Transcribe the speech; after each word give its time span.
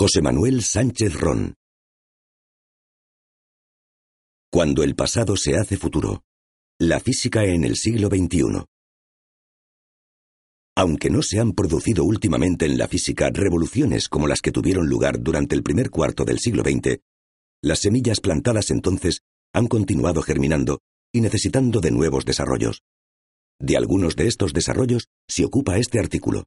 José 0.00 0.22
Manuel 0.22 0.62
Sánchez 0.62 1.18
Ron. 1.18 1.54
Cuando 4.48 4.84
el 4.84 4.94
pasado 4.94 5.36
se 5.36 5.56
hace 5.56 5.76
futuro. 5.76 6.22
La 6.78 7.00
física 7.00 7.44
en 7.44 7.64
el 7.64 7.74
siglo 7.74 8.06
XXI. 8.06 8.64
Aunque 10.76 11.10
no 11.10 11.20
se 11.20 11.40
han 11.40 11.50
producido 11.50 12.04
últimamente 12.04 12.66
en 12.66 12.78
la 12.78 12.86
física 12.86 13.28
revoluciones 13.34 14.08
como 14.08 14.28
las 14.28 14.40
que 14.40 14.52
tuvieron 14.52 14.88
lugar 14.88 15.20
durante 15.20 15.56
el 15.56 15.64
primer 15.64 15.90
cuarto 15.90 16.24
del 16.24 16.38
siglo 16.38 16.62
XX, 16.62 17.00
las 17.60 17.80
semillas 17.80 18.20
plantadas 18.20 18.70
entonces 18.70 19.22
han 19.52 19.66
continuado 19.66 20.22
germinando 20.22 20.78
y 21.12 21.22
necesitando 21.22 21.80
de 21.80 21.90
nuevos 21.90 22.24
desarrollos. 22.24 22.82
De 23.58 23.76
algunos 23.76 24.14
de 24.14 24.28
estos 24.28 24.52
desarrollos 24.52 25.08
se 25.26 25.44
ocupa 25.44 25.76
este 25.76 25.98
artículo. 25.98 26.44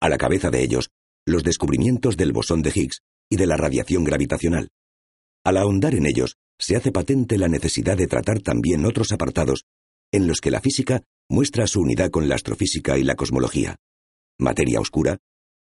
A 0.00 0.08
la 0.08 0.16
cabeza 0.16 0.48
de 0.48 0.62
ellos, 0.62 0.88
los 1.26 1.42
descubrimientos 1.42 2.16
del 2.16 2.32
bosón 2.32 2.62
de 2.62 2.72
Higgs 2.74 3.02
y 3.28 3.36
de 3.36 3.46
la 3.46 3.56
radiación 3.56 4.04
gravitacional. 4.04 4.70
Al 5.44 5.56
ahondar 5.56 5.94
en 5.94 6.06
ellos, 6.06 6.36
se 6.58 6.76
hace 6.76 6.92
patente 6.92 7.38
la 7.38 7.48
necesidad 7.48 7.96
de 7.96 8.06
tratar 8.06 8.40
también 8.40 8.86
otros 8.86 9.12
apartados 9.12 9.64
en 10.12 10.26
los 10.26 10.40
que 10.40 10.50
la 10.50 10.60
física 10.60 11.02
muestra 11.28 11.66
su 11.66 11.80
unidad 11.80 12.10
con 12.10 12.28
la 12.28 12.36
astrofísica 12.36 12.96
y 12.98 13.02
la 13.02 13.16
cosmología. 13.16 13.76
Materia 14.38 14.80
oscura, 14.80 15.18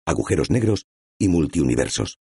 agujeros 0.05 0.49
negros 0.49 0.85
y 1.19 1.27
multiuniversos. 1.27 2.19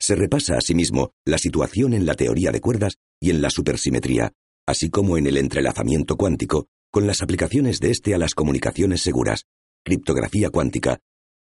Se 0.00 0.16
repasa 0.16 0.56
asimismo 0.56 1.12
la 1.24 1.38
situación 1.38 1.92
en 1.92 2.06
la 2.06 2.14
teoría 2.14 2.50
de 2.50 2.60
cuerdas 2.60 2.96
y 3.20 3.30
en 3.30 3.42
la 3.42 3.50
supersimetría, 3.50 4.32
así 4.66 4.90
como 4.90 5.18
en 5.18 5.26
el 5.26 5.36
entrelazamiento 5.36 6.16
cuántico, 6.16 6.66
con 6.90 7.06
las 7.06 7.22
aplicaciones 7.22 7.78
de 7.78 7.90
este 7.90 8.14
a 8.14 8.18
las 8.18 8.34
comunicaciones 8.34 9.02
seguras, 9.02 9.44
criptografía 9.84 10.50
cuántica, 10.50 10.98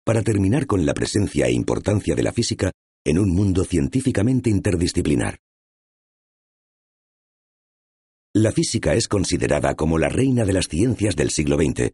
para 0.04 0.22
terminar 0.22 0.66
con 0.66 0.86
la 0.86 0.94
presencia 0.94 1.46
e 1.46 1.52
importancia 1.52 2.14
de 2.14 2.22
la 2.22 2.32
física 2.32 2.72
en 3.04 3.18
un 3.18 3.30
mundo 3.30 3.64
científicamente 3.64 4.50
interdisciplinar. 4.50 5.38
La 8.34 8.52
física 8.52 8.94
es 8.94 9.08
considerada 9.08 9.74
como 9.74 9.98
la 9.98 10.08
reina 10.08 10.44
de 10.44 10.52
las 10.52 10.68
ciencias 10.68 11.16
del 11.16 11.30
siglo 11.30 11.56
XX, 11.56 11.92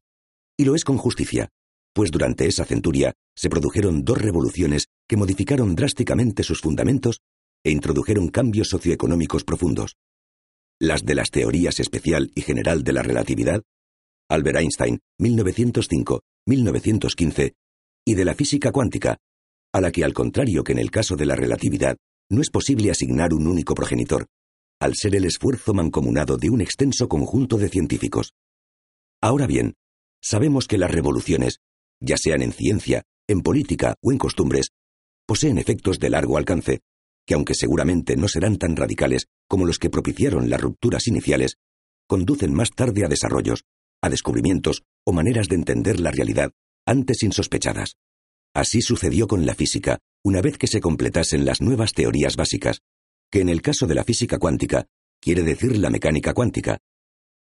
y 0.59 0.65
lo 0.65 0.75
es 0.75 0.85
con 0.85 0.97
justicia, 0.97 1.49
pues 1.95 2.11
durante 2.11 2.47
esa 2.47 2.65
centuria 2.65 3.13
se 3.37 3.51
produjeron 3.51 4.05
dos 4.05 4.19
revoluciones 4.19 4.87
que 5.09 5.17
modificaron 5.17 5.75
drásticamente 5.75 6.43
sus 6.43 6.61
fundamentos 6.61 7.21
e 7.65 7.71
introdujeron 7.71 8.29
cambios 8.29 8.69
socioeconómicos 8.69 9.45
profundos 9.45 9.97
las 10.81 11.05
de 11.05 11.15
las 11.15 11.31
teorías 11.31 11.79
especial 11.79 12.33
y 12.35 12.41
general 12.41 12.83
de 12.83 12.95
la 12.95 13.03
relatividad, 13.03 13.63
Albert 14.31 14.61
Einstein, 14.61 15.01
1905-1915, 15.21 17.53
y 18.05 18.15
de 18.15 18.25
la 18.25 18.35
física 18.35 18.73
cuántica, 18.73 19.19
a 19.73 19.81
la 19.81 19.93
que 19.93 20.05
al 20.05 20.15
contrario 20.15 20.65
que 20.65 20.73
en 20.73 20.79
el 20.79 20.91
caso 20.91 21.17
de 21.17 21.27
la 21.27 21.37
relatividad, 21.37 21.97
no 22.31 22.41
es 22.41 22.51
posible 22.51 22.91
asignar 22.91 23.35
un 23.35 23.47
único 23.47 23.75
progenitor, 23.75 24.27
al 24.81 24.95
ser 24.95 25.15
el 25.15 25.25
esfuerzo 25.25 25.75
mancomunado 25.75 26.37
de 26.37 26.51
un 26.51 26.61
extenso 26.61 27.09
conjunto 27.09 27.59
de 27.59 27.69
científicos. 27.69 28.33
Ahora 29.21 29.47
bien, 29.47 29.75
sabemos 30.23 30.67
que 30.67 30.79
las 30.79 30.91
revoluciones, 30.91 31.59
ya 32.01 32.17
sean 32.17 32.43
en 32.43 32.53
ciencia, 32.53 33.03
en 33.29 33.43
política 33.43 33.95
o 34.03 34.13
en 34.13 34.19
costumbres, 34.19 34.71
poseen 35.27 35.59
efectos 35.59 35.99
de 35.99 36.11
largo 36.11 36.39
alcance 36.39 36.81
que 37.27 37.35
aunque 37.35 37.55
seguramente 37.55 38.17
no 38.17 38.27
serán 38.27 38.59
tan 38.59 38.75
radicales 38.75 39.27
como 39.49 39.65
los 39.65 39.79
que 39.79 39.89
propiciaron 39.89 40.51
las 40.51 40.61
rupturas 40.61 41.07
iniciales, 41.07 41.59
conducen 42.09 42.53
más 42.53 42.71
tarde 42.71 43.05
a 43.05 43.09
desarrollos, 43.09 43.63
a 44.03 44.09
descubrimientos 44.09 44.83
o 45.07 45.13
maneras 45.13 45.47
de 45.47 45.55
entender 45.55 46.01
la 46.01 46.11
realidad 46.11 46.51
antes 46.87 47.23
insospechadas. 47.23 47.97
Así 48.55 48.83
sucedió 48.83 49.29
con 49.29 49.47
la 49.47 49.55
física, 49.55 49.99
una 50.25 50.41
vez 50.41 50.59
que 50.59 50.67
se 50.67 50.81
completasen 50.81 51.45
las 51.45 51.61
nuevas 51.61 51.93
teorías 51.93 52.37
básicas, 52.37 52.81
que 53.31 53.41
en 53.41 53.49
el 53.49 53.63
caso 53.63 53.87
de 53.87 53.95
la 53.95 54.05
física 54.05 54.39
cuántica 54.39 54.87
quiere 55.21 55.43
decir 55.43 55.77
la 55.79 55.91
mecánica 55.91 56.35
cuántica. 56.35 56.79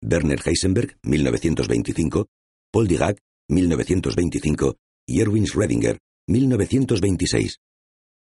Werner 0.03 0.41
Heisenberg, 0.45 0.99
1925, 1.03 2.27
Paul 2.71 2.89
Dirac, 2.89 3.19
1925 3.49 4.77
y 5.07 5.21
Erwin 5.21 5.47
Schrödinger, 5.47 5.99
1926. 6.29 7.59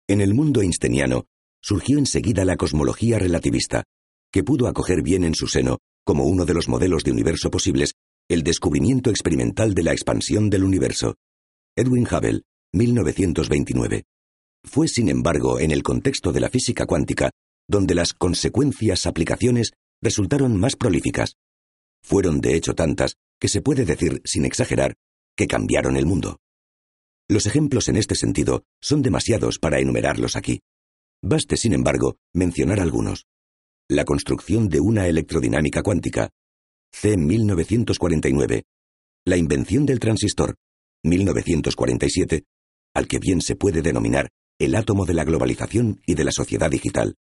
En 0.08 0.20
el 0.20 0.32
mundo 0.32 0.62
einsteiniano, 0.62 1.26
surgió 1.60 1.98
enseguida 1.98 2.44
la 2.44 2.56
cosmología 2.56 3.18
relativista, 3.18 3.84
que 4.32 4.42
pudo 4.42 4.68
acoger 4.68 5.02
bien 5.02 5.24
en 5.24 5.34
su 5.34 5.46
seno, 5.46 5.78
como 6.04 6.24
uno 6.24 6.46
de 6.46 6.54
los 6.54 6.68
modelos 6.68 7.04
de 7.04 7.12
universo 7.12 7.50
posibles, 7.50 7.92
el 8.28 8.42
descubrimiento 8.42 9.08
experimental 9.08 9.72
de 9.72 9.82
la 9.82 9.92
expansión 9.92 10.50
del 10.50 10.62
universo. 10.62 11.14
Edwin 11.74 12.06
Hubble, 12.06 12.42
1929. 12.74 14.04
Fue, 14.64 14.86
sin 14.86 15.08
embargo, 15.08 15.58
en 15.58 15.70
el 15.70 15.82
contexto 15.82 16.30
de 16.30 16.40
la 16.40 16.50
física 16.50 16.84
cuántica, 16.84 17.30
donde 17.66 17.94
las 17.94 18.12
consecuencias 18.12 19.06
aplicaciones 19.06 19.72
resultaron 20.02 20.60
más 20.60 20.76
prolíficas. 20.76 21.36
Fueron 22.02 22.42
de 22.42 22.54
hecho 22.54 22.74
tantas 22.74 23.14
que 23.40 23.48
se 23.48 23.62
puede 23.62 23.86
decir, 23.86 24.20
sin 24.24 24.44
exagerar, 24.44 24.94
que 25.34 25.46
cambiaron 25.46 25.96
el 25.96 26.04
mundo. 26.04 26.36
Los 27.28 27.46
ejemplos 27.46 27.88
en 27.88 27.96
este 27.96 28.14
sentido 28.14 28.64
son 28.80 29.00
demasiados 29.00 29.58
para 29.58 29.80
enumerarlos 29.80 30.36
aquí. 30.36 30.60
Baste, 31.22 31.56
sin 31.56 31.72
embargo, 31.72 32.16
mencionar 32.34 32.80
algunos. 32.80 33.26
La 33.88 34.04
construcción 34.04 34.68
de 34.68 34.80
una 34.80 35.06
electrodinámica 35.06 35.82
cuántica, 35.82 36.30
C. 36.92 37.16
1949. 37.16 38.64
La 39.24 39.36
invención 39.36 39.86
del 39.86 40.00
transistor, 40.00 40.56
1947, 41.04 42.44
al 42.94 43.06
que 43.06 43.18
bien 43.18 43.40
se 43.40 43.56
puede 43.56 43.82
denominar 43.82 44.28
el 44.58 44.74
átomo 44.74 45.04
de 45.04 45.14
la 45.14 45.24
globalización 45.24 46.00
y 46.06 46.14
de 46.14 46.24
la 46.24 46.32
sociedad 46.32 46.70
digital. 46.70 47.14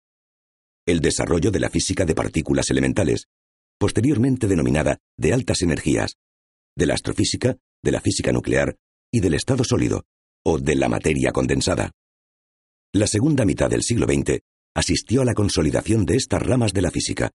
El 0.85 1.01
desarrollo 1.01 1.51
de 1.51 1.59
la 1.59 1.69
física 1.69 2.05
de 2.05 2.15
partículas 2.15 2.69
elementales, 2.71 3.27
posteriormente 3.77 4.47
denominada 4.47 4.97
de 5.17 5.33
altas 5.33 5.61
energías, 5.61 6.13
de 6.75 6.85
la 6.85 6.95
astrofísica, 6.95 7.57
de 7.83 7.91
la 7.91 8.01
física 8.01 8.31
nuclear 8.31 8.75
y 9.11 9.19
del 9.19 9.35
estado 9.35 9.63
sólido, 9.63 10.03
o 10.43 10.57
de 10.57 10.75
la 10.75 10.89
materia 10.89 11.31
condensada. 11.31 11.91
La 12.93 13.05
segunda 13.05 13.45
mitad 13.45 13.69
del 13.69 13.83
siglo 13.83 14.05
XX 14.05 14.39
asistió 14.73 15.21
a 15.21 15.25
la 15.25 15.33
consolidación 15.33 16.05
de 16.05 16.15
estas 16.15 16.41
ramas 16.41 16.71
de 16.73 16.81
la 16.81 16.91
física. 16.91 17.31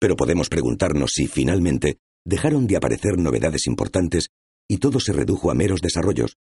Pero 0.00 0.16
podemos 0.16 0.48
preguntarnos 0.48 1.12
si, 1.12 1.26
finalmente, 1.26 1.98
dejaron 2.24 2.66
de 2.66 2.76
aparecer 2.76 3.18
novedades 3.18 3.66
importantes 3.66 4.28
y 4.68 4.78
todo 4.78 5.00
se 5.00 5.12
redujo 5.12 5.50
a 5.50 5.54
meros 5.54 5.80
desarrollos, 5.80 6.36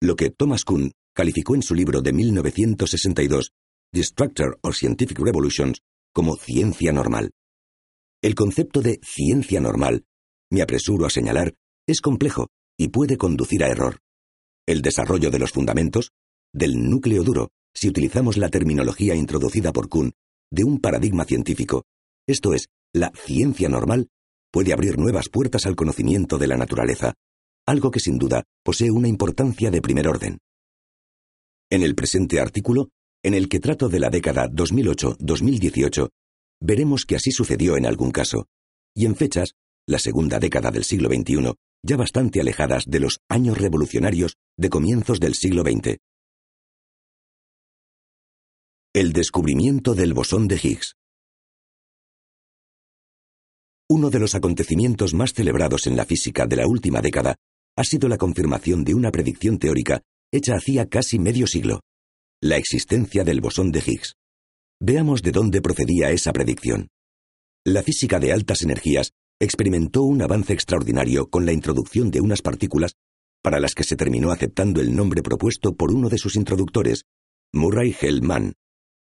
lo 0.00 0.16
que 0.16 0.30
Thomas 0.30 0.64
Kuhn 0.64 0.92
calificó 1.14 1.54
en 1.54 1.62
su 1.62 1.74
libro 1.74 2.02
de 2.02 2.12
1962, 2.12 3.52
Destructor 3.92 4.58
of 4.62 4.74
Scientific 4.74 5.18
Revolutions, 5.18 5.80
como 6.12 6.36
ciencia 6.36 6.92
normal. 6.92 7.30
El 8.22 8.34
concepto 8.34 8.80
de 8.80 8.98
ciencia 9.02 9.60
normal, 9.60 10.04
me 10.50 10.62
apresuro 10.62 11.06
a 11.06 11.10
señalar, 11.10 11.54
es 11.86 12.00
complejo 12.00 12.48
y 12.78 12.88
puede 12.88 13.16
conducir 13.16 13.62
a 13.64 13.68
error. 13.68 13.98
El 14.66 14.82
desarrollo 14.82 15.30
de 15.30 15.38
los 15.38 15.52
fundamentos, 15.52 16.12
del 16.52 16.82
núcleo 16.82 17.22
duro, 17.22 17.50
si 17.74 17.88
utilizamos 17.88 18.36
la 18.36 18.48
terminología 18.48 19.14
introducida 19.14 19.72
por 19.72 19.88
Kuhn 19.88 20.12
de 20.50 20.64
un 20.64 20.80
paradigma 20.80 21.24
científico, 21.24 21.84
esto 22.26 22.54
es, 22.54 22.68
la 22.96 23.12
ciencia 23.14 23.68
normal, 23.68 24.08
puede 24.50 24.72
abrir 24.72 24.98
nuevas 24.98 25.28
puertas 25.28 25.66
al 25.66 25.76
conocimiento 25.76 26.38
de 26.38 26.46
la 26.46 26.56
naturaleza, 26.56 27.14
algo 27.66 27.90
que 27.90 28.00
sin 28.00 28.18
duda 28.18 28.44
posee 28.64 28.90
una 28.90 29.08
importancia 29.08 29.70
de 29.70 29.82
primer 29.82 30.08
orden. 30.08 30.38
En 31.70 31.82
el 31.82 31.94
presente 31.94 32.40
artículo, 32.40 32.88
en 33.22 33.34
el 33.34 33.48
que 33.48 33.60
trato 33.60 33.88
de 33.88 34.00
la 34.00 34.08
década 34.08 34.48
2008-2018, 34.48 36.08
veremos 36.60 37.04
que 37.04 37.16
así 37.16 37.32
sucedió 37.32 37.76
en 37.76 37.86
algún 37.86 38.12
caso, 38.12 38.46
y 38.94 39.04
en 39.04 39.14
fechas, 39.14 39.52
la 39.86 39.98
segunda 39.98 40.38
década 40.38 40.70
del 40.70 40.84
siglo 40.84 41.08
XXI, 41.08 41.52
ya 41.82 41.96
bastante 41.96 42.40
alejadas 42.40 42.84
de 42.86 43.00
los 43.00 43.20
años 43.28 43.58
revolucionarios 43.58 44.36
de 44.56 44.70
comienzos 44.70 45.20
del 45.20 45.34
siglo 45.34 45.62
XX. 45.62 45.98
El 48.94 49.12
descubrimiento 49.12 49.94
del 49.94 50.14
bosón 50.14 50.48
de 50.48 50.56
Higgs. 50.56 50.96
Uno 53.88 54.10
de 54.10 54.18
los 54.18 54.34
acontecimientos 54.34 55.14
más 55.14 55.32
celebrados 55.32 55.86
en 55.86 55.96
la 55.96 56.04
física 56.04 56.44
de 56.46 56.56
la 56.56 56.66
última 56.66 57.00
década 57.00 57.36
ha 57.76 57.84
sido 57.84 58.08
la 58.08 58.18
confirmación 58.18 58.82
de 58.82 58.94
una 58.94 59.12
predicción 59.12 59.58
teórica 59.58 60.02
hecha 60.32 60.56
hacía 60.56 60.88
casi 60.88 61.20
medio 61.20 61.46
siglo, 61.46 61.80
la 62.42 62.56
existencia 62.56 63.22
del 63.22 63.40
bosón 63.40 63.70
de 63.70 63.78
Higgs. 63.86 64.14
Veamos 64.80 65.22
de 65.22 65.30
dónde 65.30 65.62
procedía 65.62 66.10
esa 66.10 66.32
predicción. 66.32 66.88
La 67.64 67.84
física 67.84 68.18
de 68.18 68.32
altas 68.32 68.62
energías 68.62 69.12
experimentó 69.40 70.02
un 70.02 70.20
avance 70.20 70.52
extraordinario 70.52 71.28
con 71.28 71.46
la 71.46 71.52
introducción 71.52 72.10
de 72.10 72.20
unas 72.20 72.42
partículas 72.42 72.94
para 73.40 73.60
las 73.60 73.74
que 73.74 73.84
se 73.84 73.94
terminó 73.94 74.32
aceptando 74.32 74.80
el 74.80 74.96
nombre 74.96 75.22
propuesto 75.22 75.76
por 75.76 75.92
uno 75.92 76.08
de 76.08 76.18
sus 76.18 76.34
introductores, 76.34 77.04
Murray 77.52 77.94
Hellman, 78.00 78.54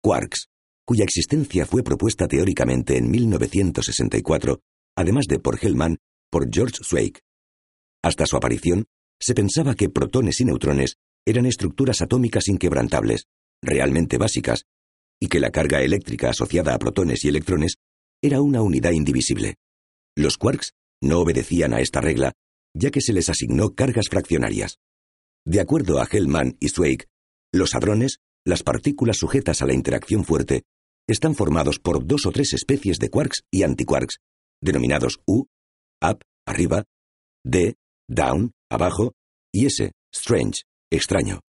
quarks, 0.03 0.49
cuya 0.87 1.05
existencia 1.05 1.67
fue 1.67 1.83
propuesta 1.83 2.29
teóricamente 2.29 2.97
en 2.97 3.11
1964, 3.11 4.61
además 4.97 5.27
de 5.29 5.41
por 5.41 5.59
Hellman, 5.61 5.99
por 6.31 6.49
George 6.51 6.77
Zweig. 6.83 7.21
Hasta 8.03 8.25
su 8.25 8.37
aparición, 8.37 8.87
se 9.21 9.35
pensaba 9.35 9.75
que 9.75 9.89
protones 9.91 10.41
y 10.41 10.45
neutrones 10.45 10.97
eran 11.27 11.45
estructuras 11.45 12.03
atómicas 12.03 12.49
inquebrantables, 12.49 13.27
realmente 13.61 14.17
básicas, 14.17 14.65
y 15.21 15.27
que 15.27 15.41
la 15.41 15.51
carga 15.51 15.83
eléctrica 15.83 16.31
asociada 16.31 16.73
a 16.75 16.79
protones 16.79 17.25
y 17.25 17.29
electrones 17.29 17.77
era 18.23 18.41
una 18.41 18.63
unidad 18.63 18.93
indivisible. 18.93 19.57
Los 20.17 20.39
quarks 20.39 20.73
no 21.03 21.19
obedecían 21.19 21.75
a 21.75 21.81
esta 21.81 22.01
regla, 22.01 22.33
ya 22.75 22.91
que 22.91 23.01
se 23.01 23.13
les 23.13 23.29
asignó 23.29 23.75
cargas 23.75 24.07
fraccionarias. 24.09 24.79
De 25.45 25.61
acuerdo 25.61 26.01
a 26.01 26.07
Hellman 26.11 26.57
y 26.61 26.69
Zweig, 26.69 27.07
los 27.53 27.75
hadrones, 27.75 28.19
las 28.45 28.63
partículas 28.63 29.17
sujetas 29.17 29.63
a 29.63 29.67
la 29.67 29.75
interacción 29.75 30.25
fuerte, 30.25 30.63
están 31.09 31.35
formados 31.35 31.79
por 31.79 32.05
dos 32.05 32.27
o 32.27 32.33
tres 32.33 32.53
especies 32.53 32.99
de 32.99 33.11
quarks 33.11 33.45
y 33.51 33.63
antiquarks, 33.63 34.19
denominados 34.61 35.21
U, 35.27 35.47
up, 36.03 36.21
arriba, 36.47 36.85
D, 37.45 37.77
down, 38.09 38.53
abajo, 38.71 39.13
y 39.53 39.67
S, 39.67 39.93
strange, 40.13 40.63
extraño, 40.91 41.41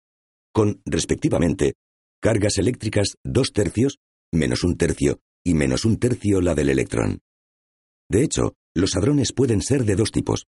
con, 0.53 0.81
respectivamente, 0.85 1.75
cargas 2.21 2.59
eléctricas 2.59 3.17
dos 3.25 3.53
tercios, 3.53 3.99
menos 4.33 4.63
un 4.65 4.77
tercio 4.77 5.21
y 5.45 5.55
menos 5.55 5.85
un 5.85 5.99
tercio 5.99 6.41
la 6.41 6.55
del 6.55 6.69
electrón. 6.69 7.21
De 8.11 8.23
hecho, 8.23 8.55
los 8.75 8.95
hadrones 8.95 9.33
pueden 9.33 9.63
ser 9.63 9.85
de 9.85 9.97
dos 9.97 10.13
tipos. 10.13 10.47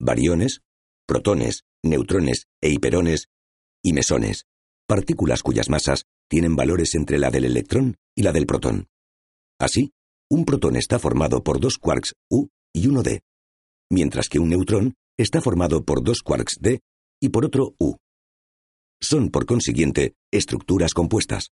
Bariones, 0.00 0.60
protones, 1.06 1.62
neutrones 1.84 2.46
e 2.60 2.70
hiperones, 2.70 3.28
y 3.84 3.92
mesones, 3.92 4.46
partículas 4.88 5.42
cuyas 5.42 5.70
masas 5.70 6.04
tienen 6.28 6.56
valores 6.56 6.94
entre 6.96 7.18
la 7.18 7.30
del 7.30 7.44
electrón 7.44 7.96
y 8.16 8.22
la 8.22 8.32
del 8.32 8.46
protón. 8.46 8.88
Así, 9.60 9.92
un 10.30 10.44
protón 10.44 10.76
está 10.76 10.98
formado 10.98 11.42
por 11.42 11.60
dos 11.60 11.78
quarks 11.78 12.14
U 12.30 12.48
y 12.74 12.88
uno 12.88 13.02
D, 13.02 13.20
mientras 13.90 14.28
que 14.28 14.38
un 14.38 14.48
neutrón 14.48 14.94
está 15.16 15.40
formado 15.40 15.84
por 15.84 16.02
dos 16.02 16.22
quarks 16.22 16.58
D 16.60 16.80
y 17.20 17.28
por 17.28 17.44
otro 17.44 17.74
U. 17.78 17.96
Son, 19.00 19.30
por 19.30 19.46
consiguiente, 19.46 20.14
estructuras 20.32 20.94
compuestas. 20.94 21.50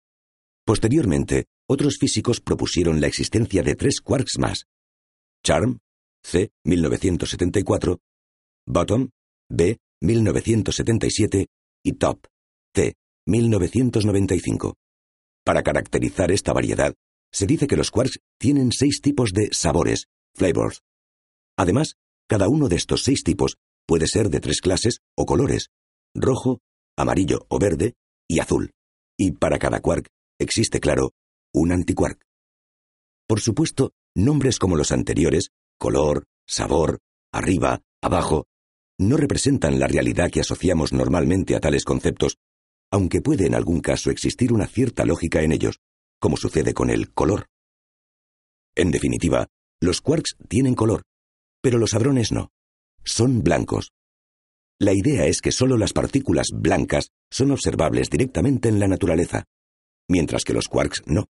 Posteriormente, 0.65 1.45
otros 1.69 1.98
físicos 2.00 2.39
propusieron 2.39 3.01
la 3.01 3.07
existencia 3.07 3.63
de 3.63 3.75
tres 3.75 4.00
quarks 4.01 4.39
más. 4.39 4.66
Charm, 5.45 5.80
C. 6.24 6.51
1974, 6.63 8.00
Bottom, 8.66 9.09
B. 9.50 9.77
1977 10.01 11.48
y 11.83 11.94
Top, 11.94 12.25
T. 12.74 12.95
1995. 13.25 14.75
Para 15.45 15.63
caracterizar 15.63 16.31
esta 16.31 16.54
variedad, 16.54 16.94
se 17.31 17.45
dice 17.45 17.68
que 17.68 17.75
los 17.75 17.92
quarks 17.92 18.19
tienen 18.40 18.72
seis 18.72 19.01
tipos 19.01 19.34
de 19.34 19.50
sabores, 19.51 20.07
flavors. 20.36 20.81
Además, 21.57 21.95
cada 22.30 22.48
uno 22.48 22.69
de 22.69 22.78
estos 22.78 23.04
seis 23.04 23.24
tipos 23.24 23.57
puede 23.86 24.07
ser 24.07 24.30
de 24.30 24.40
tres 24.40 24.62
clases 24.62 25.00
o 25.18 25.25
colores, 25.25 25.69
rojo, 26.16 26.60
amarillo 26.98 27.45
o 27.50 27.60
verde 27.60 27.94
y 28.28 28.40
azul. 28.40 28.72
Y 29.18 29.31
para 29.31 29.60
cada 29.60 29.81
quark 29.81 30.07
existe, 30.40 30.80
claro, 30.80 31.12
un 31.54 31.72
antiquark. 31.72 32.22
Por 33.28 33.42
supuesto, 33.42 33.92
nombres 34.16 34.60
como 34.60 34.75
los 34.78 34.92
anteriores, 34.92 35.50
color, 35.78 36.25
sabor, 36.48 37.00
arriba, 37.31 37.81
abajo, 38.01 38.45
no 39.00 39.18
representan 39.18 39.80
la 39.80 39.88
realidad 39.88 40.30
que 40.31 40.42
asociamos 40.42 40.94
normalmente 40.94 41.56
a 41.56 41.60
tales 41.60 41.84
conceptos, 41.84 42.38
aunque 42.94 43.22
puede 43.22 43.48
en 43.48 43.56
algún 43.56 43.81
caso 43.81 44.12
existir 44.12 44.54
una 44.54 44.68
cierta 44.68 45.04
lógica 45.04 45.42
en 45.42 45.51
ellos, 45.51 45.80
como 46.19 46.38
sucede 46.38 46.75
con 46.75 46.92
el 46.92 47.12
color. 47.12 47.48
En 48.75 48.92
definitiva, 48.92 49.48
los 49.81 50.00
quarks 50.00 50.36
tienen 50.48 50.75
color, 50.75 51.01
pero 51.60 51.80
los 51.80 51.95
hadrones 51.95 52.31
no. 52.31 52.51
Son 53.04 53.42
blancos. 53.42 53.94
La 54.80 54.94
idea 54.94 55.25
es 55.25 55.42
que 55.42 55.51
solo 55.51 55.75
las 55.75 55.92
partículas 55.92 56.50
blancas 56.54 57.07
son 57.31 57.50
observables 57.50 58.12
directamente 58.12 58.69
en 58.69 58.80
la 58.80 58.88
naturaleza, 58.88 59.45
mientras 60.07 60.44
que 60.44 60.54
los 60.54 60.68
quarks 60.68 61.01
no. 61.07 61.25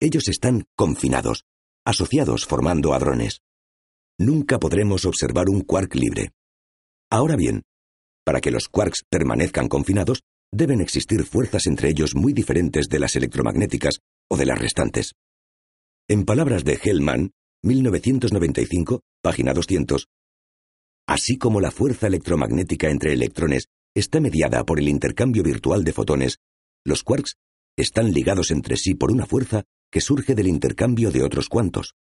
Ellos 0.00 0.26
están 0.26 0.64
confinados, 0.74 1.44
asociados 1.86 2.46
formando 2.46 2.94
hadrones. 2.94 3.42
Nunca 4.18 4.58
podremos 4.58 5.04
observar 5.04 5.50
un 5.50 5.60
quark 5.60 5.94
libre. 5.94 6.32
Ahora 7.12 7.36
bien, 7.36 7.62
para 8.24 8.40
que 8.40 8.50
los 8.50 8.66
quarks 8.68 9.04
permanezcan 9.08 9.68
confinados, 9.68 10.24
deben 10.52 10.80
existir 10.80 11.24
fuerzas 11.24 11.66
entre 11.66 11.90
ellos 11.90 12.14
muy 12.14 12.32
diferentes 12.32 12.88
de 12.88 12.98
las 12.98 13.16
electromagnéticas 13.16 14.00
o 14.28 14.36
de 14.36 14.46
las 14.46 14.58
restantes. 14.58 15.14
En 16.08 16.24
palabras 16.24 16.64
de 16.64 16.78
Hellman, 16.82 17.30
1995, 17.62 19.02
página 19.22 19.52
200, 19.52 20.06
así 21.06 21.38
como 21.38 21.60
la 21.60 21.70
fuerza 21.70 22.06
electromagnética 22.06 22.88
entre 22.88 23.12
electrones 23.12 23.66
está 23.94 24.20
mediada 24.20 24.64
por 24.64 24.78
el 24.78 24.88
intercambio 24.88 25.42
virtual 25.42 25.84
de 25.84 25.92
fotones, 25.92 26.38
los 26.84 27.02
quarks 27.02 27.36
están 27.76 28.12
ligados 28.12 28.50
entre 28.50 28.76
sí 28.76 28.94
por 28.94 29.12
una 29.12 29.26
fuerza 29.26 29.64
que 29.90 30.00
surge 30.00 30.34
del 30.34 30.48
intercambio 30.48 31.10
de 31.10 31.22
otros 31.22 31.48
cuantos. 31.48 31.94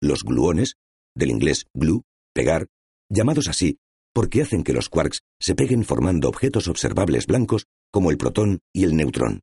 Los 0.00 0.22
gluones, 0.22 0.76
del 1.14 1.30
inglés 1.30 1.66
glue, 1.74 2.02
pegar, 2.34 2.68
llamados 3.10 3.48
así 3.48 3.78
porque 4.12 4.42
hacen 4.42 4.62
que 4.62 4.72
los 4.72 4.88
quarks 4.88 5.22
se 5.40 5.54
peguen 5.54 5.84
formando 5.84 6.28
objetos 6.28 6.68
observables 6.68 7.26
blancos 7.26 7.66
como 7.92 8.10
el 8.10 8.16
protón 8.16 8.60
y 8.72 8.82
el 8.82 8.96
neutrón. 8.96 9.42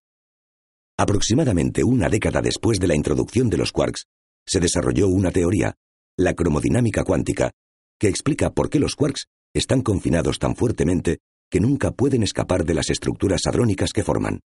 Aproximadamente 0.97 1.85
una 1.85 2.09
década 2.09 2.41
después 2.41 2.79
de 2.79 2.87
la 2.87 2.95
introducción 2.95 3.49
de 3.49 3.57
los 3.57 3.71
quarks, 3.71 4.05
se 4.45 4.59
desarrolló 4.59 5.07
una 5.07 5.31
teoría, 5.31 5.75
la 6.17 6.33
cromodinámica 6.33 7.05
cuántica, 7.05 7.51
que 7.97 8.09
explica 8.09 8.49
por 8.49 8.69
qué 8.69 8.79
los 8.79 8.95
quarks 8.95 9.27
están 9.53 9.81
confinados 9.81 10.39
tan 10.39 10.55
fuertemente 10.55 11.19
que 11.49 11.59
nunca 11.59 11.91
pueden 11.91 12.23
escapar 12.23 12.65
de 12.65 12.73
las 12.73 12.89
estructuras 12.89 13.41
hadrónicas 13.45 13.93
que 13.93 14.03
forman. 14.03 14.41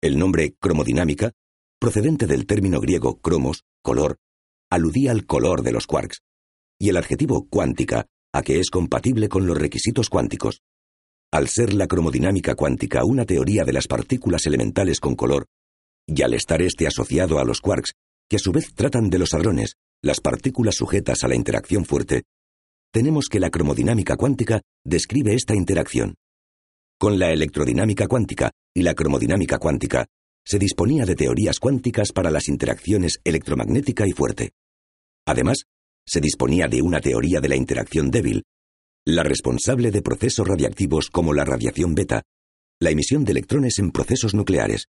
El 0.00 0.18
nombre 0.18 0.54
cromodinámica, 0.60 1.32
procedente 1.80 2.26
del 2.26 2.46
término 2.46 2.80
griego 2.80 3.20
cromos, 3.20 3.64
color, 3.82 4.18
aludía 4.70 5.10
al 5.10 5.26
color 5.26 5.62
de 5.62 5.72
los 5.72 5.86
quarks, 5.86 6.20
y 6.78 6.88
el 6.88 6.96
adjetivo 6.96 7.46
cuántica 7.48 8.06
a 8.32 8.42
que 8.42 8.58
es 8.58 8.70
compatible 8.70 9.28
con 9.28 9.46
los 9.46 9.56
requisitos 9.56 10.10
cuánticos. 10.10 10.60
Al 11.34 11.48
ser 11.48 11.74
la 11.74 11.88
cromodinámica 11.88 12.54
cuántica 12.54 13.04
una 13.04 13.24
teoría 13.24 13.64
de 13.64 13.72
las 13.72 13.88
partículas 13.88 14.46
elementales 14.46 15.00
con 15.00 15.16
color, 15.16 15.46
y 16.06 16.22
al 16.22 16.32
estar 16.32 16.62
este 16.62 16.86
asociado 16.86 17.40
a 17.40 17.44
los 17.44 17.60
quarks, 17.60 17.90
que 18.30 18.36
a 18.36 18.38
su 18.38 18.52
vez 18.52 18.72
tratan 18.72 19.10
de 19.10 19.18
los 19.18 19.34
hadrones, 19.34 19.74
las 20.00 20.20
partículas 20.20 20.76
sujetas 20.76 21.24
a 21.24 21.28
la 21.28 21.34
interacción 21.34 21.84
fuerte, 21.86 22.22
tenemos 22.92 23.26
que 23.28 23.40
la 23.40 23.50
cromodinámica 23.50 24.14
cuántica 24.14 24.60
describe 24.84 25.34
esta 25.34 25.56
interacción. 25.56 26.14
Con 27.00 27.18
la 27.18 27.32
electrodinámica 27.32 28.06
cuántica 28.06 28.52
y 28.72 28.82
la 28.82 28.94
cromodinámica 28.94 29.58
cuántica, 29.58 30.06
se 30.46 30.60
disponía 30.60 31.04
de 31.04 31.16
teorías 31.16 31.58
cuánticas 31.58 32.12
para 32.12 32.30
las 32.30 32.46
interacciones 32.46 33.18
electromagnética 33.24 34.06
y 34.06 34.12
fuerte. 34.12 34.52
Además, 35.26 35.64
se 36.06 36.20
disponía 36.20 36.68
de 36.68 36.80
una 36.80 37.00
teoría 37.00 37.40
de 37.40 37.48
la 37.48 37.56
interacción 37.56 38.12
débil, 38.12 38.44
la 39.06 39.22
responsable 39.22 39.90
de 39.90 40.00
procesos 40.00 40.48
radiactivos 40.48 41.10
como 41.10 41.34
la 41.34 41.44
radiación 41.44 41.94
beta, 41.94 42.22
la 42.80 42.90
emisión 42.90 43.24
de 43.24 43.32
electrones 43.32 43.78
en 43.78 43.90
procesos 43.90 44.34
nucleares, 44.34 44.86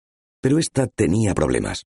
pero 0.41 0.59
esta 0.59 0.87
tenía 0.87 1.35
problemas. 1.35 1.85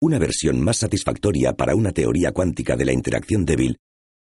Una 0.00 0.18
versión 0.18 0.60
más 0.60 0.78
satisfactoria 0.78 1.52
para 1.52 1.74
una 1.74 1.92
teoría 1.92 2.32
cuántica 2.32 2.76
de 2.76 2.86
la 2.86 2.92
interacción 2.92 3.44
débil 3.44 3.76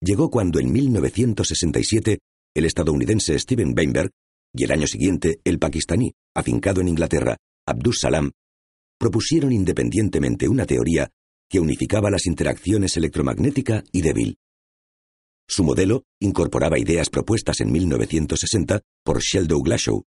llegó 0.02 0.30
cuando 0.30 0.60
en 0.60 0.72
1967 0.72 2.18
el 2.54 2.64
estadounidense 2.64 3.38
Steven 3.38 3.74
Weinberg 3.76 4.10
y 4.54 4.64
el 4.64 4.72
año 4.72 4.86
siguiente 4.86 5.40
el 5.44 5.58
pakistaní, 5.58 6.12
afincado 6.34 6.80
en 6.80 6.88
Inglaterra, 6.88 7.36
Abdus 7.66 8.00
Salam, 8.00 8.30
propusieron 8.98 9.52
independientemente 9.52 10.48
una 10.48 10.66
teoría 10.66 11.08
que 11.48 11.60
unificaba 11.60 12.10
las 12.10 12.26
interacciones 12.26 12.96
electromagnética 12.96 13.84
y 13.92 14.02
débil. 14.02 14.36
Su 15.50 15.64
modelo 15.64 16.04
incorporaba 16.20 16.78
ideas 16.78 17.10
propuestas 17.10 17.60
en 17.60 17.72
1960 17.72 18.82
por 19.04 19.18
Sheldon 19.18 19.62
Glashow. 19.62 20.04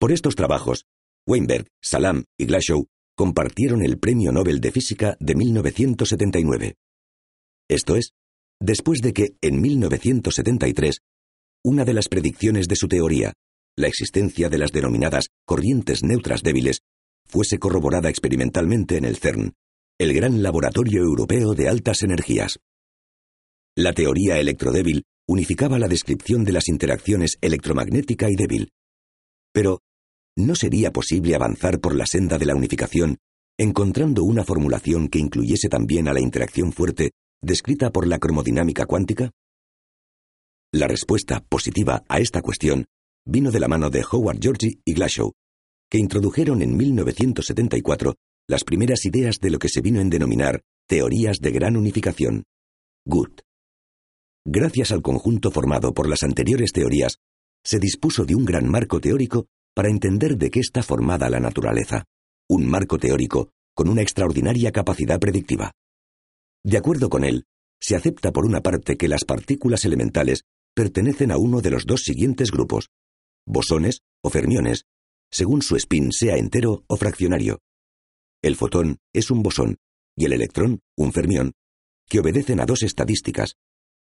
Por 0.00 0.12
estos 0.12 0.34
trabajos, 0.34 0.86
Weinberg, 1.26 1.66
Salam 1.82 2.24
y 2.38 2.46
Glashow 2.46 2.86
compartieron 3.14 3.84
el 3.84 3.98
Premio 3.98 4.32
Nobel 4.32 4.62
de 4.62 4.72
Física 4.72 5.14
de 5.20 5.34
1979. 5.34 6.76
Esto 7.68 7.96
es, 7.96 8.12
después 8.60 9.02
de 9.02 9.12
que, 9.12 9.36
en 9.42 9.60
1973, 9.60 11.00
una 11.62 11.84
de 11.84 11.92
las 11.92 12.08
predicciones 12.08 12.66
de 12.66 12.76
su 12.76 12.88
teoría, 12.88 13.34
la 13.76 13.88
existencia 13.88 14.48
de 14.48 14.56
las 14.56 14.72
denominadas 14.72 15.26
corrientes 15.44 16.02
neutras 16.02 16.42
débiles, 16.42 16.80
fuese 17.26 17.58
corroborada 17.58 18.08
experimentalmente 18.08 18.96
en 18.96 19.04
el 19.04 19.16
CERN, 19.16 19.52
el 19.98 20.14
gran 20.14 20.42
laboratorio 20.42 21.02
europeo 21.02 21.52
de 21.52 21.68
altas 21.68 22.02
energías. 22.02 22.58
La 23.76 23.94
teoría 23.94 24.38
electrodébil 24.38 25.04
unificaba 25.26 25.78
la 25.78 25.88
descripción 25.88 26.44
de 26.44 26.52
las 26.52 26.68
interacciones 26.68 27.38
electromagnética 27.40 28.28
y 28.28 28.36
débil. 28.36 28.68
Pero, 29.50 29.80
¿no 30.36 30.54
sería 30.54 30.92
posible 30.92 31.34
avanzar 31.34 31.80
por 31.80 31.94
la 31.94 32.04
senda 32.04 32.36
de 32.36 32.44
la 32.44 32.54
unificación 32.54 33.16
encontrando 33.58 34.24
una 34.24 34.44
formulación 34.44 35.08
que 35.08 35.18
incluyese 35.18 35.70
también 35.70 36.08
a 36.08 36.12
la 36.12 36.20
interacción 36.20 36.72
fuerte 36.72 37.12
descrita 37.40 37.90
por 37.90 38.06
la 38.06 38.18
cromodinámica 38.18 38.84
cuántica? 38.84 39.30
La 40.70 40.86
respuesta 40.86 41.40
positiva 41.40 42.02
a 42.08 42.18
esta 42.18 42.42
cuestión 42.42 42.84
vino 43.24 43.50
de 43.50 43.60
la 43.60 43.68
mano 43.68 43.88
de 43.88 44.04
Howard 44.10 44.38
Georgi 44.38 44.80
y 44.84 44.92
Glashow, 44.92 45.32
que 45.90 45.96
introdujeron 45.96 46.60
en 46.60 46.76
1974 46.76 48.16
las 48.48 48.64
primeras 48.64 49.06
ideas 49.06 49.38
de 49.40 49.50
lo 49.50 49.58
que 49.58 49.70
se 49.70 49.80
vino 49.80 50.00
en 50.00 50.10
denominar 50.10 50.60
teorías 50.86 51.38
de 51.40 51.52
gran 51.52 51.78
unificación, 51.78 52.44
GUT. 53.06 53.40
Gracias 54.44 54.90
al 54.90 55.02
conjunto 55.02 55.50
formado 55.52 55.94
por 55.94 56.08
las 56.08 56.24
anteriores 56.24 56.72
teorías, 56.72 57.18
se 57.64 57.78
dispuso 57.78 58.24
de 58.24 58.34
un 58.34 58.44
gran 58.44 58.68
marco 58.68 59.00
teórico 59.00 59.46
para 59.74 59.88
entender 59.88 60.36
de 60.36 60.50
qué 60.50 60.58
está 60.60 60.82
formada 60.82 61.30
la 61.30 61.38
naturaleza, 61.38 62.04
un 62.48 62.68
marco 62.68 62.98
teórico 62.98 63.50
con 63.74 63.88
una 63.88 64.02
extraordinaria 64.02 64.72
capacidad 64.72 65.20
predictiva. 65.20 65.72
De 66.64 66.76
acuerdo 66.76 67.08
con 67.08 67.24
él, 67.24 67.44
se 67.80 67.96
acepta 67.96 68.32
por 68.32 68.44
una 68.44 68.60
parte 68.60 68.96
que 68.96 69.08
las 69.08 69.24
partículas 69.24 69.84
elementales 69.84 70.42
pertenecen 70.74 71.30
a 71.30 71.38
uno 71.38 71.60
de 71.60 71.70
los 71.70 71.86
dos 71.86 72.02
siguientes 72.02 72.50
grupos, 72.50 72.88
bosones 73.46 74.00
o 74.22 74.30
fermiones, 74.30 74.84
según 75.30 75.62
su 75.62 75.76
spin 75.76 76.12
sea 76.12 76.36
entero 76.36 76.84
o 76.88 76.96
fraccionario. 76.96 77.60
El 78.42 78.56
fotón 78.56 78.98
es 79.12 79.30
un 79.30 79.42
bosón 79.42 79.76
y 80.16 80.24
el 80.26 80.32
electrón 80.32 80.80
un 80.96 81.12
fermión, 81.12 81.52
que 82.08 82.20
obedecen 82.20 82.60
a 82.60 82.66
dos 82.66 82.82
estadísticas, 82.82 83.54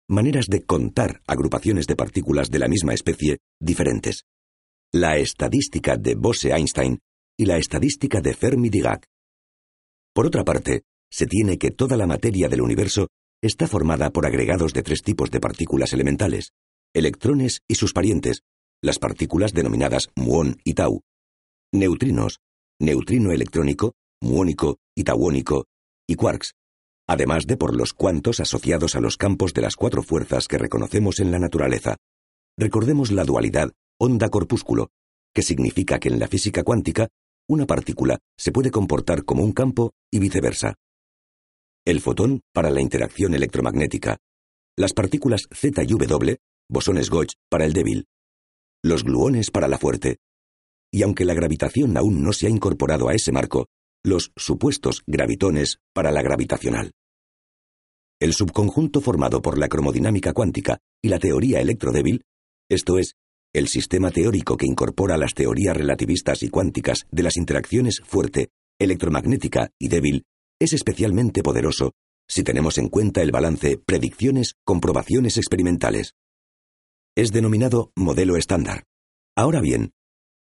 maneras 0.07 0.47
de 0.47 0.63
contar 0.63 1.21
agrupaciones 1.27 1.87
de 1.87 1.95
partículas 1.95 2.49
de 2.49 2.59
la 2.59 2.67
misma 2.67 2.93
especie 2.93 3.39
diferentes. 3.59 4.25
La 4.93 5.17
estadística 5.17 5.97
de 5.97 6.15
Bose-Einstein 6.15 6.99
y 7.37 7.45
la 7.45 7.57
estadística 7.57 8.21
de 8.21 8.33
Fermi-Dirac. 8.33 9.05
Por 10.13 10.25
otra 10.25 10.43
parte, 10.43 10.83
se 11.09 11.25
tiene 11.27 11.57
que 11.57 11.71
toda 11.71 11.97
la 11.97 12.07
materia 12.07 12.49
del 12.49 12.61
universo 12.61 13.07
está 13.41 13.67
formada 13.67 14.11
por 14.11 14.25
agregados 14.25 14.73
de 14.73 14.83
tres 14.83 15.01
tipos 15.01 15.31
de 15.31 15.39
partículas 15.39 15.93
elementales, 15.93 16.51
electrones 16.93 17.61
y 17.67 17.75
sus 17.75 17.93
parientes, 17.93 18.41
las 18.81 18.99
partículas 18.99 19.53
denominadas 19.53 20.09
muón 20.15 20.59
y 20.63 20.73
tau, 20.73 21.01
neutrinos, 21.73 22.39
neutrino 22.79 23.31
electrónico, 23.31 23.93
muónico 24.21 24.77
y 24.95 25.03
tauónico, 25.03 25.65
y 26.07 26.15
quarks, 26.15 26.53
además 27.11 27.45
de 27.45 27.57
por 27.57 27.75
los 27.75 27.93
cuantos 27.93 28.39
asociados 28.39 28.95
a 28.95 29.01
los 29.01 29.17
campos 29.17 29.53
de 29.53 29.61
las 29.61 29.75
cuatro 29.75 30.01
fuerzas 30.01 30.47
que 30.47 30.57
reconocemos 30.57 31.19
en 31.19 31.29
la 31.29 31.39
naturaleza. 31.39 31.97
Recordemos 32.57 33.11
la 33.11 33.25
dualidad 33.25 33.71
onda-corpúsculo, 33.99 34.87
que 35.33 35.41
significa 35.41 35.99
que 35.99 36.07
en 36.07 36.19
la 36.19 36.27
física 36.27 36.63
cuántica 36.63 37.09
una 37.49 37.65
partícula 37.65 38.19
se 38.37 38.53
puede 38.53 38.71
comportar 38.71 39.25
como 39.25 39.43
un 39.43 39.51
campo 39.51 39.91
y 40.09 40.19
viceversa. 40.19 40.75
El 41.85 41.99
fotón 41.99 42.41
para 42.53 42.69
la 42.69 42.81
interacción 42.81 43.33
electromagnética, 43.33 44.17
las 44.77 44.93
partículas 44.93 45.47
Z 45.53 45.83
y 45.83 45.87
W, 45.87 46.37
bosones 46.69 47.09
Gauge 47.09 47.35
para 47.49 47.65
el 47.65 47.73
débil, 47.73 48.05
los 48.83 49.03
gluones 49.03 49.51
para 49.51 49.67
la 49.67 49.77
fuerte. 49.77 50.17
Y 50.93 51.03
aunque 51.03 51.25
la 51.25 51.33
gravitación 51.33 51.97
aún 51.97 52.23
no 52.23 52.31
se 52.31 52.47
ha 52.47 52.49
incorporado 52.49 53.09
a 53.09 53.13
ese 53.13 53.31
marco, 53.31 53.67
los 54.03 54.31
supuestos 54.35 55.03
gravitones 55.05 55.79
para 55.93 56.11
la 56.11 56.21
gravitacional. 56.21 56.91
El 58.21 58.33
subconjunto 58.33 59.01
formado 59.01 59.41
por 59.41 59.57
la 59.57 59.67
cromodinámica 59.67 60.31
cuántica 60.31 60.77
y 61.01 61.09
la 61.09 61.17
teoría 61.17 61.59
electrodébil, 61.59 62.21
esto 62.69 62.99
es, 62.99 63.15
el 63.51 63.67
sistema 63.67 64.11
teórico 64.11 64.57
que 64.57 64.67
incorpora 64.67 65.17
las 65.17 65.33
teorías 65.33 65.75
relativistas 65.75 66.43
y 66.43 66.49
cuánticas 66.49 67.07
de 67.09 67.23
las 67.23 67.35
interacciones 67.35 67.99
fuerte, 68.05 68.49
electromagnética 68.79 69.71
y 69.79 69.87
débil, 69.87 70.23
es 70.59 70.73
especialmente 70.73 71.41
poderoso 71.41 71.93
si 72.29 72.43
tenemos 72.43 72.77
en 72.77 72.89
cuenta 72.89 73.23
el 73.23 73.31
balance 73.31 73.79
predicciones-comprobaciones 73.79 75.37
experimentales. 75.37 76.13
Es 77.17 77.31
denominado 77.31 77.91
modelo 77.95 78.37
estándar. 78.37 78.83
Ahora 79.35 79.61
bien, 79.61 79.93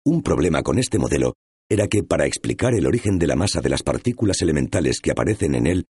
un 0.05 0.23
problema 0.23 0.63
con 0.63 0.79
este 0.79 0.99
modelo 0.99 1.37
era 1.71 1.89
que 1.89 2.03
para 2.03 2.27
explicar 2.27 2.75
el 2.75 2.87
origen 2.87 3.19
de 3.19 3.29
la 3.29 3.35
masa 3.35 3.63
de 3.63 3.71
las 3.71 3.83
partículas 3.83 4.43
elementales 4.43 5.01
que 5.01 5.11
aparecen 5.11 5.55
en 5.55 5.67
él, 5.67 5.87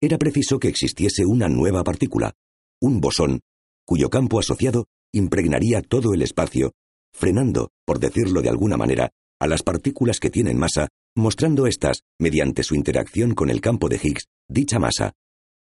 era 0.00 0.18
preciso 0.18 0.58
que 0.58 0.68
existiese 0.68 1.26
una 1.26 1.48
nueva 1.48 1.84
partícula, 1.84 2.32
un 2.80 3.00
bosón, 3.00 3.40
cuyo 3.86 4.08
campo 4.08 4.38
asociado 4.38 4.86
impregnaría 5.12 5.82
todo 5.82 6.14
el 6.14 6.22
espacio, 6.22 6.72
frenando, 7.12 7.70
por 7.84 7.98
decirlo 7.98 8.40
de 8.40 8.48
alguna 8.48 8.76
manera, 8.76 9.10
a 9.40 9.46
las 9.46 9.62
partículas 9.62 10.20
que 10.20 10.30
tienen 10.30 10.58
masa, 10.58 10.88
mostrando 11.16 11.66
éstas, 11.66 12.02
mediante 12.18 12.62
su 12.62 12.74
interacción 12.74 13.34
con 13.34 13.50
el 13.50 13.60
campo 13.60 13.88
de 13.88 14.00
Higgs, 14.02 14.26
dicha 14.48 14.78
masa. 14.78 15.12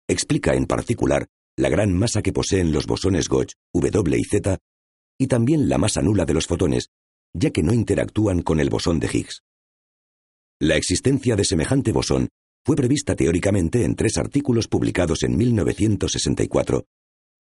Explica 0.09 0.55
en 0.55 0.67
particular 0.67 1.27
la 1.57 1.69
gran 1.69 1.93
masa 1.93 2.23
que 2.23 2.33
poseen 2.33 2.73
los 2.73 2.87
bosones 2.87 3.29
Gauge, 3.29 3.55
W 3.73 4.19
y 4.19 4.25
Z, 4.25 4.59
y 5.19 5.27
también 5.27 5.69
la 5.69 5.79
masa 5.79 6.03
nula 6.03 6.25
de 6.25 6.35
los 6.35 6.47
fotones, 6.47 6.89
ya 7.33 7.51
que 7.51 7.63
no 7.63 7.73
interactúan 7.73 8.43
con 8.43 8.61
el 8.61 8.71
bosón 8.71 9.01
de 9.01 9.09
Higgs. 9.13 9.43
La 10.61 10.77
existencia 10.77 11.35
de 11.35 11.45
semejante 11.45 11.93
bosón 11.93 12.29
fue 12.65 12.77
prevista 12.77 13.17
teóricamente 13.17 13.85
en 13.85 13.97
tres 13.97 14.19
artículos 14.19 14.69
publicados 14.69 15.25
en 15.25 15.37
1964, 15.37 16.85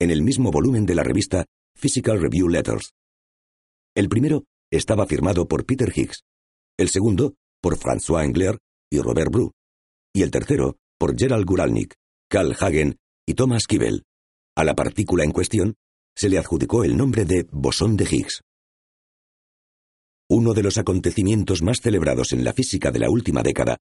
en 0.00 0.11
el 0.11 0.23
mismo 0.23 0.50
volumen 0.50 0.85
de 0.85 0.95
la 0.95 1.05
revista 1.05 1.47
Physical 1.76 2.21
Review 2.21 2.49
Letters. 2.49 2.93
El 3.95 4.09
primero 4.09 4.45
estaba 4.71 5.07
firmado 5.07 5.47
por 5.47 5.64
Peter 5.64 5.93
Higgs, 5.95 6.25
el 6.76 6.88
segundo 6.88 7.35
por 7.61 7.79
François 7.79 8.25
Engler 8.25 8.59
y 8.91 8.99
Robert 8.99 9.31
Bru, 9.31 9.52
y 10.12 10.23
el 10.23 10.31
tercero 10.31 10.76
por 10.99 11.17
Gerald 11.17 11.45
Guralnik, 11.47 11.95
Carl 12.29 12.57
Hagen 12.59 12.97
y 13.26 13.35
Thomas 13.35 13.67
Kibel. 13.67 14.05
A 14.57 14.64
la 14.64 14.75
partícula 14.75 15.25
en 15.25 15.31
cuestión 15.31 15.76
se 16.17 16.29
le 16.29 16.38
adjudicó 16.38 16.85
el 16.85 16.97
nombre 16.97 17.25
de 17.25 17.47
bosón 17.50 17.97
de 17.97 18.05
Higgs. 18.05 18.43
Uno 20.29 20.52
de 20.52 20.62
los 20.62 20.79
acontecimientos 20.79 21.62
más 21.62 21.79
celebrados 21.81 22.33
en 22.33 22.45
la 22.45 22.52
física 22.52 22.91
de 22.91 22.99
la 22.99 23.11
última 23.11 23.43
década 23.43 23.79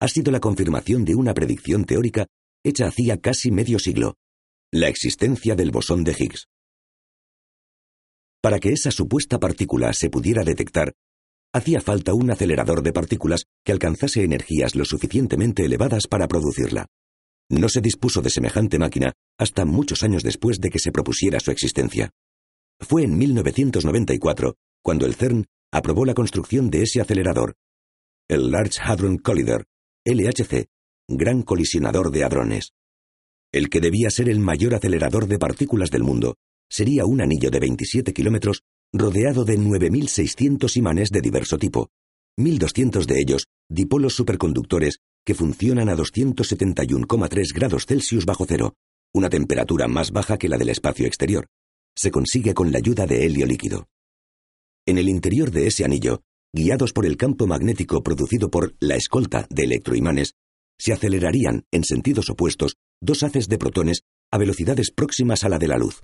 ha 0.00 0.08
sido 0.08 0.32
la 0.32 0.40
confirmación 0.40 1.04
de 1.04 1.14
una 1.14 1.34
predicción 1.34 1.84
teórica 1.84 2.26
hecha 2.64 2.86
hacía 2.86 3.20
casi 3.20 3.50
medio 3.50 3.78
siglo, 3.78 4.16
la 4.72 4.88
existencia 4.88 5.54
del 5.54 5.70
bosón 5.70 6.04
de 6.04 6.16
Higgs. 6.18 6.48
Para 8.42 8.58
que 8.58 8.70
esa 8.72 8.90
supuesta 8.90 9.38
partícula 9.38 9.92
se 9.92 10.08
pudiera 10.08 10.42
detectar, 10.44 10.94
hacía 11.52 11.80
falta 11.80 12.14
un 12.14 12.30
acelerador 12.30 12.82
de 12.82 12.92
partículas 12.92 13.44
que 13.64 13.72
alcanzase 13.72 14.24
energías 14.24 14.74
lo 14.74 14.84
suficientemente 14.84 15.64
elevadas 15.64 16.06
para 16.06 16.28
producirla. 16.28 16.86
No 17.50 17.68
se 17.68 17.80
dispuso 17.80 18.22
de 18.22 18.30
semejante 18.30 18.78
máquina 18.78 19.12
hasta 19.38 19.64
muchos 19.64 20.02
años 20.02 20.22
después 20.22 20.60
de 20.60 20.70
que 20.70 20.78
se 20.78 20.92
propusiera 20.92 21.40
su 21.40 21.50
existencia. 21.50 22.10
Fue 22.78 23.02
en 23.02 23.18
1994 23.18 24.54
cuando 24.82 25.04
el 25.04 25.14
CERN 25.14 25.46
aprobó 25.72 26.04
la 26.04 26.14
construcción 26.14 26.70
de 26.70 26.82
ese 26.82 27.00
acelerador, 27.00 27.54
el 28.28 28.50
Large 28.50 28.80
Hadron 28.80 29.18
Collider, 29.18 29.66
LHC, 30.06 30.68
Gran 31.08 31.42
Colisionador 31.42 32.10
de 32.10 32.24
Hadrones. 32.24 32.72
El 33.52 33.68
que 33.68 33.80
debía 33.80 34.08
ser 34.08 34.30
el 34.30 34.38
mayor 34.38 34.74
acelerador 34.74 35.26
de 35.26 35.38
partículas 35.38 35.90
del 35.90 36.04
mundo 36.04 36.36
sería 36.70 37.04
un 37.04 37.20
anillo 37.20 37.50
de 37.50 37.60
27 37.60 38.14
kilómetros 38.14 38.62
rodeado 38.94 39.44
de 39.44 39.58
9.600 39.58 40.74
imanes 40.78 41.10
de 41.10 41.20
diverso 41.20 41.58
tipo, 41.58 41.90
1.200 42.38 43.04
de 43.04 43.20
ellos 43.20 43.46
dipolos 43.68 44.14
superconductores 44.14 45.00
que 45.26 45.34
funcionan 45.34 45.90
a 45.90 45.96
271,3 45.96 47.54
grados 47.54 47.84
Celsius 47.84 48.24
bajo 48.24 48.46
cero, 48.48 48.72
una 49.12 49.28
temperatura 49.28 49.86
más 49.86 50.12
baja 50.12 50.38
que 50.38 50.48
la 50.48 50.56
del 50.56 50.70
espacio 50.70 51.06
exterior. 51.06 51.46
Se 51.94 52.10
consigue 52.10 52.54
con 52.54 52.72
la 52.72 52.78
ayuda 52.78 53.06
de 53.06 53.26
helio 53.26 53.44
líquido. 53.44 53.86
En 54.86 54.96
el 54.96 55.10
interior 55.10 55.50
de 55.50 55.66
ese 55.66 55.84
anillo, 55.84 56.22
guiados 56.52 56.92
por 56.92 57.06
el 57.06 57.16
campo 57.16 57.46
magnético 57.46 58.02
producido 58.02 58.50
por 58.50 58.74
la 58.80 58.96
escolta 58.96 59.46
de 59.50 59.64
electroimanes, 59.64 60.34
se 60.78 60.92
acelerarían, 60.92 61.64
en 61.70 61.84
sentidos 61.84 62.30
opuestos, 62.30 62.76
dos 63.00 63.22
haces 63.22 63.48
de 63.48 63.58
protones 63.58 64.02
a 64.32 64.38
velocidades 64.38 64.90
próximas 64.90 65.44
a 65.44 65.48
la 65.48 65.58
de 65.58 65.68
la 65.68 65.76
luz. 65.76 66.02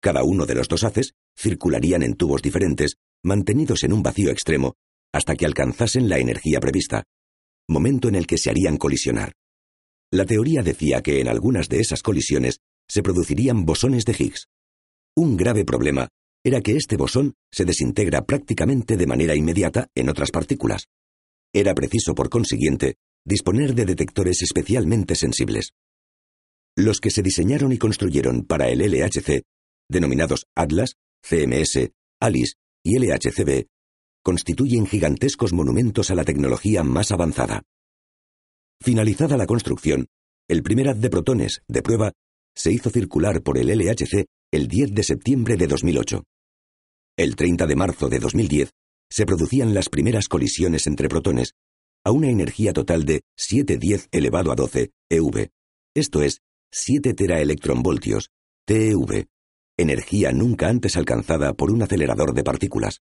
Cada 0.00 0.22
uno 0.22 0.46
de 0.46 0.54
los 0.54 0.68
dos 0.68 0.84
haces 0.84 1.12
circularían 1.36 2.02
en 2.02 2.14
tubos 2.14 2.42
diferentes, 2.42 2.96
mantenidos 3.22 3.84
en 3.84 3.92
un 3.92 4.02
vacío 4.02 4.30
extremo, 4.30 4.74
hasta 5.12 5.36
que 5.36 5.46
alcanzasen 5.46 6.08
la 6.08 6.18
energía 6.18 6.60
prevista, 6.60 7.04
momento 7.68 8.08
en 8.08 8.14
el 8.14 8.26
que 8.26 8.38
se 8.38 8.50
harían 8.50 8.76
colisionar. 8.76 9.32
La 10.10 10.24
teoría 10.24 10.62
decía 10.62 11.02
que 11.02 11.20
en 11.20 11.28
algunas 11.28 11.68
de 11.68 11.80
esas 11.80 12.02
colisiones 12.02 12.60
se 12.88 13.02
producirían 13.02 13.66
bosones 13.66 14.04
de 14.04 14.16
Higgs. 14.18 14.46
Un 15.14 15.36
grave 15.36 15.64
problema 15.64 16.08
era 16.44 16.60
que 16.60 16.76
este 16.76 16.96
bosón 16.96 17.34
se 17.50 17.64
desintegra 17.64 18.24
prácticamente 18.24 18.96
de 18.96 19.06
manera 19.06 19.34
inmediata 19.34 19.88
en 19.94 20.08
otras 20.08 20.30
partículas. 20.30 20.86
Era 21.52 21.74
preciso, 21.74 22.14
por 22.14 22.28
consiguiente, 22.28 22.96
disponer 23.24 23.74
de 23.74 23.84
detectores 23.84 24.42
especialmente 24.42 25.14
sensibles. 25.14 25.72
Los 26.76 27.00
que 27.00 27.10
se 27.10 27.22
diseñaron 27.22 27.72
y 27.72 27.78
construyeron 27.78 28.44
para 28.44 28.68
el 28.68 28.80
LHC, 28.80 29.42
denominados 29.88 30.46
Atlas, 30.54 30.94
CMS, 31.22 31.90
ALICE 32.20 32.54
y 32.84 32.98
LHCb, 32.98 33.66
constituyen 34.22 34.86
gigantescos 34.86 35.52
monumentos 35.52 36.10
a 36.10 36.14
la 36.14 36.24
tecnología 36.24 36.84
más 36.84 37.10
avanzada. 37.10 37.62
Finalizada 38.80 39.36
la 39.36 39.46
construcción, 39.46 40.06
el 40.48 40.62
primer 40.62 40.88
haz 40.88 41.00
de 41.00 41.10
protones, 41.10 41.62
de 41.66 41.82
prueba, 41.82 42.12
se 42.54 42.72
hizo 42.72 42.90
circular 42.90 43.42
por 43.42 43.58
el 43.58 43.68
LHC 43.68 44.26
el 44.50 44.66
10 44.66 44.94
de 44.94 45.02
septiembre 45.02 45.56
de 45.58 45.66
2008. 45.66 46.24
El 47.18 47.36
30 47.36 47.66
de 47.66 47.76
marzo 47.76 48.08
de 48.08 48.18
2010 48.18 48.70
se 49.10 49.26
producían 49.26 49.74
las 49.74 49.90
primeras 49.90 50.26
colisiones 50.26 50.86
entre 50.86 51.08
protones, 51.08 51.52
a 52.02 52.12
una 52.12 52.30
energía 52.30 52.72
total 52.72 53.04
de 53.04 53.22
710 53.36 54.08
elevado 54.10 54.50
a 54.50 54.54
12 54.54 54.90
eV, 55.10 55.50
esto 55.94 56.22
es, 56.22 56.40
7 56.72 57.12
teraelectronvoltios, 57.12 58.30
TeV, 58.66 59.26
energía 59.76 60.32
nunca 60.32 60.68
antes 60.68 60.96
alcanzada 60.96 61.52
por 61.52 61.70
un 61.70 61.82
acelerador 61.82 62.32
de 62.32 62.44
partículas. 62.44 63.00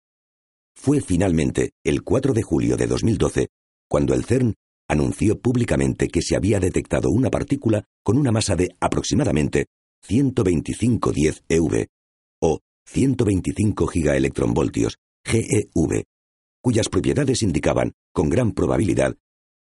Fue 0.75 1.03
finalmente 1.03 1.73
el 1.85 2.03
4 2.03 2.33
de 2.33 2.43
julio 2.43 2.77
de 2.77 2.87
2012 2.87 3.49
cuando 3.89 4.15
el 4.15 4.25
CERN 4.25 4.55
anunció 4.89 5.39
públicamente 5.39 6.09
que 6.09 6.23
se 6.23 6.37
había 6.37 6.59
detectado 6.59 7.11
una 7.11 7.31
partícula 7.31 7.85
con 8.03 8.17
una 8.17 8.33
masa 8.33 8.57
de 8.57 8.71
aproximadamente 8.81 9.67
12510 10.07 11.45
eV 11.49 11.87
o 12.41 12.61
125 12.87 13.87
gigaelectronvoltios, 13.87 14.99
GeV, 15.25 16.05
cuyas 16.63 16.89
propiedades 16.89 17.43
indicaban, 17.43 17.93
con 18.13 18.29
gran 18.29 18.53
probabilidad, 18.53 19.17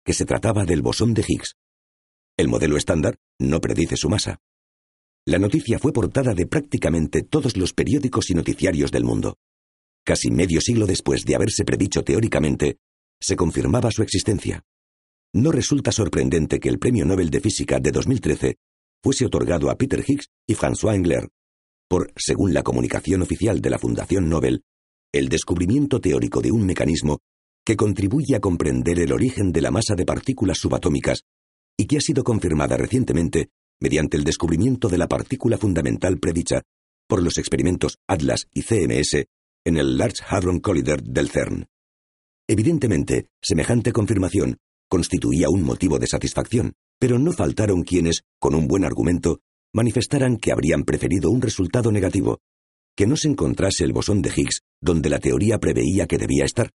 que 0.05 0.13
se 0.13 0.25
trataba 0.25 0.65
del 0.65 0.81
bosón 0.81 1.13
de 1.13 1.23
Higgs. 1.27 1.55
El 2.38 2.50
modelo 2.50 2.77
estándar 2.77 3.15
no 3.39 3.62
predice 3.62 3.95
su 3.95 4.09
masa. 4.09 4.39
La 5.25 5.39
noticia 5.39 5.79
fue 5.79 5.93
portada 5.93 6.33
de 6.33 6.45
prácticamente 6.45 7.23
todos 7.23 7.55
los 7.55 7.73
periódicos 7.73 8.29
y 8.29 8.33
noticiarios 8.33 8.91
del 8.91 9.05
mundo. 9.05 9.38
Casi 10.05 10.29
medio 10.29 10.59
siglo 10.59 10.85
después 10.85 11.23
de 11.23 11.35
haberse 11.35 11.63
predicho 11.63 12.03
teóricamente, 12.03 12.77
se 13.21 13.38
confirmaba 13.38 13.89
su 13.91 14.03
existencia. 14.03 14.63
No 15.33 15.51
resulta 15.51 15.93
sorprendente 15.93 16.59
que 16.59 16.67
el 16.67 16.79
Premio 16.79 17.05
Nobel 17.05 17.29
de 17.29 17.39
Física 17.39 17.79
de 17.79 17.91
2013 17.91 18.57
fuese 19.03 19.25
otorgado 19.25 19.69
a 19.69 19.75
Peter 19.75 20.03
Higgs 20.07 20.29
y 20.48 20.55
François 20.55 20.95
Engler 20.95 21.29
por, 21.89 22.12
según 22.15 22.53
la 22.53 22.63
comunicación 22.63 23.22
oficial 23.22 23.62
de 23.62 23.69
la 23.69 23.77
Fundación 23.77 24.29
Nobel, 24.29 24.63
el 25.12 25.29
descubrimiento 25.29 26.00
teórico 26.00 26.41
de 26.41 26.51
un 26.51 26.65
mecanismo 26.65 27.19
que 27.65 27.75
contribuye 27.75 28.36
a 28.36 28.39
comprender 28.39 29.00
el 29.00 29.12
origen 29.12 29.51
de 29.51 29.62
la 29.62 29.69
masa 29.69 29.93
de 29.95 30.05
partículas 30.05 30.57
subatómicas 30.57 31.24
y 31.77 31.86
que 31.86 31.98
ha 31.98 32.01
sido 32.01 32.24
confirmada 32.24 32.77
recientemente 32.77 33.50
mediante 33.79 34.17
el 34.17 34.24
descubrimiento 34.24 34.89
de 34.89 34.98
la 34.98 35.07
partícula 35.07 35.57
fundamental 35.57 36.17
predicha 36.17 36.62
por 37.07 37.22
los 37.22 37.38
experimentos 37.38 37.98
ATLAS 38.07 38.48
y 38.53 38.63
CMS 38.63 39.25
en 39.65 39.77
el 39.77 39.98
Large 39.98 40.24
Hadron 40.27 40.60
Collider 40.60 41.03
del 41.03 41.29
CERN. 41.29 41.67
Evidentemente, 42.48 43.27
semejante 43.41 43.91
confirmación 43.91 44.57
constituía 44.89 45.48
un 45.50 45.63
motivo 45.63 46.00
de 46.00 46.07
satisfacción, 46.07 46.74
pero 47.03 47.19
no 47.19 47.33
faltaron 47.33 47.83
quienes, 47.83 48.22
con 48.39 48.55
un 48.55 48.65
buen 48.65 48.86
argumento, 48.86 49.41
manifestaran 49.74 50.38
que 50.38 50.53
habrían 50.53 50.83
preferido 50.86 51.31
un 51.31 51.41
resultado 51.41 51.91
negativo, 51.91 52.39
que 52.95 53.05
no 53.05 53.17
se 53.17 53.27
encontrase 53.27 53.83
el 53.83 53.91
bosón 53.91 54.22
de 54.22 54.31
Higgs 54.33 54.62
donde 54.79 55.10
la 55.10 55.19
teoría 55.19 55.57
preveía 55.57 56.07
que 56.07 56.17
debía 56.17 56.45
estar, 56.45 56.72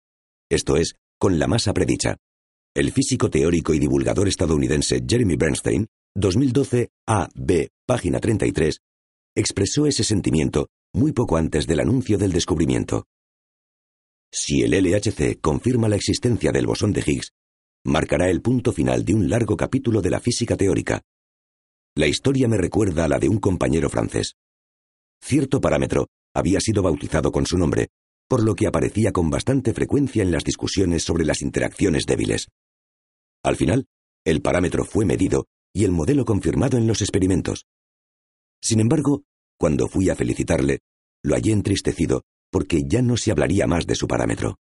esto 0.51 0.77
es, 0.77 0.97
con 1.19 1.39
la 1.39 1.47
masa 1.47 1.73
predicha. 1.73 2.19
El 2.75 2.93
físico 2.93 3.31
teórico 3.31 3.73
y 3.73 3.79
divulgador 3.79 4.29
estadounidense 4.29 5.03
Jeremy 5.09 5.37
Bernstein, 5.37 5.87
2012 6.15 6.91
A.B. 7.07 7.71
página 7.87 8.21
33, 8.21 8.81
expresó 9.35 9.87
ese 9.87 10.05
sentimiento 10.05 10.69
muy 10.93 11.13
poco 11.13 11.39
antes 11.39 11.67
del 11.67 11.81
anuncio 11.81 12.19
del 12.19 12.33
descubrimiento. 12.33 13.07
Si 14.31 14.61
el 14.61 14.73
LHC 14.73 15.41
confirma 15.41 15.89
la 15.89 15.97
existencia 15.97 16.53
del 16.53 16.67
bosón 16.67 16.93
de 16.93 17.03
Higgs, 17.07 17.33
marcará 17.85 18.29
el 18.29 18.43
punto 18.43 18.73
final 18.73 19.05
de 19.05 19.15
un 19.15 19.29
largo 19.29 19.57
capítulo 19.57 20.03
de 20.03 20.11
la 20.11 20.21
física 20.21 20.57
teórica. 20.57 21.03
La 21.95 22.07
historia 22.07 22.49
me 22.49 22.59
recuerda 22.59 23.05
a 23.05 23.09
la 23.09 23.19
de 23.19 23.29
un 23.29 23.39
compañero 23.39 23.89
francés. 23.89 24.35
Cierto 25.21 25.61
parámetro 25.61 26.09
había 26.35 26.61
sido 26.61 26.83
bautizado 26.83 27.33
con 27.33 27.47
su 27.47 27.59
nombre, 27.59 27.89
por 28.29 28.43
lo 28.43 28.55
que 28.55 28.67
aparecía 28.67 29.11
con 29.11 29.31
bastante 29.31 29.73
frecuencia 29.73 30.23
en 30.23 30.31
las 30.31 30.45
discusiones 30.45 31.03
sobre 31.03 31.25
las 31.25 31.43
interacciones 31.43 32.05
débiles. 32.07 32.49
Al 33.43 33.57
final, 33.57 33.87
el 34.25 34.43
parámetro 34.43 34.85
fue 34.85 35.05
medido 35.05 35.47
y 35.73 35.85
el 35.85 35.93
modelo 35.93 36.25
confirmado 36.25 36.77
en 36.77 36.87
los 36.87 37.01
experimentos. 37.01 37.65
Sin 38.61 38.81
embargo, 38.81 39.23
cuando 39.59 39.89
fui 39.89 40.11
a 40.11 40.15
felicitarle, 40.15 40.81
lo 41.23 41.35
hallé 41.35 41.53
entristecido 41.53 42.23
porque 42.51 42.83
ya 42.87 43.03
no 43.03 43.17
se 43.17 43.31
hablaría 43.31 43.67
más 43.67 43.87
de 43.87 43.95
su 43.95 44.07
parámetro. 44.07 44.59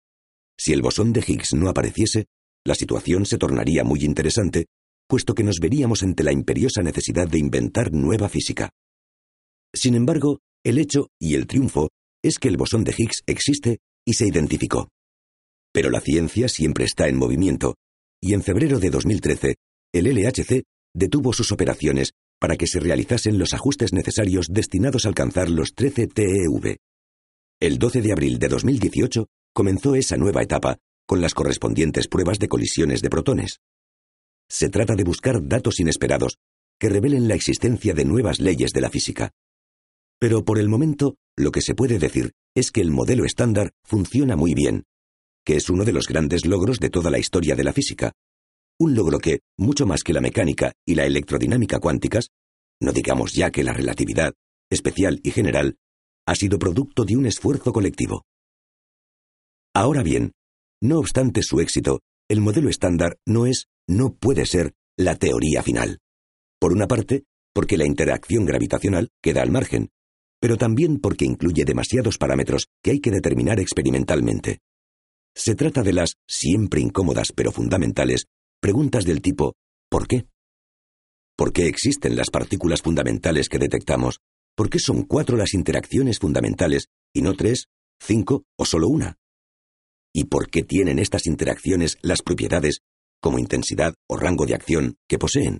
Si 0.57 0.73
el 0.73 0.81
bosón 0.81 1.13
de 1.13 1.23
Higgs 1.25 1.53
no 1.53 1.69
apareciese, 1.69 2.27
la 2.65 2.75
situación 2.75 3.25
se 3.25 3.37
tornaría 3.37 3.83
muy 3.83 4.03
interesante, 4.03 4.65
puesto 5.07 5.35
que 5.35 5.43
nos 5.43 5.59
veríamos 5.59 6.01
ante 6.03 6.23
la 6.23 6.31
imperiosa 6.31 6.81
necesidad 6.81 7.27
de 7.27 7.37
inventar 7.37 7.93
nueva 7.93 8.27
física. 8.27 8.71
Sin 9.73 9.93
embargo, 9.95 10.39
el 10.63 10.79
hecho 10.79 11.09
y 11.19 11.35
el 11.35 11.45
triunfo 11.45 11.89
es 12.23 12.39
que 12.39 12.47
el 12.47 12.57
bosón 12.57 12.83
de 12.83 12.95
Higgs 12.97 13.21
existe 13.27 13.79
y 14.03 14.13
se 14.13 14.27
identificó. 14.27 14.89
Pero 15.71 15.91
la 15.91 16.01
ciencia 16.01 16.47
siempre 16.47 16.85
está 16.85 17.07
en 17.07 17.17
movimiento, 17.17 17.75
y 18.21 18.33
en 18.33 18.41
febrero 18.41 18.79
de 18.79 18.89
2013, 18.89 19.55
el 19.93 20.05
LHC 20.05 20.63
detuvo 20.95 21.33
sus 21.33 21.51
operaciones 21.51 22.13
para 22.39 22.55
que 22.55 22.67
se 22.67 22.79
realizasen 22.79 23.37
los 23.37 23.53
ajustes 23.53 23.93
necesarios 23.93 24.47
destinados 24.49 25.05
a 25.05 25.09
alcanzar 25.09 25.49
los 25.49 25.73
13 25.75 26.07
TeV. 26.07 26.77
El 27.61 27.77
12 27.77 28.01
de 28.01 28.11
abril 28.11 28.39
de 28.39 28.47
2018 28.47 29.27
comenzó 29.53 29.95
esa 29.95 30.17
nueva 30.17 30.41
etapa 30.41 30.77
con 31.05 31.21
las 31.21 31.33
correspondientes 31.33 32.07
pruebas 32.07 32.39
de 32.39 32.47
colisiones 32.47 33.01
de 33.01 33.09
protones. 33.09 33.59
Se 34.49 34.69
trata 34.69 34.95
de 34.95 35.03
buscar 35.03 35.47
datos 35.47 35.79
inesperados 35.79 36.37
que 36.79 36.89
revelen 36.89 37.27
la 37.27 37.35
existencia 37.35 37.93
de 37.93 38.05
nuevas 38.05 38.39
leyes 38.39 38.71
de 38.71 38.81
la 38.81 38.89
física. 38.89 39.31
Pero 40.19 40.43
por 40.43 40.59
el 40.59 40.69
momento, 40.69 41.15
lo 41.37 41.51
que 41.51 41.61
se 41.61 41.75
puede 41.75 41.99
decir 41.99 42.33
es 42.55 42.71
que 42.71 42.81
el 42.81 42.91
modelo 42.91 43.25
estándar 43.25 43.71
funciona 43.83 44.35
muy 44.35 44.53
bien, 44.53 44.83
que 45.45 45.55
es 45.55 45.69
uno 45.69 45.83
de 45.85 45.93
los 45.93 46.07
grandes 46.07 46.45
logros 46.45 46.79
de 46.79 46.89
toda 46.89 47.11
la 47.11 47.19
historia 47.19 47.55
de 47.55 47.63
la 47.63 47.73
física. 47.73 48.13
Un 48.79 48.95
logro 48.95 49.19
que, 49.19 49.39
mucho 49.57 49.85
más 49.85 50.03
que 50.03 50.13
la 50.13 50.21
mecánica 50.21 50.73
y 50.85 50.95
la 50.95 51.05
electrodinámica 51.05 51.79
cuánticas, 51.79 52.29
no 52.81 52.91
digamos 52.91 53.33
ya 53.33 53.51
que 53.51 53.63
la 53.63 53.73
relatividad, 53.73 54.33
especial 54.69 55.19
y 55.23 55.31
general, 55.31 55.77
ha 56.25 56.35
sido 56.35 56.57
producto 56.59 57.05
de 57.05 57.15
un 57.15 57.25
esfuerzo 57.25 57.71
colectivo. 57.71 58.25
Ahora 59.73 60.03
bien, 60.03 60.31
no 60.85 60.99
obstante 60.99 61.41
su 61.41 61.59
éxito, 61.59 62.01
el 62.29 62.41
modelo 62.41 62.69
estándar 62.69 63.17
no 63.25 63.45
es, 63.45 63.67
no 63.87 64.15
puede 64.15 64.45
ser, 64.45 64.73
la 64.97 65.15
teoría 65.15 65.61
final. 65.61 65.99
Por 66.59 66.73
una 66.73 66.87
parte, 66.87 67.23
porque 67.53 67.77
la 67.77 67.85
interacción 67.85 68.45
gravitacional 68.45 69.09
queda 69.21 69.41
al 69.41 69.51
margen, 69.51 69.89
pero 70.39 70.57
también 70.57 70.99
porque 70.99 71.25
incluye 71.25 71.65
demasiados 71.65 72.17
parámetros 72.17 72.67
que 72.83 72.91
hay 72.91 72.99
que 72.99 73.11
determinar 73.11 73.59
experimentalmente. 73.59 74.59
Se 75.35 75.55
trata 75.55 75.83
de 75.83 75.93
las, 75.93 76.15
siempre 76.27 76.81
incómodas 76.81 77.31
pero 77.33 77.51
fundamentales, 77.51 78.25
preguntas 78.61 79.05
del 79.05 79.21
tipo 79.21 79.55
¿por 79.89 80.07
qué? 80.07 80.27
¿Por 81.37 81.51
qué 81.51 81.67
existen 81.67 82.15
las 82.15 82.29
partículas 82.29 82.81
fundamentales 82.81 83.49
que 83.49 83.59
detectamos? 83.59 84.19
¿Por 84.55 84.69
qué 84.69 84.79
son 84.79 85.03
cuatro 85.03 85.35
las 85.35 85.53
interacciones 85.53 86.19
fundamentales 86.19 86.87
y 87.13 87.21
no 87.21 87.33
tres, 87.33 87.67
cinco 87.99 88.45
o 88.57 88.65
solo 88.65 88.87
una? 88.87 89.17
¿Y 90.17 90.23
por 90.23 90.49
qué 90.49 90.63
tienen 90.63 90.97
estas 90.97 91.27
interacciones 91.27 91.97
las 92.01 92.21
propiedades, 92.21 92.79
como 93.21 93.37
intensidad 93.37 93.95
o 94.07 94.15
rango 94.15 94.45
de 94.45 94.55
acción, 94.55 94.95
que 95.09 95.19
poseen? 95.19 95.59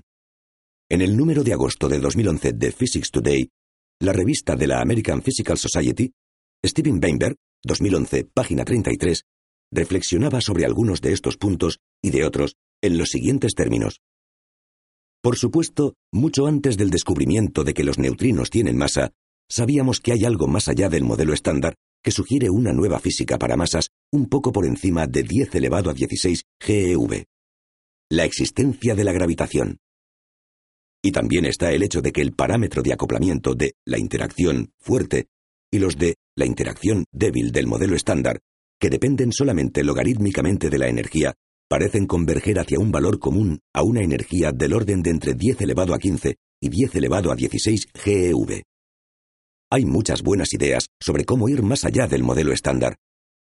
En 0.90 1.02
el 1.02 1.18
número 1.18 1.44
de 1.44 1.52
agosto 1.52 1.90
de 1.90 2.00
2011 2.00 2.54
de 2.54 2.72
Physics 2.72 3.12
Today 3.12 3.50
la 4.00 4.14
revista 4.14 4.56
de 4.56 4.68
la 4.68 4.80
American 4.80 5.22
Physical 5.22 5.58
Society, 5.58 6.10
Steven 6.66 7.02
Weinberg, 7.04 7.36
2011, 7.66 8.30
página 8.34 8.64
33, 8.64 9.24
reflexionaba 9.74 10.40
sobre 10.40 10.64
algunos 10.64 11.02
de 11.02 11.12
estos 11.12 11.36
puntos 11.36 11.80
y 12.02 12.12
de 12.12 12.24
otros 12.24 12.56
en 12.82 12.98
los 12.98 13.10
siguientes 13.10 13.56
términos. 13.56 14.00
Por 15.22 15.36
supuesto, 15.36 15.96
mucho 16.14 16.48
antes 16.48 16.78
del 16.78 16.92
descubrimiento 16.92 17.66
de 17.66 17.74
que 17.74 17.84
los 17.84 18.00
neutrinos 18.00 18.50
tienen 18.50 18.78
masa, 18.78 19.12
sabíamos 19.50 20.00
que 20.00 20.14
hay 20.14 20.24
algo 20.24 20.48
más 20.48 20.70
allá 20.70 20.88
del 20.88 21.04
modelo 21.04 21.34
estándar 21.34 21.76
que 22.06 22.12
sugiere 22.12 22.52
una 22.52 22.72
nueva 22.72 23.00
física 23.00 23.40
para 23.40 23.58
masas 23.58 23.90
un 24.12 24.30
poco 24.30 24.52
por 24.52 24.68
encima 24.68 25.08
de 25.08 25.24
10 25.24 25.56
elevado 25.56 25.90
a 25.90 25.94
16 25.96 26.44
GeV. 26.62 27.26
La 28.12 28.26
existencia 28.26 28.94
de 28.94 29.04
la 29.04 29.12
gravitación. 29.12 29.80
Y 31.04 31.12
también 31.12 31.46
está 31.46 31.72
el 31.72 31.82
hecho 31.82 32.04
de 32.04 32.12
que 32.12 32.22
el 32.22 32.34
parámetro 32.34 32.84
de 32.84 32.94
acoplamiento 32.94 33.56
de 33.56 33.74
la 33.86 33.98
interacción 33.98 34.72
fuerte 34.78 35.30
y 35.72 35.80
los 35.80 35.98
de 35.98 36.18
la 36.36 36.46
interacción 36.46 37.06
débil 37.12 37.52
del 37.52 37.66
modelo 37.66 37.96
estándar, 37.96 38.40
que 38.80 38.92
dependen 38.92 39.32
solamente 39.32 39.84
logarítmicamente 39.84 40.70
de 40.70 40.78
la 40.78 40.90
energía, 40.90 41.34
parecen 41.68 42.06
converger 42.06 42.60
hacia 42.60 42.78
un 42.78 42.92
valor 42.92 43.18
común 43.18 43.62
a 43.74 43.82
una 43.82 44.04
energía 44.04 44.52
del 44.52 44.74
orden 44.74 45.02
de 45.02 45.10
entre 45.10 45.34
10 45.34 45.60
elevado 45.62 45.96
a 45.96 45.98
15 45.98 46.36
y 46.62 46.70
10 46.70 46.98
elevado 46.98 47.32
a 47.32 47.36
16 47.36 47.88
GeV. 47.96 48.62
Hay 49.72 49.86
muchas 49.86 50.22
buenas 50.22 50.54
ideas 50.54 50.88
sobre 51.02 51.26
cómo 51.26 51.50
ir 51.50 51.64
más 51.64 51.86
allá 51.86 52.08
del 52.08 52.24
modelo 52.24 52.52
estándar, 52.54 52.96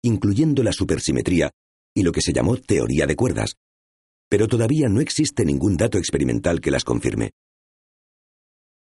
incluyendo 0.02 0.62
la 0.62 0.72
supersimetría 0.72 1.50
y 1.94 2.02
lo 2.02 2.12
que 2.12 2.22
se 2.22 2.32
llamó 2.32 2.56
teoría 2.56 3.06
de 3.06 3.16
cuerdas, 3.16 3.56
pero 4.30 4.46
todavía 4.48 4.88
no 4.88 5.00
existe 5.00 5.44
ningún 5.44 5.76
dato 5.76 5.98
experimental 5.98 6.60
que 6.60 6.70
las 6.70 6.84
confirme. 6.84 7.30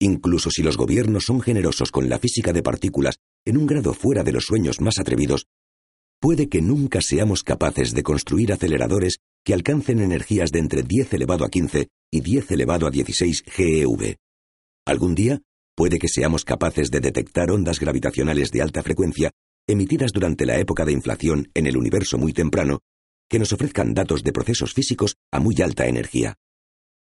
Incluso 0.00 0.50
si 0.50 0.62
los 0.62 0.76
gobiernos 0.76 1.24
son 1.24 1.40
generosos 1.40 1.90
con 1.90 2.08
la 2.08 2.18
física 2.18 2.52
de 2.52 2.62
partículas 2.62 3.16
en 3.44 3.56
un 3.56 3.66
grado 3.66 3.94
fuera 3.94 4.22
de 4.22 4.32
los 4.32 4.44
sueños 4.44 4.80
más 4.80 4.98
atrevidos, 4.98 5.46
puede 6.20 6.48
que 6.48 6.60
nunca 6.60 7.00
seamos 7.00 7.42
capaces 7.42 7.94
de 7.94 8.02
construir 8.02 8.52
aceleradores 8.52 9.18
que 9.44 9.54
alcancen 9.54 10.00
energías 10.00 10.50
de 10.50 10.58
entre 10.58 10.82
10 10.82 11.14
elevado 11.14 11.44
a 11.44 11.48
15 11.48 11.88
y 12.12 12.20
10 12.20 12.50
elevado 12.50 12.86
a 12.86 12.90
16 12.90 13.44
GeV. 13.46 14.16
Algún 14.84 15.14
día, 15.14 15.40
puede 15.76 15.98
que 15.98 16.08
seamos 16.08 16.44
capaces 16.44 16.90
de 16.90 17.00
detectar 17.00 17.50
ondas 17.50 17.78
gravitacionales 17.78 18.50
de 18.50 18.62
alta 18.62 18.82
frecuencia 18.82 19.30
emitidas 19.68 20.12
durante 20.12 20.46
la 20.46 20.58
época 20.58 20.84
de 20.84 20.92
inflación 20.92 21.50
en 21.54 21.66
el 21.66 21.76
universo 21.76 22.18
muy 22.18 22.32
temprano, 22.32 22.80
que 23.28 23.38
nos 23.38 23.52
ofrezcan 23.52 23.94
datos 23.94 24.22
de 24.22 24.32
procesos 24.32 24.72
físicos 24.72 25.16
a 25.32 25.40
muy 25.40 25.56
alta 25.60 25.86
energía. 25.86 26.36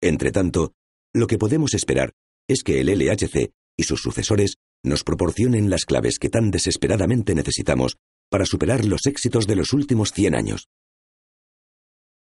Entretanto, 0.01 0.73
lo 1.13 1.27
que 1.27 1.37
podemos 1.37 1.73
esperar 1.73 2.13
es 2.47 2.63
que 2.63 2.79
el 2.79 2.87
LHC 2.87 3.51
y 3.77 3.83
sus 3.83 4.01
sucesores 4.01 4.55
nos 4.83 5.03
proporcionen 5.03 5.69
las 5.69 5.85
claves 5.85 6.17
que 6.17 6.29
tan 6.29 6.51
desesperadamente 6.51 7.35
necesitamos 7.35 7.97
para 8.29 8.45
superar 8.45 8.85
los 8.85 9.05
éxitos 9.05 9.47
de 9.47 9.55
los 9.55 9.73
últimos 9.73 10.11
100 10.11 10.35
años. 10.35 10.67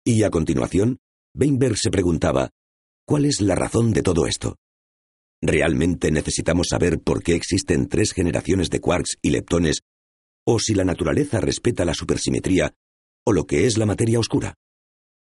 Y 0.05 0.23
a 0.23 0.29
continuación, 0.29 0.99
Weinberg 1.35 1.77
se 1.77 1.91
preguntaba, 1.91 2.49
¿cuál 3.05 3.25
es 3.25 3.41
la 3.41 3.55
razón 3.55 3.93
de 3.93 4.01
todo 4.01 4.25
esto? 4.25 4.57
¿Realmente 5.41 6.11
necesitamos 6.11 6.67
saber 6.69 6.99
por 6.99 7.23
qué 7.23 7.33
existen 7.33 7.87
tres 7.87 8.13
generaciones 8.13 8.69
de 8.69 8.79
quarks 8.79 9.17
y 9.23 9.31
leptones, 9.31 9.81
o 10.45 10.59
si 10.59 10.75
la 10.75 10.83
naturaleza 10.83 11.39
respeta 11.39 11.83
la 11.83 11.95
supersimetría, 11.95 12.75
o 13.25 13.33
lo 13.33 13.45
que 13.45 13.65
es 13.65 13.77
la 13.77 13.87
materia 13.87 14.19
oscura? 14.19 14.55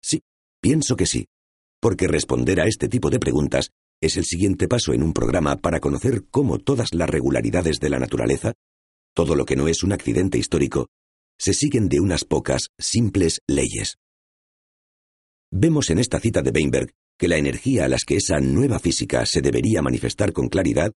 Sí, 0.01 0.21
pienso 0.59 0.95
que 0.95 1.05
sí, 1.05 1.27
porque 1.79 2.07
responder 2.07 2.59
a 2.59 2.65
este 2.65 2.87
tipo 2.87 3.11
de 3.11 3.19
preguntas 3.19 3.71
es 4.01 4.17
el 4.17 4.25
siguiente 4.25 4.67
paso 4.67 4.93
en 4.93 5.03
un 5.03 5.13
programa 5.13 5.57
para 5.57 5.79
conocer 5.79 6.25
cómo 6.31 6.57
todas 6.57 6.93
las 6.93 7.09
regularidades 7.09 7.79
de 7.79 7.89
la 7.89 7.99
naturaleza, 7.99 8.53
todo 9.13 9.35
lo 9.35 9.45
que 9.45 9.55
no 9.55 9.67
es 9.67 9.83
un 9.83 9.91
accidente 9.91 10.39
histórico, 10.39 10.87
se 11.39 11.53
siguen 11.53 11.89
de 11.89 11.99
unas 11.99 12.23
pocas, 12.23 12.69
simples 12.79 13.41
leyes. 13.47 13.97
Vemos 15.51 15.89
en 15.91 15.99
esta 15.99 16.19
cita 16.19 16.41
de 16.41 16.51
Weinberg 16.51 16.91
que 17.17 17.27
la 17.27 17.37
energía 17.37 17.85
a 17.85 17.87
las 17.87 18.03
que 18.03 18.17
esa 18.17 18.39
nueva 18.39 18.79
física 18.79 19.25
se 19.25 19.41
debería 19.41 19.81
manifestar 19.81 20.33
con 20.33 20.49
claridad, 20.49 20.91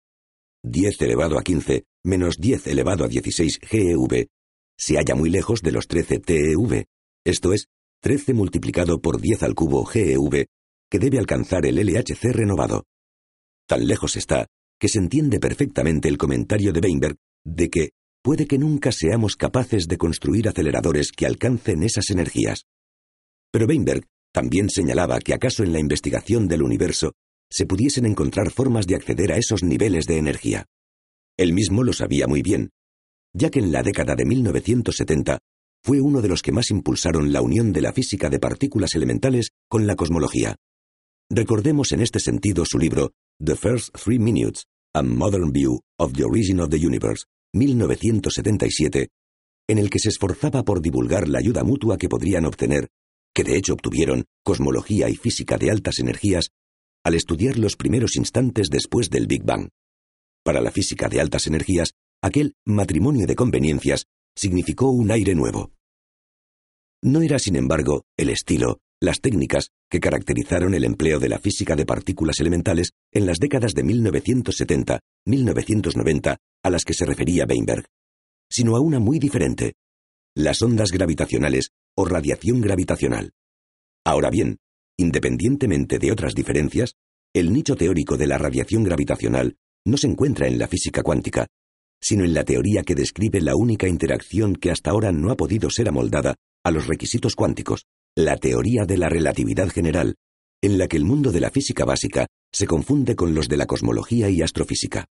10 0.62 1.00
elevado 1.02 1.38
a 1.38 1.42
15 1.42 1.84
menos 2.04 2.36
10 2.38 2.66
elevado 2.66 3.04
a 3.04 3.08
16 3.08 3.58
GeV, 3.62 4.26
se 4.76 4.96
halla 4.96 5.14
muy 5.14 5.30
lejos 5.30 5.62
de 5.62 5.72
los 5.72 5.86
13 5.86 6.20
TeV, 6.20 6.86
esto 7.24 7.52
es, 7.52 7.66
13 8.02 8.32
multiplicado 8.32 9.00
por 9.00 9.20
10 9.20 9.42
al 9.42 9.54
cubo 9.54 9.84
GeV, 9.84 10.46
que 10.90 10.98
debe 10.98 11.18
alcanzar 11.18 11.66
el 11.66 11.76
LHC 11.76 12.32
renovado. 12.32 12.84
Tan 13.66 13.86
lejos 13.86 14.16
está 14.16 14.46
que 14.78 14.88
se 14.88 14.98
entiende 14.98 15.38
perfectamente 15.38 16.08
el 16.08 16.16
comentario 16.16 16.72
de 16.72 16.80
Weinberg 16.80 17.16
de 17.44 17.68
que 17.68 17.90
puede 18.22 18.46
que 18.46 18.58
nunca 18.58 18.90
seamos 18.90 19.36
capaces 19.36 19.86
de 19.86 19.98
construir 19.98 20.48
aceleradores 20.48 21.12
que 21.12 21.26
alcancen 21.26 21.82
esas 21.82 22.08
energías. 22.08 22.64
Pero 23.52 23.66
Weinberg 23.66 24.06
también 24.32 24.70
señalaba 24.70 25.18
que 25.18 25.34
acaso 25.34 25.62
en 25.62 25.72
la 25.72 25.80
investigación 25.80 26.48
del 26.48 26.62
universo 26.62 27.12
se 27.50 27.66
pudiesen 27.66 28.06
encontrar 28.06 28.50
formas 28.50 28.86
de 28.86 28.94
acceder 28.94 29.32
a 29.32 29.36
esos 29.36 29.62
niveles 29.62 30.06
de 30.06 30.18
energía. 30.18 30.66
Él 31.36 31.52
mismo 31.52 31.82
lo 31.82 31.92
sabía 31.92 32.26
muy 32.26 32.42
bien, 32.42 32.70
ya 33.34 33.50
que 33.50 33.58
en 33.58 33.72
la 33.72 33.82
década 33.82 34.14
de 34.14 34.24
1970 34.24 35.38
fue 35.82 36.00
uno 36.00 36.20
de 36.20 36.28
los 36.28 36.42
que 36.42 36.52
más 36.52 36.70
impulsaron 36.70 37.32
la 37.32 37.42
unión 37.42 37.72
de 37.72 37.80
la 37.80 37.92
física 37.92 38.28
de 38.28 38.38
partículas 38.38 38.94
elementales 38.94 39.50
con 39.68 39.86
la 39.86 39.96
cosmología. 39.96 40.56
Recordemos 41.30 41.92
en 41.92 42.00
este 42.00 42.20
sentido 42.20 42.64
su 42.64 42.78
libro 42.78 43.12
The 43.42 43.56
First 43.56 43.96
Three 43.96 44.18
Minutes, 44.18 44.64
A 44.94 45.02
Modern 45.02 45.52
View 45.52 45.80
of 45.98 46.12
the 46.12 46.24
Origin 46.24 46.60
of 46.60 46.70
the 46.70 46.76
Universe, 46.76 47.24
1977, 47.54 49.08
en 49.68 49.78
el 49.78 49.88
que 49.88 49.98
se 49.98 50.08
esforzaba 50.08 50.64
por 50.64 50.82
divulgar 50.82 51.28
la 51.28 51.38
ayuda 51.38 51.64
mutua 51.64 51.96
que 51.96 52.08
podrían 52.08 52.44
obtener, 52.44 52.88
que 53.34 53.44
de 53.44 53.56
hecho 53.56 53.74
obtuvieron, 53.74 54.24
cosmología 54.44 55.08
y 55.08 55.16
física 55.16 55.58
de 55.58 55.70
altas 55.70 55.98
energías, 55.98 56.50
al 57.04 57.14
estudiar 57.14 57.58
los 57.58 57.76
primeros 57.76 58.16
instantes 58.16 58.68
después 58.70 59.10
del 59.10 59.26
Big 59.26 59.44
Bang. 59.44 59.68
Para 60.44 60.60
la 60.60 60.70
física 60.70 61.08
de 61.08 61.20
altas 61.20 61.46
energías, 61.46 61.94
aquel 62.22 62.54
matrimonio 62.66 63.26
de 63.26 63.36
conveniencias 63.36 64.06
significó 64.36 64.90
un 64.90 65.10
aire 65.10 65.34
nuevo. 65.34 65.72
No 67.02 67.22
era, 67.22 67.38
sin 67.38 67.56
embargo, 67.56 68.02
el 68.18 68.28
estilo, 68.30 68.80
las 69.00 69.20
técnicas 69.20 69.70
que 69.90 70.00
caracterizaron 70.00 70.74
el 70.74 70.84
empleo 70.84 71.18
de 71.18 71.30
la 71.30 71.38
física 71.38 71.76
de 71.76 71.86
partículas 71.86 72.40
elementales 72.40 72.90
en 73.12 73.24
las 73.26 73.38
décadas 73.38 73.72
de 73.74 73.84
1970-1990 73.84 76.36
a 76.62 76.70
las 76.70 76.84
que 76.84 76.92
se 76.92 77.06
refería 77.06 77.46
Weinberg, 77.48 77.86
sino 78.50 78.76
a 78.76 78.80
una 78.80 78.98
muy 78.98 79.18
diferente, 79.18 79.72
las 80.34 80.60
ondas 80.62 80.92
gravitacionales 80.92 81.70
o 81.96 82.04
radiación 82.04 82.60
gravitacional. 82.60 83.32
Ahora 84.04 84.30
bien, 84.30 84.58
independientemente 84.96 85.98
de 85.98 86.12
otras 86.12 86.34
diferencias, 86.34 86.94
el 87.34 87.52
nicho 87.52 87.76
teórico 87.76 88.16
de 88.16 88.26
la 88.26 88.38
radiación 88.38 88.84
gravitacional 88.84 89.56
no 89.84 89.96
se 89.96 90.06
encuentra 90.06 90.48
en 90.48 90.58
la 90.58 90.68
física 90.68 91.02
cuántica, 91.02 91.46
sino 92.00 92.24
en 92.24 92.34
la 92.34 92.44
teoría 92.44 92.82
que 92.82 92.94
describe 92.94 93.40
la 93.40 93.56
única 93.56 93.86
interacción 93.86 94.54
que 94.56 94.70
hasta 94.70 94.90
ahora 94.90 95.12
no 95.12 95.30
ha 95.30 95.36
podido 95.36 95.70
ser 95.70 95.88
amoldada 95.88 96.36
a 96.64 96.70
los 96.70 96.86
requisitos 96.86 97.36
cuánticos, 97.36 97.86
la 98.16 98.36
teoría 98.36 98.84
de 98.84 98.98
la 98.98 99.08
relatividad 99.08 99.68
general, 99.68 100.16
en 100.62 100.78
la 100.78 100.88
que 100.88 100.96
el 100.96 101.04
mundo 101.04 101.32
de 101.32 101.40
la 101.40 101.50
física 101.50 101.84
básica 101.84 102.26
se 102.52 102.66
confunde 102.66 103.16
con 103.16 103.34
los 103.34 103.48
de 103.48 103.56
la 103.56 103.66
cosmología 103.66 104.28
y 104.28 104.42
astrofísica. 104.42 105.06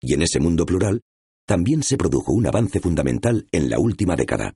Y 0.00 0.14
en 0.14 0.22
ese 0.22 0.40
mundo 0.40 0.66
plural, 0.66 1.02
también 1.46 1.82
se 1.82 1.96
produjo 1.96 2.32
un 2.32 2.46
avance 2.46 2.80
fundamental 2.80 3.46
en 3.52 3.68
la 3.68 3.78
última 3.78 4.16
década. 4.16 4.54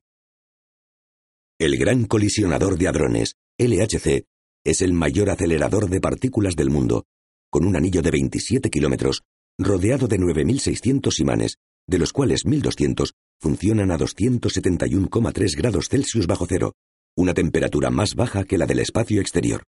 El 1.59 1.79
Gran 1.79 2.05
Colisionador 2.05 2.77
de 2.77 2.87
Hadrones, 2.87 3.37
LHC, 3.57 4.27
es 4.62 4.83
el 4.83 4.92
mayor 4.92 5.31
acelerador 5.31 5.88
de 5.88 6.03
partículas 6.03 6.55
del 6.55 6.69
mundo, 6.69 7.07
con 7.51 7.64
un 7.64 7.77
anillo 7.77 8.03
de 8.03 8.11
27 8.11 8.69
kilómetros, 8.69 9.23
rodeado 9.57 10.07
de 10.07 10.19
9.600 10.19 11.19
imanes, 11.19 11.57
de 11.88 11.99
los 11.99 12.12
cuales 12.12 12.45
1.200 12.45 13.12
funcionan 13.40 13.90
a 13.90 13.97
271,3 13.97 15.57
grados 15.57 15.88
Celsius 15.88 16.27
bajo 16.27 16.45
cero, 16.47 16.75
una 17.16 17.33
temperatura 17.33 17.88
más 17.88 18.16
baja 18.16 18.45
que 18.45 18.59
la 18.59 18.66
del 18.66 18.81
espacio 18.81 19.23
exterior. 19.23 19.62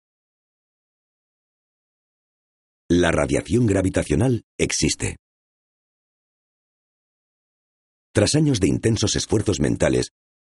La 2.89 3.13
radiación 3.13 3.67
gravitacional 3.67 4.45
existe. 4.57 5.17
Tras 8.15 8.37
años 8.37 8.59
de 8.61 8.69
intensos 8.69 9.17
esfuerzos 9.17 9.61
mentales, 9.61 10.13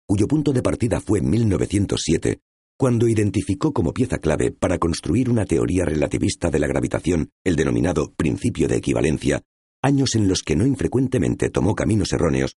cuyo 0.08 0.28
punto 0.28 0.54
de 0.54 0.64
partida 0.64 1.02
fue 1.02 1.22
1907, 1.22 2.40
cuando 2.78 3.08
identificó 3.10 3.74
como 3.74 3.94
pieza 3.94 4.20
clave 4.20 4.52
para 4.52 4.78
construir 4.78 5.30
una 5.30 5.46
teoría 5.46 5.84
relativista 5.84 6.50
de 6.50 6.60
la 6.60 6.68
gravitación 6.68 7.30
el 7.44 7.58
denominado 7.58 8.14
principio 8.14 8.68
de 8.68 8.78
equivalencia, 8.78 9.42
años 9.82 10.16
en 10.16 10.28
los 10.28 10.44
que 10.44 10.56
no 10.56 10.66
infrecuentemente 10.66 11.50
tomó 11.50 11.76
caminos 11.76 12.14
erróneos, 12.14 12.56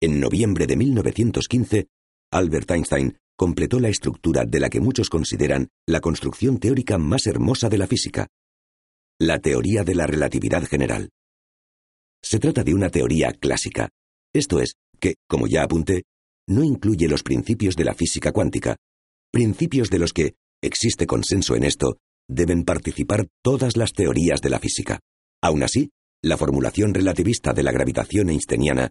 en 0.00 0.20
noviembre 0.20 0.66
de 0.66 0.76
1915, 0.76 1.88
Albert 2.30 2.70
Einstein 2.70 3.18
completó 3.36 3.80
la 3.80 3.88
estructura 3.88 4.44
de 4.46 4.60
la 4.60 4.70
que 4.70 4.80
muchos 4.80 5.10
consideran 5.10 5.68
la 5.86 6.00
construcción 6.00 6.58
teórica 6.58 6.98
más 6.98 7.26
hermosa 7.26 7.68
de 7.68 7.78
la 7.78 7.86
física, 7.86 8.28
la 9.18 9.40
teoría 9.40 9.84
de 9.84 9.94
la 9.94 10.06
relatividad 10.06 10.64
general. 10.64 11.10
Se 12.22 12.38
trata 12.38 12.64
de 12.64 12.74
una 12.74 12.90
teoría 12.90 13.32
clásica, 13.32 13.90
esto 14.32 14.60
es, 14.60 14.74
que, 15.00 15.16
como 15.28 15.46
ya 15.46 15.64
apunté, 15.64 16.04
no 16.48 16.64
incluye 16.64 17.08
los 17.08 17.22
principios 17.22 17.76
de 17.76 17.84
la 17.84 17.94
física 17.94 18.32
cuántica, 18.32 18.76
principios 19.30 19.90
de 19.90 19.98
los 19.98 20.12
que, 20.12 20.34
existe 20.62 21.06
consenso 21.06 21.54
en 21.54 21.64
esto, 21.64 21.98
deben 22.28 22.64
participar 22.64 23.28
todas 23.42 23.76
las 23.76 23.92
teorías 23.92 24.40
de 24.40 24.50
la 24.50 24.58
física. 24.58 25.00
Aún 25.42 25.62
así, 25.62 25.90
la 26.22 26.36
formulación 26.36 26.94
relativista 26.94 27.52
de 27.52 27.62
la 27.62 27.70
gravitación 27.70 28.30
einsteiniana 28.30 28.90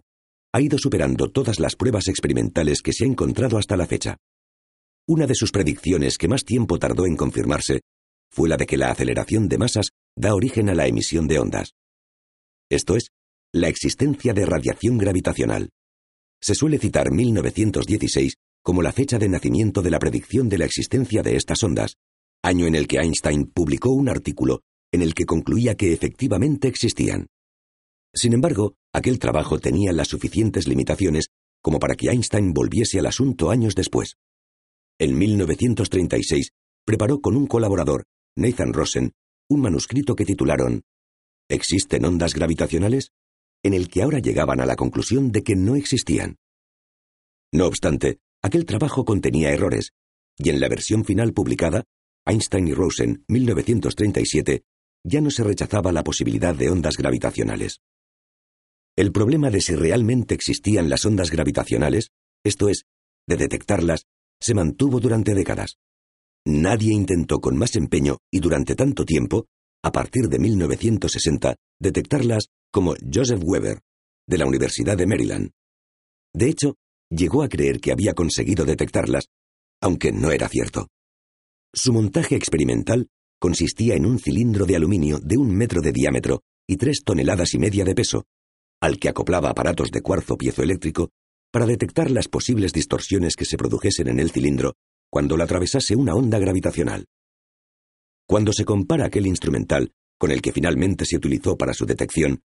ha 0.52 0.60
ido 0.60 0.78
superando 0.78 1.30
todas 1.30 1.60
las 1.60 1.76
pruebas 1.76 2.08
experimentales 2.08 2.80
que 2.80 2.92
se 2.92 3.04
ha 3.04 3.08
encontrado 3.08 3.58
hasta 3.58 3.76
la 3.76 3.86
fecha. 3.86 4.16
Una 5.06 5.26
de 5.26 5.34
sus 5.34 5.50
predicciones 5.50 6.16
que 6.16 6.28
más 6.28 6.44
tiempo 6.44 6.78
tardó 6.78 7.06
en 7.06 7.16
confirmarse 7.16 7.80
fue 8.30 8.48
la 8.48 8.56
de 8.56 8.66
que 8.66 8.76
la 8.76 8.90
aceleración 8.90 9.48
de 9.48 9.58
masas 9.58 9.90
da 10.16 10.34
origen 10.34 10.70
a 10.70 10.74
la 10.74 10.86
emisión 10.86 11.26
de 11.26 11.38
ondas. 11.38 11.72
Esto 12.70 12.96
es, 12.96 13.08
la 13.52 13.68
existencia 13.68 14.34
de 14.34 14.46
radiación 14.46 14.98
gravitacional. 14.98 15.70
Se 16.40 16.54
suele 16.54 16.78
citar 16.78 17.10
1916 17.10 18.34
como 18.62 18.82
la 18.82 18.92
fecha 18.92 19.18
de 19.18 19.28
nacimiento 19.28 19.82
de 19.82 19.90
la 19.90 19.98
predicción 19.98 20.48
de 20.48 20.58
la 20.58 20.64
existencia 20.64 21.22
de 21.22 21.36
estas 21.36 21.62
ondas, 21.62 21.96
año 22.42 22.66
en 22.66 22.74
el 22.74 22.86
que 22.86 22.98
Einstein 22.98 23.46
publicó 23.46 23.90
un 23.90 24.08
artículo 24.08 24.60
en 24.92 25.02
el 25.02 25.14
que 25.14 25.26
concluía 25.26 25.74
que 25.74 25.92
efectivamente 25.92 26.68
existían. 26.68 27.28
Sin 28.14 28.32
embargo, 28.32 28.74
aquel 28.92 29.18
trabajo 29.18 29.58
tenía 29.58 29.92
las 29.92 30.08
suficientes 30.08 30.66
limitaciones 30.66 31.28
como 31.62 31.78
para 31.78 31.94
que 31.94 32.08
Einstein 32.08 32.52
volviese 32.52 32.98
al 32.98 33.06
asunto 33.06 33.50
años 33.50 33.74
después. 33.74 34.16
En 34.98 35.16
1936 35.16 36.52
preparó 36.84 37.20
con 37.20 37.36
un 37.36 37.46
colaborador, 37.46 38.04
Nathan 38.36 38.72
Rosen, 38.72 39.12
un 39.48 39.60
manuscrito 39.60 40.14
que 40.14 40.24
titularon 40.24 40.82
¿Existen 41.48 42.04
ondas 42.04 42.34
gravitacionales? 42.34 43.12
En 43.62 43.74
el 43.74 43.88
que 43.88 44.02
ahora 44.02 44.18
llegaban 44.18 44.60
a 44.60 44.66
la 44.66 44.76
conclusión 44.76 45.32
de 45.32 45.42
que 45.42 45.56
no 45.56 45.76
existían. 45.76 46.36
No 47.52 47.66
obstante, 47.66 48.18
aquel 48.42 48.64
trabajo 48.66 49.04
contenía 49.04 49.50
errores, 49.50 49.92
y 50.36 50.50
en 50.50 50.60
la 50.60 50.68
versión 50.68 51.04
final 51.04 51.32
publicada, 51.32 51.84
Einstein 52.26 52.68
y 52.68 52.74
Rosen, 52.74 53.24
1937, 53.28 54.62
ya 55.04 55.20
no 55.20 55.30
se 55.30 55.44
rechazaba 55.44 55.92
la 55.92 56.04
posibilidad 56.04 56.54
de 56.54 56.70
ondas 56.70 56.96
gravitacionales. 56.96 57.80
El 58.96 59.12
problema 59.12 59.50
de 59.50 59.60
si 59.60 59.74
realmente 59.74 60.34
existían 60.34 60.88
las 60.88 61.04
ondas 61.04 61.30
gravitacionales, 61.30 62.10
esto 62.44 62.68
es, 62.68 62.84
de 63.26 63.36
detectarlas, 63.36 64.06
se 64.40 64.54
mantuvo 64.54 65.00
durante 65.00 65.34
décadas. 65.34 65.78
Nadie 66.44 66.92
intentó 66.92 67.40
con 67.40 67.56
más 67.56 67.76
empeño 67.76 68.18
y 68.30 68.40
durante 68.40 68.74
tanto 68.74 69.04
tiempo, 69.04 69.46
a 69.82 69.92
partir 69.92 70.28
de 70.28 70.38
1960, 70.38 71.56
detectarlas 71.80 72.48
como 72.72 72.94
Joseph 73.12 73.42
Weber, 73.42 73.80
de 74.26 74.38
la 74.38 74.46
Universidad 74.46 74.96
de 74.96 75.06
Maryland. 75.06 75.50
De 76.34 76.48
hecho, 76.48 76.74
llegó 77.10 77.42
a 77.42 77.48
creer 77.48 77.80
que 77.80 77.92
había 77.92 78.14
conseguido 78.14 78.64
detectarlas, 78.64 79.26
aunque 79.80 80.12
no 80.12 80.30
era 80.30 80.48
cierto. 80.48 80.88
Su 81.72 81.92
montaje 81.92 82.36
experimental 82.36 83.08
consistía 83.40 83.94
en 83.94 84.04
un 84.04 84.18
cilindro 84.18 84.66
de 84.66 84.76
aluminio 84.76 85.18
de 85.22 85.38
un 85.38 85.54
metro 85.54 85.80
de 85.80 85.92
diámetro 85.92 86.42
y 86.66 86.76
tres 86.76 87.02
toneladas 87.04 87.54
y 87.54 87.58
media 87.58 87.84
de 87.84 87.94
peso, 87.94 88.24
al 88.80 88.98
que 88.98 89.08
acoplaba 89.08 89.50
aparatos 89.50 89.90
de 89.90 90.02
cuarzo 90.02 90.36
piezoeléctrico 90.36 91.10
para 91.50 91.66
detectar 91.66 92.10
las 92.10 92.28
posibles 92.28 92.72
distorsiones 92.72 93.36
que 93.36 93.44
se 93.44 93.56
produjesen 93.56 94.08
en 94.08 94.20
el 94.20 94.30
cilindro 94.30 94.74
cuando 95.10 95.36
lo 95.36 95.44
atravesase 95.44 95.96
una 95.96 96.14
onda 96.14 96.38
gravitacional. 96.38 97.06
Cuando 98.28 98.52
se 98.52 98.66
compara 98.66 99.06
aquel 99.06 99.26
instrumental 99.26 99.90
con 100.18 100.30
el 100.30 100.42
que 100.42 100.52
finalmente 100.52 101.06
se 101.06 101.16
utilizó 101.16 101.56
para 101.56 101.72
su 101.72 101.86
detección, 101.86 102.42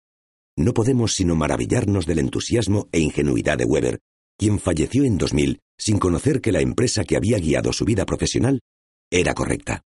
no 0.56 0.74
podemos 0.74 1.14
sino 1.14 1.36
maravillarnos 1.36 2.04
del 2.04 2.18
entusiasmo 2.18 2.88
e 2.92 3.00
ingenuidad 3.00 3.56
de 3.56 3.64
Weber, 3.64 4.00
quien 4.36 4.58
falleció 4.58 5.04
en 5.04 5.16
2000 5.16 5.60
sin 5.78 5.98
conocer 5.98 6.42
que 6.42 6.52
la 6.52 6.60
empresa 6.60 7.04
que 7.04 7.16
había 7.16 7.38
guiado 7.38 7.72
su 7.72 7.86
vida 7.86 8.04
profesional 8.04 8.60
era 9.10 9.32
correcta. 9.32 9.82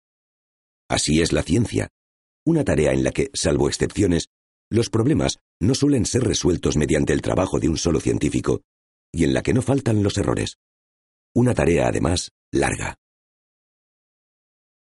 Así 0.89 1.21
es 1.21 1.32
la 1.32 1.43
ciencia, 1.43 1.89
una 2.45 2.63
tarea 2.63 2.91
en 2.91 3.03
la 3.03 3.12
que, 3.12 3.29
salvo 3.34 3.67
excepciones, 3.67 4.29
los 4.71 4.89
problemas 4.89 5.38
no 5.62 5.75
suelen 5.75 6.08
ser 6.08 6.23
resueltos 6.23 6.75
mediante 6.75 7.13
el 7.13 7.21
trabajo 7.21 7.60
de 7.60 7.69
un 7.69 7.77
solo 7.77 7.99
científico, 7.99 8.62
y 9.13 9.25
en 9.25 9.34
la 9.36 9.43
que 9.43 9.53
no 9.53 9.62
faltan 9.62 10.01
los 10.01 10.17
errores. 10.17 10.58
Una 11.36 11.53
tarea, 11.53 11.88
además, 11.88 12.32
larga. 12.51 12.97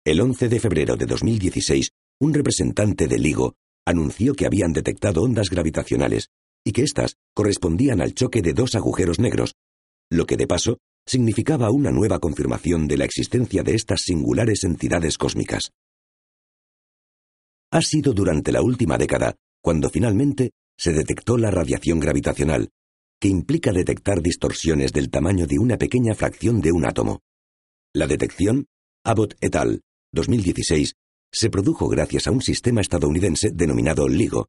El 0.03 0.19
11 0.19 0.49
de 0.49 0.59
febrero 0.59 0.95
de 0.95 1.05
2016, 1.05 1.91
un 2.21 2.33
representante 2.33 3.07
de 3.07 3.19
LIGO 3.19 3.53
anunció 3.85 4.33
que 4.33 4.47
habían 4.47 4.73
detectado 4.73 5.21
ondas 5.21 5.51
gravitacionales 5.51 6.29
y 6.65 6.71
que 6.71 6.81
éstas 6.81 7.17
correspondían 7.35 8.01
al 8.01 8.15
choque 8.15 8.41
de 8.41 8.53
dos 8.53 8.73
agujeros 8.73 9.19
negros, 9.19 9.53
lo 10.09 10.25
que 10.25 10.37
de 10.37 10.47
paso 10.47 10.79
significaba 11.05 11.69
una 11.69 11.91
nueva 11.91 12.17
confirmación 12.17 12.87
de 12.87 12.97
la 12.97 13.05
existencia 13.05 13.61
de 13.61 13.75
estas 13.75 14.01
singulares 14.01 14.63
entidades 14.63 15.19
cósmicas. 15.19 15.69
Ha 17.71 17.83
sido 17.83 18.13
durante 18.13 18.51
la 18.51 18.63
última 18.63 18.97
década 18.97 19.35
cuando 19.61 19.91
finalmente 19.91 20.51
se 20.79 20.93
detectó 20.93 21.37
la 21.37 21.51
radiación 21.51 21.99
gravitacional, 21.99 22.69
que 23.19 23.27
implica 23.27 23.71
detectar 23.71 24.23
distorsiones 24.23 24.93
del 24.93 25.11
tamaño 25.11 25.45
de 25.45 25.59
una 25.59 25.77
pequeña 25.77 26.15
fracción 26.15 26.59
de 26.59 26.71
un 26.71 26.85
átomo. 26.85 27.19
La 27.93 28.07
detección, 28.07 28.65
Abbott 29.03 29.35
et 29.41 29.55
al. 29.55 29.83
2016, 30.13 30.95
se 31.31 31.49
produjo 31.49 31.87
gracias 31.87 32.27
a 32.27 32.31
un 32.31 32.41
sistema 32.41 32.81
estadounidense 32.81 33.51
denominado 33.51 34.07
LIGO, 34.07 34.47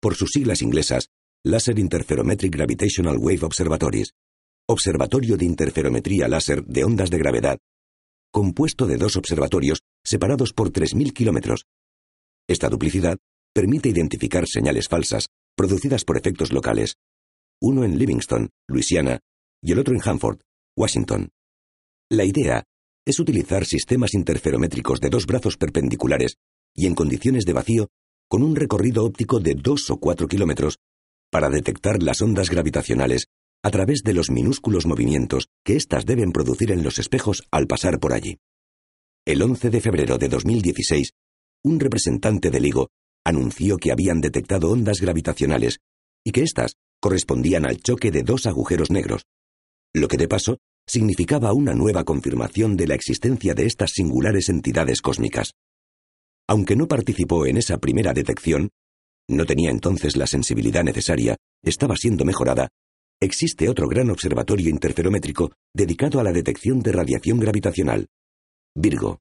por 0.00 0.14
sus 0.14 0.30
siglas 0.30 0.62
inglesas, 0.62 1.08
Laser 1.44 1.78
Interferometric 1.78 2.54
Gravitational 2.54 3.18
Wave 3.18 3.44
Observatories, 3.44 4.14
Observatorio 4.68 5.36
de 5.36 5.44
Interferometría 5.44 6.28
Láser 6.28 6.64
de 6.64 6.84
Ondas 6.84 7.10
de 7.10 7.18
Gravedad, 7.18 7.58
compuesto 8.32 8.86
de 8.86 8.96
dos 8.96 9.16
observatorios 9.16 9.82
separados 10.04 10.52
por 10.52 10.70
3.000 10.70 11.12
kilómetros. 11.12 11.66
Esta 12.48 12.68
duplicidad 12.68 13.18
permite 13.52 13.88
identificar 13.88 14.46
señales 14.46 14.88
falsas 14.88 15.28
producidas 15.56 16.04
por 16.04 16.16
efectos 16.16 16.52
locales, 16.52 16.96
uno 17.60 17.84
en 17.84 17.98
Livingston, 17.98 18.50
Luisiana, 18.68 19.20
y 19.60 19.72
el 19.72 19.78
otro 19.78 19.94
en 19.94 20.00
Hanford, 20.00 20.40
Washington. 20.76 21.30
La 22.10 22.24
idea 22.24 22.64
es 23.04 23.18
utilizar 23.18 23.64
sistemas 23.64 24.14
interferométricos 24.14 25.00
de 25.00 25.10
dos 25.10 25.26
brazos 25.26 25.56
perpendiculares 25.56 26.36
y 26.74 26.86
en 26.86 26.94
condiciones 26.94 27.44
de 27.44 27.52
vacío 27.52 27.88
con 28.28 28.42
un 28.42 28.56
recorrido 28.56 29.04
óptico 29.04 29.40
de 29.40 29.54
dos 29.54 29.90
o 29.90 29.98
cuatro 29.98 30.28
kilómetros 30.28 30.78
para 31.30 31.50
detectar 31.50 32.02
las 32.02 32.22
ondas 32.22 32.50
gravitacionales 32.50 33.26
a 33.62 33.70
través 33.70 34.02
de 34.02 34.12
los 34.12 34.30
minúsculos 34.30 34.86
movimientos 34.86 35.48
que 35.64 35.76
éstas 35.76 36.04
deben 36.04 36.32
producir 36.32 36.72
en 36.72 36.82
los 36.82 36.98
espejos 36.98 37.42
al 37.50 37.66
pasar 37.66 37.98
por 38.00 38.12
allí. 38.12 38.38
El 39.24 39.42
11 39.42 39.70
de 39.70 39.80
febrero 39.80 40.18
de 40.18 40.28
2016, 40.28 41.12
un 41.64 41.78
representante 41.78 42.50
del 42.50 42.64
LIGO 42.64 42.88
anunció 43.24 43.76
que 43.76 43.92
habían 43.92 44.20
detectado 44.20 44.70
ondas 44.70 45.00
gravitacionales 45.00 45.78
y 46.24 46.32
que 46.32 46.42
éstas 46.42 46.74
correspondían 47.00 47.64
al 47.64 47.78
choque 47.78 48.10
de 48.10 48.22
dos 48.22 48.46
agujeros 48.46 48.90
negros, 48.90 49.22
lo 49.92 50.08
que 50.08 50.16
de 50.16 50.28
paso 50.28 50.58
significaba 50.86 51.52
una 51.52 51.74
nueva 51.74 52.04
confirmación 52.04 52.76
de 52.76 52.86
la 52.86 52.94
existencia 52.94 53.54
de 53.54 53.66
estas 53.66 53.92
singulares 53.92 54.48
entidades 54.48 55.00
cósmicas. 55.00 55.52
Aunque 56.48 56.76
no 56.76 56.88
participó 56.88 57.46
en 57.46 57.56
esa 57.56 57.78
primera 57.78 58.12
detección, 58.12 58.70
no 59.28 59.46
tenía 59.46 59.70
entonces 59.70 60.16
la 60.16 60.26
sensibilidad 60.26 60.84
necesaria, 60.84 61.36
estaba 61.62 61.96
siendo 61.96 62.24
mejorada, 62.24 62.68
existe 63.20 63.68
otro 63.68 63.88
gran 63.88 64.10
observatorio 64.10 64.68
interferométrico 64.68 65.52
dedicado 65.72 66.18
a 66.18 66.24
la 66.24 66.32
detección 66.32 66.80
de 66.80 66.92
radiación 66.92 67.38
gravitacional, 67.38 68.08
Virgo. 68.74 69.20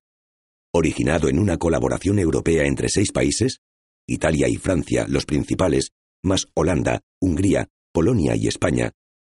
Originado 0.73 1.27
en 1.27 1.37
una 1.37 1.57
colaboración 1.57 2.19
europea 2.19 2.63
entre 2.63 2.87
seis 2.87 3.11
países, 3.11 3.59
Italia 4.07 4.47
y 4.47 4.55
Francia, 4.55 5.05
los 5.09 5.25
principales, 5.25 5.91
más 6.23 6.47
Holanda, 6.53 7.01
Hungría, 7.19 7.67
Polonia 7.91 8.35
y 8.35 8.47
España, 8.47 8.91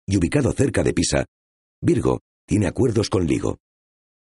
y 0.07 0.15
ubicado 0.15 0.53
cerca 0.53 0.83
de 0.83 0.93
Pisa, 0.93 1.25
Virgo 1.85 2.21
tiene 2.47 2.65
acuerdos 2.65 3.11
con 3.11 3.27
LIGO. 3.27 3.59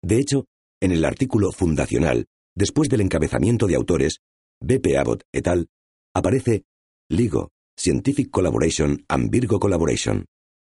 De 0.03 0.19
hecho, 0.19 0.47
en 0.81 0.93
el 0.93 1.05
artículo 1.05 1.53
fundacional, 1.53 2.25
después 2.57 2.89
del 2.89 3.03
encabezamiento 3.03 3.67
de 3.67 3.75
autores, 3.75 4.21
B.P. 4.63 4.97
Abbott 4.97 5.25
et 5.31 5.47
al., 5.47 5.69
aparece 6.15 6.65
LIGO, 7.11 7.51
Scientific 7.79 8.31
Collaboration 8.31 9.05
and 9.09 9.31
Virgo 9.31 9.61
Collaboration. 9.61 10.25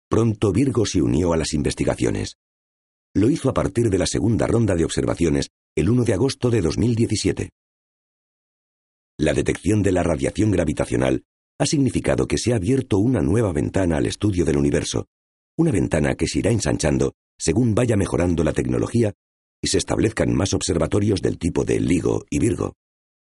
Pronto 0.08 0.52
Virgo 0.52 0.86
se 0.86 1.02
unió 1.02 1.34
a 1.34 1.38
las 1.38 1.56
investigaciones. 1.56 2.36
Lo 3.16 3.32
hizo 3.32 3.50
a 3.50 3.54
partir 3.56 3.90
de 3.90 3.98
la 3.98 4.06
segunda 4.06 4.46
ronda 4.46 4.76
de 4.76 4.86
observaciones 4.86 5.50
el 5.76 5.90
1 5.90 6.04
de 6.04 6.14
agosto 6.14 6.52
de 6.52 6.62
2017. 6.62 7.50
La 9.18 9.34
detección 9.34 9.82
de 9.82 9.92
la 9.92 10.04
radiación 10.04 10.52
gravitacional 10.52 11.24
ha 11.58 11.66
significado 11.66 12.28
que 12.28 12.38
se 12.38 12.54
ha 12.54 12.58
abierto 12.58 13.00
una 13.00 13.24
nueva 13.24 13.54
ventana 13.54 13.98
al 13.98 14.06
estudio 14.06 14.46
del 14.46 14.58
universo, 14.58 15.08
una 15.58 15.72
ventana 15.72 16.16
que 16.16 16.28
se 16.28 16.40
irá 16.40 16.52
ensanchando 16.52 17.14
según 17.38 17.76
vaya 17.76 17.96
mejorando 17.96 18.44
la 18.44 18.54
tecnología 18.54 19.14
y 19.62 19.68
se 19.68 19.78
establezcan 19.78 20.34
más 20.34 20.54
observatorios 20.54 21.22
del 21.22 21.38
tipo 21.38 21.64
de 21.64 21.80
LIGO 21.80 22.26
y 22.30 22.40
Virgo. 22.40 22.74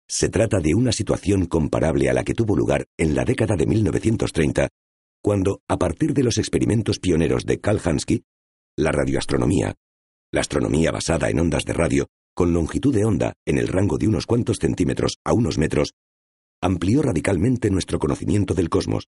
Se 0.07 0.29
trata 0.29 0.59
de 0.59 0.73
una 0.73 0.91
situación 0.91 1.45
comparable 1.45 2.09
a 2.09 2.13
la 2.13 2.23
que 2.23 2.33
tuvo 2.33 2.55
lugar 2.55 2.85
en 2.97 3.15
la 3.15 3.25
década 3.25 3.55
de 3.55 3.65
1930, 3.65 4.69
cuando, 5.21 5.61
a 5.67 5.77
partir 5.77 6.13
de 6.13 6.23
los 6.23 6.37
experimentos 6.37 6.99
pioneros 6.99 7.45
de 7.45 7.59
Karl 7.59 7.79
Hansky, 7.83 8.23
la 8.77 8.91
radioastronomía, 8.91 9.75
la 10.31 10.41
astronomía 10.41 10.91
basada 10.91 11.29
en 11.29 11.39
ondas 11.39 11.65
de 11.65 11.73
radio, 11.73 12.07
con 12.33 12.53
longitud 12.53 12.93
de 12.95 13.05
onda 13.05 13.33
en 13.45 13.57
el 13.57 13.67
rango 13.67 13.97
de 13.97 14.07
unos 14.07 14.25
cuantos 14.25 14.57
centímetros 14.57 15.17
a 15.25 15.33
unos 15.33 15.57
metros, 15.57 15.93
amplió 16.61 17.01
radicalmente 17.01 17.69
nuestro 17.69 17.99
conocimiento 17.99 18.53
del 18.53 18.69
cosmos, 18.69 19.09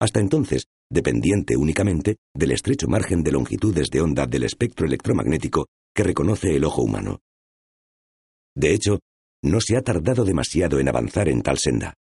hasta 0.00 0.20
entonces 0.20 0.66
dependiente 0.92 1.56
únicamente 1.56 2.16
del 2.34 2.52
estrecho 2.52 2.86
margen 2.86 3.22
de 3.22 3.32
longitudes 3.32 3.90
de 3.90 4.00
onda 4.00 4.26
del 4.26 4.44
espectro 4.44 4.86
electromagnético 4.86 5.66
que 5.94 6.04
reconoce 6.04 6.54
el 6.54 6.64
ojo 6.64 6.82
humano. 6.82 7.20
De 8.54 8.74
hecho, 8.74 9.00
no 9.42 9.60
se 9.60 9.76
ha 9.76 9.82
tardado 9.82 10.24
demasiado 10.24 10.78
en 10.78 10.88
avanzar 10.88 11.28
en 11.28 11.42
tal 11.42 11.58
senda. 11.58 11.94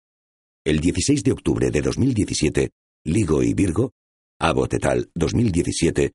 El 0.64 0.81
16 0.81 1.22
de 1.22 1.33
octubre 1.33 1.70
de 1.70 1.83
2017, 1.83 2.70
Ligo 3.05 3.42
y 3.42 3.55
Virgo, 3.55 3.92
Abbott 4.40 4.74
et 4.74 4.85
al. 4.87 5.11
2017, 5.14 6.12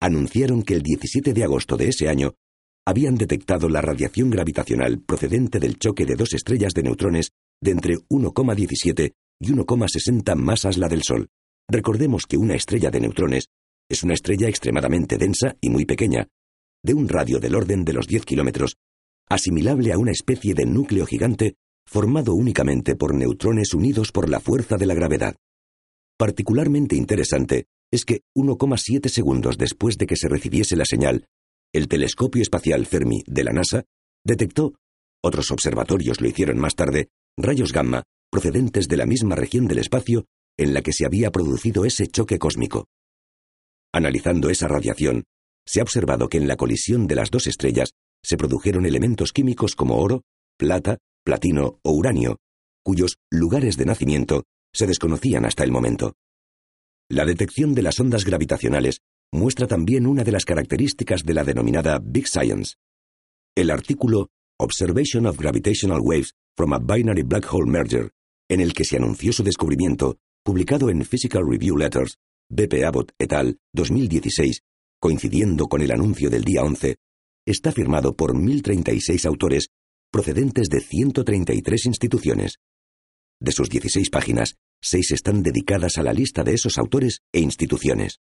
anunciaron 0.00 0.62
que 0.62 0.74
el 0.74 0.82
17 0.82 1.32
de 1.32 1.44
agosto 1.44 1.76
de 1.76 1.88
ese 1.88 2.08
año 2.08 2.34
habían 2.86 3.16
detectado 3.16 3.68
la 3.68 3.80
radiación 3.80 4.30
gravitacional 4.30 5.00
procedente 5.00 5.58
del 5.58 5.78
choque 5.78 6.04
de 6.04 6.14
dos 6.14 6.34
estrellas 6.34 6.74
de 6.74 6.82
neutrones 6.82 7.30
de 7.60 7.70
entre 7.70 7.94
1,17 8.10 9.12
y 9.40 9.52
1,60 9.52 10.34
masas 10.36 10.78
la 10.78 10.88
del 10.88 11.02
Sol. 11.02 11.28
Recordemos 11.68 12.26
que 12.26 12.36
una 12.36 12.54
estrella 12.54 12.90
de 12.90 13.00
neutrones 13.00 13.48
es 13.88 14.02
una 14.02 14.14
estrella 14.14 14.48
extremadamente 14.48 15.18
densa 15.18 15.56
y 15.60 15.70
muy 15.70 15.84
pequeña, 15.84 16.28
de 16.82 16.94
un 16.94 17.08
radio 17.08 17.40
del 17.40 17.54
orden 17.54 17.84
de 17.84 17.92
los 17.92 18.06
10 18.06 18.24
kilómetros, 18.24 18.76
asimilable 19.28 19.92
a 19.92 19.98
una 19.98 20.12
especie 20.12 20.54
de 20.54 20.66
núcleo 20.66 21.06
gigante 21.06 21.56
formado 21.84 22.34
únicamente 22.34 22.96
por 22.96 23.14
neutrones 23.14 23.74
unidos 23.74 24.12
por 24.12 24.28
la 24.28 24.40
fuerza 24.40 24.76
de 24.76 24.86
la 24.86 24.94
gravedad. 24.94 25.36
Particularmente 26.16 26.96
interesante 26.96 27.66
es 27.92 28.04
que 28.04 28.22
1,7 28.36 29.08
segundos 29.08 29.58
después 29.58 29.98
de 29.98 30.06
que 30.06 30.16
se 30.16 30.28
recibiese 30.28 30.76
la 30.76 30.84
señal, 30.84 31.26
el 31.72 31.88
telescopio 31.88 32.42
espacial 32.42 32.86
Fermi 32.86 33.22
de 33.26 33.44
la 33.44 33.52
NASA 33.52 33.84
detectó, 34.24 34.74
otros 35.22 35.50
observatorios 35.50 36.20
lo 36.20 36.28
hicieron 36.28 36.58
más 36.58 36.74
tarde, 36.74 37.08
rayos 37.36 37.72
gamma 37.72 38.04
procedentes 38.30 38.88
de 38.88 38.96
la 38.96 39.06
misma 39.06 39.36
región 39.36 39.66
del 39.66 39.78
espacio 39.78 40.26
en 40.58 40.74
la 40.74 40.82
que 40.82 40.92
se 40.92 41.06
había 41.06 41.30
producido 41.30 41.84
ese 41.84 42.06
choque 42.06 42.38
cósmico. 42.38 42.86
Analizando 43.92 44.50
esa 44.50 44.68
radiación, 44.68 45.24
se 45.66 45.80
ha 45.80 45.82
observado 45.82 46.28
que 46.28 46.38
en 46.38 46.48
la 46.48 46.56
colisión 46.56 47.06
de 47.06 47.14
las 47.14 47.30
dos 47.30 47.46
estrellas 47.46 47.92
se 48.22 48.36
produjeron 48.36 48.86
elementos 48.86 49.32
químicos 49.32 49.74
como 49.74 49.98
oro, 49.98 50.22
plata, 50.58 50.98
platino 51.24 51.78
o 51.82 51.92
uranio, 51.92 52.38
cuyos 52.84 53.16
lugares 53.30 53.76
de 53.76 53.86
nacimiento 53.86 54.44
se 54.72 54.86
desconocían 54.86 55.44
hasta 55.44 55.64
el 55.64 55.72
momento. 55.72 56.14
La 57.08 57.24
detección 57.24 57.74
de 57.74 57.82
las 57.82 57.98
ondas 58.00 58.24
gravitacionales 58.24 59.00
muestra 59.32 59.66
también 59.66 60.06
una 60.06 60.24
de 60.24 60.32
las 60.32 60.44
características 60.44 61.24
de 61.24 61.34
la 61.34 61.44
denominada 61.44 62.00
Big 62.02 62.28
Science. 62.28 62.74
El 63.56 63.70
artículo 63.70 64.28
Observation 64.58 65.26
of 65.26 65.38
Gravitational 65.38 66.00
Waves 66.00 66.32
from 66.56 66.72
a 66.72 66.78
Binary 66.78 67.22
Black 67.22 67.46
Hole 67.52 67.70
Merger, 67.70 68.10
en 68.48 68.60
el 68.60 68.72
que 68.72 68.84
se 68.84 68.96
anunció 68.96 69.32
su 69.32 69.42
descubrimiento, 69.42 70.16
publicado 70.46 70.90
en 70.90 71.04
Physical 71.04 71.42
Review 71.44 71.76
Letters, 71.76 72.18
BP 72.48 72.84
Abbott 72.84 73.10
et 73.18 73.32
al. 73.32 73.58
2016, 73.74 74.62
coincidiendo 75.00 75.66
con 75.66 75.82
el 75.82 75.90
anuncio 75.90 76.30
del 76.30 76.44
día 76.44 76.62
11, 76.62 76.94
está 77.44 77.72
firmado 77.72 78.14
por 78.14 78.32
1.036 78.32 79.26
autores 79.26 79.70
procedentes 80.12 80.68
de 80.68 80.80
133 80.80 81.86
instituciones. 81.86 82.58
De 83.40 83.50
sus 83.50 83.68
16 83.68 84.08
páginas, 84.08 84.54
seis 84.80 85.10
están 85.10 85.42
dedicadas 85.42 85.98
a 85.98 86.04
la 86.04 86.12
lista 86.12 86.44
de 86.44 86.54
esos 86.54 86.78
autores 86.78 87.22
e 87.32 87.40
instituciones. 87.40 88.20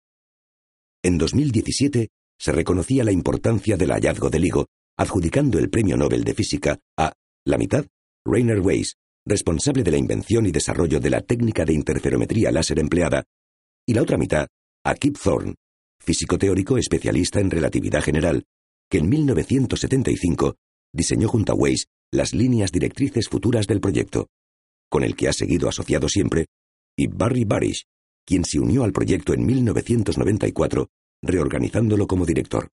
En 1.02 1.18
2017 1.18 2.08
se 2.40 2.52
reconocía 2.52 3.04
la 3.04 3.12
importancia 3.12 3.76
del 3.76 3.90
hallazgo 3.90 4.30
del 4.30 4.42
LIGO, 4.42 4.66
adjudicando 4.96 5.58
el 5.58 5.68
Premio 5.68 5.98
Nobel 5.98 6.24
de 6.24 6.32
Física 6.32 6.78
a, 6.96 7.12
la 7.44 7.58
mitad, 7.58 7.84
Rainer 8.24 8.60
Weiss, 8.60 8.96
responsable 9.26 9.82
de 9.82 9.90
la 9.90 9.96
invención 9.96 10.46
y 10.46 10.52
desarrollo 10.52 11.00
de 11.00 11.10
la 11.10 11.20
técnica 11.20 11.64
de 11.64 11.72
interferometría 11.72 12.50
láser 12.50 12.78
empleada, 12.78 13.24
y 13.86 13.94
la 13.94 14.02
otra 14.02 14.18
mitad 14.18 14.48
a 14.84 14.94
Kip 14.94 15.16
Thorne, 15.22 15.54
físico 15.98 16.38
teórico 16.38 16.76
especialista 16.76 17.40
en 17.40 17.50
relatividad 17.50 18.02
general, 18.02 18.44
que 18.90 18.98
en 18.98 19.08
1975 19.08 20.56
diseñó 20.92 21.28
junto 21.28 21.52
a 21.52 21.56
Weiss 21.56 21.86
las 22.12 22.34
líneas 22.34 22.70
directrices 22.70 23.28
futuras 23.28 23.66
del 23.66 23.80
proyecto 23.80 24.28
con 24.94 25.02
el 25.02 25.16
que 25.16 25.26
ha 25.26 25.32
seguido 25.32 25.68
asociado 25.68 26.08
siempre, 26.08 26.46
y 26.96 27.08
Barry 27.08 27.44
Barish, 27.44 27.84
quien 28.24 28.44
se 28.44 28.60
unió 28.60 28.84
al 28.84 28.92
proyecto 28.92 29.34
en 29.34 29.44
1994, 29.44 30.88
reorganizándolo 31.20 32.06
como 32.06 32.24
director. 32.24 32.70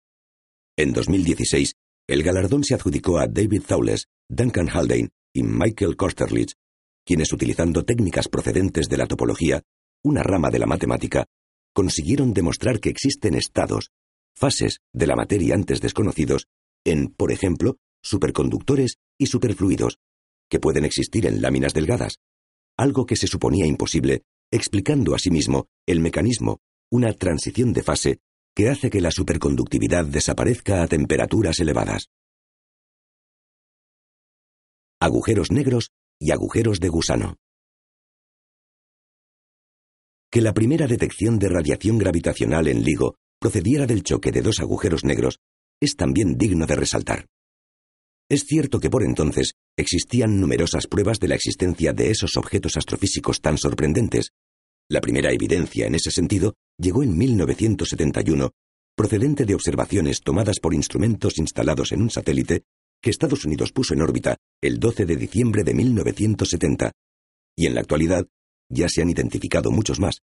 En 0.77 0.93
2016, 0.93 1.73
el 2.07 2.23
galardón 2.23 2.63
se 2.63 2.73
adjudicó 2.73 3.19
a 3.19 3.27
David 3.27 3.63
Thawles, 3.67 4.07
Duncan 4.29 4.69
Haldane 4.69 5.09
y 5.35 5.43
Michael 5.43 5.97
Kosterlitz, 5.97 6.53
quienes 7.05 7.33
utilizando 7.33 7.83
técnicas 7.83 8.29
procedentes 8.29 8.87
de 8.87 8.97
la 8.97 9.05
topología, 9.05 9.61
una 10.01 10.23
rama 10.23 10.49
de 10.49 10.59
la 10.59 10.65
matemática, 10.65 11.25
consiguieron 11.73 12.33
demostrar 12.33 12.79
que 12.79 12.89
existen 12.89 13.35
estados, 13.35 13.91
fases 14.33 14.79
de 14.93 15.07
la 15.07 15.17
materia 15.17 15.53
antes 15.53 15.81
desconocidos, 15.81 16.47
en, 16.85 17.09
por 17.09 17.33
ejemplo, 17.33 17.75
superconductores 18.01 18.95
y 19.19 19.25
superfluidos, 19.25 19.99
que 20.49 20.59
pueden 20.59 20.85
existir 20.85 21.25
en 21.25 21.41
láminas 21.41 21.73
delgadas, 21.73 22.19
algo 22.77 23.05
que 23.05 23.17
se 23.17 23.27
suponía 23.27 23.65
imposible, 23.65 24.23
explicando 24.51 25.15
asimismo 25.15 25.67
el 25.85 25.99
mecanismo, 25.99 26.59
una 26.89 27.11
transición 27.11 27.73
de 27.73 27.83
fase 27.83 28.19
que 28.55 28.69
hace 28.69 28.89
que 28.89 29.01
la 29.01 29.11
superconductividad 29.11 30.05
desaparezca 30.05 30.81
a 30.81 30.87
temperaturas 30.87 31.59
elevadas. 31.59 32.07
Agujeros 35.01 35.51
negros 35.51 35.89
y 36.19 36.31
agujeros 36.31 36.79
de 36.79 36.87
gusano. 36.87 37.35
Que 40.31 40.39
la 40.39 40.53
primera 40.53 40.87
detección 40.87 41.37
de 41.37 41.49
radiación 41.49 41.97
gravitacional 41.97 42.69
en 42.69 42.81
LIGO 42.81 43.15
procediera 43.39 43.85
del 43.85 44.03
choque 44.03 44.31
de 44.31 44.41
dos 44.41 44.59
agujeros 44.59 45.03
negros 45.03 45.39
es 45.81 45.97
también 45.97 46.37
digno 46.37 46.65
de 46.65 46.75
resaltar. 46.75 47.25
Es 48.29 48.45
cierto 48.45 48.79
que 48.79 48.89
por 48.89 49.03
entonces 49.03 49.55
existían 49.77 50.39
numerosas 50.39 50.87
pruebas 50.87 51.19
de 51.19 51.27
la 51.27 51.35
existencia 51.35 51.91
de 51.91 52.11
esos 52.11 52.37
objetos 52.37 52.77
astrofísicos 52.77 53.41
tan 53.41 53.57
sorprendentes. 53.57 54.31
La 54.89 55.01
primera 55.01 55.31
evidencia 55.31 55.87
en 55.87 55.95
ese 55.95 56.09
sentido 56.09 56.53
llegó 56.77 57.03
en 57.03 57.17
1971, 57.17 58.51
procedente 58.95 59.45
de 59.45 59.55
observaciones 59.55 60.21
tomadas 60.21 60.59
por 60.61 60.73
instrumentos 60.73 61.37
instalados 61.37 61.91
en 61.91 62.01
un 62.01 62.09
satélite 62.09 62.63
que 63.01 63.09
Estados 63.09 63.45
Unidos 63.45 63.71
puso 63.71 63.93
en 63.93 64.01
órbita 64.01 64.37
el 64.61 64.79
12 64.79 65.05
de 65.05 65.15
diciembre 65.15 65.63
de 65.63 65.73
1970. 65.73 66.91
Y 67.57 67.67
en 67.67 67.75
la 67.75 67.81
actualidad 67.81 68.25
ya 68.69 68.89
se 68.89 69.01
han 69.01 69.09
identificado 69.09 69.71
muchos 69.71 69.99
más, 69.99 70.21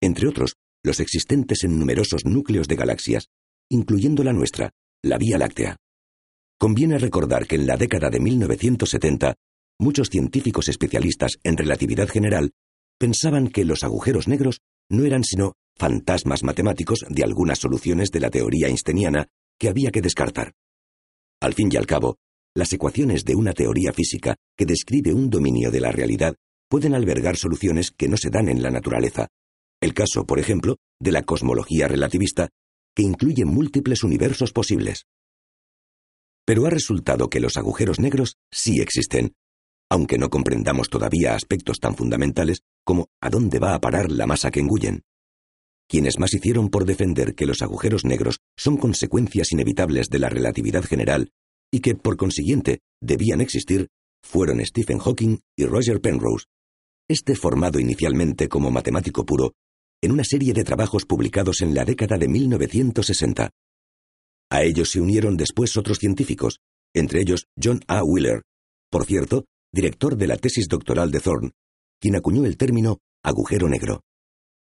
entre 0.00 0.28
otros 0.28 0.56
los 0.84 1.00
existentes 1.00 1.62
en 1.64 1.78
numerosos 1.78 2.24
núcleos 2.24 2.66
de 2.68 2.76
galaxias, 2.76 3.28
incluyendo 3.70 4.24
la 4.24 4.32
nuestra, 4.32 4.70
la 5.02 5.18
Vía 5.18 5.38
Láctea. 5.38 5.76
Conviene 6.58 6.98
recordar 6.98 7.46
que 7.46 7.56
en 7.56 7.66
la 7.66 7.76
década 7.76 8.10
de 8.10 8.20
1970, 8.20 9.34
muchos 9.78 10.08
científicos 10.08 10.68
especialistas 10.68 11.38
en 11.42 11.56
relatividad 11.56 12.08
general 12.08 12.52
pensaban 12.98 13.48
que 13.48 13.64
los 13.64 13.82
agujeros 13.84 14.28
negros 14.28 14.60
no 14.88 15.04
eran 15.04 15.24
sino 15.24 15.54
fantasmas 15.76 16.44
matemáticos 16.44 17.04
de 17.08 17.24
algunas 17.24 17.58
soluciones 17.58 18.10
de 18.10 18.20
la 18.20 18.30
teoría 18.30 18.68
einsteiniana 18.68 19.28
que 19.58 19.68
había 19.68 19.90
que 19.90 20.02
descartar. 20.02 20.52
Al 21.42 21.54
fin 21.54 21.70
y 21.72 21.76
al 21.76 21.86
cabo, 21.86 22.18
las 22.54 22.72
ecuaciones 22.72 23.24
de 23.24 23.34
una 23.34 23.52
teoría 23.52 23.92
física 23.92 24.36
que 24.56 24.64
describe 24.64 25.12
un 25.12 25.28
dominio 25.28 25.72
de 25.72 25.80
la 25.80 25.90
realidad 25.90 26.36
pueden 26.70 26.94
albergar 26.94 27.36
soluciones 27.36 27.90
que 27.90 28.06
no 28.06 28.16
se 28.16 28.30
dan 28.30 28.48
en 28.48 28.62
la 28.62 28.70
naturaleza. 28.70 29.26
El 29.80 29.92
caso, 29.92 30.24
por 30.24 30.38
ejemplo, 30.38 30.76
de 31.00 31.10
la 31.10 31.22
cosmología 31.22 31.88
relativista, 31.88 32.48
que 32.94 33.02
incluye 33.02 33.44
múltiples 33.44 34.04
universos 34.04 34.52
posibles. 34.52 35.06
Pero 36.46 36.64
ha 36.66 36.70
resultado 36.70 37.28
que 37.28 37.40
los 37.40 37.56
agujeros 37.56 37.98
negros 37.98 38.36
sí 38.52 38.80
existen, 38.80 39.32
aunque 39.90 40.18
no 40.18 40.30
comprendamos 40.30 40.90
todavía 40.90 41.34
aspectos 41.34 41.80
tan 41.80 41.96
fundamentales 41.96 42.60
como 42.84 43.08
a 43.20 43.30
dónde 43.30 43.58
va 43.58 43.74
a 43.74 43.80
parar 43.80 44.12
la 44.12 44.28
masa 44.28 44.52
que 44.52 44.60
engullen. 44.60 45.02
Quienes 45.92 46.18
más 46.18 46.32
hicieron 46.32 46.70
por 46.70 46.86
defender 46.86 47.34
que 47.34 47.44
los 47.44 47.60
agujeros 47.60 48.06
negros 48.06 48.38
son 48.56 48.78
consecuencias 48.78 49.52
inevitables 49.52 50.08
de 50.08 50.20
la 50.20 50.30
relatividad 50.30 50.82
general 50.84 51.28
y 51.70 51.80
que, 51.80 51.94
por 51.94 52.16
consiguiente, 52.16 52.80
debían 53.02 53.42
existir, 53.42 53.88
fueron 54.24 54.64
Stephen 54.64 54.98
Hawking 55.00 55.40
y 55.54 55.66
Roger 55.66 56.00
Penrose, 56.00 56.46
este 57.10 57.36
formado 57.36 57.78
inicialmente 57.78 58.48
como 58.48 58.70
matemático 58.70 59.26
puro 59.26 59.52
en 60.00 60.12
una 60.12 60.24
serie 60.24 60.54
de 60.54 60.64
trabajos 60.64 61.04
publicados 61.04 61.60
en 61.60 61.74
la 61.74 61.84
década 61.84 62.16
de 62.16 62.26
1960. 62.26 63.50
A 64.50 64.62
ellos 64.62 64.92
se 64.92 64.98
unieron 64.98 65.36
después 65.36 65.76
otros 65.76 65.98
científicos, 65.98 66.60
entre 66.94 67.20
ellos 67.20 67.48
John 67.62 67.80
A. 67.86 68.02
Wheeler, 68.02 68.40
por 68.90 69.04
cierto, 69.04 69.44
director 69.70 70.16
de 70.16 70.26
la 70.26 70.38
tesis 70.38 70.68
doctoral 70.68 71.10
de 71.10 71.20
Thorne, 71.20 71.50
quien 72.00 72.16
acuñó 72.16 72.46
el 72.46 72.56
término 72.56 72.96
agujero 73.22 73.68
negro. 73.68 74.00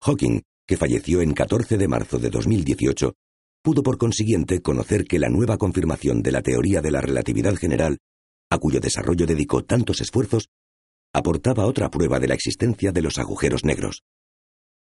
Hawking, 0.02 0.42
que 0.68 0.78
falleció 0.78 1.22
en 1.22 1.34
14 1.34 1.78
de 1.78 1.88
marzo 1.88 2.20
de 2.20 2.30
2018, 2.30 3.14
pudo 3.62 3.84
por 3.84 3.98
consiguiente 3.98 4.62
conocer 4.62 5.06
que 5.06 5.20
la 5.20 5.30
nueva 5.30 5.58
confirmación 5.58 6.22
de 6.22 6.32
la 6.32 6.42
teoría 6.42 6.82
de 6.82 6.92
la 6.92 7.02
relatividad 7.02 7.56
general, 7.56 7.98
a 8.50 8.58
cuyo 8.58 8.80
desarrollo 8.80 9.26
dedicó 9.26 9.64
tantos 9.64 10.02
esfuerzos, 10.02 10.50
aportaba 11.14 11.66
otra 11.66 11.90
prueba 11.90 12.20
de 12.20 12.28
la 12.28 12.34
existencia 12.34 12.92
de 12.92 13.02
los 13.02 13.20
agujeros 13.20 13.64
negros. 13.64 14.04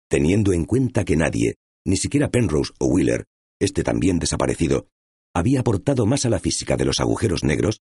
Teniendo 0.09 0.53
en 0.53 0.65
cuenta 0.65 1.05
que 1.05 1.15
nadie, 1.15 1.55
ni 1.85 1.97
siquiera 1.97 2.29
Penrose 2.29 2.73
o 2.79 2.87
Wheeler, 2.87 3.25
este 3.59 3.83
también 3.83 4.19
desaparecido, 4.19 4.87
había 5.33 5.61
aportado 5.61 6.05
más 6.05 6.25
a 6.25 6.29
la 6.29 6.39
física 6.39 6.77
de 6.77 6.85
los 6.85 6.99
agujeros 6.99 7.43
negros, 7.43 7.81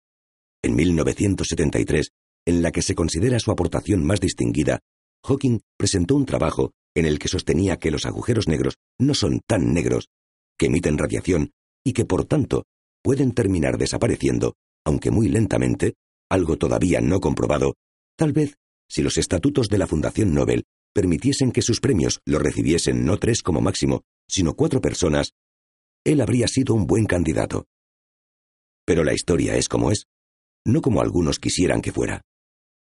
en 0.63 0.75
1973, 0.75 2.11
en 2.45 2.61
la 2.61 2.71
que 2.71 2.81
se 2.81 2.95
considera 2.95 3.39
su 3.39 3.51
aportación 3.51 4.05
más 4.05 4.19
distinguida, 4.19 4.79
Hawking 5.23 5.59
presentó 5.77 6.15
un 6.15 6.25
trabajo 6.25 6.71
en 6.95 7.05
el 7.05 7.19
que 7.19 7.27
sostenía 7.27 7.77
que 7.77 7.91
los 7.91 8.05
agujeros 8.05 8.47
negros 8.47 8.75
no 8.99 9.13
son 9.13 9.41
tan 9.47 9.73
negros, 9.73 10.09
que 10.57 10.67
emiten 10.67 10.97
radiación 10.97 11.51
y 11.85 11.93
que 11.93 12.05
por 12.05 12.25
tanto 12.25 12.65
pueden 13.03 13.31
terminar 13.31 13.77
desapareciendo, 13.77 14.55
aunque 14.85 15.11
muy 15.11 15.29
lentamente, 15.29 15.95
algo 16.29 16.57
todavía 16.57 17.01
no 17.01 17.19
comprobado, 17.19 17.75
tal 18.17 18.33
vez 18.33 18.57
si 18.89 19.01
los 19.01 19.17
estatutos 19.17 19.69
de 19.69 19.77
la 19.77 19.87
Fundación 19.87 20.33
Nobel 20.33 20.65
permitiesen 20.93 21.51
que 21.51 21.61
sus 21.61 21.79
premios 21.79 22.19
los 22.25 22.41
recibiesen 22.41 23.05
no 23.05 23.17
tres 23.17 23.41
como 23.41 23.61
máximo, 23.61 24.03
sino 24.27 24.53
cuatro 24.55 24.81
personas, 24.81 25.33
él 26.03 26.19
habría 26.19 26.47
sido 26.47 26.73
un 26.73 26.87
buen 26.87 27.05
candidato. 27.05 27.65
Pero 28.85 29.03
la 29.03 29.13
historia 29.13 29.55
es 29.55 29.69
como 29.69 29.91
es, 29.91 30.07
no 30.65 30.81
como 30.81 31.01
algunos 31.01 31.39
quisieran 31.39 31.81
que 31.81 31.91
fuera. 31.91 32.21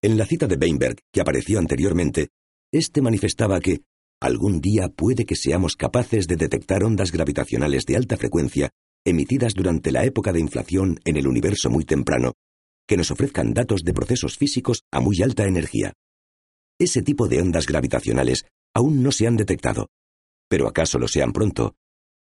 En 0.03 0.16
la 0.16 0.24
cita 0.24 0.46
de 0.46 0.57
Weinberg, 0.57 0.96
que 1.12 1.20
apareció 1.20 1.59
anteriormente, 1.59 2.28
éste 2.72 3.03
manifestaba 3.03 3.61
que, 3.61 3.82
algún 4.20 4.61
día 4.61 4.88
puede 4.88 5.26
que 5.26 5.36
seamos 5.36 5.76
capaces 5.76 6.26
de 6.26 6.36
detectar 6.36 6.84
ondas 6.84 7.12
gravitacionales 7.12 7.84
de 7.84 7.96
alta 7.96 8.16
frecuencia 8.16 8.70
emitidas 9.05 9.55
durante 9.55 9.92
la 9.92 10.05
época 10.05 10.32
de 10.32 10.40
inflación 10.40 10.98
en 11.05 11.16
el 11.16 11.26
universo 11.26 11.70
muy 11.70 11.84
temprano, 11.84 12.34
que 12.86 12.96
nos 12.96 13.11
ofrezcan 13.11 13.53
datos 13.53 13.82
de 13.82 13.94
procesos 13.94 14.36
físicos 14.36 14.84
a 14.90 15.01
muy 15.01 15.22
alta 15.22 15.44
energía. 15.44 15.92
Ese 16.78 17.03
tipo 17.03 17.28
de 17.28 17.40
ondas 17.40 17.66
gravitacionales 17.66 18.44
aún 18.74 19.03
no 19.03 19.12
se 19.12 19.26
han 19.26 19.36
detectado, 19.36 19.88
pero 20.48 20.66
acaso 20.66 20.98
lo 20.98 21.09
sean 21.09 21.32
pronto, 21.32 21.74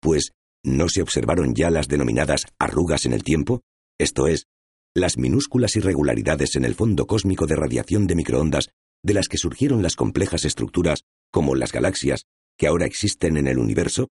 pues 0.01 0.33
¿no 0.65 0.89
se 0.89 1.03
observaron 1.03 1.55
ya 1.55 1.71
las 1.71 1.89
denominadas 1.89 2.47
arrugas 2.59 3.07
en 3.07 3.13
el 3.13 3.23
tiempo? 3.23 3.63
Esto 3.99 4.27
es, 4.27 4.47
las 4.95 5.17
minúsculas 5.17 5.77
irregularidades 5.77 6.57
en 6.57 6.65
el 6.65 6.75
fondo 6.75 7.07
cósmico 7.07 7.47
de 7.47 7.57
radiación 7.57 8.07
de 8.07 8.15
microondas 8.15 8.71
de 9.03 9.15
las 9.15 9.29
que 9.29 9.39
surgieron 9.39 9.83
las 9.83 9.97
complejas 9.97 10.45
estructuras, 10.45 11.05
como 11.31 11.55
las 11.55 11.73
galaxias, 11.73 12.27
que 12.57 12.67
ahora 12.67 12.87
existen 12.87 13.37
en 13.37 13.47
el 13.47 13.59
universo? 13.59 14.09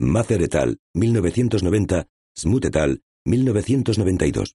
Mather 0.00 0.42
et 0.42 0.54
al., 0.54 0.78
1990, 0.94 2.06
Smoot 2.36 2.64
et 2.64 2.76
al., 2.76 3.02
1992. 3.26 4.54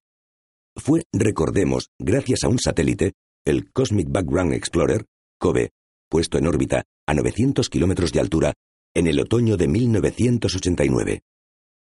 Fue, 0.76 1.04
recordemos, 1.12 1.90
gracias 1.98 2.44
a 2.44 2.48
un 2.48 2.58
satélite, 2.58 3.12
el 3.44 3.70
Cosmic 3.72 4.08
Background 4.10 4.54
Explorer, 4.54 5.06
COBE, 5.38 5.70
puesto 6.08 6.38
en 6.38 6.46
órbita 6.46 6.84
a 7.06 7.14
900 7.14 7.68
kilómetros 7.68 8.12
de 8.12 8.20
altura 8.20 8.54
en 8.94 9.06
el 9.06 9.20
otoño 9.20 9.56
de 9.56 9.68
1989. 9.68 11.22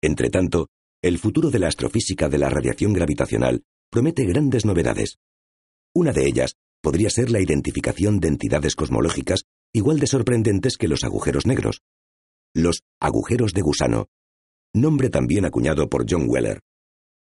Entretanto, 0.02 0.68
el 1.08 1.18
futuro 1.18 1.50
de 1.50 1.58
la 1.58 1.68
astrofísica 1.68 2.28
de 2.28 2.38
la 2.38 2.50
radiación 2.50 2.92
gravitacional 2.92 3.64
promete 3.90 4.24
grandes 4.26 4.64
novedades. 4.64 5.18
Una 5.94 6.12
de 6.12 6.26
ellas 6.26 6.54
podría 6.82 7.10
ser 7.10 7.30
la 7.30 7.40
identificación 7.40 8.20
de 8.20 8.28
entidades 8.28 8.76
cosmológicas 8.76 9.44
igual 9.72 9.98
de 9.98 10.06
sorprendentes 10.06 10.76
que 10.76 10.88
los 10.88 11.04
agujeros 11.04 11.46
negros. 11.46 11.80
Los 12.54 12.82
agujeros 13.00 13.52
de 13.52 13.62
gusano, 13.62 14.06
nombre 14.74 15.10
también 15.10 15.44
acuñado 15.44 15.88
por 15.88 16.06
John 16.08 16.26
Weller. 16.28 16.60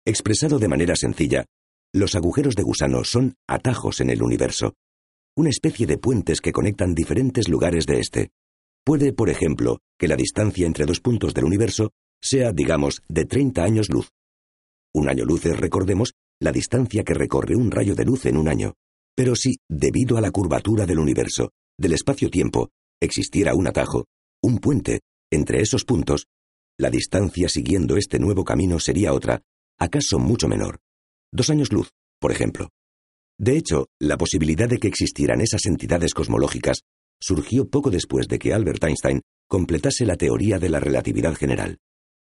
Expresado 0.07 0.59
de 0.59 0.69
manera 0.69 0.97
sencilla, 0.97 1.47
los 1.93 2.15
agujeros 2.15 2.55
de 2.55 2.63
gusano 2.63 3.05
son 3.05 3.35
atajos 3.47 4.01
en 4.01 4.11
el 4.11 4.23
universo, 4.23 4.75
una 5.37 5.51
especie 5.51 5.87
de 5.87 5.99
puentes 5.99 6.41
que 6.41 6.53
conectan 6.53 6.95
diferentes 6.95 7.49
lugares 7.49 7.87
de 7.87 7.99
este. 7.99 8.31
Puede, 8.85 9.13
por 9.13 9.31
ejemplo, 9.31 9.79
que 9.99 10.09
la 10.09 10.17
distancia 10.17 10.67
entre 10.67 10.87
dos 10.87 11.01
puntos 11.01 11.35
del 11.35 11.45
universo 11.45 11.91
sea, 12.23 12.53
digamos, 12.53 13.03
de 13.09 13.25
30 13.25 13.63
años 13.63 13.89
luz. 13.89 14.11
Un 14.95 15.09
año 15.09 15.25
luz 15.25 15.47
es, 15.47 15.59
recordemos, 15.59 16.15
la 16.41 16.53
distancia 16.53 17.05
que 17.05 17.15
recorre 17.15 17.57
un 17.57 17.71
rayo 17.71 17.95
de 17.95 18.05
luz 18.05 18.27
en 18.27 18.37
un 18.37 18.49
año. 18.49 18.75
Pero 19.17 19.37
si, 19.37 19.57
debido 19.69 20.17
a 20.17 20.21
la 20.21 20.31
curvatura 20.31 20.87
del 20.87 20.99
universo, 20.99 21.51
del 21.79 21.93
espacio-tiempo, 21.93 22.71
existiera 23.01 23.55
un 23.55 23.67
atajo, 23.67 24.07
un 24.43 24.59
puente, 24.59 25.01
entre 25.31 25.61
esos 25.61 25.85
puntos, 25.85 26.27
la 26.79 26.91
distancia 26.91 27.49
siguiendo 27.49 27.97
este 27.97 28.19
nuevo 28.19 28.45
camino 28.45 28.79
sería 28.81 29.13
otra, 29.13 29.43
acaso 29.79 30.19
mucho 30.19 30.49
menor. 30.49 30.79
Dos 31.33 31.51
años 31.51 31.73
luz, 31.73 31.91
por 32.19 32.33
ejemplo. 32.33 32.71
De 33.39 33.57
hecho, 33.57 33.87
la 33.99 34.17
posibilidad 34.17 34.69
de 34.69 34.79
que 34.79 34.89
existieran 34.89 35.41
esas 35.41 35.67
entidades 35.67 36.15
cosmológicas 36.15 36.81
surgió 37.21 37.69
poco 37.69 37.91
después 37.91 38.29
de 38.29 38.39
que 38.39 38.53
Albert 38.53 38.83
Einstein 38.85 39.21
completase 39.49 40.07
la 40.07 40.17
teoría 40.17 40.59
de 40.59 40.71
la 40.71 40.81
relatividad 40.81 41.35
general. 41.35 41.79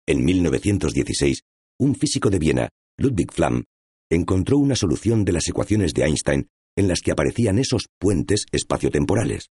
En 0.07 0.25
1916, 0.25 1.43
un 1.79 1.95
físico 1.95 2.29
de 2.29 2.39
Viena, 2.39 2.69
Ludwig 2.99 3.33
Flamm, 3.33 3.63
encontró 4.11 4.59
una 4.59 4.75
solución 4.75 5.25
de 5.25 5.33
las 5.33 5.49
ecuaciones 5.49 5.95
de 5.95 6.03
Einstein 6.05 6.49
en 6.77 6.89
las 6.89 7.01
que 7.01 7.13
aparecían 7.13 7.59
esos 7.59 7.87
puentes 7.99 8.47
espaciotemporales. 8.51 9.51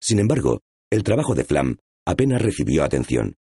Sin 0.00 0.18
embargo, 0.18 0.60
el 0.90 1.02
trabajo 1.02 1.34
de 1.34 1.44
Flamm 1.44 1.76
apenas 2.06 2.42
recibió 2.42 2.82
atención, 2.82 3.36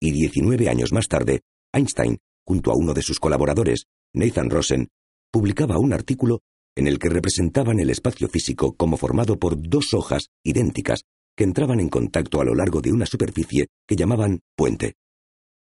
y 0.00 0.12
19 0.12 0.68
años 0.68 0.92
más 0.92 1.08
tarde, 1.08 1.40
Einstein, 1.72 2.18
junto 2.46 2.70
a 2.70 2.76
uno 2.76 2.94
de 2.94 3.02
sus 3.02 3.20
colaboradores, 3.20 3.86
Nathan 4.14 4.50
Rosen, 4.50 4.88
publicaba 5.30 5.78
un 5.78 5.92
artículo 5.92 6.40
en 6.76 6.86
el 6.86 6.98
que 6.98 7.08
representaban 7.08 7.80
el 7.80 7.90
espacio 7.90 8.28
físico 8.28 8.74
como 8.74 8.96
formado 8.96 9.38
por 9.38 9.60
dos 9.60 9.94
hojas 9.94 10.28
idénticas 10.44 11.02
que 11.36 11.44
entraban 11.44 11.80
en 11.80 11.88
contacto 11.88 12.40
a 12.40 12.44
lo 12.44 12.54
largo 12.54 12.80
de 12.80 12.92
una 12.92 13.06
superficie 13.06 13.68
que 13.86 13.96
llamaban 13.96 14.40
puente. 14.56 14.94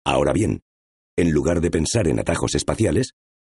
Ahora 0.06 0.34
bien, 0.34 0.62
en 1.18 1.32
lugar 1.32 1.62
de 1.62 1.72
pensar 1.72 2.08
en 2.08 2.20
atajos 2.20 2.56
espaciales, 2.56 3.12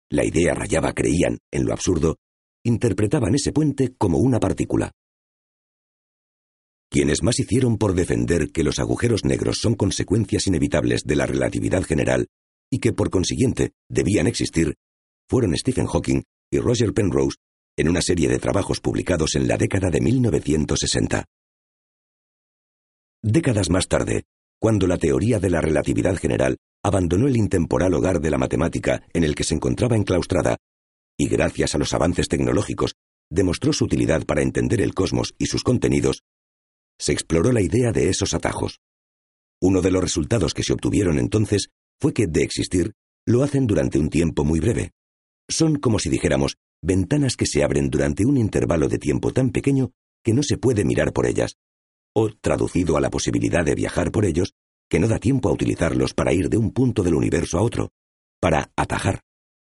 la 0.10 0.24
idea 0.24 0.54
rayaba, 0.54 0.94
creían, 0.94 1.40
en 1.52 1.66
lo 1.66 1.74
absurdo, 1.74 2.18
interpretaban 2.64 3.36
ese 3.36 3.52
puente 3.52 3.96
como 3.98 4.20
una 4.20 4.40
partícula. 4.40 4.92
Quienes 6.90 7.24
más 7.24 7.40
hicieron 7.40 7.78
por 7.78 7.94
defender 7.94 8.52
que 8.52 8.64
los 8.64 8.80
agujeros 8.80 9.26
negros 9.26 9.58
son 9.60 9.76
consecuencias 9.76 10.48
inevitables 10.48 11.04
de 11.04 11.16
la 11.16 11.26
relatividad 11.26 11.84
general 11.84 12.28
y 12.72 12.80
que 12.80 12.94
por 12.94 13.10
consiguiente 13.10 13.74
debían 13.90 14.28
existir, 14.28 14.76
fueron 15.30 15.56
Stephen 15.58 15.88
Hawking 15.88 16.22
y 16.52 16.60
Roger 16.60 16.94
Penrose 16.94 17.38
en 17.78 17.90
una 17.90 18.02
serie 18.02 18.30
de 18.30 18.40
trabajos 18.40 18.80
publicados 18.80 19.36
en 19.36 19.48
la 19.48 19.58
década 19.58 19.90
de 19.90 20.00
1960. 20.00 21.26
Décadas 23.22 23.70
más 23.70 23.88
tarde, 23.88 24.24
cuando 24.60 24.88
la 24.88 24.98
teoría 24.98 25.40
de 25.40 25.50
la 25.50 25.62
relatividad 25.62 26.16
general 26.18 26.58
abandonó 26.84 27.28
el 27.28 27.38
intemporal 27.38 27.94
hogar 27.94 28.22
de 28.22 28.30
la 28.30 28.38
matemática 28.38 29.04
en 29.14 29.24
el 29.24 29.36
que 29.36 29.44
se 29.44 29.56
encontraba 29.56 29.96
enclaustrada, 29.96 30.58
y 31.18 31.28
gracias 31.28 31.76
a 31.76 31.78
los 31.78 31.94
avances 31.94 32.28
tecnológicos 32.28 32.96
demostró 33.30 33.74
su 33.74 33.86
utilidad 33.86 34.26
para 34.26 34.42
entender 34.42 34.82
el 34.82 34.94
cosmos 34.94 35.34
y 35.38 35.48
sus 35.48 35.64
contenidos, 35.64 36.24
se 37.00 37.12
exploró 37.12 37.52
la 37.52 37.62
idea 37.62 37.92
de 37.92 38.10
esos 38.10 38.34
atajos. 38.34 38.80
Uno 39.62 39.82
de 39.82 39.92
los 39.92 40.02
resultados 40.02 40.54
que 40.54 40.64
se 40.64 40.74
obtuvieron 40.74 41.20
entonces 41.20 41.70
fue 42.00 42.14
que, 42.14 42.28
de 42.28 42.44
existir, 42.44 42.94
lo 43.26 43.44
hacen 43.44 43.68
durante 43.68 44.00
un 44.00 44.10
tiempo 44.10 44.44
muy 44.44 44.60
breve. 44.60 44.92
Son 45.50 45.78
como 45.78 46.00
si 46.00 46.10
dijéramos 46.10 46.58
ventanas 46.82 47.36
que 47.36 47.46
se 47.46 47.64
abren 47.64 47.90
durante 47.90 48.26
un 48.26 48.38
intervalo 48.38 48.88
de 48.88 49.00
tiempo 49.00 49.32
tan 49.32 49.52
pequeño 49.52 49.92
que 50.24 50.34
no 50.34 50.44
se 50.44 50.58
puede 50.58 50.86
mirar 50.86 51.14
por 51.14 51.26
ellas, 51.26 51.56
o 52.16 52.30
traducido 52.30 52.98
a 52.98 53.02
la 53.02 53.10
posibilidad 53.10 53.66
de 53.66 53.76
viajar 53.76 54.12
por 54.12 54.26
ellos, 54.26 54.54
que 54.90 55.00
no 55.00 55.08
da 55.08 55.20
tiempo 55.20 55.50
a 55.50 55.54
utilizarlos 55.54 56.14
para 56.14 56.34
ir 56.34 56.50
de 56.50 56.58
un 56.58 56.72
punto 56.72 57.04
del 57.04 57.16
universo 57.16 57.58
a 57.58 57.62
otro, 57.62 57.90
para 58.40 58.72
atajar. 58.76 59.22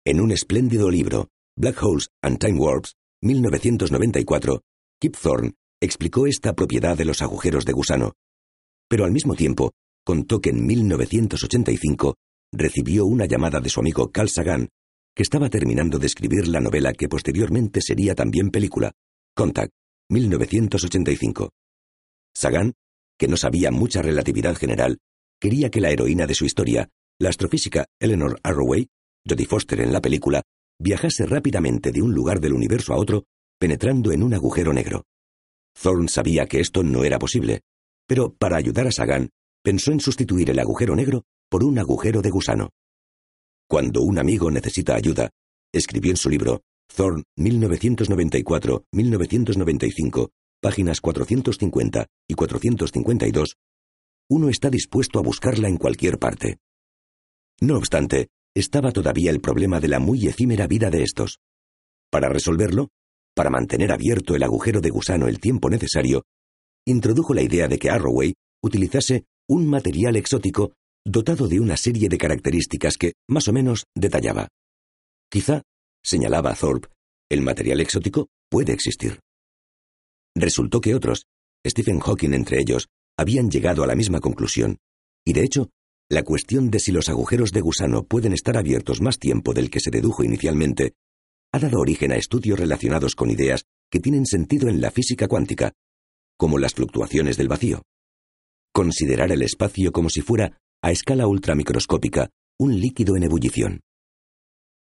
En 0.04 0.20
un 0.20 0.30
espléndido 0.30 0.90
libro, 0.90 1.28
Black 1.56 1.82
Holes 1.82 2.08
and 2.22 2.38
Time 2.38 2.58
Warps, 2.58 2.94
1994, 3.22 4.62
Kip 5.00 5.16
Thorne 5.16 5.52
explicó 5.80 6.26
esta 6.26 6.54
propiedad 6.54 6.96
de 6.96 7.04
los 7.04 7.22
agujeros 7.22 7.64
de 7.64 7.72
gusano, 7.72 8.12
pero 8.88 9.04
al 9.04 9.12
mismo 9.12 9.34
tiempo 9.34 9.72
contó 10.04 10.40
que 10.40 10.50
en 10.50 10.64
1985 10.64 12.14
recibió 12.52 13.04
una 13.04 13.26
llamada 13.26 13.60
de 13.60 13.68
su 13.68 13.80
amigo 13.80 14.10
Carl 14.10 14.28
Sagan, 14.28 14.68
que 15.14 15.22
estaba 15.22 15.50
terminando 15.50 15.98
de 15.98 16.06
escribir 16.06 16.48
la 16.48 16.60
novela 16.60 16.92
que 16.92 17.08
posteriormente 17.08 17.80
sería 17.82 18.14
también 18.14 18.50
película, 18.50 18.92
Contact, 19.34 19.72
1985. 20.10 21.50
Sagan, 22.38 22.74
que 23.18 23.26
no 23.26 23.36
sabía 23.36 23.72
mucha 23.72 24.00
relatividad 24.00 24.54
general, 24.54 25.00
quería 25.40 25.70
que 25.70 25.80
la 25.80 25.90
heroína 25.90 26.28
de 26.28 26.36
su 26.36 26.44
historia, 26.44 26.88
la 27.18 27.30
astrofísica 27.30 27.86
Eleanor 27.98 28.38
Arroway, 28.44 28.86
Jodie 29.28 29.46
Foster 29.46 29.80
en 29.80 29.92
la 29.92 30.00
película, 30.00 30.42
viajase 30.78 31.26
rápidamente 31.26 31.90
de 31.90 32.00
un 32.00 32.14
lugar 32.14 32.38
del 32.38 32.52
universo 32.52 32.94
a 32.94 32.96
otro, 32.96 33.24
penetrando 33.58 34.12
en 34.12 34.22
un 34.22 34.34
agujero 34.34 34.72
negro. 34.72 35.02
Thorne 35.82 36.06
sabía 36.06 36.46
que 36.46 36.60
esto 36.60 36.84
no 36.84 37.02
era 37.02 37.18
posible, 37.18 37.62
pero 38.06 38.32
para 38.32 38.56
ayudar 38.56 38.86
a 38.86 38.92
Sagan, 38.92 39.30
pensó 39.64 39.90
en 39.90 39.98
sustituir 39.98 40.50
el 40.50 40.60
agujero 40.60 40.94
negro 40.94 41.24
por 41.50 41.64
un 41.64 41.80
agujero 41.80 42.22
de 42.22 42.30
gusano. 42.30 42.70
Cuando 43.68 44.02
un 44.02 44.16
amigo 44.16 44.48
necesita 44.48 44.94
ayuda, 44.94 45.30
escribió 45.72 46.12
en 46.12 46.16
su 46.16 46.30
libro 46.30 46.60
Thorne 46.94 47.24
1994-1995, 47.36 50.30
páginas 50.60 51.00
450 51.00 52.06
y 52.28 52.34
452, 52.34 53.56
uno 54.30 54.48
está 54.48 54.70
dispuesto 54.70 55.18
a 55.18 55.22
buscarla 55.22 55.68
en 55.68 55.76
cualquier 55.76 56.18
parte. 56.18 56.58
No 57.60 57.76
obstante, 57.76 58.28
estaba 58.54 58.92
todavía 58.92 59.30
el 59.30 59.40
problema 59.40 59.80
de 59.80 59.88
la 59.88 59.98
muy 59.98 60.26
efímera 60.26 60.66
vida 60.66 60.90
de 60.90 61.02
estos. 61.02 61.38
Para 62.10 62.28
resolverlo, 62.28 62.88
para 63.34 63.50
mantener 63.50 63.92
abierto 63.92 64.34
el 64.34 64.42
agujero 64.42 64.80
de 64.80 64.90
gusano 64.90 65.28
el 65.28 65.40
tiempo 65.40 65.70
necesario, 65.70 66.24
introdujo 66.86 67.34
la 67.34 67.42
idea 67.42 67.68
de 67.68 67.78
que 67.78 67.90
Arroway 67.90 68.34
utilizase 68.62 69.24
un 69.48 69.66
material 69.66 70.16
exótico 70.16 70.72
dotado 71.04 71.48
de 71.48 71.60
una 71.60 71.76
serie 71.76 72.08
de 72.08 72.18
características 72.18 72.98
que, 72.98 73.14
más 73.28 73.48
o 73.48 73.52
menos, 73.52 73.84
detallaba. 73.94 74.48
Quizá, 75.30 75.62
señalaba 76.02 76.54
Thorpe, 76.54 76.88
el 77.30 77.42
material 77.42 77.80
exótico 77.80 78.28
puede 78.50 78.72
existir. 78.72 79.20
Resultó 80.40 80.80
que 80.80 80.94
otros, 80.94 81.26
Stephen 81.66 81.98
Hawking 81.98 82.32
entre 82.32 82.60
ellos, 82.60 82.88
habían 83.16 83.50
llegado 83.50 83.82
a 83.82 83.86
la 83.86 83.96
misma 83.96 84.20
conclusión, 84.20 84.78
y 85.26 85.32
de 85.32 85.42
hecho, 85.42 85.70
la 86.08 86.22
cuestión 86.22 86.70
de 86.70 86.78
si 86.78 86.92
los 86.92 87.08
agujeros 87.08 87.52
de 87.52 87.60
gusano 87.60 88.04
pueden 88.04 88.32
estar 88.32 88.56
abiertos 88.56 89.00
más 89.00 89.18
tiempo 89.18 89.52
del 89.52 89.70
que 89.70 89.80
se 89.80 89.90
dedujo 89.90 90.24
inicialmente 90.24 90.94
ha 91.52 91.58
dado 91.58 91.80
origen 91.80 92.12
a 92.12 92.16
estudios 92.16 92.58
relacionados 92.58 93.14
con 93.14 93.30
ideas 93.30 93.64
que 93.90 94.00
tienen 94.00 94.26
sentido 94.26 94.68
en 94.68 94.80
la 94.80 94.90
física 94.90 95.28
cuántica. 95.28 95.72
como 96.36 96.58
las 96.58 96.72
fluctuaciones 96.72 97.36
del 97.36 97.48
vacío. 97.48 97.82
Considerar 98.72 99.32
el 99.32 99.42
espacio 99.42 99.90
como 99.90 100.08
si 100.08 100.20
fuera, 100.20 100.56
a 100.80 100.92
escala 100.92 101.26
ultramicroscópica, 101.26 102.30
un 102.60 102.78
líquido 102.78 103.16
en 103.16 103.24
ebullición. 103.24 103.80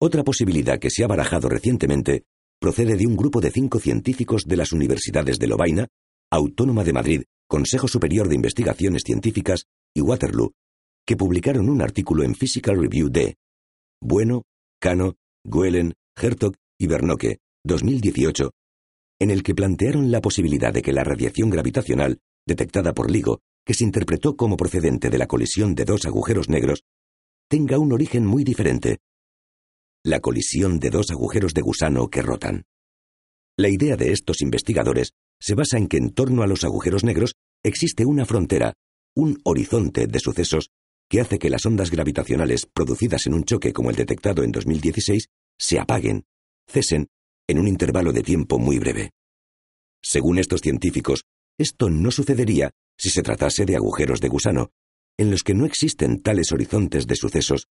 Otra 0.01 0.24
posibilidad 0.24 0.80
que 0.80 0.90
se 0.90 1.05
ha 1.05 1.07
barajado 1.07 1.49
recientemente 1.49 2.24
procede 2.61 2.96
de 2.96 3.07
un 3.07 3.16
grupo 3.16 3.40
de 3.40 3.50
cinco 3.50 3.78
científicos 3.78 4.44
de 4.46 4.57
las 4.57 4.72
universidades 4.72 5.38
de 5.38 5.46
Lovaina, 5.46 5.88
Autónoma 6.30 6.84
de 6.84 6.92
Madrid, 6.92 7.22
Consejo 7.48 7.88
Superior 7.88 8.28
de 8.28 8.34
Investigaciones 8.34 9.02
Científicas 9.04 9.66
y 9.94 10.00
Waterloo, 10.00 10.52
que 11.07 11.16
publicaron 11.16 11.68
un 11.68 11.82
artículo 11.82 12.24
en 12.24 12.34
Physical 12.34 12.80
Review 12.80 13.09
de 13.09 13.36
Bueno, 14.00 14.42
Cano, 14.80 15.14
Goelen, 15.44 15.94
Hertog 16.16 16.54
y 16.78 16.86
Bernoque, 16.86 17.38
2018, 17.64 18.50
en 19.20 19.30
el 19.30 19.42
que 19.42 19.54
plantearon 19.54 20.11
la 20.11 20.20
posibilidad 20.20 20.72
de 20.72 20.82
que 20.82 20.92
la 20.92 21.04
radiación 21.04 21.50
gravitacional, 21.50 22.18
detectada 22.46 22.92
por 22.92 23.11
LIGO, 23.11 23.40
que 23.64 23.74
se 23.74 23.84
interpretó 23.84 24.36
como 24.36 24.57
procedente 24.57 25.11
de 25.11 25.18
la 25.18 25.26
colisión 25.26 25.74
de 25.74 25.84
dos 25.84 26.04
agujeros 26.07 26.48
negros, 26.48 26.82
tenga 27.48 27.78
un 27.78 27.92
origen 27.92 28.26
muy 28.26 28.44
diferente. 28.44 28.98
La 30.07 30.20
colisión 30.20 30.78
de 30.78 30.90
dos 30.90 31.11
agujeros 31.11 31.52
de 31.52 31.62
gusano 31.62 32.07
que 32.07 32.22
rotan. 32.22 32.66
La 33.59 33.68
idea 33.68 33.96
de 33.96 34.12
estos 34.12 34.40
investigadores 34.40 35.14
se 35.40 35.57
basa 35.57 35.78
en 35.78 35.88
que 35.88 35.96
en 35.96 36.11
torno 36.11 36.44
a 36.44 36.46
los 36.46 36.62
agujeros 36.62 37.02
negros 37.02 37.34
existe 37.64 38.07
una 38.07 38.24
frontera, 38.24 38.74
un 39.16 39.40
horizonte 39.42 40.07
de 40.07 40.20
sucesos 40.20 40.70
que 41.11 41.20
hace 41.20 41.40
que 41.40 41.50
las 41.50 41.66
ondas 41.66 41.90
gravitacionales 41.90 42.66
producidas 42.72 43.26
en 43.26 43.34
un 43.34 43.42
choque 43.42 43.72
como 43.72 43.90
el 43.90 43.96
detectado 43.96 44.44
en 44.44 44.52
2016 44.52 45.26
se 45.59 45.80
apaguen, 45.80 46.22
cesen, 46.68 47.09
en 47.48 47.59
un 47.59 47.66
intervalo 47.66 48.12
de 48.12 48.22
tiempo 48.22 48.61
muy 48.61 48.78
breve. 48.78 49.11
Según 50.00 50.38
estos 50.38 50.61
científicos, 50.61 51.24
esto 51.59 51.90
no 51.90 52.12
sucedería 52.12 52.70
si 52.96 53.11
se 53.11 53.22
tratase 53.22 53.64
de 53.64 53.74
agujeros 53.74 54.20
de 54.20 54.28
gusano, 54.28 54.70
en 55.18 55.32
los 55.32 55.42
que 55.42 55.54
no 55.54 55.66
existen 55.66 56.22
tales 56.22 56.52
horizontes 56.52 57.09
de 57.09 57.16
sucesos 57.16 57.66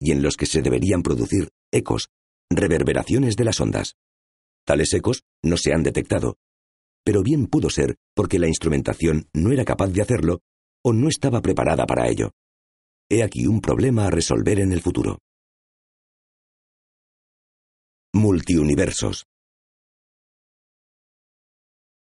y 0.00 0.12
en 0.12 0.22
los 0.22 0.36
que 0.36 0.46
se 0.46 0.62
deberían 0.62 1.02
producir 1.02 1.50
ecos, 1.70 2.08
reverberaciones 2.50 3.36
de 3.36 3.44
las 3.44 3.60
ondas. 3.60 3.94
Tales 4.64 4.92
ecos 4.94 5.22
no 5.42 5.56
se 5.56 5.72
han 5.72 5.82
detectado, 5.82 6.36
pero 7.04 7.22
bien 7.22 7.46
pudo 7.46 7.70
ser 7.70 7.96
porque 8.14 8.38
la 8.38 8.48
instrumentación 8.48 9.28
no 9.32 9.52
era 9.52 9.64
capaz 9.64 9.88
de 9.88 10.02
hacerlo 10.02 10.40
o 10.84 10.92
no 10.92 11.08
estaba 11.08 11.42
preparada 11.42 11.86
para 11.86 12.08
ello. 12.08 12.32
He 13.10 13.22
aquí 13.22 13.46
un 13.46 13.60
problema 13.60 14.06
a 14.06 14.10
resolver 14.10 14.60
en 14.60 14.72
el 14.72 14.80
futuro. 14.80 15.18
Multiuniversos. 18.12 19.26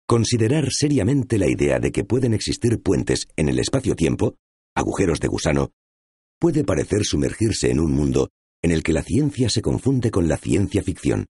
Considerar 0.06 0.68
seriamente 0.70 1.38
la 1.38 1.48
idea 1.48 1.78
de 1.78 1.92
que 1.92 2.04
pueden 2.04 2.34
existir 2.34 2.82
puentes 2.82 3.28
en 3.36 3.48
el 3.48 3.58
espacio-tiempo, 3.58 4.36
agujeros 4.74 5.20
de 5.20 5.28
gusano, 5.28 5.70
puede 6.40 6.64
parecer 6.64 7.04
sumergirse 7.04 7.70
en 7.70 7.78
un 7.78 7.92
mundo 7.92 8.30
en 8.62 8.72
el 8.72 8.82
que 8.82 8.92
la 8.92 9.02
ciencia 9.02 9.48
se 9.48 9.62
confunde 9.62 10.10
con 10.10 10.26
la 10.26 10.38
ciencia 10.38 10.82
ficción. 10.82 11.26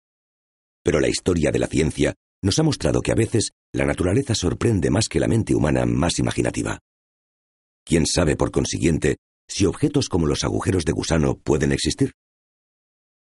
Pero 0.82 1.00
la 1.00 1.08
historia 1.08 1.50
de 1.50 1.58
la 1.58 1.66
ciencia 1.66 2.14
nos 2.42 2.58
ha 2.58 2.62
mostrado 2.62 3.02
que 3.02 3.12
a 3.12 3.16
veces 3.16 3.50
la 3.72 3.84
naturaleza 3.84 4.34
sorprende 4.34 4.88
más 4.88 5.08
que 5.08 5.20
la 5.20 5.28
mente 5.28 5.54
humana 5.54 5.84
más 5.84 6.18
imaginativa. 6.18 6.78
¿Quién 7.84 8.06
sabe, 8.06 8.36
por 8.36 8.50
consiguiente, 8.50 9.16
si 9.48 9.66
objetos 9.66 10.08
como 10.08 10.26
los 10.26 10.44
agujeros 10.44 10.84
de 10.84 10.92
gusano 10.92 11.36
pueden 11.36 11.72
existir? 11.72 12.12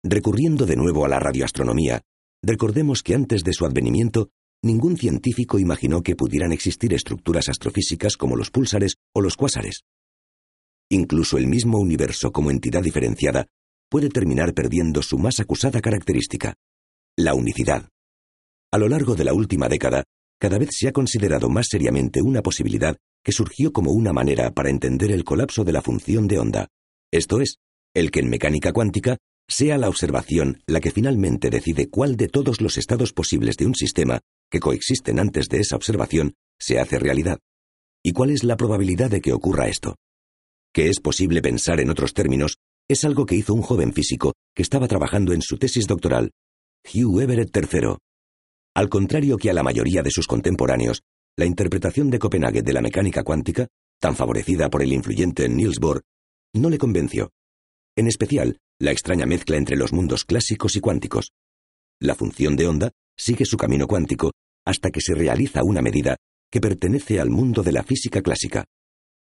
Recurriendo 0.05 0.67
de 0.67 0.77
nuevo 0.77 1.05
a 1.05 1.09
la 1.09 1.19
radioastronomía, 1.19 2.03
recordemos 2.43 3.03
que 3.03 3.15
antes 3.15 3.43
de 3.45 3.53
su 3.53 3.65
advenimiento, 3.65 4.29
ningún 4.63 4.97
científico 4.97 5.59
imaginó 5.59 6.03
que 6.03 6.17
pudieran 6.17 6.53
existir 6.53 6.93
estructuras 6.93 7.49
astrofísicas 7.49 8.17
como 8.17 8.37
los 8.37 8.51
púlsares 8.51 8.97
o 9.15 9.21
los 9.21 9.37
cuásares. 9.37 9.83
Incluso 10.91 11.37
el 11.37 11.47
mismo 11.47 11.79
universo 11.79 12.33
como 12.33 12.51
entidad 12.51 12.83
diferenciada 12.83 13.47
puede 13.91 14.09
terminar 14.09 14.55
perdiendo 14.55 15.03
su 15.03 15.19
más 15.19 15.41
acusada 15.41 15.81
característica, 15.81 16.55
la 17.17 17.35
unicidad. 17.35 17.89
A 18.73 18.79
lo 18.79 18.89
largo 18.89 19.15
de 19.15 19.25
la 19.25 19.35
última 19.35 19.69
década, 19.69 20.05
cada 20.39 20.59
vez 20.59 20.71
se 20.73 20.89
ha 20.89 20.93
considerado 20.93 21.49
más 21.49 21.67
seriamente 21.69 22.23
una 22.23 22.43
posibilidad 22.43 22.97
que 23.25 23.33
surgió 23.33 23.73
como 23.73 23.93
una 23.93 24.13
manera 24.13 24.53
para 24.53 24.71
entender 24.71 25.11
el 25.11 25.25
colapso 25.25 25.65
de 25.65 25.73
la 25.73 25.83
función 25.83 26.29
de 26.29 26.39
onda, 26.39 26.69
esto 27.11 27.41
es, 27.41 27.57
el 27.95 28.11
que 28.11 28.21
en 28.21 28.29
mecánica 28.29 28.73
cuántica 28.73 29.17
sea 29.49 29.79
la 29.79 29.89
observación 29.89 30.63
la 30.67 30.81
que 30.81 30.91
finalmente 30.91 31.51
decide 31.51 31.89
cuál 31.89 32.17
de 32.17 32.29
todos 32.29 32.61
los 32.61 32.77
estados 32.77 33.13
posibles 33.13 33.57
de 33.57 33.67
un 33.67 33.75
sistema 33.75 34.21
que 34.51 34.61
coexisten 34.61 35.19
antes 35.19 35.49
de 35.49 35.59
esa 35.59 35.77
observación 35.77 36.35
se 36.59 36.79
hace 36.79 36.99
realidad, 36.99 37.39
y 38.05 38.13
cuál 38.13 38.31
es 38.31 38.45
la 38.45 38.57
probabilidad 38.57 39.11
de 39.11 39.21
que 39.21 39.33
ocurra 39.33 39.69
esto. 39.69 39.97
Que 40.73 40.89
es 40.89 41.01
posible 41.01 41.43
pensar 41.43 41.81
en 41.81 41.91
otros 41.91 42.15
términos 42.15 42.59
es 42.89 43.05
algo 43.05 43.27
que 43.27 43.35
hizo 43.35 43.55
un 43.55 43.63
joven 43.63 43.93
físico 43.93 44.35
que 44.55 44.63
estaba 44.63 44.89
trabajando 44.89 45.33
en 45.33 45.43
su 45.43 45.59
tesis 45.59 45.87
doctoral, 45.87 46.31
Hugh 46.85 47.21
Everett 47.21 47.55
III, 47.55 47.97
al 48.79 48.89
contrario 48.89 49.39
que 49.39 49.51
a 49.51 49.55
la 49.55 49.65
mayoría 49.65 50.05
de 50.05 50.13
sus 50.13 50.29
contemporáneos, 50.29 51.03
la 51.37 51.47
interpretación 51.47 52.11
de 52.11 52.21
Copenhague 52.21 52.63
de 52.63 52.73
la 52.73 52.81
mecánica 52.81 53.25
cuántica, 53.25 53.67
tan 54.01 54.15
favorecida 54.15 54.71
por 54.71 54.83
el 54.83 54.93
influyente 54.93 55.49
Niels 55.49 55.81
Bohr, 55.81 56.03
no 56.55 56.71
le 56.71 56.79
convenció. 56.79 57.33
En 57.97 58.07
especial, 58.07 58.59
la 58.79 58.93
extraña 58.93 59.27
mezcla 59.27 59.57
entre 59.57 59.77
los 59.77 59.93
mundos 59.93 60.25
clásicos 60.25 60.77
y 60.77 60.81
cuánticos. 60.81 61.33
La 62.01 62.15
función 62.15 62.55
de 62.55 62.69
onda 62.69 62.93
sigue 63.17 63.47
su 63.47 63.57
camino 63.57 63.89
cuántico 63.89 64.31
hasta 64.65 64.91
que 64.91 65.01
se 65.01 65.17
realiza 65.17 65.65
una 65.65 65.83
medida 65.83 66.17
que 66.49 66.61
pertenece 66.61 67.19
al 67.19 67.31
mundo 67.31 67.65
de 67.65 67.73
la 67.73 67.83
física 67.83 68.23
clásica. 68.23 68.65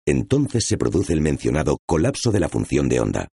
Entonces 0.05 0.65
se 0.67 0.77
produce 0.77 1.13
el 1.13 1.21
mencionado 1.21 1.77
colapso 1.85 2.31
de 2.31 2.39
la 2.39 2.49
función 2.49 2.89
de 2.89 2.99
onda. 2.99 3.27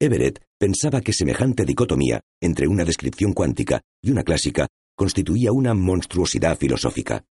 Everett 0.00 0.42
pensaba 0.58 1.00
que 1.00 1.12
semejante 1.12 1.64
dicotomía 1.64 2.20
entre 2.40 2.66
una 2.66 2.84
descripción 2.84 3.32
cuántica 3.32 3.80
y 4.02 4.10
una 4.10 4.24
clásica 4.24 4.66
constituía 4.96 5.52
una 5.52 5.74
monstruosidad 5.74 6.58
filosófica. 6.58 7.24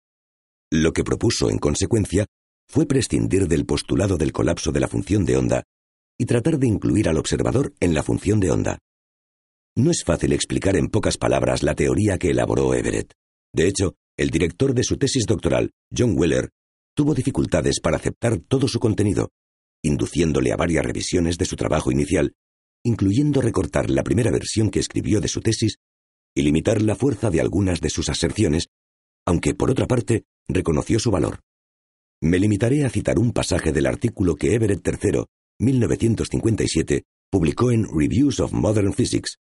Lo 0.70 0.92
que 0.92 1.04
propuso, 1.04 1.50
en 1.50 1.58
consecuencia, 1.58 2.26
fue 2.68 2.86
prescindir 2.86 3.48
del 3.48 3.66
postulado 3.66 4.16
del 4.16 4.32
colapso 4.32 4.72
de 4.72 4.80
la 4.80 4.88
función 4.88 5.24
de 5.24 5.36
onda 5.36 5.62
y 6.18 6.24
tratar 6.24 6.58
de 6.58 6.66
incluir 6.66 7.08
al 7.08 7.18
observador 7.18 7.74
en 7.80 7.94
la 7.94 8.02
función 8.02 8.40
de 8.40 8.50
onda. 8.50 8.78
No 9.76 9.90
es 9.90 10.04
fácil 10.04 10.32
explicar 10.32 10.76
en 10.76 10.88
pocas 10.88 11.16
palabras 11.16 11.62
la 11.62 11.74
teoría 11.74 12.18
que 12.18 12.30
elaboró 12.30 12.74
Everett. 12.74 13.12
De 13.54 13.66
hecho, 13.66 13.94
el 14.16 14.30
director 14.30 14.74
de 14.74 14.84
su 14.84 14.96
tesis 14.96 15.24
doctoral, 15.26 15.70
John 15.94 16.14
Weller, 16.16 16.50
tuvo 16.94 17.14
dificultades 17.14 17.80
para 17.80 17.96
aceptar 17.96 18.38
todo 18.38 18.68
su 18.68 18.78
contenido, 18.78 19.30
induciéndole 19.82 20.52
a 20.52 20.56
varias 20.56 20.84
revisiones 20.84 21.38
de 21.38 21.44
su 21.44 21.56
trabajo 21.56 21.90
inicial 21.90 22.34
incluyendo 22.84 23.40
recortar 23.40 23.90
la 23.90 24.02
primera 24.02 24.30
versión 24.30 24.70
que 24.70 24.80
escribió 24.80 25.20
de 25.20 25.28
su 25.28 25.40
tesis 25.40 25.76
y 26.34 26.42
limitar 26.42 26.82
la 26.82 26.96
fuerza 26.96 27.30
de 27.30 27.40
algunas 27.40 27.80
de 27.80 27.90
sus 27.90 28.08
aserciones, 28.08 28.68
aunque 29.26 29.54
por 29.54 29.70
otra 29.70 29.86
parte 29.86 30.24
reconoció 30.48 30.98
su 30.98 31.10
valor. 31.10 31.40
Me 32.20 32.38
limitaré 32.38 32.84
a 32.84 32.90
citar 32.90 33.18
un 33.18 33.32
pasaje 33.32 33.72
del 33.72 33.86
artículo 33.86 34.36
que 34.36 34.54
Everett 34.54 34.86
III, 34.86 35.24
1957, 35.60 37.04
publicó 37.30 37.70
en 37.70 37.84
Reviews 37.84 38.40
of 38.40 38.52
Modern 38.52 38.92
Physics, 38.92 39.38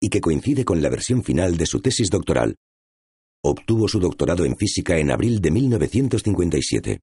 y 0.00 0.08
que 0.08 0.20
coincide 0.20 0.64
con 0.64 0.82
la 0.82 0.90
versión 0.90 1.24
final 1.24 1.56
de 1.56 1.66
su 1.66 1.80
tesis 1.80 2.10
doctoral. 2.10 2.56
Obtuvo 3.46 3.88
su 3.88 4.00
doctorado 4.00 4.46
en 4.46 4.56
física 4.56 4.96
en 4.96 5.10
abril 5.10 5.42
de 5.42 5.50
1957. 5.50 7.02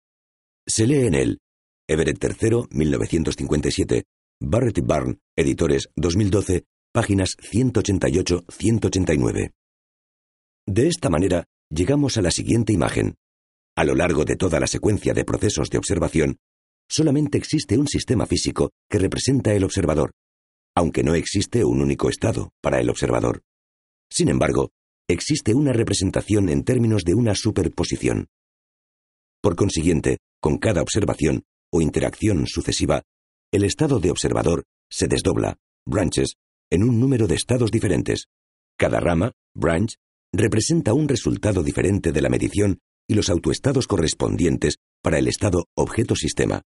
Se 0.66 0.88
lee 0.88 1.06
en 1.06 1.14
él, 1.14 1.40
Everett 1.88 2.18
III, 2.24 2.64
1957, 2.72 4.06
Barrett 4.42 4.80
y 4.80 4.82
Barn, 4.82 5.20
editores 5.36 5.90
2012, 5.96 6.64
páginas 6.92 7.38
188-189. 7.38 9.52
De 10.66 10.88
esta 10.88 11.12
manera, 11.12 11.46
llegamos 11.70 12.18
a 12.18 12.24
la 12.24 12.32
siguiente 12.32 12.74
imagen. 12.74 13.18
A 13.76 13.84
lo 13.84 13.94
largo 13.94 14.26
de 14.26 14.36
toda 14.36 14.60
la 14.60 14.66
secuencia 14.66 15.14
de 15.14 15.24
procesos 15.24 15.70
de 15.70 15.78
observación, 15.78 16.38
solamente 16.90 17.38
existe 17.38 17.78
un 17.78 17.88
sistema 17.88 18.26
físico 18.26 18.72
que 18.90 18.98
representa 18.98 19.54
el 19.54 19.64
observador, 19.64 20.10
aunque 20.76 21.04
no 21.04 21.14
existe 21.14 21.64
un 21.64 21.84
único 21.84 22.10
estado 22.10 22.50
para 22.62 22.80
el 22.80 22.90
observador. 22.90 23.44
Sin 24.10 24.30
embargo, 24.30 24.72
existe 25.08 25.54
una 25.54 25.74
representación 25.74 26.50
en 26.50 26.64
términos 26.64 27.04
de 27.04 27.14
una 27.14 27.36
superposición. 27.36 28.28
Por 29.42 29.56
consiguiente, 29.56 30.18
con 30.40 30.58
cada 30.58 30.82
observación 30.82 31.44
o 31.72 31.82
interacción 31.82 32.48
sucesiva, 32.48 33.04
el 33.52 33.64
estado 33.64 34.00
de 34.00 34.12
observador 34.12 34.64
se 34.90 35.08
desdobla, 35.08 35.58
branches, 35.86 36.36
en 36.70 36.84
un 36.84 37.00
número 37.00 37.28
de 37.28 37.36
estados 37.36 37.72
diferentes. 37.72 38.28
Cada 38.78 39.00
rama, 39.00 39.32
branch, 39.54 39.96
representa 40.34 40.94
un 40.94 41.08
resultado 41.08 41.64
diferente 41.64 42.12
de 42.12 42.22
la 42.22 42.30
medición 42.30 42.80
y 43.08 43.16
los 43.16 43.30
autoestados 43.30 43.88
correspondientes 43.88 44.78
para 45.02 45.20
el 45.20 45.28
estado 45.28 45.66
objeto-sistema. 45.76 46.62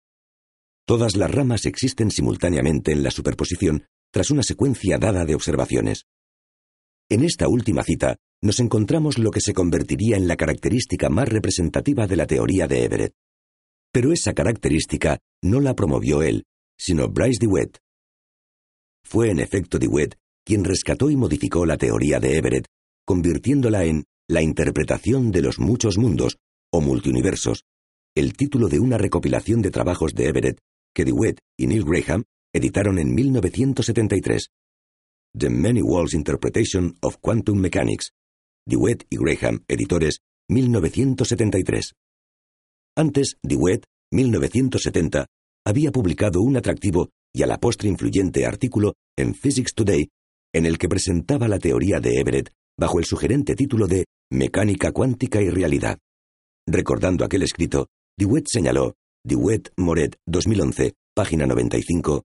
Todas 0.87 1.17
las 1.17 1.31
ramas 1.31 1.65
existen 1.65 2.11
simultáneamente 2.11 2.93
en 2.93 3.03
la 3.03 3.11
superposición 3.11 3.87
tras 4.13 4.31
una 4.31 4.43
secuencia 4.43 4.99
dada 4.99 5.25
de 5.25 5.35
observaciones. 5.35 6.05
En 7.15 7.23
esta 7.23 7.47
última 7.47 7.85
cita, 7.85 8.17
nos 8.43 8.59
encontramos 8.59 9.19
lo 9.19 9.31
que 9.31 9.41
se 9.41 9.55
convertiría 9.55 10.17
en 10.17 10.27
la 10.27 10.35
característica 10.35 11.09
más 11.09 11.29
representativa 11.29 12.09
de 12.09 12.17
la 12.17 12.27
teoría 12.27 12.67
de 12.67 12.83
Everett. 12.83 13.13
Pero 13.93 14.13
esa 14.13 14.33
característica 14.33 15.21
no 15.41 15.61
la 15.61 15.75
promovió 15.75 16.23
él, 16.23 16.43
sino 16.77 17.09
Bryce 17.09 17.39
DeWitt. 17.41 17.79
Fue 19.05 19.31
en 19.31 19.39
efecto 19.39 19.79
DeWitt 19.79 20.17
quien 20.45 20.65
rescató 20.65 21.09
y 21.09 21.15
modificó 21.15 21.65
la 21.65 21.77
teoría 21.77 22.19
de 22.19 22.37
Everett, 22.37 22.67
convirtiéndola 23.07 23.85
en 23.85 24.07
la 24.29 24.43
interpretación 24.43 25.31
de 25.31 25.43
los 25.43 25.61
muchos 25.61 25.99
mundos 25.99 26.39
o 26.73 26.81
multiuniversos, 26.81 27.63
el 28.17 28.33
título 28.33 28.67
de 28.67 28.81
una 28.81 28.99
recopilación 28.99 29.63
de 29.63 29.71
trabajos 29.71 30.15
de 30.17 30.27
Everett 30.27 30.59
que 30.93 31.05
DeWitt 31.05 31.39
y 31.57 31.69
Neil 31.69 31.85
Graham 31.85 32.25
editaron 32.53 32.99
en 32.99 33.15
1973. 33.15 34.49
The 35.37 35.51
Many 35.51 35.83
Worlds 35.83 36.15
Interpretation 36.15 36.95
of 37.03 37.17
Quantum 37.21 37.59
Mechanics, 37.59 38.13
DeWitt 38.69 39.05
y 39.11 39.17
Graham, 39.17 39.65
editores, 39.67 40.21
1973. 40.49 41.93
Antes, 42.97 43.35
DeWitt, 43.43 43.85
1970, 44.13 45.27
había 45.67 45.91
publicado 45.91 46.41
un 46.41 46.57
atractivo 46.57 47.09
y 47.35 47.43
a 47.43 47.49
la 47.49 47.59
postre 47.59 47.89
influyente 47.89 48.47
artículo 48.47 48.95
en 49.19 49.35
Physics 49.35 49.75
Today 49.75 50.09
en 50.55 50.67
el 50.67 50.79
que 50.79 50.89
presentaba 50.89 51.49
la 51.49 51.59
teoría 51.59 51.99
de 51.99 52.21
Everett 52.21 52.51
bajo 52.79 53.01
el 53.01 53.05
sugerente 53.05 53.57
título 53.57 53.89
de 53.89 54.05
Mecánica 54.31 54.93
cuántica 54.93 55.43
y 55.43 55.51
realidad. 55.51 55.99
Recordando 56.65 57.25
aquel 57.25 57.43
escrito, 57.43 57.89
DeWitt 58.17 58.47
señaló, 58.47 58.95
DeWitt 59.25 59.71
Moret 59.79 60.15
2011, 60.27 60.93
página 61.13 61.45
95, 61.45 62.23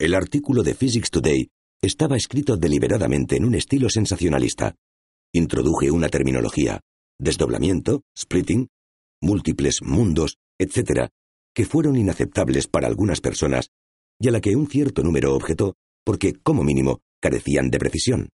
el 0.00 0.14
artículo 0.14 0.64
de 0.64 0.74
Physics 0.74 1.10
Today 1.12 1.48
estaba 1.82 2.16
escrito 2.16 2.56
deliberadamente 2.56 3.36
en 3.36 3.44
un 3.44 3.54
estilo 3.54 3.88
sensacionalista. 3.90 4.74
Introduje 5.32 5.90
una 5.90 6.08
terminología, 6.08 6.80
desdoblamiento, 7.18 8.02
splitting, 8.18 8.68
múltiples 9.20 9.82
mundos, 9.82 10.36
etc., 10.58 11.08
que 11.54 11.64
fueron 11.64 11.96
inaceptables 11.96 12.66
para 12.66 12.88
algunas 12.88 13.20
personas 13.20 13.70
y 14.20 14.28
a 14.28 14.32
la 14.32 14.40
que 14.40 14.56
un 14.56 14.68
cierto 14.68 15.02
número 15.02 15.34
objetó 15.34 15.74
porque, 16.04 16.34
como 16.34 16.62
mínimo, 16.62 17.00
carecían 17.20 17.70
de 17.70 17.78
precisión. 17.78 18.28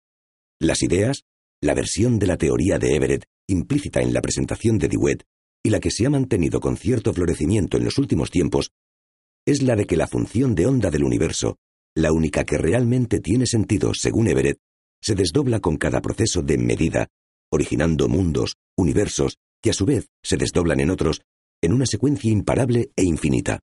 Las 0.60 0.82
ideas, 0.82 1.24
la 1.60 1.74
versión 1.74 2.18
de 2.18 2.26
la 2.26 2.36
teoría 2.36 2.78
de 2.78 2.94
Everett 2.94 3.24
implícita 3.48 4.00
en 4.00 4.12
la 4.12 4.22
presentación 4.22 4.78
de 4.78 4.88
DeWitt 4.88 5.22
y 5.62 5.70
la 5.70 5.80
que 5.80 5.90
se 5.90 6.06
ha 6.06 6.10
mantenido 6.10 6.60
con 6.60 6.76
cierto 6.76 7.12
florecimiento 7.12 7.76
en 7.76 7.84
los 7.84 7.98
últimos 7.98 8.30
tiempos, 8.30 8.70
es 9.46 9.62
la 9.62 9.76
de 9.76 9.86
que 9.86 9.96
la 9.96 10.06
función 10.06 10.54
de 10.54 10.66
onda 10.66 10.90
del 10.90 11.04
universo, 11.04 11.56
la 11.96 12.12
única 12.12 12.44
que 12.44 12.58
realmente 12.58 13.20
tiene 13.20 13.46
sentido 13.46 13.92
según 13.94 14.28
Everett, 14.28 14.58
se 15.02 15.14
desdobla 15.14 15.60
con 15.60 15.78
cada 15.78 16.02
proceso 16.02 16.42
de 16.42 16.58
medida, 16.58 17.08
originando 17.50 18.06
mundos, 18.06 18.56
universos, 18.76 19.38
que 19.62 19.70
a 19.70 19.72
su 19.72 19.86
vez 19.86 20.06
se 20.22 20.36
desdoblan 20.36 20.80
en 20.80 20.90
otros, 20.90 21.22
en 21.62 21.72
una 21.72 21.86
secuencia 21.86 22.30
imparable 22.30 22.90
e 22.96 23.04
infinita. 23.04 23.60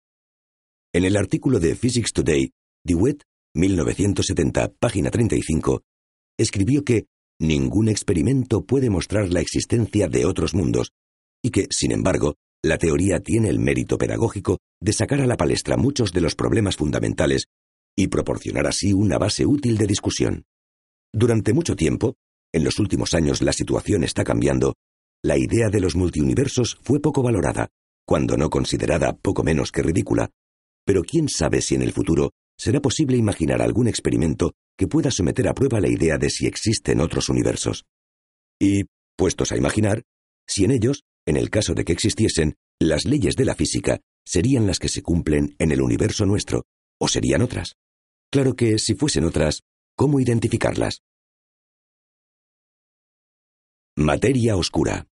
En 0.94 1.06
el 1.06 1.16
artículo 1.16 1.60
de 1.60 1.76
Physics 1.76 2.12
Today, 2.12 2.52
DeWitt, 2.84 3.22
1970, 3.56 4.74
página 4.80 5.12
35, 5.12 5.84
escribió 6.38 6.84
que 6.84 7.06
ningún 7.40 7.88
experimento 7.88 8.66
puede 8.66 8.90
mostrar 8.90 9.32
la 9.32 9.42
existencia 9.42 10.08
de 10.08 10.26
otros 10.26 10.56
mundos, 10.56 10.92
y 11.44 11.52
que, 11.52 11.68
sin 11.70 11.92
embargo, 11.92 12.36
la 12.64 12.80
teoría 12.80 13.20
tiene 13.20 13.50
el 13.50 13.60
mérito 13.60 13.98
pedagógico 14.00 14.58
de 14.82 14.94
sacar 14.94 15.22
a 15.22 15.28
la 15.28 15.38
palestra 15.38 15.78
muchos 15.78 16.14
de 16.14 16.22
los 16.22 16.34
problemas 16.34 16.78
fundamentales 16.78 17.46
y 17.96 18.08
proporcionar 18.08 18.68
así 18.68 18.94
una 18.94 19.18
base 19.18 19.46
útil 19.46 19.78
de 19.78 19.88
discusión. 19.88 20.46
Durante 21.14 21.54
mucho 21.54 21.76
tiempo, 21.76 22.16
en 22.52 22.64
los 22.64 22.80
últimos 22.80 23.14
años 23.14 23.42
la 23.42 23.54
situación 23.54 24.04
está 24.04 24.24
cambiando, 24.24 24.76
la 25.24 25.38
idea 25.38 25.70
de 25.70 25.80
los 25.80 25.96
multiuniversos 25.96 26.80
fue 26.84 27.00
poco 27.00 27.24
valorada, 27.24 27.70
cuando 28.06 28.36
no 28.36 28.50
considerada 28.50 29.14
poco 29.14 29.44
menos 29.44 29.72
que 29.72 29.82
ridícula, 29.82 30.30
pero 30.86 31.04
quién 31.04 31.30
sabe 31.30 31.62
si 31.62 31.76
en 31.76 31.82
el 31.82 31.94
futuro 31.94 32.32
será 32.58 32.82
posible 32.82 33.18
imaginar 33.18 33.62
algún 33.62 33.88
experimento 33.88 34.54
que 34.78 34.88
pueda 34.88 35.12
someter 35.12 35.48
a 35.48 35.54
prueba 35.54 35.80
la 35.80 35.90
idea 35.90 36.18
de 36.18 36.30
si 36.30 36.46
existen 36.46 37.00
otros 37.00 37.30
universos. 37.30 37.86
Y, 38.60 38.84
puestos 39.16 39.52
a 39.52 39.58
imaginar, 39.58 40.04
si 40.48 40.66
en 40.66 40.72
ellos, 40.72 41.04
en 41.26 41.38
el 41.38 41.50
caso 41.50 41.74
de 41.74 41.86
que 41.86 41.94
existiesen, 41.94 42.56
las 42.80 43.06
leyes 43.06 43.36
de 43.36 43.46
la 43.46 43.56
física 43.56 44.02
serían 44.26 44.68
las 44.68 44.80
que 44.80 44.90
se 44.90 45.02
cumplen 45.02 45.56
en 45.60 45.72
el 45.72 45.82
universo 45.82 46.26
nuestro, 46.26 46.64
o 47.00 47.08
serían 47.08 47.42
otras. 47.42 47.76
Claro 48.34 48.56
que 48.56 48.80
si 48.80 48.96
fuesen 48.96 49.26
otras, 49.26 49.62
¿Cómo 49.96 50.20
identificarlas? 50.20 51.04
Materia 53.96 54.58
oscura. 54.58 55.08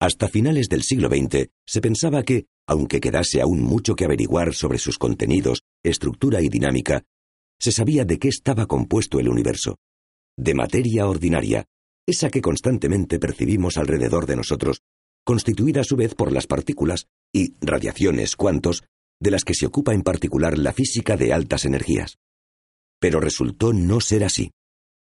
Hasta 0.00 0.26
finales 0.26 0.68
del 0.68 0.82
siglo 0.82 1.08
XX 1.08 1.48
se 1.64 1.80
pensaba 1.80 2.24
que, 2.24 2.46
aunque 2.66 3.00
quedase 3.00 3.40
aún 3.40 3.62
mucho 3.62 3.94
que 3.94 4.04
averiguar 4.04 4.52
sobre 4.52 4.78
sus 4.78 4.98
contenidos, 4.98 5.62
estructura 5.84 6.42
y 6.42 6.48
dinámica, 6.48 7.04
se 7.60 7.70
sabía 7.70 8.04
de 8.04 8.18
qué 8.18 8.26
estaba 8.26 8.66
compuesto 8.66 9.20
el 9.20 9.28
universo. 9.28 9.76
De 10.36 10.54
materia 10.54 11.06
ordinaria, 11.06 11.66
esa 12.04 12.30
que 12.30 12.42
constantemente 12.42 13.20
percibimos 13.20 13.76
alrededor 13.76 14.26
de 14.26 14.34
nosotros, 14.34 14.82
constituida 15.24 15.82
a 15.82 15.84
su 15.84 15.94
vez 15.94 16.16
por 16.16 16.32
las 16.32 16.48
partículas 16.48 17.06
y 17.32 17.54
radiaciones 17.60 18.34
cuantos 18.34 18.82
de 19.20 19.30
las 19.30 19.44
que 19.44 19.54
se 19.54 19.66
ocupa 19.66 19.94
en 19.94 20.02
particular 20.02 20.58
la 20.58 20.72
física 20.72 21.16
de 21.16 21.32
altas 21.32 21.64
energías. 21.64 22.18
Pero 23.00 23.20
resultó 23.20 23.72
no 23.72 24.00
ser 24.00 24.24
así. 24.24 24.50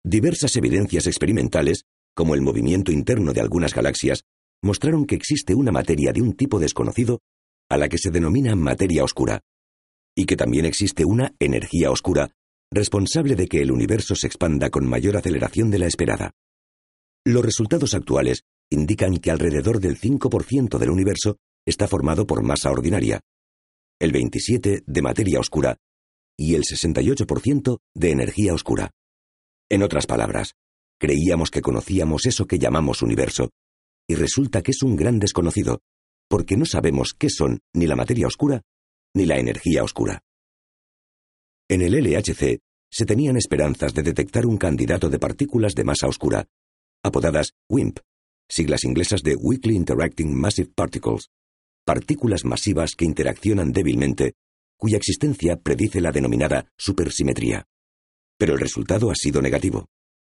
Diversas 0.05 0.57
evidencias 0.57 1.07
experimentales, 1.07 1.85
como 2.15 2.35
el 2.35 2.43
movimiento 2.43 2.93
interno 2.93 3.33
de 3.33 3.41
algunas 3.41 3.75
galaxias, 3.75 4.25
mostraron 4.63 5.07
que 5.07 5.15
existe 5.15 5.55
una 5.55 5.73
materia 5.73 6.13
de 6.13 6.23
un 6.23 6.35
tipo 6.35 6.59
desconocido 6.59 7.21
a 7.69 7.77
la 7.77 7.89
que 7.89 7.99
se 7.99 8.11
denomina 8.11 8.57
materia 8.57 9.05
oscura, 9.05 9.41
y 10.17 10.27
que 10.27 10.37
también 10.37 10.65
existe 10.65 11.05
una 11.05 11.35
energía 11.39 11.91
oscura 11.91 12.31
responsable 12.71 13.35
de 13.35 13.47
que 13.47 13.63
el 13.63 13.71
universo 13.71 14.15
se 14.15 14.27
expanda 14.27 14.69
con 14.69 14.87
mayor 14.87 15.17
aceleración 15.17 15.71
de 15.71 15.79
la 15.79 15.87
esperada. 15.87 16.33
Los 17.25 17.45
resultados 17.45 17.95
actuales 17.95 18.43
indican 18.71 19.17
que 19.17 19.31
alrededor 19.31 19.81
del 19.81 19.99
5% 19.99 20.79
del 20.79 20.91
universo 20.91 21.37
está 21.67 21.89
formado 21.89 22.27
por 22.27 22.43
masa 22.43 22.71
ordinaria, 22.71 23.21
el 24.01 24.13
27% 24.13 24.85
de 24.87 25.03
materia 25.03 25.41
oscura 25.41 25.77
y 26.37 26.55
el 26.55 26.63
68% 26.63 27.79
de 27.95 28.11
energía 28.11 28.55
oscura. 28.55 28.91
En 29.69 29.83
otras 29.83 30.07
palabras, 30.07 30.55
creíamos 30.99 31.51
que 31.51 31.63
conocíamos 31.63 32.27
eso 32.27 32.47
que 32.47 32.59
llamamos 32.59 33.03
universo, 33.03 33.51
y 34.09 34.15
resulta 34.15 34.63
que 34.63 34.71
es 34.71 34.83
un 34.83 34.97
gran 34.97 35.19
desconocido, 35.19 35.81
porque 36.29 36.57
no 36.57 36.65
sabemos 36.65 37.15
qué 37.15 37.29
son 37.29 37.61
ni 37.75 37.87
la 37.87 37.97
materia 37.97 38.27
oscura 38.27 38.63
ni 39.15 39.27
la 39.27 39.39
energía 39.39 39.83
oscura. 39.83 40.23
En 41.69 41.83
el 41.83 41.93
LHC 41.93 42.61
se 42.91 43.07
tenían 43.07 43.37
esperanzas 43.37 43.95
de 43.95 44.03
detectar 44.03 44.47
un 44.47 44.57
candidato 44.57 45.11
de 45.11 45.19
partículas 45.19 45.75
de 45.75 45.85
masa 45.85 46.07
oscura, 46.07 46.47
apodadas 47.03 47.53
WIMP, 47.69 47.99
siglas 48.49 48.85
inglesas 48.85 49.23
de 49.23 49.35
Weakly 49.35 49.75
Interacting 49.75 50.35
Massive 50.35 50.71
Particles, 50.75 51.31
partículas 51.89 52.45
masivas 52.45 52.95
que 52.95 53.07
interaccionan 53.07 53.73
débilmente, 53.73 54.35
cuya 54.77 54.99
existencia 54.99 55.57
predice 55.57 56.03
la 56.03 56.13
denominada 56.13 56.67
supersimetría. 56.77 57.65
Pero 58.39 58.53
el 58.53 58.61
resultado 58.61 59.11
ha 59.11 59.15
sido 59.15 59.41
negativo. 59.41 59.87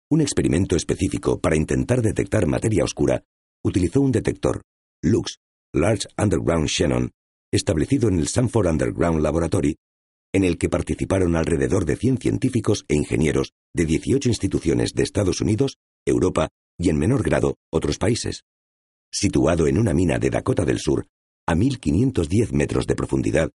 Un 0.09 0.21
experimento 0.21 0.77
específico 0.77 1.41
para 1.41 1.57
intentar 1.57 2.01
detectar 2.01 2.47
materia 2.47 2.85
oscura 2.85 3.25
utilizó 3.61 3.99
un 3.99 4.13
detector, 4.13 4.61
LUX, 5.03 5.39
Large 5.73 6.07
Underground 6.17 6.69
Xenon, 6.69 7.11
establecido 7.51 8.07
en 8.07 8.19
el 8.19 8.29
Sanford 8.29 8.67
Underground 8.67 9.21
Laboratory, 9.21 9.75
en 10.33 10.45
el 10.45 10.57
que 10.57 10.69
participaron 10.69 11.35
alrededor 11.35 11.83
de 11.83 11.97
100 11.97 12.19
científicos 12.19 12.85
e 12.87 12.95
ingenieros 12.95 13.51
de 13.75 13.85
18 13.85 14.29
instituciones 14.29 14.93
de 14.93 15.03
Estados 15.03 15.41
Unidos, 15.41 15.75
Europa 16.05 16.47
y 16.77 16.87
en 16.87 16.97
menor 16.97 17.21
grado 17.21 17.57
otros 17.69 17.97
países. 17.97 18.45
Situado 19.11 19.67
en 19.67 19.77
una 19.77 19.93
mina 19.93 20.19
de 20.19 20.29
Dakota 20.29 20.63
del 20.63 20.79
Sur, 20.79 21.05
a 21.49 21.55
1510 21.55 22.53
metros 22.53 22.85
de 22.85 22.93
profundidad, 22.93 23.49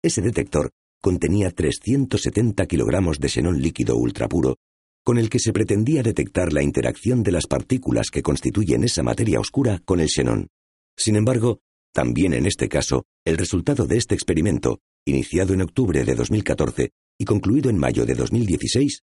ese 0.00 0.22
detector 0.22 0.70
contenía 1.00 1.50
370 1.50 2.66
kilogramos 2.66 3.18
de 3.18 3.28
xenón 3.28 3.60
líquido 3.60 3.96
ultrapuro, 3.96 4.58
con 5.02 5.18
el 5.18 5.28
que 5.28 5.40
se 5.40 5.52
pretendía 5.52 6.04
detectar 6.04 6.52
la 6.52 6.62
interacción 6.62 7.24
de 7.24 7.32
las 7.32 7.48
partículas 7.48 8.10
que 8.12 8.22
constituyen 8.22 8.84
esa 8.84 9.02
materia 9.02 9.40
oscura 9.40 9.80
con 9.84 9.98
el 9.98 10.08
xenón. 10.08 10.50
Sin 10.96 11.16
embargo, 11.16 11.58
también 11.92 12.32
en 12.32 12.46
este 12.46 12.68
caso, 12.68 13.06
el 13.24 13.36
resultado 13.36 13.88
de 13.88 13.96
este 13.96 14.14
experimento, 14.14 14.78
iniciado 15.04 15.52
en 15.52 15.62
octubre 15.62 16.04
de 16.04 16.14
2014 16.14 16.90
y 17.18 17.24
concluido 17.24 17.70
en 17.70 17.76
mayo 17.76 18.06
de 18.06 18.14
2016, 18.14 19.02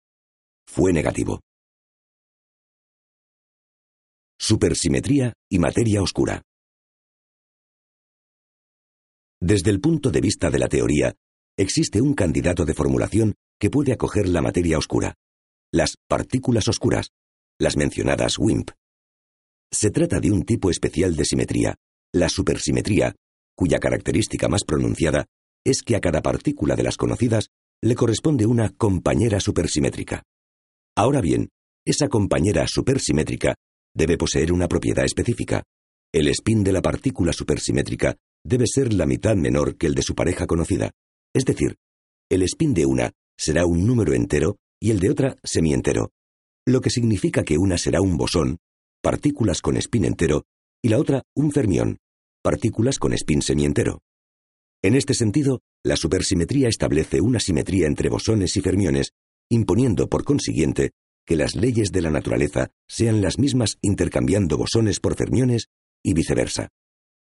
fue 0.67 0.93
negativo. 0.93 1.41
Supersimetría 4.37 5.33
y 5.49 5.57
materia 5.57 6.03
oscura. 6.03 6.43
Desde 9.39 9.69
el 9.69 9.79
punto 9.79 10.09
de 10.09 10.21
vista 10.21 10.49
de 10.49 10.57
la 10.57 10.67
teoría, 10.67 11.13
existe 11.57 12.01
un 12.01 12.13
candidato 12.13 12.65
de 12.65 12.73
formulación 12.73 13.35
que 13.59 13.69
puede 13.69 13.93
acoger 13.93 14.27
la 14.27 14.41
materia 14.41 14.77
oscura. 14.77 15.15
las 15.69 15.97
partículas 16.07 16.69
oscuras, 16.69 17.09
las 17.59 17.75
mencionadas 17.75 18.39
WIMP. 18.39 18.71
Se 19.69 19.91
trata 19.91 20.21
de 20.21 20.31
un 20.31 20.43
tipo 20.43 20.71
especial 20.71 21.17
de 21.17 21.25
simetría, 21.25 21.75
la 22.13 22.29
supersimetría, 22.29 23.15
cuya 23.53 23.77
característica 23.77 24.47
más 24.47 24.63
pronunciada 24.63 25.25
es 25.65 25.83
que 25.83 25.97
a 25.97 25.99
cada 25.99 26.21
partícula 26.21 26.77
de 26.77 26.83
las 26.83 26.95
conocidas 26.95 27.49
le 27.81 27.95
corresponde 27.95 28.45
una 28.45 28.69
compañera 28.69 29.41
supersimétrica. 29.41 30.23
Ahora 30.95 31.19
bien, 31.19 31.49
esa 31.85 32.07
compañera 32.07 32.65
supersimétrica 32.65 33.55
debe 33.93 34.17
poseer 34.17 34.53
una 34.53 34.69
propiedad 34.69 35.03
específica. 35.03 35.63
El 36.13 36.29
spin 36.29 36.63
de 36.63 36.71
la 36.71 36.81
partícula 36.81 37.33
supersimétrica 37.33 38.15
debe 38.47 38.65
ser 38.65 38.93
la 38.93 39.05
mitad 39.05 39.35
menor 39.35 39.75
que 39.75 39.87
el 39.87 39.93
de 39.93 40.01
su 40.01 40.15
pareja 40.15 40.47
conocida. 40.47 40.91
Es 41.33 41.43
decir, 41.43 41.75
el 42.29 42.43
spin 42.43 42.73
de 42.73 42.85
una 42.85 43.11
será 43.37 43.65
un 43.65 43.85
número 43.85 44.13
entero 44.13 44.57
y 44.79 44.91
el 44.91 44.99
de 44.99 45.09
otra 45.09 45.35
semientero, 45.43 46.11
lo 46.65 46.79
que 46.79 46.89
significa 46.89 47.43
que 47.43 47.57
una 47.57 47.77
será 47.77 47.99
un 48.01 48.15
bosón, 48.15 48.57
partículas 49.01 49.61
con 49.61 49.75
spin 49.77 50.05
entero, 50.05 50.45
y 50.81 50.89
la 50.89 50.97
otra 50.97 51.23
un 51.35 51.51
fermión, 51.51 51.97
partículas 52.41 52.99
con 52.99 53.13
spin 53.13 53.41
semientero. 53.41 53.99
En 54.81 54.95
este 54.95 55.13
sentido, 55.13 55.59
la 55.83 55.97
supersimetría 55.97 56.69
establece 56.69 57.19
una 57.19 57.39
simetría 57.39 57.87
entre 57.87 58.09
bosones 58.09 58.55
y 58.55 58.61
fermiones, 58.61 59.11
imponiendo 59.49 60.07
por 60.07 60.23
consiguiente 60.23 60.91
que 61.25 61.35
las 61.35 61.55
leyes 61.55 61.91
de 61.91 62.01
la 62.01 62.11
naturaleza 62.11 62.69
sean 62.87 63.21
las 63.21 63.39
mismas 63.39 63.77
intercambiando 63.81 64.57
bosones 64.57 65.01
por 65.01 65.15
fermiones 65.15 65.67
y 66.03 66.13
viceversa. 66.13 66.69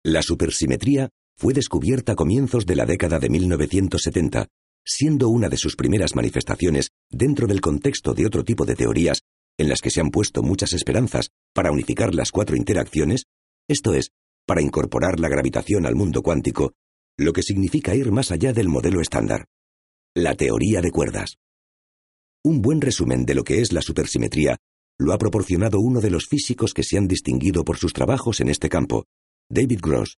La 0.05 0.23
supersimetría 0.23 1.11
fue 1.37 1.53
descubierta 1.53 2.13
a 2.13 2.17
comienzos 2.17 2.67
de 2.67 2.77
la 2.77 2.87
década 2.87 3.19
de 3.19 3.29
1970, 3.29 4.49
siendo 4.85 5.29
una 5.29 5.49
de 5.49 5.57
sus 5.57 5.77
primeras 5.77 6.15
manifestaciones 6.15 6.91
dentro 7.11 7.47
del 7.47 7.61
contexto 7.61 8.15
de 8.15 8.27
otro 8.27 8.45
tipo 8.45 8.65
de 8.65 8.77
teorías 8.77 9.23
en 9.59 9.69
las 9.69 9.81
que 9.81 9.91
se 9.91 10.01
han 10.01 10.11
puesto 10.11 10.43
muchas 10.43 10.73
esperanzas 10.73 11.29
para 11.55 11.71
unificar 11.71 12.15
las 12.15 12.31
cuatro 12.31 12.57
interacciones, 12.57 13.25
esto 13.69 13.93
es, 13.95 14.11
para 14.47 14.63
incorporar 14.63 15.21
la 15.21 15.29
gravitación 15.29 15.85
al 15.85 15.97
mundo 15.97 16.23
cuántico 16.23 16.73
lo 17.21 17.35
que 17.35 17.43
significa 17.43 17.95
ir 17.95 18.11
más 18.11 18.31
allá 18.31 18.55
del 18.55 18.69
modelo 18.69 19.03
estándar. 19.03 19.45
La 20.15 20.35
teoría 20.35 20.81
de 20.81 20.91
cuerdas. 20.91 21.37
Un 22.43 22.63
buen 22.63 22.81
resumen 22.81 23.27
de 23.27 23.35
lo 23.35 23.45
que 23.45 23.61
es 23.61 23.73
la 23.73 23.83
supersimetría 23.83 24.57
lo 24.99 25.13
ha 25.13 25.19
proporcionado 25.19 25.81
uno 25.81 26.01
de 26.01 26.11
los 26.11 26.27
físicos 26.27 26.73
que 26.73 26.83
se 26.83 26.97
han 26.97 27.07
distinguido 27.07 27.63
por 27.63 27.77
sus 27.77 27.93
trabajos 27.93 28.41
en 28.41 28.49
este 28.49 28.71
campo, 28.71 29.05
David 29.53 29.81
Gross. 29.83 30.17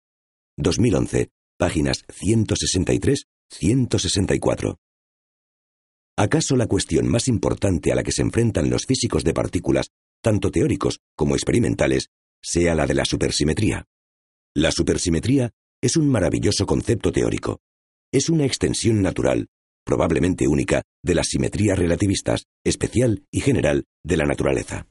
2011, 0.58 1.30
páginas 1.58 2.04
163-164. 2.06 4.76
¿Acaso 6.18 6.56
la 6.56 6.66
cuestión 6.66 7.08
más 7.08 7.28
importante 7.28 7.90
a 7.90 7.94
la 7.94 8.02
que 8.02 8.12
se 8.12 8.20
enfrentan 8.20 8.68
los 8.68 8.84
físicos 8.84 9.24
de 9.24 9.32
partículas, 9.32 9.88
tanto 10.22 10.50
teóricos 10.50 11.00
como 11.16 11.34
experimentales, 11.34 12.10
sea 12.42 12.74
la 12.74 12.86
de 12.86 12.92
la 12.92 13.06
supersimetría? 13.06 13.86
La 14.54 14.70
supersimetría 14.70 15.52
es 15.80 15.96
un 15.96 16.10
maravilloso 16.10 16.66
concepto 16.66 17.10
teórico. 17.10 17.62
Es 18.12 18.28
una 18.28 18.44
extensión 18.44 19.00
natural, 19.00 19.48
probablemente 19.86 20.46
única, 20.46 20.82
de 21.02 21.14
las 21.14 21.28
simetrías 21.28 21.78
relativistas, 21.78 22.44
especial 22.64 23.24
y 23.30 23.40
general, 23.40 23.86
de 24.04 24.18
la 24.18 24.26
naturaleza. 24.26 24.88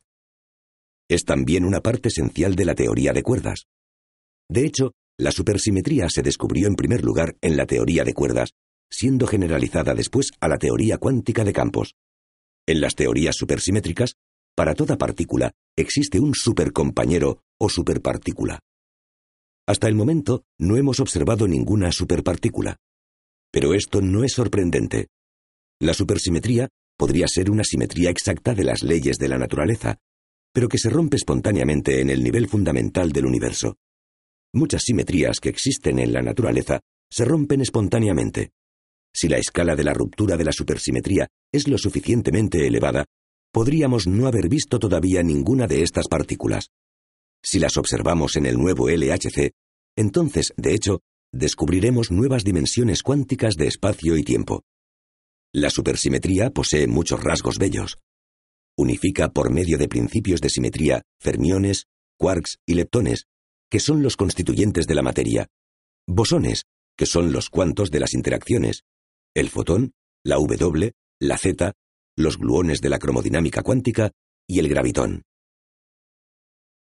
Es 1.08 1.26
también 1.26 1.64
una 1.64 1.82
parte 1.82 2.10
esencial 2.10 2.56
de 2.56 2.66
la 2.66 2.74
teoría 2.74 3.14
de 3.14 3.22
cuerdas. 3.22 3.68
De 4.52 4.66
hecho, 4.66 4.92
la 5.18 5.32
supersimetría 5.32 6.10
se 6.10 6.24
descubrió 6.24 6.68
en 6.68 6.76
primer 6.76 7.06
lugar 7.06 7.38
en 7.40 7.56
la 7.56 7.66
teoría 7.66 8.04
de 8.04 8.14
cuerdas, 8.14 8.52
siendo 8.90 9.26
generalizada 9.26 9.94
después 9.94 10.32
a 10.42 10.50
la 10.50 10.58
teoría 10.58 10.98
cuántica 10.98 11.46
de 11.46 11.54
campos. 11.54 11.96
En 12.68 12.82
las 12.82 12.96
teorías 12.96 13.38
supersimétricas, 13.38 14.16
para 14.54 14.76
toda 14.76 14.98
partícula 14.98 15.54
existe 15.78 16.20
un 16.20 16.34
supercompañero 16.36 17.44
o 17.58 17.70
superpartícula. 17.70 18.60
Hasta 19.66 19.88
el 19.88 19.96
momento 19.96 20.44
no 20.60 20.76
hemos 20.76 21.00
observado 21.00 21.48
ninguna 21.48 21.94
superpartícula. 21.94 22.76
Pero 23.54 23.74
esto 23.74 24.02
no 24.02 24.26
es 24.26 24.34
sorprendente. 24.34 25.08
La 25.80 25.94
supersimetría 25.94 26.68
podría 26.98 27.30
ser 27.30 27.50
una 27.50 27.64
simetría 27.64 28.10
exacta 28.10 28.54
de 28.54 28.66
las 28.66 28.84
leyes 28.84 29.18
de 29.18 29.30
la 29.30 29.38
naturaleza, 29.38 29.96
pero 30.54 30.68
que 30.68 30.78
se 30.78 30.90
rompe 30.90 31.16
espontáneamente 31.16 32.02
en 32.02 32.10
el 32.10 32.22
nivel 32.22 32.50
fundamental 32.50 33.14
del 33.14 33.28
universo. 33.28 33.78
Muchas 34.54 34.84
simetrías 34.84 35.40
que 35.40 35.50
existen 35.50 36.00
en 36.00 36.12
la 36.12 36.22
naturaleza 36.22 36.82
se 37.10 37.26
rompen 37.26 37.62
espontáneamente. 37.62 38.52
Si 39.14 39.28
la 39.28 39.38
escala 39.38 39.76
de 39.76 39.84
la 39.84 39.94
ruptura 39.94 40.38
de 40.38 40.44
la 40.46 40.52
supersimetría 40.52 41.28
es 41.52 41.68
lo 41.68 41.78
suficientemente 41.78 42.68
elevada, 42.68 43.06
podríamos 43.52 44.08
no 44.08 44.28
haber 44.28 44.50
visto 44.50 44.80
todavía 44.80 45.24
ninguna 45.24 45.68
de 45.68 45.84
estas 45.84 46.08
partículas. 46.08 46.70
Si 47.44 47.60
las 47.60 47.78
observamos 47.78 48.36
en 48.36 48.46
el 48.46 48.58
nuevo 48.58 48.90
LHC, 48.90 49.52
entonces, 49.98 50.54
de 50.58 50.74
hecho, 50.74 51.00
descubriremos 51.34 52.12
nuevas 52.12 52.44
dimensiones 52.44 53.04
cuánticas 53.04 53.56
de 53.56 53.68
espacio 53.68 54.18
y 54.18 54.24
tiempo. 54.24 54.64
La 55.54 55.70
supersimetría 55.70 56.50
posee 56.50 56.88
muchos 56.88 57.22
rasgos 57.24 57.58
bellos. 57.58 57.98
Unifica 58.78 59.30
por 59.30 59.52
medio 59.52 59.78
de 59.78 59.90
principios 59.90 60.40
de 60.40 60.50
simetría 60.50 61.02
fermiones, 61.20 61.88
quarks 62.18 62.60
y 62.66 62.76
leptones, 62.76 63.26
que 63.72 63.80
son 63.80 64.04
los 64.04 64.18
constituyentes 64.18 64.86
de 64.86 64.96
la 64.96 65.02
materia, 65.02 65.48
bosones, 66.06 66.66
que 66.98 67.06
son 67.06 67.32
los 67.32 67.50
cuantos 67.50 67.90
de 67.90 68.02
las 68.02 68.14
interacciones, 68.14 68.84
el 69.34 69.50
fotón, 69.50 69.94
la 70.26 70.36
W, 70.36 70.92
la 71.22 71.38
Z, 71.38 71.72
los 72.18 72.38
gluones 72.38 72.82
de 72.82 72.90
la 72.90 73.00
cromodinámica 73.00 73.64
cuántica 73.64 74.12
y 74.46 74.60
el 74.60 74.68
gravitón. 74.68 75.24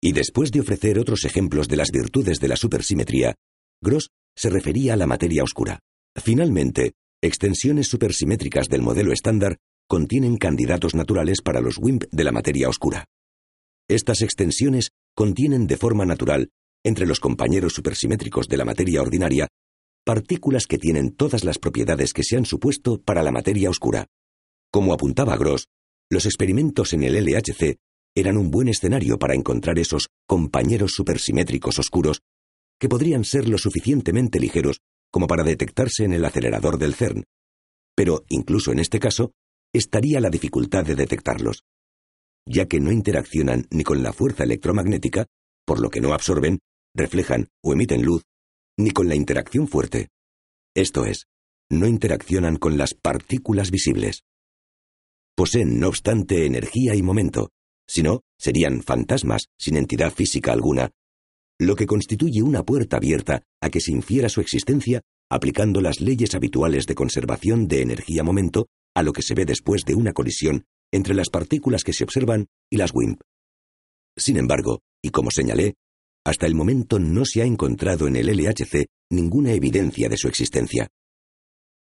Y 0.01 0.13
después 0.13 0.51
de 0.51 0.61
ofrecer 0.61 0.99
otros 0.99 1.25
ejemplos 1.25 1.69
de 1.69 1.77
las 1.77 1.91
virtudes 1.91 2.41
de 2.41 2.49
la 2.49 2.57
supersimetría, 2.57 3.35
Gross 3.83 4.09
se 4.35 4.49
refería 4.49 4.95
a 4.95 4.97
la 4.97 5.07
materia 5.07 5.43
oscura. 5.43 5.81
Finalmente, 6.17 6.93
extensiones 7.23 7.89
supersimétricas 7.89 8.69
del 8.69 8.81
modelo 8.81 9.13
estándar 9.13 9.59
contienen 9.89 10.39
candidatos 10.39 10.95
naturales 10.95 11.43
para 11.43 11.61
los 11.61 11.79
WIMP 11.79 12.05
de 12.11 12.25
la 12.25 12.33
materia 12.33 12.69
oscura. 12.69 13.05
Estas 13.89 14.23
extensiones 14.23 14.91
contienen 15.15 15.67
de 15.67 15.77
forma 15.77 16.07
natural, 16.07 16.51
entre 16.89 17.07
los 17.07 17.21
compañeros 17.21 17.75
supersimétricos 17.75 18.49
de 18.49 18.57
la 18.57 18.65
materia 18.65 19.01
ordinaria, 19.03 19.49
partículas 20.05 20.67
que 20.67 20.79
tienen 20.79 21.15
todas 21.15 21.45
las 21.45 21.59
propiedades 21.59 22.13
que 22.13 22.25
se 22.25 22.37
han 22.37 22.47
supuesto 22.47 23.01
para 23.01 23.23
la 23.23 23.31
materia 23.31 23.71
oscura. 23.71 24.07
Como 24.73 24.93
apuntaba 24.93 25.37
Gross, 25.37 25.69
los 26.11 26.27
experimentos 26.27 26.93
en 26.95 27.05
el 27.05 27.23
LHC 27.25 27.77
eran 28.15 28.37
un 28.37 28.51
buen 28.51 28.69
escenario 28.69 29.19
para 29.19 29.35
encontrar 29.35 29.79
esos 29.79 30.09
compañeros 30.27 30.93
supersimétricos 30.93 31.79
oscuros 31.79 32.23
que 32.81 32.89
podrían 32.89 33.25
ser 33.25 33.49
lo 33.49 33.59
suficientemente 33.59 34.41
ligeros 34.41 34.81
como 35.11 35.27
para 35.27 35.45
detectarse 35.45 36.05
en 36.05 36.13
el 36.13 36.25
acelerador 36.25 36.79
del 36.79 36.95
CERN. 36.95 37.25
Pero, 37.95 38.25
incluso 38.29 38.73
en 38.73 38.79
este 38.79 39.01
caso, 39.01 39.33
estaría 39.73 40.21
la 40.21 40.31
dificultad 40.31 40.85
de 40.85 40.95
detectarlos, 40.95 41.65
ya 42.47 42.67
que 42.67 42.81
no 42.81 42.93
interaccionan 42.93 43.67
ni 43.71 43.85
con 43.85 44.03
la 44.03 44.13
fuerza 44.13 44.45
electromagnética, 44.45 45.27
por 45.67 45.81
lo 45.81 45.91
que 45.91 46.01
no 46.01 46.15
absorben, 46.15 46.61
reflejan 46.99 47.49
o 47.63 47.73
emiten 47.73 48.03
luz, 48.03 48.25
ni 48.77 48.91
con 48.91 49.09
la 49.09 49.15
interacción 49.15 49.69
fuerte. 49.69 50.09
Esto 50.75 51.07
es, 51.07 51.27
no 51.71 51.87
interaccionan 51.87 52.57
con 52.57 52.77
las 52.77 52.95
partículas 52.95 53.71
visibles. 53.71 54.25
Poseen, 55.35 55.79
no 55.79 55.89
obstante, 55.89 56.45
energía 56.45 56.95
y 56.95 57.03
momento, 57.03 57.51
si 57.89 58.03
no, 58.03 58.21
serían 58.39 58.83
fantasmas 58.83 59.47
sin 59.59 59.77
entidad 59.77 60.13
física 60.13 60.53
alguna, 60.53 60.91
lo 61.61 61.75
que 61.75 61.87
constituye 61.87 62.43
una 62.43 62.63
puerta 62.63 62.99
abierta 62.99 63.43
a 63.61 63.71
que 63.71 63.81
se 63.81 63.93
infiera 63.93 64.29
su 64.29 64.41
existencia 64.41 65.03
aplicando 65.31 65.81
las 65.81 66.01
leyes 66.01 66.35
habituales 66.35 66.87
de 66.87 66.95
conservación 66.95 67.69
de 67.69 67.83
energía-momento 67.83 68.67
a 68.95 69.03
lo 69.03 69.13
que 69.13 69.23
se 69.23 69.35
ve 69.35 69.45
después 69.45 69.85
de 69.85 69.95
una 69.95 70.13
colisión 70.13 70.65
entre 70.93 71.15
las 71.15 71.29
partículas 71.29 71.85
que 71.85 71.93
se 71.93 72.05
observan 72.05 72.47
y 72.71 72.77
las 72.77 72.95
WIMP. 72.95 73.21
Sin 74.17 74.39
embargo, 74.39 74.81
y 75.03 75.11
como 75.11 75.31
señalé, 75.31 75.75
hasta 76.25 76.47
el 76.47 76.55
momento 76.55 76.99
no 76.99 77.25
se 77.25 77.43
ha 77.43 77.45
encontrado 77.45 78.07
en 78.07 78.17
el 78.17 78.27
LHC 78.27 78.87
ninguna 79.11 79.53
evidencia 79.53 80.09
de 80.09 80.17
su 80.17 80.29
existencia. 80.29 80.89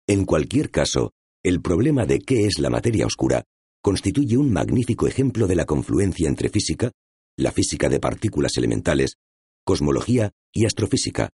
En 0.06 0.24
cualquier 0.24 0.70
caso, 0.70 1.12
el 1.44 1.60
problema 1.60 2.06
de 2.06 2.20
qué 2.20 2.46
es 2.46 2.58
la 2.58 2.70
materia 2.70 3.06
oscura 3.06 3.44
constituye 3.82 4.36
un 4.36 4.52
magnífico 4.52 5.06
ejemplo 5.06 5.46
de 5.46 5.56
la 5.56 5.64
confluencia 5.64 6.28
entre 6.28 6.48
física, 6.48 6.92
la 7.36 7.50
física 7.50 7.88
de 7.88 8.00
partículas 8.00 8.56
elementales, 8.56 9.16
cosmología 9.64 10.32
y 10.52 10.66
astrofísica, 10.66 11.30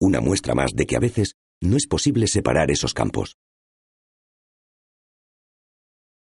una 0.00 0.20
muestra 0.20 0.54
más 0.54 0.72
de 0.74 0.86
que 0.86 0.96
a 0.96 1.00
veces 1.00 1.34
no 1.62 1.76
es 1.76 1.86
posible 1.86 2.26
separar 2.26 2.70
esos 2.70 2.92
campos. 2.92 3.36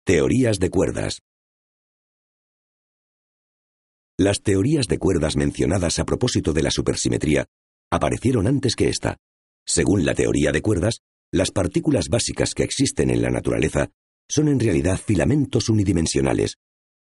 Teorías 0.03 0.57
de 0.59 0.69
cuerdas. 0.69 1.21
Las 4.17 4.41
teorías 4.41 4.87
de 4.87 4.99
cuerdas 4.99 5.35
mencionadas 5.35 5.99
a 5.99 6.05
propósito 6.05 6.53
de 6.53 6.63
la 6.63 6.71
supersimetría 6.71 7.45
aparecieron 7.91 8.47
antes 8.47 8.75
que 8.75 8.89
esta. 8.89 9.17
Según 9.65 10.05
la 10.05 10.13
teoría 10.13 10.51
de 10.51 10.61
cuerdas, 10.61 11.01
las 11.31 11.51
partículas 11.51 12.09
básicas 12.09 12.53
que 12.53 12.63
existen 12.63 13.09
en 13.09 13.21
la 13.21 13.29
naturaleza 13.29 13.89
son 14.29 14.47
en 14.47 14.59
realidad 14.59 14.99
filamentos 14.99 15.69
unidimensionales, 15.69 16.57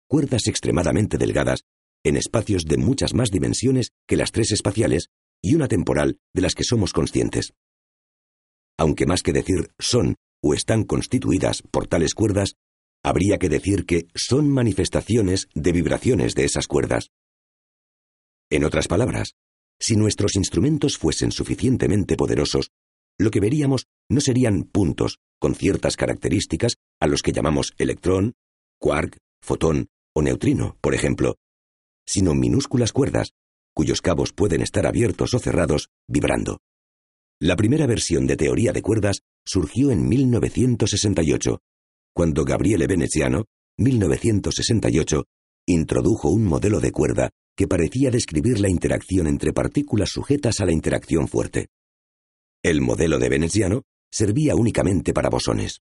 cuerdas 0.09 0.47
extremadamente 0.47 1.19
delgadas, 1.19 1.65
en 2.05 2.17
espacios 2.17 2.65
de 2.65 2.79
muchas 2.79 3.15
más 3.15 3.31
dimensiones 3.31 3.91
que 4.07 4.17
las 4.17 4.33
tres 4.33 4.53
espaciales 4.53 5.09
y 5.43 5.55
una 5.55 5.69
temporal 5.69 6.19
de 6.35 6.43
las 6.43 6.55
que 6.55 6.65
somos 6.65 6.93
conscientes. 6.93 7.53
Aunque 8.79 9.07
más 9.07 9.23
que 9.23 9.33
decir 9.33 9.71
son 9.79 10.17
o 10.43 10.55
están 10.55 10.85
constituidas 10.85 11.63
por 11.63 11.87
tales 11.87 12.15
cuerdas, 12.15 12.55
habría 13.03 13.39
que 13.39 13.49
decir 13.49 13.87
que 13.87 14.09
son 14.15 14.51
manifestaciones 14.51 15.49
de 15.55 15.73
vibraciones 15.73 16.35
de 16.35 16.45
esas 16.45 16.67
cuerdas. 16.67 17.11
En 18.51 18.65
otras 18.65 18.89
palabras, 18.89 19.35
si 19.81 19.97
nuestros 19.97 20.37
instrumentos 20.37 20.99
fuesen 20.99 21.31
suficientemente 21.31 22.17
poderosos, 22.17 22.71
lo 23.19 23.31
que 23.31 23.41
veríamos 23.41 23.87
no 24.09 24.21
serían 24.21 24.65
puntos 24.65 25.19
con 25.41 25.55
ciertas 25.55 25.97
características 25.97 26.77
a 27.01 27.07
los 27.07 27.23
que 27.23 27.33
llamamos 27.33 27.75
electrón, 27.79 28.35
quark, 28.79 29.19
fotón 29.43 29.89
o 30.15 30.23
neutrino, 30.23 30.77
por 30.81 30.95
ejemplo, 30.95 31.37
sino 32.07 32.35
minúsculas 32.35 32.93
cuerdas, 32.93 33.33
cuyos 33.75 34.01
cabos 34.01 34.33
pueden 34.33 34.63
estar 34.63 34.87
abiertos 34.87 35.35
o 35.35 35.39
cerrados, 35.39 35.91
vibrando. 36.09 36.59
La 37.41 37.55
primera 37.55 37.87
versión 37.87 38.27
de 38.27 38.37
teoría 38.37 38.73
de 38.73 38.83
cuerdas 38.83 39.23
surgió 39.45 39.91
en 39.91 40.09
1968, 40.09 41.61
cuando 42.19 42.45
Gabriele 42.45 42.89
Veneziano, 42.89 43.45
1968, 43.79 45.23
introdujo 45.69 46.31
un 46.31 46.47
modelo 46.47 46.81
de 46.81 46.91
cuerda 46.91 47.31
que 47.57 47.69
parecía 47.69 48.11
describir 48.11 48.59
la 48.59 48.69
interacción 48.69 49.29
entre 49.29 49.53
partículas 49.53 50.09
sujetas 50.09 50.59
a 50.59 50.65
la 50.65 50.73
interacción 50.73 51.29
fuerte. 51.29 51.69
El 52.61 52.81
modelo 52.81 53.21
de 53.21 53.29
Veneziano 53.29 53.83
servía 54.11 54.57
únicamente 54.57 55.13
para 55.13 55.31
bosones. 55.31 55.79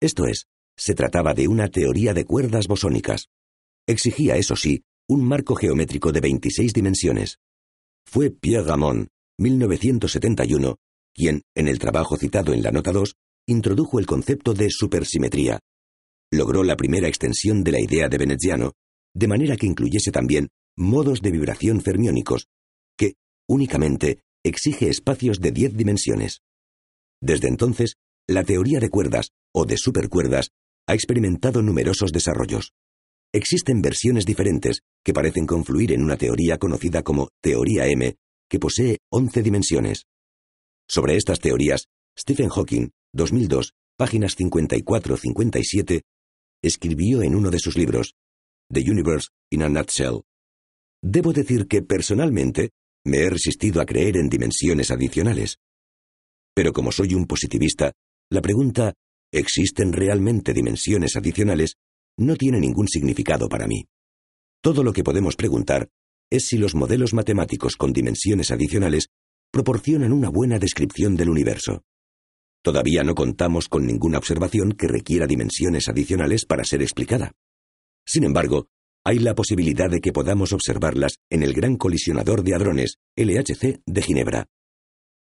Esto 0.00 0.26
es, 0.26 0.48
se 0.76 0.94
trataba 0.94 1.34
de 1.34 1.46
una 1.46 1.68
teoría 1.68 2.14
de 2.14 2.24
cuerdas 2.24 2.66
bosónicas. 2.66 3.28
Exigía, 3.86 4.34
eso 4.38 4.56
sí, 4.56 4.82
un 5.06 5.24
marco 5.24 5.54
geométrico 5.54 6.10
de 6.10 6.18
26 6.18 6.72
dimensiones. 6.72 7.38
Fue 8.04 8.30
Pierre 8.30 8.66
Ramon, 8.66 9.06
1971, 9.38 10.78
quien, 11.14 11.42
en 11.54 11.68
el 11.68 11.78
trabajo 11.78 12.16
citado 12.16 12.52
en 12.54 12.64
la 12.64 12.72
nota 12.72 12.90
2, 12.90 13.14
introdujo 13.52 13.98
el 13.98 14.06
concepto 14.06 14.54
de 14.54 14.68
supersimetría. 14.70 15.60
Logró 16.32 16.62
la 16.62 16.76
primera 16.76 17.08
extensión 17.08 17.64
de 17.64 17.72
la 17.72 17.80
idea 17.80 18.08
de 18.08 18.18
Veneziano, 18.18 18.72
de 19.14 19.28
manera 19.28 19.56
que 19.56 19.66
incluyese 19.66 20.12
también 20.12 20.48
modos 20.76 21.20
de 21.20 21.30
vibración 21.30 21.80
fermiónicos, 21.80 22.46
que, 22.96 23.14
únicamente, 23.48 24.22
exige 24.44 24.88
espacios 24.88 25.40
de 25.40 25.50
10 25.50 25.76
dimensiones. 25.76 26.42
Desde 27.20 27.48
entonces, 27.48 27.96
la 28.28 28.44
teoría 28.44 28.78
de 28.78 28.88
cuerdas, 28.88 29.30
o 29.52 29.64
de 29.64 29.76
supercuerdas, 29.76 30.50
ha 30.86 30.94
experimentado 30.94 31.62
numerosos 31.62 32.12
desarrollos. 32.12 32.72
Existen 33.32 33.82
versiones 33.82 34.24
diferentes 34.24 34.82
que 35.04 35.12
parecen 35.12 35.46
confluir 35.46 35.92
en 35.92 36.02
una 36.02 36.16
teoría 36.16 36.58
conocida 36.58 37.02
como 37.02 37.28
teoría 37.40 37.86
M, 37.86 38.16
que 38.48 38.58
posee 38.58 38.98
11 39.10 39.42
dimensiones. 39.42 40.06
Sobre 40.88 41.16
estas 41.16 41.38
teorías, 41.38 41.86
Stephen 42.18 42.48
Hawking, 42.48 42.90
2002, 43.12 43.74
páginas 43.96 44.38
54-57, 44.38 46.02
escribió 46.62 47.22
en 47.22 47.34
uno 47.34 47.50
de 47.50 47.58
sus 47.58 47.76
libros, 47.76 48.14
The 48.72 48.80
Universe 48.88 49.28
in 49.50 49.62
a 49.62 49.68
Nutshell. 49.68 50.22
Debo 51.02 51.32
decir 51.32 51.66
que 51.66 51.82
personalmente 51.82 52.70
me 53.04 53.18
he 53.18 53.30
resistido 53.30 53.80
a 53.80 53.86
creer 53.86 54.16
en 54.16 54.28
dimensiones 54.28 54.90
adicionales. 54.90 55.58
Pero 56.54 56.72
como 56.72 56.92
soy 56.92 57.14
un 57.14 57.26
positivista, 57.26 57.92
la 58.30 58.42
pregunta 58.42 58.94
¿existen 59.32 59.92
realmente 59.92 60.52
dimensiones 60.52 61.16
adicionales? 61.16 61.76
no 62.18 62.36
tiene 62.36 62.60
ningún 62.60 62.86
significado 62.86 63.48
para 63.48 63.66
mí. 63.66 63.86
Todo 64.62 64.82
lo 64.82 64.92
que 64.92 65.02
podemos 65.02 65.36
preguntar 65.36 65.88
es 66.30 66.44
si 66.46 66.58
los 66.58 66.74
modelos 66.74 67.14
matemáticos 67.14 67.76
con 67.76 67.92
dimensiones 67.92 68.50
adicionales 68.50 69.08
proporcionan 69.50 70.12
una 70.12 70.28
buena 70.28 70.58
descripción 70.58 71.16
del 71.16 71.30
universo. 71.30 71.82
Todavía 72.62 73.02
no 73.02 73.14
contamos 73.14 73.68
con 73.68 73.86
ninguna 73.86 74.18
observación 74.18 74.72
que 74.72 74.86
requiera 74.86 75.26
dimensiones 75.26 75.88
adicionales 75.88 76.44
para 76.44 76.64
ser 76.64 76.82
explicada. 76.82 77.32
Sin 78.06 78.24
embargo, 78.24 78.68
hay 79.04 79.18
la 79.18 79.34
posibilidad 79.34 79.88
de 79.90 80.00
que 80.00 80.12
podamos 80.12 80.52
observarlas 80.52 81.16
en 81.30 81.42
el 81.42 81.54
Gran 81.54 81.76
Colisionador 81.76 82.42
de 82.42 82.54
Hadrones, 82.54 82.96
LHC, 83.16 83.80
de 83.86 84.02
Ginebra. 84.02 84.46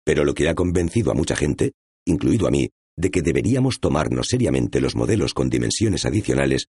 Pero 0.03 0.25
lo 0.25 0.33
que 0.33 0.49
ha 0.49 0.55
convencido 0.55 1.11
a 1.11 1.13
mucha 1.13 1.35
gente, 1.35 1.71
incluido 2.05 2.45
a 2.45 2.51
mí, 2.51 2.69
de 2.97 3.09
que 3.09 3.21
deberíamos 3.21 3.79
tomarnos 3.79 4.27
seriamente 4.27 4.81
los 4.81 4.95
modelos 4.95 5.33
con 5.33 5.49
dimensiones 5.49 6.05
adicionales 6.05 6.67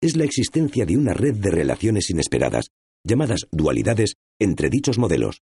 es 0.00 0.16
la 0.16 0.24
existencia 0.24 0.84
de 0.84 0.96
una 0.96 1.14
red 1.14 1.34
de 1.36 1.50
relaciones 1.50 2.10
inesperadas, 2.10 2.70
llamadas 3.04 3.46
dualidades, 3.50 4.16
entre 4.38 4.68
dichos 4.68 4.98
modelos. 4.98 5.40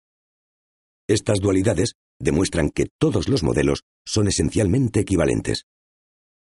Estas 1.08 1.40
dualidades 1.40 1.94
demuestran 2.20 2.70
que 2.70 2.86
todos 2.98 3.28
los 3.28 3.42
modelos 3.42 3.82
son 4.06 4.28
esencialmente 4.28 5.00
equivalentes. 5.00 5.64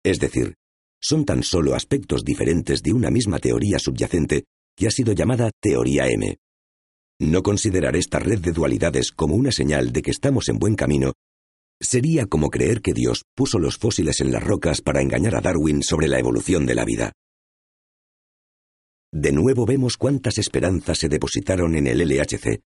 Es 0.05 0.21
decir, 0.21 0.55
son 1.01 1.25
tan 1.25 1.43
solo 1.43 1.75
aspectos 1.75 2.25
diferentes 2.25 2.83
de 2.83 2.93
una 2.93 3.11
misma 3.11 3.39
teoría 3.39 3.79
subyacente 3.79 4.45
que 4.77 4.87
ha 4.87 4.91
sido 4.91 5.13
llamada 5.13 5.51
teoría 5.61 6.07
M. 6.09 6.37
No 7.21 7.43
considerar 7.43 7.97
esta 7.97 8.19
red 8.19 8.39
de 8.39 8.53
dualidades 8.53 9.11
como 9.11 9.35
una 9.35 9.53
señal 9.53 9.93
de 9.93 10.03
que 10.03 10.11
estamos 10.11 10.49
en 10.49 10.59
buen 10.59 10.77
camino 10.77 11.15
Sería 11.81 12.27
como 12.27 12.51
creer 12.51 12.83
que 12.83 12.93
Dios 12.93 13.25
puso 13.37 13.59
los 13.61 13.79
fósiles 13.79 14.21
en 14.21 14.33
las 14.33 14.43
rocas 14.43 14.81
para 14.81 15.01
engañar 15.01 15.37
a 15.37 15.41
Darwin 15.41 15.83
sobre 15.83 16.09
la 16.09 16.19
evolución 16.19 16.67
de 16.67 16.75
la 16.75 16.85
vida. 16.85 17.13
De 19.13 19.33
nuevo 19.33 19.65
vemos 19.65 19.97
cuántas 19.97 20.39
esperanzas 20.39 20.99
se 20.99 21.09
depositaron 21.09 21.77
en 21.77 21.87
el 21.87 22.01
LHC. 22.01 22.61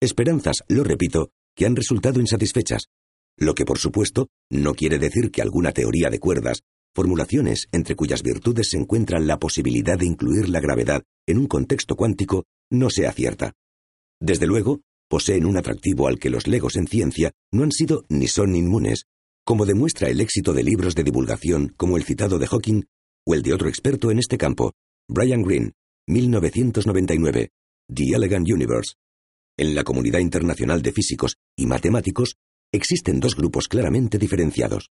Esperanzas, 0.00 0.62
lo 0.68 0.84
repito, 0.84 1.30
que 1.54 1.66
han 1.66 1.76
resultado 1.76 2.20
insatisfechas, 2.20 2.88
lo 3.36 3.54
que 3.54 3.64
por 3.64 3.78
supuesto 3.78 4.28
no 4.50 4.74
quiere 4.74 4.98
decir 4.98 5.30
que 5.30 5.42
alguna 5.42 5.72
teoría 5.72 6.10
de 6.10 6.18
cuerdas, 6.18 6.62
formulaciones 6.94 7.68
entre 7.72 7.96
cuyas 7.96 8.22
virtudes 8.22 8.70
se 8.70 8.78
encuentra 8.78 9.18
la 9.18 9.38
posibilidad 9.38 9.98
de 9.98 10.06
incluir 10.06 10.48
la 10.48 10.60
gravedad 10.60 11.02
en 11.26 11.38
un 11.38 11.46
contexto 11.46 11.96
cuántico, 11.96 12.44
no 12.70 12.90
sea 12.90 13.12
cierta. 13.12 13.52
Desde 14.20 14.46
luego, 14.46 14.80
poseen 15.08 15.46
un 15.46 15.56
atractivo 15.56 16.06
al 16.06 16.18
que 16.18 16.30
los 16.30 16.46
legos 16.46 16.76
en 16.76 16.86
ciencia 16.86 17.32
no 17.52 17.64
han 17.64 17.72
sido 17.72 18.04
ni 18.08 18.28
son 18.28 18.54
inmunes, 18.54 19.04
como 19.44 19.66
demuestra 19.66 20.08
el 20.08 20.20
éxito 20.20 20.52
de 20.52 20.62
libros 20.62 20.94
de 20.94 21.02
divulgación 21.02 21.74
como 21.76 21.96
el 21.96 22.04
citado 22.04 22.38
de 22.38 22.46
Hawking 22.46 22.84
o 23.26 23.34
el 23.34 23.42
de 23.42 23.52
otro 23.52 23.68
experto 23.68 24.10
en 24.10 24.18
este 24.18 24.38
campo, 24.38 24.72
Brian 25.08 25.42
Greene, 25.42 25.72
1999, 26.06 27.50
The 27.92 28.04
Elegant 28.14 28.48
Universe. 28.48 28.94
En 29.58 29.74
la 29.74 29.84
comunidad 29.84 30.20
internacional 30.20 30.80
de 30.80 30.92
físicos 30.92 31.36
y 31.56 31.66
matemáticos 31.66 32.36
existen 32.72 33.20
dos 33.20 33.36
grupos 33.36 33.68
claramente 33.68 34.18
diferenciados. 34.18 34.90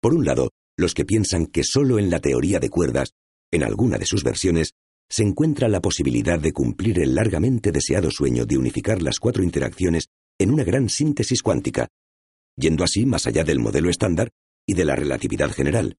Por 0.00 0.14
un 0.14 0.24
lado, 0.24 0.50
los 0.76 0.94
que 0.94 1.04
piensan 1.04 1.46
que 1.46 1.64
solo 1.64 1.98
en 1.98 2.08
la 2.08 2.20
teoría 2.20 2.60
de 2.60 2.70
cuerdas, 2.70 3.12
en 3.50 3.64
alguna 3.64 3.98
de 3.98 4.06
sus 4.06 4.22
versiones, 4.22 4.74
se 5.10 5.24
encuentra 5.24 5.68
la 5.68 5.80
posibilidad 5.80 6.38
de 6.38 6.52
cumplir 6.52 7.00
el 7.00 7.14
largamente 7.14 7.72
deseado 7.72 8.10
sueño 8.10 8.46
de 8.46 8.58
unificar 8.58 9.02
las 9.02 9.18
cuatro 9.18 9.42
interacciones 9.42 10.08
en 10.38 10.52
una 10.52 10.62
gran 10.62 10.88
síntesis 10.88 11.42
cuántica, 11.42 11.88
yendo 12.56 12.84
así 12.84 13.06
más 13.06 13.26
allá 13.26 13.42
del 13.42 13.58
modelo 13.58 13.90
estándar 13.90 14.30
y 14.66 14.74
de 14.74 14.84
la 14.84 14.94
relatividad 14.94 15.50
general, 15.50 15.96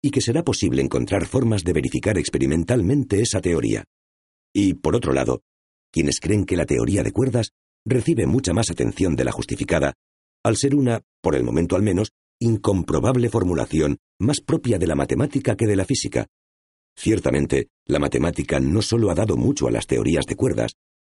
y 0.00 0.10
que 0.10 0.20
será 0.20 0.44
posible 0.44 0.80
encontrar 0.80 1.26
formas 1.26 1.64
de 1.64 1.72
verificar 1.72 2.16
experimentalmente 2.16 3.20
esa 3.20 3.40
teoría. 3.40 3.84
Y, 4.54 4.74
por 4.74 4.94
otro 4.96 5.12
lado, 5.12 5.42
quienes 5.96 6.20
creen 6.20 6.44
que 6.44 6.58
la 6.58 6.66
teoría 6.66 7.02
de 7.02 7.12
cuerdas 7.12 7.52
recibe 7.86 8.26
mucha 8.26 8.52
más 8.52 8.70
atención 8.70 9.16
de 9.16 9.24
la 9.24 9.32
justificada, 9.32 9.94
al 10.44 10.58
ser 10.58 10.74
una, 10.74 11.00
por 11.22 11.34
el 11.34 11.42
momento 11.42 11.74
al 11.74 11.82
menos, 11.82 12.10
incomprobable 12.38 13.30
formulación 13.30 13.96
más 14.20 14.42
propia 14.42 14.78
de 14.78 14.86
la 14.86 14.94
matemática 14.94 15.56
que 15.56 15.66
de 15.66 15.76
la 15.76 15.86
física, 15.86 16.26
Ciertamente, 16.98 17.68
la 17.86 17.98
matemática 17.98 18.58
no 18.58 18.80
solo 18.80 19.10
ha 19.10 19.14
dado 19.14 19.36
mucho 19.36 19.68
a 19.68 19.70
las 19.70 19.86
teorías 19.86 20.24
de 20.26 20.34
cuerdas, 20.34 20.72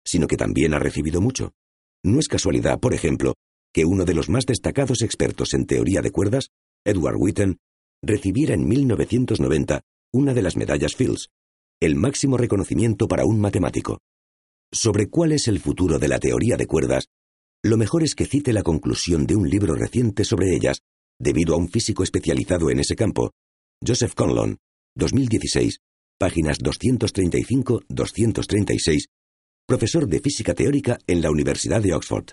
sino 0.06 0.28
que 0.28 0.38
también 0.38 0.74
ha 0.74 0.80
recibido 0.80 1.22
mucho. 1.22 1.54
No 2.04 2.20
es 2.20 2.28
casualidad, 2.28 2.80
por 2.80 2.94
ejemplo, 2.94 3.36
que 3.74 3.86
uno 3.86 4.06
de 4.06 4.14
los 4.14 4.30
más 4.30 4.46
destacados 4.46 5.02
expertos 5.02 5.54
en 5.54 5.66
teoría 5.66 6.02
de 6.02 6.12
cuerdas, 6.12 6.50
Edward 6.86 7.16
Witten, 7.18 7.60
recibiera 8.02 8.54
en 8.54 8.68
1990 8.68 9.82
una 10.14 10.34
de 10.34 10.42
las 10.42 10.58
medallas 10.58 10.96
Fields, 10.96 11.30
el 11.80 11.96
máximo 11.96 12.36
reconocimiento 12.36 13.08
para 13.08 13.26
un 13.26 13.40
matemático. 13.40 14.00
Sobre 14.72 15.10
cuál 15.10 15.32
es 15.32 15.48
el 15.48 15.60
futuro 15.60 15.98
de 15.98 16.08
la 16.08 16.20
teoría 16.20 16.56
de 16.56 16.68
cuerdas, 16.68 17.08
lo 17.64 17.76
mejor 17.76 18.04
es 18.04 18.14
que 18.14 18.26
cite 18.26 18.54
la 18.54 18.62
conclusión 18.62 19.26
de 19.26 19.36
un 19.36 19.50
libro 19.50 19.74
reciente 19.74 20.24
sobre 20.24 20.56
ellas, 20.56 20.82
debido 21.20 21.56
a 21.56 21.58
un 21.58 21.70
físico 21.70 22.04
especializado 22.04 22.70
en 22.70 22.80
ese 22.80 22.96
campo, 22.96 23.32
Joseph 23.86 24.14
Conlon, 24.14 24.58
2016, 24.96 25.80
páginas 26.20 26.60
235-236, 26.60 29.08
profesor 29.66 30.08
de 30.08 30.20
física 30.20 30.54
teórica 30.54 31.00
en 31.08 31.22
la 31.22 31.32
Universidad 31.32 31.82
de 31.82 31.94
Oxford. 31.94 32.28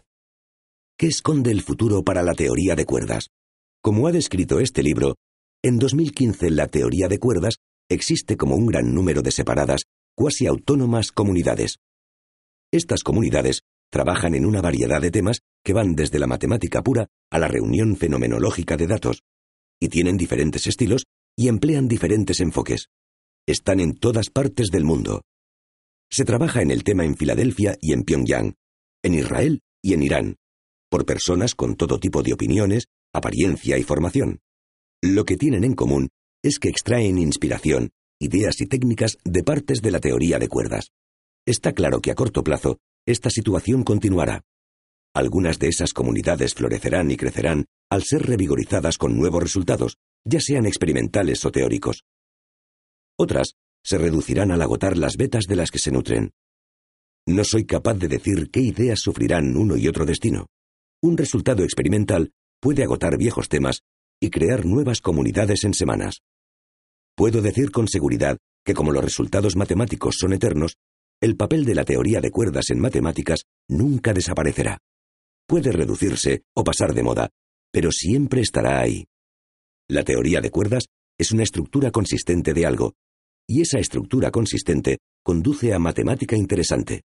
¿Qué 0.98 1.06
esconde 1.06 1.50
el 1.50 1.62
futuro 1.62 2.02
para 2.02 2.22
la 2.22 2.34
teoría 2.34 2.74
de 2.74 2.84
cuerdas? 2.84 3.28
Como 3.82 4.08
ha 4.08 4.12
descrito 4.12 4.60
este 4.60 4.82
libro, 4.82 5.14
En 5.62 5.78
2015 5.78 6.50
la 6.50 6.68
teoría 6.68 7.08
de 7.08 7.18
cuerdas 7.18 7.56
existe 7.88 8.36
como 8.36 8.56
un 8.56 8.66
gran 8.66 8.94
número 8.94 9.22
de 9.22 9.30
separadas, 9.30 9.84
cuasi 10.14 10.46
autónomas 10.46 11.12
comunidades. 11.12 11.78
Estas 12.76 13.02
comunidades 13.02 13.62
trabajan 13.90 14.34
en 14.34 14.44
una 14.44 14.60
variedad 14.60 15.00
de 15.00 15.10
temas 15.10 15.40
que 15.64 15.72
van 15.72 15.94
desde 15.94 16.18
la 16.18 16.26
matemática 16.26 16.82
pura 16.82 17.06
a 17.30 17.38
la 17.38 17.48
reunión 17.48 17.96
fenomenológica 17.96 18.76
de 18.76 18.86
datos, 18.86 19.22
y 19.80 19.88
tienen 19.88 20.18
diferentes 20.18 20.66
estilos 20.66 21.06
y 21.38 21.48
emplean 21.48 21.88
diferentes 21.88 22.38
enfoques. 22.40 22.88
Están 23.48 23.80
en 23.80 23.96
todas 23.96 24.28
partes 24.28 24.68
del 24.68 24.84
mundo. 24.84 25.22
Se 26.10 26.26
trabaja 26.26 26.60
en 26.60 26.70
el 26.70 26.84
tema 26.84 27.06
en 27.06 27.16
Filadelfia 27.16 27.78
y 27.80 27.94
en 27.94 28.02
Pyongyang, 28.02 28.56
en 29.02 29.14
Israel 29.14 29.62
y 29.82 29.94
en 29.94 30.02
Irán, 30.02 30.36
por 30.90 31.06
personas 31.06 31.54
con 31.54 31.76
todo 31.76 31.98
tipo 31.98 32.22
de 32.22 32.34
opiniones, 32.34 32.88
apariencia 33.14 33.78
y 33.78 33.84
formación. 33.84 34.40
Lo 35.02 35.24
que 35.24 35.38
tienen 35.38 35.64
en 35.64 35.74
común 35.74 36.10
es 36.42 36.58
que 36.58 36.68
extraen 36.68 37.16
inspiración, 37.16 37.88
ideas 38.20 38.60
y 38.60 38.66
técnicas 38.66 39.16
de 39.24 39.42
partes 39.42 39.80
de 39.80 39.92
la 39.92 40.00
teoría 40.00 40.38
de 40.38 40.48
cuerdas. 40.48 40.90
Está 41.46 41.72
claro 41.72 42.00
que 42.00 42.10
a 42.10 42.16
corto 42.16 42.42
plazo 42.42 42.78
esta 43.06 43.30
situación 43.30 43.84
continuará. 43.84 44.42
Algunas 45.14 45.60
de 45.60 45.68
esas 45.68 45.92
comunidades 45.92 46.54
florecerán 46.54 47.10
y 47.12 47.16
crecerán 47.16 47.66
al 47.88 48.02
ser 48.02 48.26
revigorizadas 48.26 48.98
con 48.98 49.16
nuevos 49.16 49.44
resultados, 49.44 49.96
ya 50.24 50.40
sean 50.40 50.66
experimentales 50.66 51.44
o 51.44 51.52
teóricos. 51.52 52.02
Otras 53.16 53.54
se 53.84 53.96
reducirán 53.96 54.50
al 54.50 54.60
agotar 54.60 54.98
las 54.98 55.16
vetas 55.16 55.44
de 55.46 55.54
las 55.54 55.70
que 55.70 55.78
se 55.78 55.92
nutren. 55.92 56.32
No 57.28 57.44
soy 57.44 57.64
capaz 57.64 57.94
de 57.94 58.08
decir 58.08 58.50
qué 58.50 58.60
ideas 58.60 58.98
sufrirán 59.00 59.56
uno 59.56 59.76
y 59.76 59.86
otro 59.86 60.04
destino. 60.04 60.46
Un 61.00 61.16
resultado 61.16 61.62
experimental 61.62 62.32
puede 62.60 62.82
agotar 62.82 63.16
viejos 63.16 63.48
temas 63.48 63.82
y 64.20 64.30
crear 64.30 64.66
nuevas 64.66 65.00
comunidades 65.00 65.62
en 65.62 65.74
semanas. 65.74 66.22
Puedo 67.14 67.40
decir 67.40 67.70
con 67.70 67.86
seguridad 67.86 68.38
que 68.64 68.74
como 68.74 68.90
los 68.90 69.04
resultados 69.04 69.54
matemáticos 69.54 70.16
son 70.18 70.32
eternos, 70.32 70.76
el 71.20 71.36
papel 71.36 71.64
de 71.64 71.74
la 71.74 71.84
teoría 71.84 72.20
de 72.20 72.30
cuerdas 72.30 72.70
en 72.70 72.80
matemáticas 72.80 73.44
nunca 73.68 74.12
desaparecerá. 74.12 74.78
Puede 75.46 75.72
reducirse 75.72 76.42
o 76.54 76.64
pasar 76.64 76.92
de 76.92 77.02
moda, 77.02 77.30
pero 77.72 77.90
siempre 77.90 78.40
estará 78.40 78.80
ahí. 78.80 79.06
La 79.88 80.02
teoría 80.02 80.40
de 80.40 80.50
cuerdas 80.50 80.86
es 81.18 81.32
una 81.32 81.42
estructura 81.42 81.90
consistente 81.90 82.52
de 82.52 82.66
algo, 82.66 82.94
y 83.48 83.62
esa 83.62 83.78
estructura 83.78 84.30
consistente 84.30 84.98
conduce 85.22 85.72
a 85.72 85.78
matemática 85.78 86.36
interesante. 86.36 87.02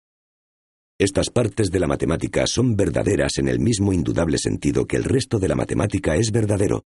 Estas 0.97 1.30
partes 1.30 1.70
de 1.70 1.80
la 1.80 1.88
matemática 1.88 2.47
son 2.47 2.76
verdaderas 2.76 3.38
en 3.38 3.47
el 3.47 3.60
mismo 3.60 3.93
indudable 3.93 4.38
sentido 4.38 4.86
que 4.86 4.97
el 4.97 5.03
resto 5.03 5.39
de 5.39 5.47
la 5.47 5.55
matemática 5.55 6.16
es 6.16 6.32
verdadero, 6.32 6.84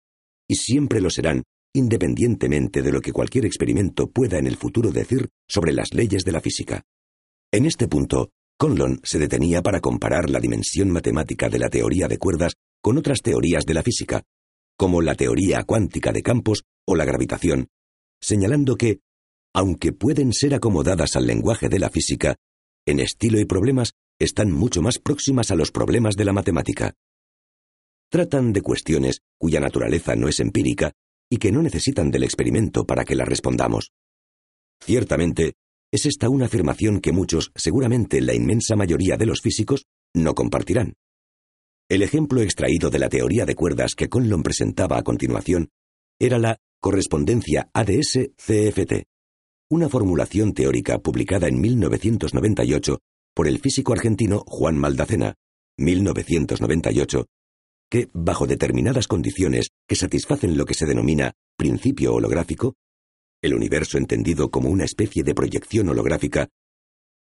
y 0.48 0.56
siempre 0.56 1.00
lo 1.00 1.10
serán 1.10 1.42
independientemente 1.74 2.80
de 2.80 2.90
lo 2.90 3.02
que 3.02 3.12
cualquier 3.12 3.44
experimento 3.44 4.08
pueda 4.08 4.38
en 4.38 4.46
el 4.46 4.56
futuro 4.56 4.90
decir 4.92 5.28
sobre 5.46 5.72
las 5.72 5.92
leyes 5.92 6.24
de 6.24 6.32
la 6.32 6.40
física. 6.40 6.82
En 7.56 7.64
este 7.64 7.88
punto, 7.88 8.32
Conlon 8.58 9.00
se 9.02 9.18
detenía 9.18 9.62
para 9.62 9.80
comparar 9.80 10.28
la 10.28 10.40
dimensión 10.40 10.90
matemática 10.90 11.48
de 11.48 11.58
la 11.58 11.70
teoría 11.70 12.06
de 12.06 12.18
cuerdas 12.18 12.52
con 12.82 12.98
otras 12.98 13.22
teorías 13.22 13.64
de 13.64 13.72
la 13.72 13.82
física, 13.82 14.24
como 14.76 15.00
la 15.00 15.14
teoría 15.14 15.64
cuántica 15.64 16.12
de 16.12 16.20
campos 16.20 16.64
o 16.86 16.94
la 16.96 17.06
gravitación, 17.06 17.68
señalando 18.20 18.76
que, 18.76 19.00
aunque 19.54 19.92
pueden 19.92 20.34
ser 20.34 20.52
acomodadas 20.54 21.16
al 21.16 21.26
lenguaje 21.26 21.70
de 21.70 21.78
la 21.78 21.88
física, 21.88 22.36
en 22.84 23.00
estilo 23.00 23.40
y 23.40 23.46
problemas 23.46 23.92
están 24.18 24.52
mucho 24.52 24.82
más 24.82 24.98
próximas 24.98 25.50
a 25.50 25.54
los 25.54 25.70
problemas 25.70 26.14
de 26.14 26.26
la 26.26 26.34
matemática. 26.34 26.92
Tratan 28.10 28.52
de 28.52 28.60
cuestiones 28.60 29.20
cuya 29.38 29.60
naturaleza 29.60 30.14
no 30.14 30.28
es 30.28 30.40
empírica 30.40 30.92
y 31.30 31.38
que 31.38 31.52
no 31.52 31.62
necesitan 31.62 32.10
del 32.10 32.24
experimento 32.24 32.84
para 32.84 33.06
que 33.06 33.14
las 33.14 33.26
respondamos. 33.26 33.92
Ciertamente, 34.78 35.54
es 35.92 36.06
esta 36.06 36.28
una 36.28 36.46
afirmación 36.46 37.00
que 37.00 37.12
muchos, 37.12 37.52
seguramente 37.54 38.20
la 38.20 38.34
inmensa 38.34 38.76
mayoría 38.76 39.16
de 39.16 39.26
los 39.26 39.40
físicos, 39.40 39.86
no 40.14 40.34
compartirán. 40.34 40.94
El 41.88 42.02
ejemplo 42.02 42.40
extraído 42.40 42.90
de 42.90 42.98
la 42.98 43.08
teoría 43.08 43.46
de 43.46 43.54
cuerdas 43.54 43.94
que 43.94 44.08
Conlon 44.08 44.42
presentaba 44.42 44.98
a 44.98 45.02
continuación 45.02 45.68
era 46.18 46.38
la 46.38 46.58
correspondencia 46.80 47.70
ADS-CFT, 47.72 49.04
una 49.70 49.88
formulación 49.88 50.52
teórica 50.52 50.98
publicada 50.98 51.48
en 51.48 51.60
1998 51.60 52.98
por 53.34 53.48
el 53.48 53.58
físico 53.58 53.92
argentino 53.92 54.44
Juan 54.46 54.78
Maldacena, 54.78 55.34
1998, 55.78 57.26
que, 57.90 58.08
bajo 58.12 58.46
determinadas 58.46 59.06
condiciones 59.06 59.68
que 59.86 59.94
satisfacen 59.94 60.56
lo 60.56 60.64
que 60.64 60.74
se 60.74 60.86
denomina 60.86 61.32
principio 61.56 62.14
holográfico, 62.14 62.74
el 63.46 63.54
universo 63.54 63.98
entendido 63.98 64.50
como 64.50 64.68
una 64.68 64.84
especie 64.84 65.22
de 65.22 65.34
proyección 65.34 65.88
holográfica, 65.88 66.48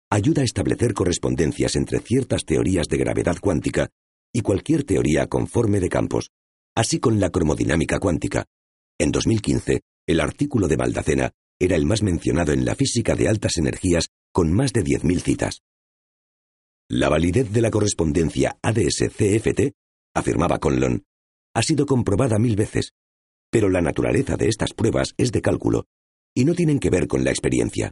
ayuda 0.09 0.41
a 0.41 0.45
establecer 0.45 0.93
correspondencias 0.93 1.75
entre 1.75 1.99
ciertas 1.99 2.45
teorías 2.45 2.87
de 2.87 2.97
gravedad 2.97 3.37
cuántica 3.39 3.89
y 4.33 4.41
cualquier 4.41 4.83
teoría 4.83 5.27
conforme 5.27 5.79
de 5.79 5.89
campos, 5.89 6.31
así 6.75 6.99
con 6.99 7.19
la 7.19 7.29
cromodinámica 7.29 7.99
cuántica. 7.99 8.45
En 8.99 9.11
2015, 9.11 9.81
el 10.07 10.19
artículo 10.19 10.67
de 10.67 10.77
Maldacena 10.77 11.31
era 11.59 11.75
el 11.75 11.85
más 11.85 12.01
mencionado 12.03 12.51
en 12.51 12.65
la 12.65 12.75
física 12.75 13.15
de 13.15 13.27
altas 13.27 13.57
energías 13.57 14.09
con 14.31 14.51
más 14.51 14.73
de 14.73 14.83
10.000 14.83 15.21
citas. 15.21 15.61
La 16.89 17.09
validez 17.09 17.51
de 17.51 17.61
la 17.61 17.71
correspondencia 17.71 18.57
ADS-CFT, 18.61 19.73
afirmaba 20.13 20.59
Conlon, 20.59 21.03
ha 21.55 21.63
sido 21.63 21.85
comprobada 21.85 22.39
mil 22.39 22.55
veces, 22.55 22.93
pero 23.49 23.69
la 23.69 23.81
naturaleza 23.81 24.35
de 24.35 24.47
estas 24.47 24.73
pruebas 24.73 25.13
es 25.17 25.31
de 25.31 25.41
cálculo 25.41 25.85
y 26.35 26.45
no 26.45 26.53
tienen 26.53 26.79
que 26.79 26.89
ver 26.89 27.07
con 27.07 27.23
la 27.23 27.31
experiencia. 27.31 27.91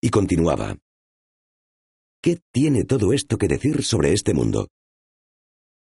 Y 0.00 0.10
continuaba. 0.10 0.76
¿Qué 2.22 2.40
tiene 2.52 2.84
todo 2.84 3.12
esto 3.12 3.38
que 3.38 3.48
decir 3.48 3.82
sobre 3.82 4.12
este 4.12 4.34
mundo? 4.34 4.68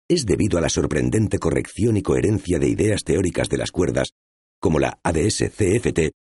es 0.10 0.26
debido 0.26 0.58
a 0.58 0.62
la 0.62 0.70
sorprendente 0.70 1.38
corrección 1.38 1.98
y 1.98 2.02
coherencia 2.02 2.60
de 2.60 2.70
ideas 2.70 3.04
teóricas 3.04 3.50
de 3.50 3.58
las 3.58 3.72
cuerdas, 3.72 4.14
como 4.60 4.80
la 4.80 5.00
ADS-CFT, 5.04 6.12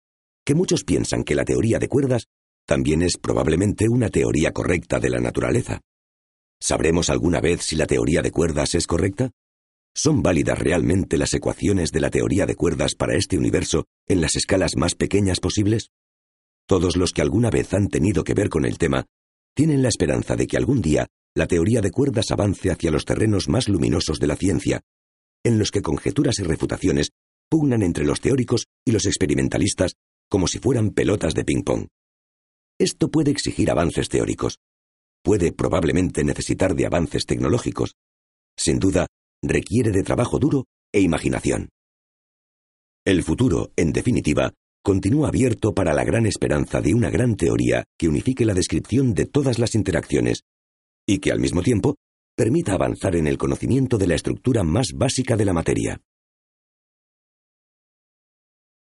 que 0.45 0.55
muchos 0.55 0.83
piensan 0.83 1.23
que 1.23 1.35
la 1.35 1.45
teoría 1.45 1.79
de 1.79 1.87
cuerdas 1.87 2.27
también 2.65 3.01
es 3.01 3.17
probablemente 3.17 3.87
una 3.87 4.09
teoría 4.09 4.51
correcta 4.51 4.99
de 4.99 5.09
la 5.09 5.19
naturaleza. 5.19 5.79
¿Sabremos 6.59 7.09
alguna 7.09 7.39
vez 7.39 7.61
si 7.61 7.75
la 7.75 7.85
teoría 7.85 8.21
de 8.21 8.31
cuerdas 8.31 8.75
es 8.75 8.87
correcta? 8.87 9.31
¿Son 9.97 10.21
válidas 10.21 10.59
realmente 10.59 11.17
las 11.17 11.33
ecuaciones 11.33 11.91
de 11.91 12.01
la 12.01 12.11
teoría 12.11 12.45
de 12.45 12.55
cuerdas 12.55 12.93
para 12.93 13.15
este 13.15 13.35
universo 13.35 13.85
en 14.07 14.21
las 14.21 14.35
escalas 14.35 14.75
más 14.75 14.93
pequeñas 14.93 15.39
posibles? 15.39 15.89
Todos 16.67 16.97
los 16.97 17.13
que 17.13 17.23
alguna 17.23 17.49
vez 17.49 17.73
han 17.73 17.87
tenido 17.87 18.23
que 18.23 18.35
ver 18.35 18.49
con 18.49 18.65
el 18.65 18.77
tema 18.77 19.07
tienen 19.55 19.81
la 19.81 19.89
esperanza 19.89 20.35
de 20.35 20.45
que 20.45 20.55
algún 20.55 20.83
día 20.83 21.07
la 21.33 21.47
teoría 21.47 21.81
de 21.81 21.89
cuerdas 21.89 22.29
avance 22.29 22.69
hacia 22.69 22.91
los 22.91 23.05
terrenos 23.05 23.49
más 23.49 23.69
luminosos 23.69 24.19
de 24.19 24.27
la 24.27 24.35
ciencia, 24.35 24.81
en 25.43 25.57
los 25.57 25.71
que 25.71 25.81
conjeturas 25.81 26.37
y 26.37 26.43
refutaciones 26.43 27.09
pugnan 27.49 27.81
entre 27.81 28.05
los 28.05 28.21
teóricos 28.21 28.67
y 28.85 28.91
los 28.91 29.07
experimentalistas 29.07 29.93
como 30.29 30.47
si 30.47 30.59
fueran 30.59 30.91
pelotas 30.91 31.33
de 31.33 31.43
ping-pong. 31.43 31.87
Esto 32.77 33.09
puede 33.09 33.31
exigir 33.31 33.71
avances 33.71 34.09
teóricos. 34.09 34.59
Puede 35.23 35.53
probablemente 35.53 36.23
necesitar 36.23 36.75
de 36.75 36.85
avances 36.85 37.25
tecnológicos. 37.25 37.95
Sin 38.55 38.77
duda, 38.77 39.07
requiere 39.43 39.91
de 39.91 40.03
trabajo 40.03 40.39
duro 40.39 40.65
e 40.93 41.01
imaginación. 41.01 41.69
El 43.05 43.23
futuro, 43.23 43.71
en 43.75 43.93
definitiva, 43.93 44.53
continúa 44.83 45.29
abierto 45.29 45.73
para 45.73 45.93
la 45.93 46.03
gran 46.03 46.25
esperanza 46.25 46.81
de 46.81 46.93
una 46.93 47.09
gran 47.09 47.35
teoría 47.35 47.85
que 47.97 48.07
unifique 48.07 48.45
la 48.45 48.53
descripción 48.53 49.13
de 49.13 49.25
todas 49.25 49.59
las 49.59 49.75
interacciones 49.75 50.43
y 51.05 51.19
que 51.19 51.31
al 51.31 51.39
mismo 51.39 51.61
tiempo 51.61 51.95
permita 52.35 52.73
avanzar 52.73 53.15
en 53.15 53.27
el 53.27 53.37
conocimiento 53.37 53.97
de 53.97 54.07
la 54.07 54.15
estructura 54.15 54.63
más 54.63 54.87
básica 54.93 55.35
de 55.35 55.45
la 55.45 55.53
materia. 55.53 56.01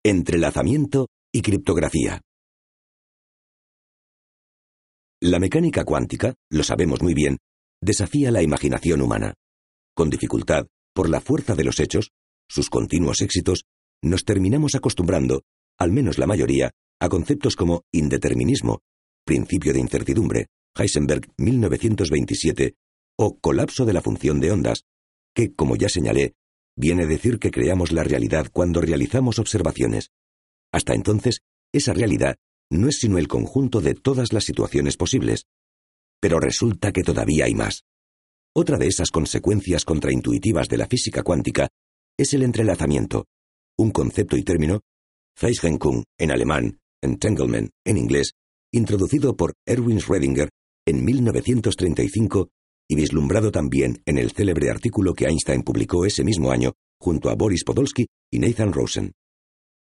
Entrelazamiento 0.04 1.08
y 1.32 1.42
criptografía. 1.42 2.20
La 5.20 5.38
mecánica 5.38 5.84
cuántica, 5.84 6.34
lo 6.50 6.62
sabemos 6.62 7.02
muy 7.02 7.12
bien, 7.12 7.38
desafía 7.80 8.30
la 8.30 8.42
imaginación 8.42 9.02
humana. 9.02 9.34
Con 9.98 10.10
dificultad, 10.10 10.68
por 10.94 11.10
la 11.10 11.20
fuerza 11.20 11.56
de 11.56 11.64
los 11.64 11.80
hechos, 11.80 12.12
sus 12.48 12.70
continuos 12.70 13.20
éxitos, 13.20 13.64
nos 14.00 14.24
terminamos 14.24 14.76
acostumbrando, 14.76 15.42
al 15.76 15.90
menos 15.90 16.18
la 16.18 16.28
mayoría, 16.28 16.70
a 17.00 17.08
conceptos 17.08 17.56
como 17.56 17.82
indeterminismo, 17.90 18.78
principio 19.24 19.72
de 19.72 19.80
incertidumbre, 19.80 20.46
Heisenberg 20.76 21.26
1927, 21.36 22.76
o 23.18 23.40
colapso 23.40 23.84
de 23.86 23.92
la 23.92 24.00
función 24.00 24.38
de 24.38 24.52
ondas, 24.52 24.84
que, 25.34 25.52
como 25.52 25.74
ya 25.74 25.88
señalé, 25.88 26.34
viene 26.76 27.02
a 27.02 27.06
decir 27.08 27.40
que 27.40 27.50
creamos 27.50 27.90
la 27.90 28.04
realidad 28.04 28.46
cuando 28.52 28.80
realizamos 28.80 29.40
observaciones. 29.40 30.12
Hasta 30.72 30.94
entonces, 30.94 31.40
esa 31.72 31.92
realidad 31.92 32.36
no 32.70 32.86
es 32.88 33.00
sino 33.00 33.18
el 33.18 33.26
conjunto 33.26 33.80
de 33.80 33.94
todas 33.94 34.32
las 34.32 34.44
situaciones 34.44 34.96
posibles. 34.96 35.48
Pero 36.20 36.38
resulta 36.38 36.92
que 36.92 37.02
todavía 37.02 37.46
hay 37.46 37.56
más. 37.56 37.82
Otra 38.54 38.76
de 38.78 38.86
esas 38.86 39.10
consecuencias 39.10 39.84
contraintuitivas 39.84 40.68
de 40.68 40.78
la 40.78 40.86
física 40.86 41.22
cuántica 41.22 41.68
es 42.18 42.34
el 42.34 42.42
entrelazamiento, 42.42 43.26
un 43.78 43.90
concepto 43.90 44.36
y 44.36 44.42
término, 44.42 44.80
Feichenkung 45.36 46.02
en 46.18 46.30
alemán, 46.32 46.78
Entanglement 47.00 47.70
en 47.84 47.96
inglés, 47.96 48.32
introducido 48.72 49.36
por 49.36 49.54
Erwin 49.64 50.00
Schrödinger 50.00 50.48
en 50.84 51.04
1935 51.04 52.48
y 52.88 52.96
vislumbrado 52.96 53.52
también 53.52 54.02
en 54.04 54.18
el 54.18 54.32
célebre 54.32 54.70
artículo 54.70 55.14
que 55.14 55.26
Einstein 55.26 55.62
publicó 55.62 56.04
ese 56.04 56.24
mismo 56.24 56.50
año 56.50 56.72
junto 56.98 57.30
a 57.30 57.34
Boris 57.34 57.62
Podolsky 57.62 58.06
y 58.32 58.38
Nathan 58.40 58.72
Rosen. 58.72 59.12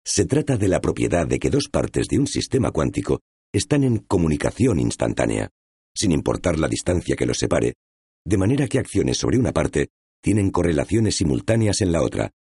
Se 0.06 0.26
trata 0.26 0.58
de 0.58 0.68
la 0.68 0.82
propiedad 0.82 1.28
de 1.28 1.40
que 1.40 1.50
dos 1.50 1.70
partes 1.72 2.08
de 2.08 2.20
un 2.20 2.28
sistema 2.28 2.72
cuántico 2.72 3.22
están 3.54 3.84
en 3.84 4.00
comunicación 4.00 4.80
instantánea, 4.80 5.50
sin 5.96 6.12
importar 6.12 6.60
la 6.60 6.68
distancia 6.68 7.16
que 7.16 7.26
los 7.26 7.38
separe, 7.38 7.76
de 8.26 8.38
manera 8.38 8.68
que 8.68 8.80
acciones 8.80 9.18
sobre 9.18 9.38
una 9.38 9.52
parte 9.52 9.90
tienen 10.22 10.52
correlaciones 10.52 11.16
simultáneas 11.16 11.82
en 11.82 11.92
la 11.92 12.02
otra. 12.02 12.32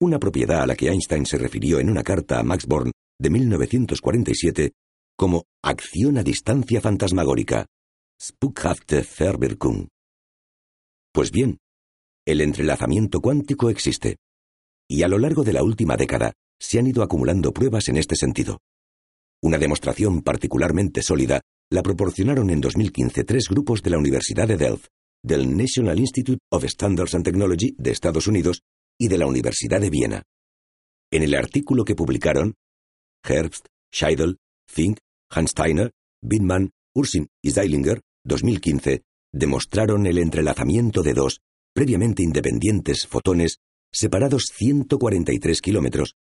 Una 0.00 0.18
propiedad 0.18 0.62
a 0.62 0.66
la 0.66 0.76
que 0.76 0.88
Einstein 0.88 1.26
se 1.26 1.38
refirió 1.38 1.78
en 1.78 1.90
una 1.90 2.02
carta 2.02 2.38
a 2.38 2.42
Max 2.42 2.66
Born 2.66 2.92
de 3.18 3.30
1947 3.30 4.72
como 5.16 5.44
acción 5.62 6.18
a 6.18 6.22
distancia 6.22 6.80
fantasmagórica, 6.80 7.66
Spukhafte 8.20 9.06
Verwirkung. 9.18 9.88
Pues 11.12 11.30
bien, 11.30 11.58
el 12.26 12.42
entrelazamiento 12.42 13.20
cuántico 13.20 13.70
existe, 13.70 14.16
y 14.88 15.02
a 15.02 15.08
lo 15.08 15.18
largo 15.18 15.42
de 15.42 15.52
la 15.52 15.62
última 15.62 15.96
década 15.96 16.32
se 16.60 16.78
han 16.78 16.86
ido 16.86 17.02
acumulando 17.02 17.52
pruebas 17.52 17.88
en 17.88 17.96
este 17.96 18.16
sentido. 18.16 18.58
Una 19.42 19.58
demostración 19.58 20.22
particularmente 20.22 21.02
sólida 21.02 21.40
la 21.70 21.82
proporcionaron 21.82 22.50
en 22.50 22.60
2015 22.60 23.24
tres 23.24 23.48
grupos 23.48 23.82
de 23.82 23.90
la 23.90 23.98
Universidad 23.98 24.46
de 24.46 24.56
Delft, 24.56 24.86
del 25.22 25.56
National 25.56 25.98
Institute 25.98 26.38
of 26.50 26.64
Standards 26.64 27.14
and 27.14 27.24
Technology 27.24 27.74
de 27.78 27.90
Estados 27.90 28.26
Unidos 28.26 28.62
y 28.98 29.08
de 29.08 29.18
la 29.18 29.26
Universidad 29.26 29.80
de 29.80 29.90
Viena. 29.90 30.22
En 31.10 31.22
el 31.22 31.34
artículo 31.34 31.84
que 31.84 31.94
publicaron, 31.94 32.54
Herbst, 33.24 33.66
Scheidel, 33.92 34.38
Fink, 34.68 34.98
Hansteiner, 35.30 35.92
Bindman, 36.22 36.70
Ursin 36.94 37.28
y 37.42 37.50
Zeilinger, 37.50 38.02
2015, 38.24 39.02
demostraron 39.32 40.06
el 40.06 40.18
entrelazamiento 40.18 41.02
de 41.02 41.14
dos, 41.14 41.40
previamente 41.74 42.22
independientes 42.22 43.06
fotones, 43.06 43.58
separados 43.92 44.50
143 44.54 45.60
kilómetros, 45.60 46.16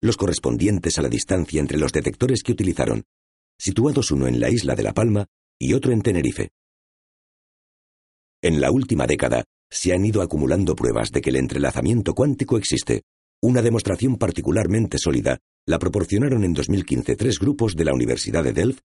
los 0.00 0.16
correspondientes 0.16 0.98
a 0.98 1.02
la 1.02 1.08
distancia 1.08 1.60
entre 1.60 1.78
los 1.78 1.92
detectores 1.92 2.42
que 2.42 2.52
utilizaron, 2.52 3.04
situados 3.58 4.10
uno 4.10 4.28
en 4.28 4.38
la 4.38 4.50
isla 4.50 4.74
de 4.74 4.82
La 4.82 4.94
Palma 4.94 5.26
y 5.58 5.72
otro 5.72 5.92
en 5.92 6.02
Tenerife. 6.02 6.50
En 8.42 8.60
la 8.60 8.70
última 8.70 9.06
década, 9.06 9.44
se 9.70 9.92
han 9.92 10.04
ido 10.04 10.22
acumulando 10.22 10.76
pruebas 10.76 11.10
de 11.10 11.20
que 11.20 11.30
el 11.30 11.36
entrelazamiento 11.36 12.14
cuántico 12.14 12.56
existe. 12.56 13.02
Una 13.42 13.62
demostración 13.62 14.16
particularmente 14.16 14.98
sólida 14.98 15.38
la 15.66 15.78
proporcionaron 15.78 16.44
en 16.44 16.54
2015 16.54 17.16
tres 17.16 17.38
grupos 17.38 17.74
de 17.74 17.84
la 17.84 17.92
Universidad 17.92 18.44
de 18.44 18.52
Delft, 18.52 18.80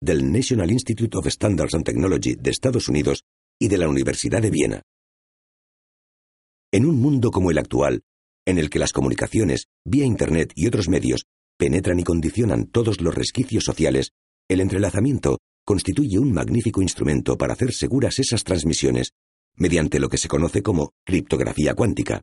del 0.00 0.30
National 0.30 0.70
Institute 0.70 1.16
of 1.16 1.26
Standards 1.26 1.74
and 1.74 1.84
Technology 1.84 2.34
de 2.34 2.50
Estados 2.50 2.88
Unidos 2.88 3.24
y 3.58 3.68
de 3.68 3.78
la 3.78 3.88
Universidad 3.88 4.42
de 4.42 4.50
Viena. 4.50 4.82
En 6.70 6.84
un 6.84 7.00
mundo 7.00 7.30
como 7.30 7.50
el 7.50 7.58
actual, 7.58 8.02
en 8.46 8.58
el 8.58 8.68
que 8.70 8.78
las 8.78 8.92
comunicaciones, 8.92 9.68
vía 9.84 10.04
Internet 10.04 10.52
y 10.54 10.66
otros 10.66 10.88
medios, 10.88 11.24
penetran 11.58 11.98
y 11.98 12.04
condicionan 12.04 12.66
todos 12.66 13.00
los 13.00 13.14
resquicios 13.14 13.64
sociales, 13.64 14.12
el 14.48 14.60
entrelazamiento 14.60 15.38
constituye 15.68 16.18
un 16.18 16.32
magnífico 16.32 16.80
instrumento 16.80 17.36
para 17.36 17.52
hacer 17.52 17.74
seguras 17.74 18.18
esas 18.18 18.42
transmisiones, 18.42 19.12
mediante 19.54 20.00
lo 20.00 20.08
que 20.08 20.16
se 20.16 20.26
conoce 20.26 20.62
como 20.62 20.94
criptografía 21.04 21.74
cuántica. 21.74 22.22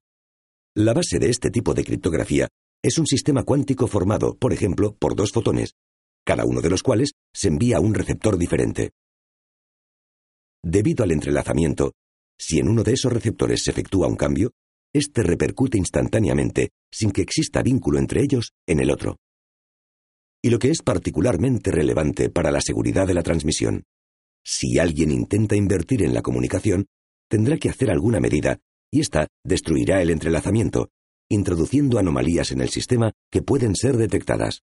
La 0.73 0.93
base 0.95 1.19
de 1.19 1.29
este 1.29 1.51
tipo 1.51 1.75
de 1.75 1.83
criptografía 1.83 2.47
es 2.81 2.97
un 2.97 3.05
sistema 3.05 3.43
cuántico 3.43 3.85
formado, 3.85 4.35
por 4.35 4.51
ejemplo, 4.51 4.95
por 4.95 5.15
dos 5.15 5.31
fotones, 5.31 5.73
cada 6.25 6.43
uno 6.43 6.59
de 6.59 6.71
los 6.71 6.81
cuales 6.81 7.11
se 7.35 7.49
envía 7.49 7.77
a 7.77 7.81
un 7.81 7.93
receptor 7.93 8.35
diferente. 8.39 8.93
Debido 10.63 11.03
al 11.03 11.11
entrelazamiento, 11.11 11.91
si 12.39 12.57
en 12.57 12.67
uno 12.67 12.81
de 12.81 12.93
esos 12.93 13.13
receptores 13.13 13.61
se 13.63 13.69
efectúa 13.69 14.07
un 14.07 14.15
cambio, 14.15 14.53
éste 14.91 15.21
repercute 15.21 15.77
instantáneamente, 15.77 16.71
sin 16.91 17.11
que 17.11 17.21
exista 17.21 17.61
vínculo 17.61 17.99
entre 17.99 18.23
ellos, 18.23 18.53
en 18.65 18.79
el 18.79 18.89
otro. 18.89 19.17
Y 20.45 20.51
lo 20.51 20.59
que 20.59 20.69
es 20.69 20.83
particularmente 20.83 21.71
relevante 21.71 22.29
para 22.29 22.51
la 22.51 22.61
seguridad 22.61 23.07
de 23.07 23.15
la 23.15 23.23
transmisión, 23.23 23.85
si 24.45 24.77
alguien 24.77 25.09
intenta 25.09 25.55
invertir 25.55 26.03
en 26.03 26.13
la 26.13 26.21
comunicación, 26.21 26.85
tendrá 27.27 27.57
que 27.57 27.69
hacer 27.69 27.89
alguna 27.89 28.19
medida, 28.19 28.59
y 28.91 28.99
ésta 28.99 29.25
destruirá 29.43 30.03
el 30.03 30.11
entrelazamiento, 30.11 30.91
introduciendo 31.31 31.97
anomalías 31.97 32.51
en 32.51 32.61
el 32.61 32.69
sistema 32.69 33.11
que 33.31 33.41
pueden 33.41 33.75
ser 33.75 33.97
detectadas. 33.97 34.61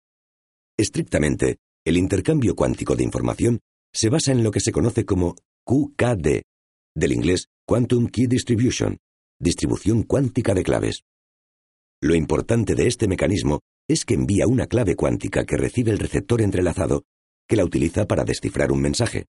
Estrictamente, 0.78 1.56
el 1.84 1.96
intercambio 1.96 2.54
cuántico 2.54 2.94
de 2.94 3.02
información 3.02 3.58
se 3.92 4.08
basa 4.08 4.30
en 4.30 4.44
lo 4.44 4.52
que 4.52 4.60
se 4.60 4.70
conoce 4.70 5.04
como 5.04 5.34
QKD, 5.64 6.42
del 6.94 7.12
inglés 7.12 7.48
Quantum 7.66 8.06
Key 8.06 8.28
Distribution, 8.28 8.98
distribución 9.40 10.04
cuántica 10.04 10.54
de 10.54 10.62
claves. 10.62 11.02
Lo 12.00 12.14
importante 12.14 12.76
de 12.76 12.86
este 12.86 13.08
mecanismo 13.08 13.62
es 13.88 14.04
que 14.04 14.14
envía 14.14 14.46
una 14.46 14.66
clave 14.66 14.96
cuántica 14.96 15.44
que 15.44 15.56
recibe 15.56 15.90
el 15.90 15.98
receptor 15.98 16.40
entrelazado, 16.40 17.04
que 17.48 17.56
la 17.56 17.64
utiliza 17.64 18.06
para 18.06 18.24
descifrar 18.24 18.72
un 18.72 18.80
mensaje. 18.80 19.26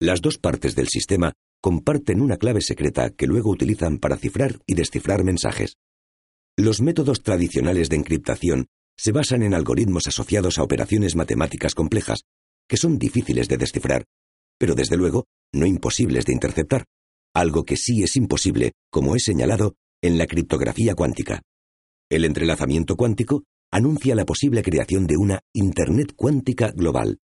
Las 0.00 0.20
dos 0.20 0.38
partes 0.38 0.74
del 0.74 0.88
sistema 0.88 1.32
comparten 1.62 2.20
una 2.20 2.36
clave 2.36 2.60
secreta 2.60 3.10
que 3.10 3.26
luego 3.26 3.50
utilizan 3.50 3.98
para 3.98 4.16
cifrar 4.16 4.60
y 4.66 4.74
descifrar 4.74 5.24
mensajes. 5.24 5.76
Los 6.56 6.80
métodos 6.80 7.22
tradicionales 7.22 7.88
de 7.88 7.96
encriptación 7.96 8.66
se 8.96 9.12
basan 9.12 9.42
en 9.42 9.54
algoritmos 9.54 10.06
asociados 10.06 10.58
a 10.58 10.62
operaciones 10.62 11.16
matemáticas 11.16 11.74
complejas, 11.74 12.22
que 12.68 12.76
son 12.76 12.98
difíciles 12.98 13.48
de 13.48 13.58
descifrar, 13.58 14.04
pero 14.58 14.74
desde 14.74 14.96
luego 14.96 15.26
no 15.52 15.66
imposibles 15.66 16.24
de 16.24 16.32
interceptar, 16.32 16.84
algo 17.34 17.64
que 17.64 17.76
sí 17.76 18.02
es 18.02 18.16
imposible, 18.16 18.72
como 18.90 19.14
he 19.14 19.20
señalado, 19.20 19.74
en 20.02 20.18
la 20.18 20.26
criptografía 20.26 20.94
cuántica. 20.94 21.42
El 22.08 22.24
entrelazamiento 22.24 22.96
cuántico 22.96 23.42
anuncia 23.72 24.14
la 24.14 24.24
posible 24.24 24.62
creación 24.62 25.08
de 25.08 25.16
una 25.16 25.40
Internet 25.52 26.12
cuántica 26.14 26.70
global. 26.70 27.18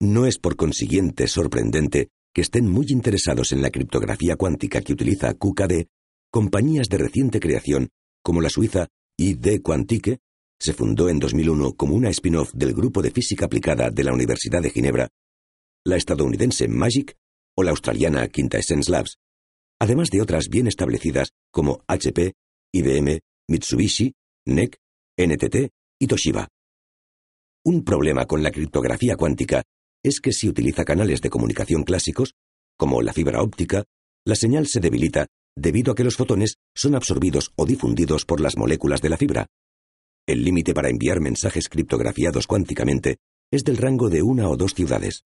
No 0.00 0.26
es 0.26 0.38
por 0.38 0.54
consiguiente 0.54 1.26
sorprendente 1.26 2.10
que 2.32 2.42
estén 2.42 2.68
muy 2.68 2.86
interesados 2.90 3.50
en 3.50 3.60
la 3.60 3.70
criptografía 3.70 4.36
cuántica 4.36 4.80
que 4.82 4.92
utiliza 4.92 5.34
QKD 5.34 5.88
compañías 6.30 6.88
de 6.88 6.98
reciente 6.98 7.40
creación 7.40 7.90
como 8.22 8.40
la 8.40 8.48
suiza 8.50 8.86
ID 9.18 9.60
Quantique, 9.62 10.20
se 10.60 10.72
fundó 10.72 11.08
en 11.08 11.18
2001 11.18 11.74
como 11.74 11.96
una 11.96 12.08
spin-off 12.10 12.52
del 12.54 12.72
Grupo 12.72 13.02
de 13.02 13.10
Física 13.10 13.46
Aplicada 13.46 13.90
de 13.90 14.04
la 14.04 14.12
Universidad 14.12 14.62
de 14.62 14.70
Ginebra, 14.70 15.08
la 15.84 15.96
estadounidense 15.96 16.68
Magic 16.68 17.16
o 17.56 17.64
la 17.64 17.72
australiana 17.72 18.28
Quintessence 18.28 18.90
Labs, 18.90 19.18
además 19.80 20.08
de 20.10 20.22
otras 20.22 20.48
bien 20.48 20.68
establecidas 20.68 21.32
como 21.50 21.82
HP, 21.88 22.32
IBM, 22.72 23.20
Mitsubishi, 23.48 24.12
NEC, 24.46 24.76
NTT 25.18 25.70
y 25.98 26.06
Toshiba. 26.06 26.48
Un 27.64 27.84
problema 27.84 28.26
con 28.26 28.42
la 28.42 28.50
criptografía 28.50 29.16
cuántica 29.16 29.62
es 30.02 30.20
que 30.20 30.32
si 30.32 30.48
utiliza 30.48 30.84
canales 30.84 31.20
de 31.20 31.30
comunicación 31.30 31.84
clásicos, 31.84 32.34
como 32.76 33.02
la 33.02 33.12
fibra 33.12 33.42
óptica, 33.42 33.84
la 34.24 34.34
señal 34.34 34.66
se 34.66 34.80
debilita 34.80 35.26
debido 35.56 35.92
a 35.92 35.94
que 35.94 36.04
los 36.04 36.16
fotones 36.16 36.56
son 36.74 36.94
absorbidos 36.94 37.52
o 37.56 37.66
difundidos 37.66 38.24
por 38.24 38.40
las 38.40 38.56
moléculas 38.56 39.00
de 39.00 39.08
la 39.10 39.16
fibra. 39.16 39.46
El 40.26 40.44
límite 40.44 40.72
para 40.74 40.88
enviar 40.88 41.20
mensajes 41.20 41.68
criptografiados 41.68 42.46
cuánticamente 42.46 43.18
es 43.52 43.64
del 43.64 43.76
rango 43.76 44.08
de 44.08 44.22
una 44.22 44.48
o 44.48 44.56
dos 44.56 44.74
ciudades. 44.74 45.24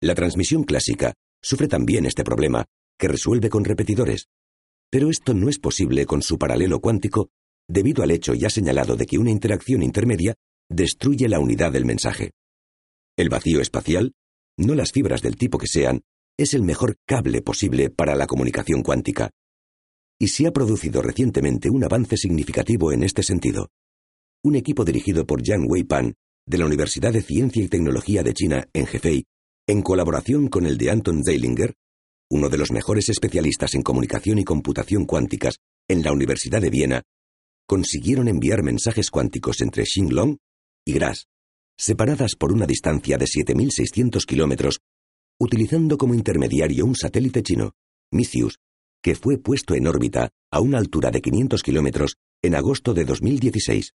La 0.00 0.14
transmisión 0.14 0.64
clásica 0.64 1.14
sufre 1.42 1.68
también 1.68 2.06
este 2.06 2.24
problema, 2.24 2.64
que 2.98 3.08
resuelve 3.08 3.50
con 3.50 3.64
repetidores. 3.64 4.28
Pero 4.90 5.10
esto 5.10 5.34
no 5.34 5.48
es 5.48 5.58
posible 5.58 6.06
con 6.06 6.22
su 6.22 6.38
paralelo 6.38 6.80
cuántico 6.80 7.28
debido 7.68 8.02
al 8.02 8.10
hecho 8.10 8.34
ya 8.34 8.50
señalado 8.50 8.96
de 8.96 9.06
que 9.06 9.18
una 9.18 9.30
interacción 9.30 9.82
intermedia 9.82 10.34
destruye 10.70 11.28
la 11.28 11.38
unidad 11.38 11.72
del 11.72 11.84
mensaje. 11.84 12.32
El 13.16 13.28
vacío 13.28 13.60
espacial, 13.60 14.12
no 14.56 14.74
las 14.74 14.92
fibras 14.92 15.22
del 15.22 15.36
tipo 15.36 15.58
que 15.58 15.66
sean, 15.66 16.00
es 16.38 16.54
el 16.54 16.62
mejor 16.62 16.96
cable 17.06 17.42
posible 17.42 17.90
para 17.90 18.14
la 18.14 18.26
comunicación 18.26 18.82
cuántica 18.82 19.30
y 20.18 20.28
se 20.28 20.46
ha 20.46 20.52
producido 20.52 21.00
recientemente 21.00 21.70
un 21.70 21.84
avance 21.84 22.16
significativo 22.16 22.92
en 22.92 23.04
este 23.04 23.22
sentido. 23.22 23.68
Un 24.42 24.56
equipo 24.56 24.84
dirigido 24.84 25.26
por 25.26 25.42
Yang 25.42 25.66
Wei 25.68 25.84
Pan, 25.84 26.14
de 26.46 26.58
la 26.58 26.66
Universidad 26.66 27.12
de 27.12 27.22
Ciencia 27.22 27.62
y 27.62 27.68
Tecnología 27.68 28.22
de 28.22 28.34
China 28.34 28.68
en 28.72 28.86
Hefei, 28.92 29.24
en 29.66 29.82
colaboración 29.82 30.48
con 30.48 30.66
el 30.66 30.78
de 30.78 30.90
Anton 30.90 31.22
Zeilinger, 31.24 31.74
uno 32.30 32.48
de 32.48 32.58
los 32.58 32.72
mejores 32.72 33.08
especialistas 33.08 33.74
en 33.74 33.82
comunicación 33.82 34.38
y 34.38 34.44
computación 34.44 35.04
cuánticas 35.04 35.58
en 35.88 36.02
la 36.02 36.12
Universidad 36.12 36.60
de 36.60 36.70
Viena, 36.70 37.02
consiguieron 37.68 38.28
enviar 38.28 38.62
mensajes 38.62 39.10
cuánticos 39.10 39.60
entre 39.60 39.84
Xinglong 39.84 40.38
y 40.86 40.94
Graz, 40.94 41.26
separadas 41.78 42.34
por 42.34 42.52
una 42.52 42.66
distancia 42.66 43.18
de 43.18 43.26
7.600 43.26 44.24
kilómetros, 44.24 44.80
utilizando 45.38 45.98
como 45.98 46.14
intermediario 46.14 46.86
un 46.86 46.96
satélite 46.96 47.42
chino, 47.42 47.72
Micius, 48.10 48.56
que 49.02 49.14
fue 49.14 49.36
puesto 49.36 49.74
en 49.74 49.86
órbita 49.86 50.30
a 50.50 50.60
una 50.60 50.78
altura 50.78 51.10
de 51.10 51.20
500 51.20 51.62
kilómetros 51.62 52.16
en 52.42 52.54
agosto 52.54 52.94
de 52.94 53.04
2016. 53.04 53.92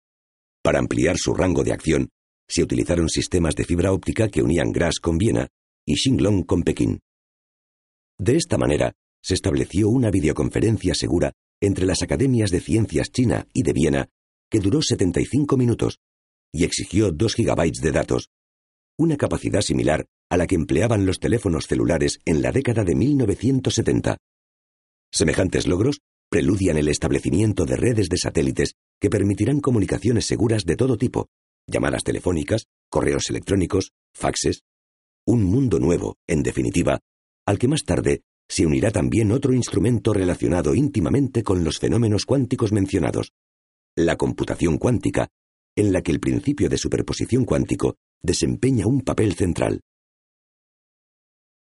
Para 0.64 0.80
ampliar 0.80 1.18
su 1.18 1.34
rango 1.36 1.64
de 1.64 1.72
acción, 1.72 2.10
se 2.50 2.64
utilizaron 2.64 3.08
sistemas 3.08 3.56
de 3.56 3.66
fibra 3.66 3.94
óptica 3.94 4.30
que 4.30 4.42
unían 4.42 4.72
Graz 4.72 4.96
con 5.00 5.20
Viena 5.20 5.48
y 5.86 5.96
Xinglong 5.96 6.44
con 6.44 6.64
Pekín. 6.64 7.00
De 8.18 8.36
esta 8.36 8.58
manera, 8.58 8.94
se 9.22 9.36
estableció 9.36 9.90
una 9.90 10.10
videoconferencia 10.10 10.96
segura 10.96 11.34
entre 11.62 11.86
las 11.86 12.02
academias 12.02 12.52
de 12.52 12.60
ciencias 12.60 13.12
China 13.12 13.48
y 13.54 13.64
de 13.64 13.74
Viena 13.74 14.10
que 14.50 14.60
duró 14.60 14.82
75 14.82 15.58
minutos 15.58 16.00
y 16.52 16.64
exigió 16.64 17.12
2 17.12 17.36
gigabytes 17.36 17.82
de 17.82 17.92
datos, 17.92 18.30
una 18.98 19.18
capacidad 19.18 19.62
similar 19.62 20.08
a 20.30 20.38
la 20.38 20.48
que 20.48 20.56
empleaban 20.56 21.06
los 21.06 21.20
teléfonos 21.20 21.68
celulares 21.68 22.20
en 22.26 22.42
la 22.42 22.52
década 22.52 22.84
de 22.84 22.96
1970. 22.96 24.18
Semejantes 25.12 25.68
logros 25.68 26.02
preludian 26.30 26.78
el 26.78 26.88
establecimiento 26.88 27.66
de 27.66 27.76
redes 27.76 28.10
de 28.10 28.18
satélites 28.18 28.74
que 29.00 29.10
permitirán 29.10 29.60
comunicaciones 29.60 30.26
seguras 30.26 30.66
de 30.66 30.76
todo 30.76 30.98
tipo, 30.98 31.28
llamadas 31.68 32.04
telefónicas, 32.04 32.66
correos 32.90 33.30
electrónicos, 33.30 33.92
faxes. 34.14 34.62
Un 35.26 35.44
mundo 35.44 35.80
nuevo, 35.80 36.18
en 36.28 36.44
definitiva, 36.44 37.00
al 37.46 37.58
que 37.58 37.68
más 37.68 37.84
tarde 37.84 38.22
se 38.50 38.66
unirá 38.66 38.92
también 38.92 39.32
otro 39.32 39.54
instrumento 39.54 40.12
relacionado 40.12 40.74
íntimamente 40.74 41.44
con 41.44 41.64
los 41.64 41.78
fenómenos 41.78 42.26
cuánticos 42.26 42.72
mencionados, 42.72 43.32
la 43.96 44.18
computación 44.18 44.78
cuántica, 44.78 45.30
en 45.76 45.94
la 45.94 46.02
que 46.02 46.12
el 46.12 46.20
principio 46.20 46.68
de 46.68 46.78
superposición 46.78 47.46
cuántico 47.46 47.96
desempeña 48.22 48.88
un 48.88 49.02
papel 49.02 49.36
central. 49.36 49.82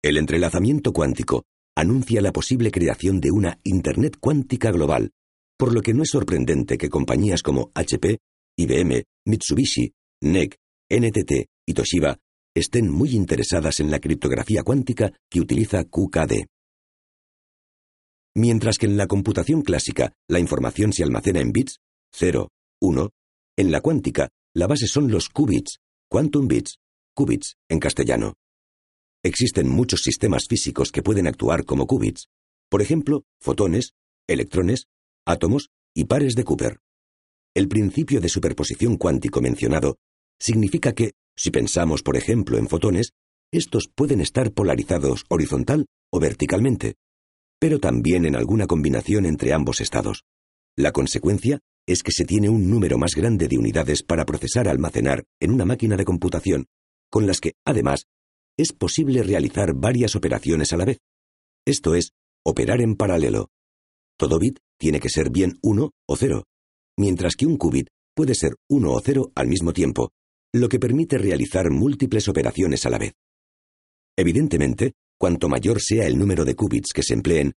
El 0.03 0.19
entrelazamiento 0.19 0.93
cuántico 0.93 1.45
anuncia 1.75 2.21
la 2.21 2.33
posible 2.33 2.71
creación 2.71 3.21
de 3.21 3.31
una 3.31 3.59
Internet 3.65 4.19
cuántica 4.21 4.71
global, 4.71 5.11
por 5.59 5.73
lo 5.73 5.81
que 5.81 5.95
no 5.95 6.03
es 6.03 6.11
sorprendente 6.11 6.79
que 6.79 6.91
compañías 6.91 7.43
como 7.43 7.71
HP, 7.75 8.19
IBM, 8.59 9.03
Mitsubishi, 9.27 9.93
NEC, 10.23 10.57
NTT 10.91 11.49
y 11.67 11.75
Toshiba 11.75 12.19
estén 12.55 12.91
muy 12.91 13.11
interesadas 13.11 13.81
en 13.81 13.91
la 13.91 13.99
criptografía 13.99 14.63
cuántica 14.63 15.13
que 15.29 15.41
utiliza 15.41 15.85
QKD. 15.85 16.47
Mientras 18.37 18.77
que 18.77 18.85
en 18.85 18.99
la 18.99 19.07
computación 19.07 19.63
clásica 19.63 20.13
la 20.29 20.39
información 20.39 20.93
se 20.93 21.03
almacena 21.03 21.41
en 21.41 21.53
bits, 21.53 21.79
0, 22.13 22.51
1, 22.83 23.11
en 23.57 23.73
la 23.73 23.81
cuántica 23.81 24.29
la 24.55 24.67
base 24.67 24.87
son 24.87 25.11
los 25.11 25.31
qubits, 25.31 25.79
quantum 26.11 26.47
bits, 26.47 26.77
qubits 27.15 27.57
en 27.71 27.81
castellano. 27.81 28.35
Existen 29.25 29.71
muchos 29.71 30.03
sistemas 30.03 30.49
físicos 30.51 30.93
que 30.93 31.03
pueden 31.03 31.27
actuar 31.27 31.65
como 31.65 31.87
qubits, 31.87 32.27
por 32.69 32.83
ejemplo, 32.83 33.23
fotones, 33.41 33.95
electrones, 34.29 34.85
átomos 35.27 35.71
y 35.95 36.05
pares 36.05 36.35
de 36.35 36.45
Cooper. 36.45 36.81
El 37.55 37.69
principio 37.69 38.21
de 38.21 38.29
superposición 38.29 38.99
cuántico 38.99 39.41
mencionado 39.41 39.97
significa 40.39 40.93
que, 40.93 41.13
si 41.35 41.51
pensamos 41.51 42.03
por 42.03 42.19
ejemplo 42.19 42.59
en 42.59 42.69
fotones, 42.69 43.13
estos 43.51 43.89
pueden 43.89 44.21
estar 44.21 44.53
polarizados 44.53 45.25
horizontal 45.31 45.87
o 46.13 46.21
verticalmente, 46.21 46.97
pero 47.59 47.79
también 47.79 48.27
en 48.27 48.37
alguna 48.37 48.67
combinación 48.67 49.27
entre 49.27 49.53
ambos 49.53 49.81
estados. 49.81 50.25
La 50.77 50.93
consecuencia 50.93 51.61
es 51.87 52.03
que 52.03 52.13
se 52.13 52.25
tiene 52.25 52.49
un 52.49 52.69
número 52.69 52.99
más 52.99 53.15
grande 53.15 53.49
de 53.49 53.59
unidades 53.59 54.03
para 54.03 54.27
procesar 54.27 54.69
almacenar 54.69 55.25
en 55.41 55.53
una 55.53 55.65
máquina 55.65 55.97
de 55.97 56.05
computación, 56.05 56.67
con 57.11 57.27
las 57.27 57.41
que, 57.41 57.55
además, 57.65 58.07
es 58.59 58.73
posible 58.73 59.23
realizar 59.23 59.75
varias 59.75 60.17
operaciones 60.17 60.73
a 60.73 60.77
la 60.77 60.85
vez. 60.85 60.99
Esto 61.67 61.95
es, 61.95 62.13
operar 62.45 62.81
en 62.81 62.97
paralelo. 62.97 63.51
Todo 64.19 64.39
bit 64.39 64.59
tiene 64.79 65.01
que 65.01 65.11
ser 65.11 65.31
bien 65.31 65.59
1 65.63 65.91
o 66.07 66.17
0, 66.17 66.45
mientras 66.97 67.37
que 67.37 67.47
un 67.47 67.57
qubit 67.57 67.89
puede 68.15 68.35
ser 68.35 68.57
1 68.69 68.91
o 68.91 69.01
0 69.01 69.33
al 69.35 69.47
mismo 69.47 69.73
tiempo, 69.73 70.11
lo 70.53 70.69
que 70.69 70.79
permite 70.79 71.19
realizar 71.19 71.71
múltiples 71.71 72.29
operaciones 72.29 72.87
a 72.87 72.91
la 72.91 72.99
vez. 72.99 73.15
Evidentemente, 74.17 74.95
cuanto 75.19 75.49
mayor 75.49 75.81
sea 75.81 76.07
el 76.07 76.19
número 76.19 76.45
de 76.45 76.55
qubits 76.55 76.93
que 76.93 77.03
se 77.03 77.15
empleen, 77.15 77.55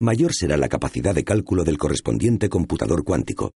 mayor 0.00 0.32
será 0.34 0.56
la 0.56 0.68
capacidad 0.68 1.14
de 1.14 1.24
cálculo 1.24 1.64
del 1.64 1.78
correspondiente 1.78 2.48
computador 2.48 3.04
cuántico. 3.04 3.52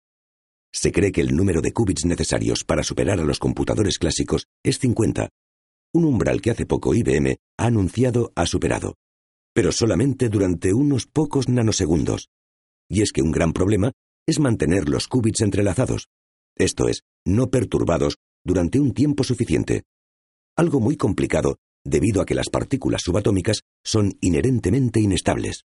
Se 0.73 0.91
cree 0.91 1.12
que 1.12 1.20
el 1.20 1.37
número 1.37 1.61
de 1.61 1.73
qubits 1.73 2.07
necesarios 2.07 2.65
para 2.65 2.83
superar 2.83 3.20
a 3.20 3.24
los 3.24 3.39
computadores 3.39 3.99
clásicos 3.99 4.47
es 4.62 4.79
50, 4.79 5.29
un 5.95 6.05
umbral 6.07 6.41
que 6.41 6.51
hace 6.51 6.65
poco 6.65 6.95
IBM 6.95 7.37
ha 7.59 7.66
anunciado 7.66 8.33
ha 8.35 8.47
superado, 8.47 8.95
pero 9.55 9.73
solamente 9.73 10.31
durante 10.31 10.73
unos 10.73 11.07
pocos 11.07 11.49
nanosegundos. 11.49 12.31
Y 12.89 13.03
es 13.03 13.12
que 13.12 13.23
un 13.23 13.33
gran 13.33 13.53
problema 13.53 13.93
es 14.27 14.41
mantener 14.41 14.89
los 14.89 15.09
qubits 15.09 15.43
entrelazados, 15.43 16.09
esto 16.57 16.89
es, 16.89 17.03
no 17.27 17.51
perturbados 17.51 18.16
durante 18.45 18.81
un 18.81 18.93
tiempo 18.93 19.24
suficiente. 19.24 19.83
Algo 20.57 20.81
muy 20.81 20.97
complicado 20.97 21.57
debido 21.84 22.20
a 22.20 22.26
que 22.26 22.34
las 22.34 22.48
partículas 22.48 23.02
subatómicas 23.02 23.62
son 23.84 24.16
inherentemente 24.20 25.00
inestables. 25.00 25.64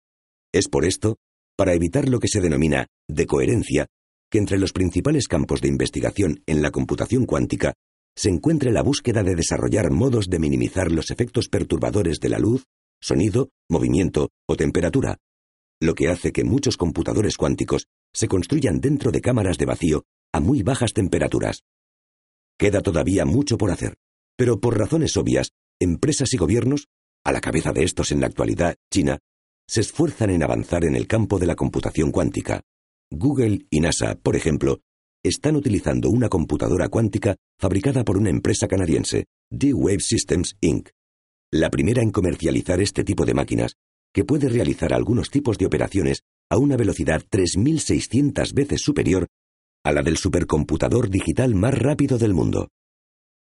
Es 0.54 0.68
por 0.68 0.86
esto, 0.86 1.18
para 1.56 1.74
evitar 1.74 2.08
lo 2.10 2.20
que 2.20 2.28
se 2.28 2.42
denomina 2.42 2.88
decoherencia, 3.08 3.88
que 4.30 4.38
entre 4.38 4.58
los 4.58 4.74
principales 4.74 5.28
campos 5.28 5.62
de 5.62 5.68
investigación 5.68 6.44
en 6.46 6.62
la 6.62 6.72
computación 6.72 7.26
cuántica 7.26 7.74
se 8.16 8.30
encuentra 8.30 8.72
la 8.72 8.82
búsqueda 8.82 9.24
de 9.24 9.36
desarrollar 9.36 9.92
modos 9.92 10.28
de 10.28 10.40
minimizar 10.40 10.92
los 10.92 11.12
efectos 11.12 11.50
perturbadores 11.50 12.20
de 12.20 12.30
la 12.30 12.40
luz, 12.40 12.66
sonido, 13.00 13.50
movimiento 13.70 14.30
o 14.48 14.56
temperatura, 14.56 15.18
lo 15.80 15.94
que 15.94 16.10
hace 16.10 16.32
que 16.32 16.44
muchos 16.44 16.78
computadores 16.78 17.38
cuánticos 17.38 17.86
se 18.14 18.28
construyan 18.28 18.80
dentro 18.80 19.12
de 19.12 19.22
cámaras 19.22 19.58
de 19.58 19.66
vacío 19.66 20.04
a 20.34 20.40
muy 20.40 20.64
bajas 20.64 20.94
temperaturas. 20.94 21.62
Queda 22.58 22.82
todavía 22.82 23.26
mucho 23.26 23.58
por 23.58 23.70
hacer, 23.70 23.96
pero 24.36 24.60
por 24.60 24.78
razones 24.78 25.16
obvias, 25.16 25.52
empresas 25.80 26.34
y 26.34 26.38
gobiernos, 26.38 26.88
a 27.24 27.32
la 27.32 27.42
cabeza 27.42 27.72
de 27.74 27.84
estos 27.84 28.12
en 28.12 28.22
la 28.22 28.28
actualidad, 28.28 28.76
China, 28.92 29.20
se 29.68 29.82
esfuerzan 29.82 30.30
en 30.30 30.44
avanzar 30.44 30.86
en 30.86 30.96
el 30.96 31.08
campo 31.08 31.40
de 31.40 31.46
la 31.46 31.56
computación 31.56 32.12
cuántica. 32.12 32.62
Google 33.12 33.66
y 33.70 33.80
NASA, 33.82 34.16
por 34.16 34.36
ejemplo, 34.36 34.80
están 35.24 35.56
utilizando 35.56 36.10
una 36.10 36.30
computadora 36.30 36.88
cuántica 36.90 37.36
fabricada 37.60 38.04
por 38.04 38.18
una 38.18 38.30
empresa 38.30 38.68
canadiense, 38.68 39.26
D-Wave 39.52 40.00
Systems 40.00 40.56
Inc., 40.62 40.90
la 41.52 41.70
primera 41.70 42.02
en 42.02 42.12
comercializar 42.12 42.82
este 42.82 43.04
tipo 43.04 43.26
de 43.26 43.34
máquinas, 43.34 43.76
que 44.14 44.26
puede 44.26 44.50
realizar 44.50 44.94
algunos 44.94 45.30
tipos 45.30 45.58
de 45.58 45.66
operaciones 45.66 46.24
a 46.50 46.58
una 46.58 46.76
velocidad 46.76 47.24
3.600 47.30 48.54
veces 48.54 48.82
superior 48.82 49.28
a 49.84 49.94
la 49.94 50.02
del 50.02 50.18
supercomputador 50.18 51.10
digital 51.10 51.56
más 51.56 51.78
rápido 51.78 52.18
del 52.18 52.34
mundo. 52.34 52.68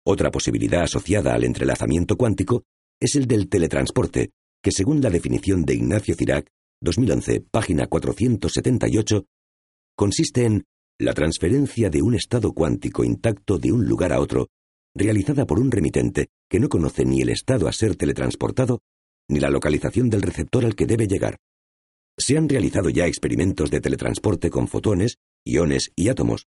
Otra 0.08 0.30
posibilidad 0.30 0.82
asociada 0.82 1.34
al 1.34 1.42
entrelazamiento 1.42 2.16
cuántico 2.16 2.62
es 3.00 3.16
el 3.16 3.26
del 3.26 3.48
teletransporte, 3.48 4.30
que 4.62 4.70
según 4.70 5.00
la 5.00 5.10
definición 5.10 5.64
de 5.64 5.74
Ignacio 5.74 6.14
Cirac, 6.14 6.48
2011, 6.80 7.40
página 7.50 7.88
478, 7.88 9.24
consiste 9.96 10.44
en 10.44 10.64
la 11.00 11.12
transferencia 11.12 11.90
de 11.90 12.02
un 12.02 12.14
estado 12.14 12.52
cuántico 12.52 13.02
intacto 13.02 13.58
de 13.58 13.72
un 13.72 13.84
lugar 13.86 14.12
a 14.12 14.20
otro, 14.20 14.46
realizada 14.94 15.44
por 15.44 15.58
un 15.58 15.72
remitente 15.72 16.28
que 16.48 16.60
no 16.60 16.68
conoce 16.68 17.04
ni 17.04 17.22
el 17.22 17.30
estado 17.30 17.66
a 17.66 17.72
ser 17.72 17.96
teletransportado, 17.96 18.82
ni 19.28 19.40
la 19.40 19.50
localización 19.50 20.08
del 20.08 20.22
receptor 20.22 20.64
al 20.64 20.76
que 20.76 20.86
debe 20.86 21.08
llegar. 21.08 21.38
Se 22.16 22.38
han 22.38 22.48
realizado 22.48 22.90
ya 22.90 23.08
experimentos 23.08 23.72
de 23.72 23.80
teletransporte 23.80 24.50
con 24.50 24.68
fotones, 24.68 25.18
iones 25.44 25.90
y 25.96 26.10
átomos, 26.10 26.46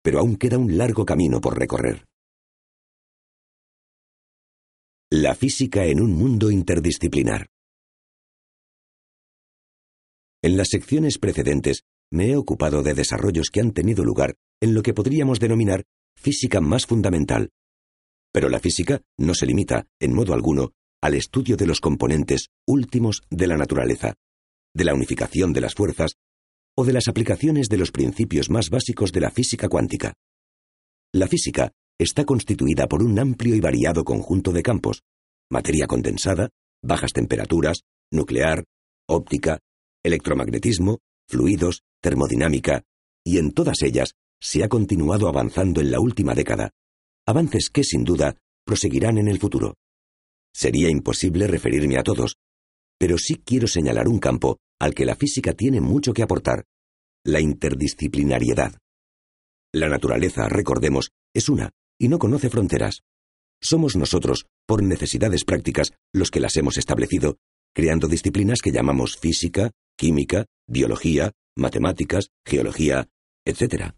pero 0.00 0.20
aún 0.20 0.36
queda 0.36 0.58
un 0.58 0.78
largo 0.78 1.04
camino 1.04 1.40
por 1.40 1.58
recorrer. 1.58 2.06
La 5.16 5.36
física 5.36 5.84
en 5.84 6.00
un 6.00 6.12
mundo 6.12 6.50
interdisciplinar. 6.50 7.46
En 10.42 10.56
las 10.56 10.70
secciones 10.70 11.18
precedentes 11.18 11.84
me 12.10 12.30
he 12.30 12.36
ocupado 12.36 12.82
de 12.82 12.94
desarrollos 12.94 13.50
que 13.50 13.60
han 13.60 13.70
tenido 13.70 14.02
lugar 14.02 14.34
en 14.60 14.74
lo 14.74 14.82
que 14.82 14.92
podríamos 14.92 15.38
denominar 15.38 15.84
física 16.16 16.60
más 16.60 16.86
fundamental. 16.86 17.50
Pero 18.32 18.48
la 18.48 18.58
física 18.58 19.02
no 19.16 19.34
se 19.34 19.46
limita, 19.46 19.86
en 20.00 20.14
modo 20.14 20.34
alguno, 20.34 20.72
al 21.00 21.14
estudio 21.14 21.56
de 21.56 21.68
los 21.68 21.80
componentes 21.80 22.48
últimos 22.66 23.22
de 23.30 23.46
la 23.46 23.56
naturaleza, 23.56 24.14
de 24.74 24.82
la 24.82 24.94
unificación 24.94 25.52
de 25.52 25.60
las 25.60 25.76
fuerzas 25.76 26.16
o 26.76 26.84
de 26.84 26.92
las 26.92 27.06
aplicaciones 27.06 27.68
de 27.68 27.78
los 27.78 27.92
principios 27.92 28.50
más 28.50 28.68
básicos 28.68 29.12
de 29.12 29.20
la 29.20 29.30
física 29.30 29.68
cuántica. 29.68 30.14
La 31.12 31.28
física 31.28 31.70
está 31.98 32.24
constituida 32.24 32.86
por 32.86 33.02
un 33.02 33.18
amplio 33.18 33.54
y 33.54 33.60
variado 33.60 34.04
conjunto 34.04 34.52
de 34.52 34.62
campos, 34.62 35.02
materia 35.50 35.86
condensada, 35.86 36.50
bajas 36.82 37.12
temperaturas, 37.12 37.82
nuclear, 38.10 38.64
óptica, 39.08 39.60
electromagnetismo, 40.02 40.98
fluidos, 41.28 41.82
termodinámica, 42.00 42.82
y 43.24 43.38
en 43.38 43.52
todas 43.52 43.82
ellas 43.82 44.14
se 44.40 44.62
ha 44.64 44.68
continuado 44.68 45.28
avanzando 45.28 45.80
en 45.80 45.90
la 45.90 46.00
última 46.00 46.34
década, 46.34 46.70
avances 47.26 47.70
que, 47.70 47.84
sin 47.84 48.04
duda, 48.04 48.36
proseguirán 48.66 49.18
en 49.18 49.28
el 49.28 49.38
futuro. 49.38 49.74
Sería 50.52 50.90
imposible 50.90 51.46
referirme 51.46 51.98
a 51.98 52.02
todos, 52.02 52.36
pero 52.98 53.18
sí 53.18 53.36
quiero 53.36 53.66
señalar 53.66 54.08
un 54.08 54.18
campo 54.18 54.58
al 54.78 54.94
que 54.94 55.06
la 55.06 55.16
física 55.16 55.54
tiene 55.54 55.80
mucho 55.80 56.12
que 56.12 56.22
aportar, 56.22 56.64
la 57.24 57.40
interdisciplinariedad. 57.40 58.76
La 59.72 59.88
naturaleza, 59.88 60.48
recordemos, 60.48 61.10
es 61.34 61.48
una 61.48 61.70
y 61.98 62.08
no 62.08 62.18
conoce 62.18 62.50
fronteras. 62.50 63.02
Somos 63.60 63.96
nosotros, 63.96 64.46
por 64.66 64.82
necesidades 64.82 65.44
prácticas, 65.44 65.92
los 66.12 66.30
que 66.30 66.40
las 66.40 66.56
hemos 66.56 66.76
establecido, 66.76 67.38
creando 67.74 68.08
disciplinas 68.08 68.60
que 68.60 68.72
llamamos 68.72 69.16
física, 69.16 69.70
química, 69.96 70.46
biología, 70.66 71.32
matemáticas, 71.56 72.28
geología, 72.44 73.08
etc. 73.44 73.94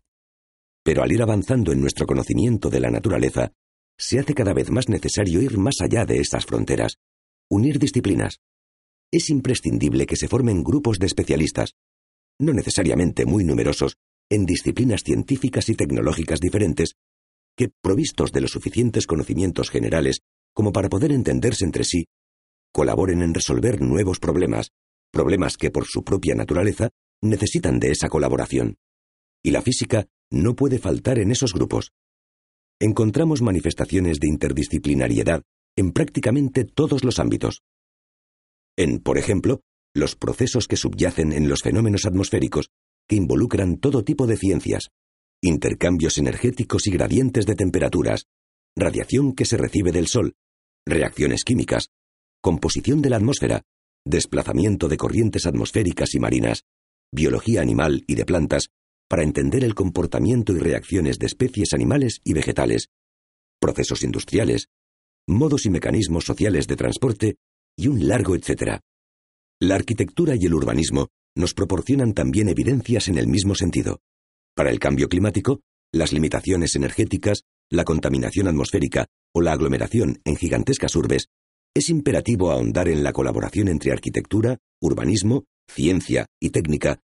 Pero 0.84 1.02
al 1.02 1.12
ir 1.12 1.22
avanzando 1.22 1.72
en 1.72 1.80
nuestro 1.80 2.06
conocimiento 2.06 2.70
de 2.70 2.80
la 2.80 2.90
naturaleza, 2.90 3.52
se 3.98 4.18
hace 4.18 4.34
cada 4.34 4.52
vez 4.52 4.70
más 4.70 4.88
necesario 4.88 5.40
ir 5.40 5.58
más 5.58 5.76
allá 5.80 6.04
de 6.04 6.18
estas 6.18 6.44
fronteras, 6.44 6.98
unir 7.50 7.78
disciplinas. 7.78 8.40
Es 9.10 9.30
imprescindible 9.30 10.06
que 10.06 10.16
se 10.16 10.28
formen 10.28 10.62
grupos 10.62 10.98
de 10.98 11.06
especialistas, 11.06 11.72
no 12.38 12.52
necesariamente 12.52 13.24
muy 13.24 13.44
numerosos, 13.44 13.96
en 14.28 14.44
disciplinas 14.44 15.02
científicas 15.04 15.68
y 15.68 15.74
tecnológicas 15.74 16.40
diferentes, 16.40 16.96
que, 17.56 17.70
provistos 17.82 18.32
de 18.32 18.40
los 18.42 18.52
suficientes 18.52 19.06
conocimientos 19.06 19.70
generales 19.70 20.20
como 20.54 20.72
para 20.72 20.88
poder 20.88 21.12
entenderse 21.12 21.64
entre 21.64 21.84
sí, 21.84 22.06
colaboren 22.72 23.22
en 23.22 23.34
resolver 23.34 23.80
nuevos 23.82 24.18
problemas, 24.18 24.70
problemas 25.12 25.56
que 25.56 25.70
por 25.70 25.86
su 25.86 26.02
propia 26.02 26.34
naturaleza 26.34 26.90
necesitan 27.22 27.78
de 27.78 27.90
esa 27.90 28.08
colaboración. 28.08 28.76
Y 29.42 29.50
la 29.50 29.62
física 29.62 30.06
no 30.30 30.56
puede 30.56 30.78
faltar 30.78 31.18
en 31.18 31.30
esos 31.30 31.52
grupos. 31.52 31.92
Encontramos 32.80 33.42
manifestaciones 33.42 34.18
de 34.18 34.28
interdisciplinariedad 34.28 35.42
en 35.76 35.92
prácticamente 35.92 36.64
todos 36.64 37.04
los 37.04 37.18
ámbitos. 37.18 37.62
En, 38.76 38.98
por 38.98 39.18
ejemplo, 39.18 39.60
los 39.94 40.16
procesos 40.16 40.68
que 40.68 40.76
subyacen 40.76 41.32
en 41.32 41.48
los 41.48 41.62
fenómenos 41.62 42.04
atmosféricos 42.06 42.70
que 43.08 43.16
involucran 43.16 43.76
todo 43.78 44.04
tipo 44.04 44.26
de 44.26 44.36
ciencias, 44.36 44.88
intercambios 45.42 46.18
energéticos 46.18 46.86
y 46.86 46.90
gradientes 46.90 47.46
de 47.46 47.54
temperaturas, 47.54 48.26
radiación 48.76 49.34
que 49.34 49.44
se 49.44 49.56
recibe 49.56 49.92
del 49.92 50.06
Sol, 50.06 50.34
reacciones 50.86 51.44
químicas, 51.44 51.90
composición 52.40 53.02
de 53.02 53.10
la 53.10 53.16
atmósfera, 53.16 53.62
desplazamiento 54.04 54.88
de 54.88 54.96
corrientes 54.96 55.46
atmosféricas 55.46 56.14
y 56.14 56.20
marinas, 56.20 56.62
biología 57.12 57.60
animal 57.60 58.04
y 58.06 58.14
de 58.14 58.24
plantas, 58.24 58.68
para 59.08 59.22
entender 59.22 59.64
el 59.64 59.74
comportamiento 59.74 60.52
y 60.52 60.58
reacciones 60.58 61.18
de 61.18 61.26
especies 61.26 61.72
animales 61.72 62.20
y 62.24 62.32
vegetales, 62.32 62.88
procesos 63.60 64.02
industriales, 64.02 64.68
modos 65.26 65.66
y 65.66 65.70
mecanismos 65.70 66.24
sociales 66.24 66.66
de 66.66 66.76
transporte 66.76 67.36
y 67.76 67.88
un 67.88 68.06
largo 68.06 68.34
etcétera. 68.34 68.80
La 69.60 69.74
arquitectura 69.74 70.34
y 70.36 70.46
el 70.46 70.54
urbanismo 70.54 71.08
nos 71.34 71.54
proporcionan 71.54 72.14
también 72.14 72.48
evidencias 72.48 73.08
en 73.08 73.18
el 73.18 73.26
mismo 73.26 73.54
sentido. 73.54 74.00
Para 74.56 74.70
el 74.70 74.78
cambio 74.78 75.10
climático, 75.10 75.60
las 75.92 76.14
limitaciones 76.14 76.74
energéticas, 76.76 77.42
la 77.70 77.84
contaminación 77.84 78.48
atmosférica 78.48 79.04
o 79.34 79.42
la 79.42 79.52
aglomeración 79.52 80.22
en 80.24 80.36
gigantescas 80.36 80.96
urbes, 80.96 81.28
es 81.74 81.90
imperativo 81.90 82.50
ahondar 82.50 82.88
en 82.88 83.04
la 83.04 83.12
colaboración 83.12 83.68
entre 83.68 83.92
arquitectura, 83.92 84.56
urbanismo, 84.80 85.44
ciencia 85.68 86.24
y 86.40 86.50
técnica, 86.50 87.00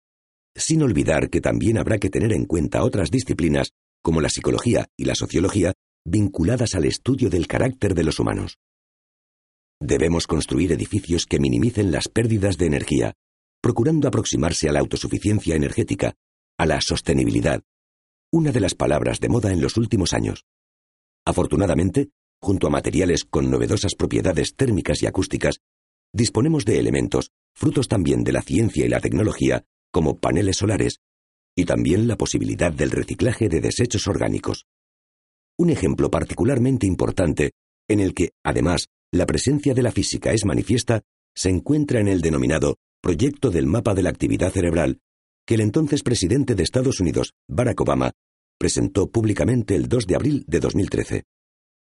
sin 0.56 0.82
olvidar 0.82 1.30
que 1.30 1.42
también 1.42 1.78
habrá 1.78 1.98
que 1.98 2.10
tener 2.10 2.32
en 2.32 2.46
cuenta 2.46 2.86
otras 2.86 3.12
disciplinas, 3.12 3.72
como 4.02 4.22
la 4.22 4.30
psicología 4.30 4.88
y 4.96 5.04
la 5.04 5.16
sociología, 5.16 5.74
vinculadas 6.06 6.74
al 6.74 6.86
estudio 6.86 7.30
del 7.30 7.48
carácter 7.48 7.96
de 7.96 8.06
los 8.06 8.20
humanos. 8.20 8.60
Debemos 9.82 10.26
construir 10.26 10.72
edificios 10.72 11.26
que 11.26 11.40
minimicen 11.40 11.92
las 11.92 12.08
pérdidas 12.08 12.58
de 12.58 12.68
energía, 12.68 13.14
procurando 13.62 14.08
aproximarse 14.08 14.70
a 14.70 14.72
la 14.72 14.80
autosuficiencia 14.80 15.56
energética 15.56 16.14
a 16.62 16.68
la 16.68 16.80
sostenibilidad, 16.80 17.64
una 18.32 18.52
de 18.52 18.60
las 18.60 18.76
palabras 18.76 19.20
de 19.20 19.30
moda 19.30 19.52
en 19.52 19.62
los 19.62 19.78
últimos 19.78 20.14
años. 20.14 20.46
Afortunadamente, 21.26 22.12
junto 22.40 22.68
a 22.68 22.70
materiales 22.70 23.26
con 23.26 23.50
novedosas 23.50 23.96
propiedades 23.96 24.54
térmicas 24.56 25.02
y 25.02 25.08
acústicas, 25.08 25.56
disponemos 26.14 26.64
de 26.64 26.78
elementos, 26.78 27.32
frutos 27.56 27.88
también 27.88 28.24
de 28.24 28.34
la 28.34 28.44
ciencia 28.44 28.86
y 28.86 28.90
la 28.90 29.00
tecnología, 29.00 29.66
como 29.92 30.20
paneles 30.20 30.58
solares, 30.58 31.00
y 31.56 31.66
también 31.66 32.08
la 32.08 32.16
posibilidad 32.16 32.72
del 32.72 32.92
reciclaje 32.92 33.50
de 33.50 33.60
desechos 33.60 34.06
orgánicos. 34.06 34.68
Un 35.58 35.72
ejemplo 35.72 36.12
particularmente 36.12 36.86
importante, 36.86 37.54
en 37.88 38.02
el 38.02 38.14
que, 38.14 38.34
además, 38.44 38.86
la 39.12 39.26
presencia 39.26 39.74
de 39.74 39.82
la 39.82 39.92
física 39.92 40.32
es 40.32 40.46
manifiesta, 40.46 41.02
se 41.34 41.50
encuentra 41.50 42.02
en 42.02 42.08
el 42.08 42.22
denominado 42.22 42.76
Proyecto 43.02 43.50
del 43.50 43.66
Mapa 43.66 43.96
de 43.96 44.04
la 44.04 44.12
Actividad 44.12 44.52
Cerebral 44.52 45.00
que 45.46 45.56
el 45.56 45.62
entonces 45.62 46.04
presidente 46.04 46.56
de 46.56 46.64
Estados 46.64 47.00
Unidos, 47.00 47.34
Barack 47.48 47.82
Obama, 47.82 48.12
presentó 48.58 49.10
públicamente 49.10 49.76
el 49.76 49.88
2 49.88 50.08
de 50.08 50.16
abril 50.16 50.44
de 50.48 50.60
2013. 50.60 51.24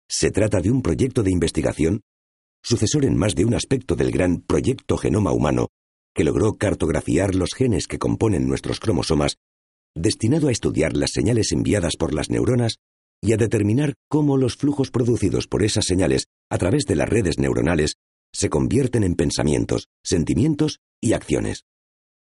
Se 0.09 0.31
trata 0.31 0.61
de 0.61 0.71
un 0.71 0.81
proyecto 0.81 1.23
de 1.23 1.31
investigación, 1.31 2.01
sucesor 2.63 3.05
en 3.05 3.17
más 3.17 3.35
de 3.35 3.45
un 3.45 3.53
aspecto 3.53 3.95
del 3.95 4.11
gran 4.11 4.41
Proyecto 4.41 4.97
Genoma 4.97 5.31
Humano, 5.31 5.67
que 6.13 6.23
logró 6.23 6.53
cartografiar 6.53 7.35
los 7.35 7.53
genes 7.53 7.87
que 7.87 7.99
componen 7.99 8.47
nuestros 8.47 8.79
cromosomas, 8.79 9.37
destinado 9.95 10.47
a 10.47 10.51
estudiar 10.51 10.95
las 10.95 11.11
señales 11.11 11.51
enviadas 11.51 11.95
por 11.97 12.13
las 12.13 12.29
neuronas 12.29 12.77
y 13.21 13.33
a 13.33 13.37
determinar 13.37 13.95
cómo 14.09 14.37
los 14.37 14.55
flujos 14.55 14.91
producidos 14.91 15.47
por 15.47 15.63
esas 15.63 15.85
señales 15.85 16.25
a 16.49 16.57
través 16.57 16.85
de 16.85 16.95
las 16.95 17.09
redes 17.09 17.37
neuronales 17.37 17.95
se 18.33 18.49
convierten 18.49 19.03
en 19.03 19.15
pensamientos, 19.15 19.87
sentimientos 20.03 20.79
y 21.01 21.13
acciones 21.13 21.63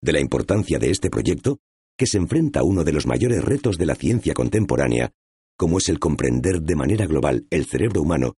de 0.05 0.13
la 0.13 0.21
importancia 0.21 0.79
de 0.79 0.91
este 0.91 1.09
proyecto, 1.09 1.59
que 1.97 2.07
se 2.07 2.19
enfrenta 2.19 2.61
a 2.61 2.63
uno 2.63 2.85
de 2.85 2.93
los 2.93 3.07
mayores 3.07 3.43
retos 3.43 3.79
de 3.79 3.87
la 3.87 3.95
ciencia 3.95 4.35
contemporánea, 4.35 5.13
como 5.57 5.79
es 5.79 5.89
el 5.89 5.99
comprender 5.99 6.61
de 6.61 6.77
manera 6.77 7.07
global 7.07 7.47
el 7.51 7.65
cerebro 7.65 8.03
humano 8.03 8.35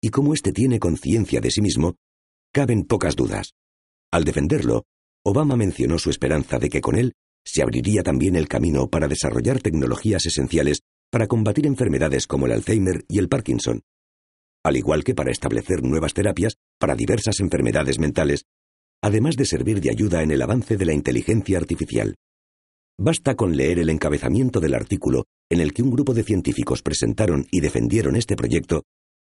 y 0.00 0.10
cómo 0.10 0.34
éste 0.34 0.52
tiene 0.52 0.78
conciencia 0.78 1.40
de 1.40 1.50
sí 1.50 1.62
mismo, 1.62 1.96
caben 2.52 2.84
pocas 2.84 3.16
dudas. 3.16 3.54
Al 4.12 4.24
defenderlo, 4.24 4.84
Obama 5.24 5.56
mencionó 5.56 5.98
su 5.98 6.10
esperanza 6.10 6.58
de 6.58 6.68
que 6.68 6.82
con 6.82 6.96
él 6.96 7.14
se 7.44 7.62
abriría 7.62 8.02
también 8.02 8.36
el 8.36 8.46
camino 8.46 8.88
para 8.88 9.08
desarrollar 9.08 9.60
tecnologías 9.60 10.26
esenciales 10.26 10.82
para 11.10 11.28
combatir 11.28 11.66
enfermedades 11.66 12.26
como 12.26 12.46
el 12.46 12.52
Alzheimer 12.52 13.04
y 13.08 13.18
el 13.18 13.28
Parkinson, 13.28 13.82
al 14.64 14.76
igual 14.76 15.02
que 15.02 15.14
para 15.14 15.30
establecer 15.30 15.82
nuevas 15.82 16.12
terapias 16.12 16.56
para 16.78 16.94
diversas 16.94 17.40
enfermedades 17.40 17.98
mentales 17.98 18.44
además 19.06 19.36
de 19.36 19.44
servir 19.44 19.80
de 19.80 19.90
ayuda 19.90 20.24
en 20.24 20.32
el 20.32 20.42
avance 20.42 20.76
de 20.76 20.84
la 20.84 20.92
inteligencia 20.92 21.58
artificial. 21.58 22.16
Basta 22.98 23.36
con 23.36 23.56
leer 23.56 23.78
el 23.78 23.88
encabezamiento 23.88 24.58
del 24.58 24.74
artículo 24.74 25.26
en 25.48 25.60
el 25.60 25.72
que 25.72 25.82
un 25.82 25.92
grupo 25.92 26.12
de 26.12 26.24
científicos 26.24 26.82
presentaron 26.82 27.46
y 27.52 27.60
defendieron 27.60 28.16
este 28.16 28.34
proyecto 28.34 28.82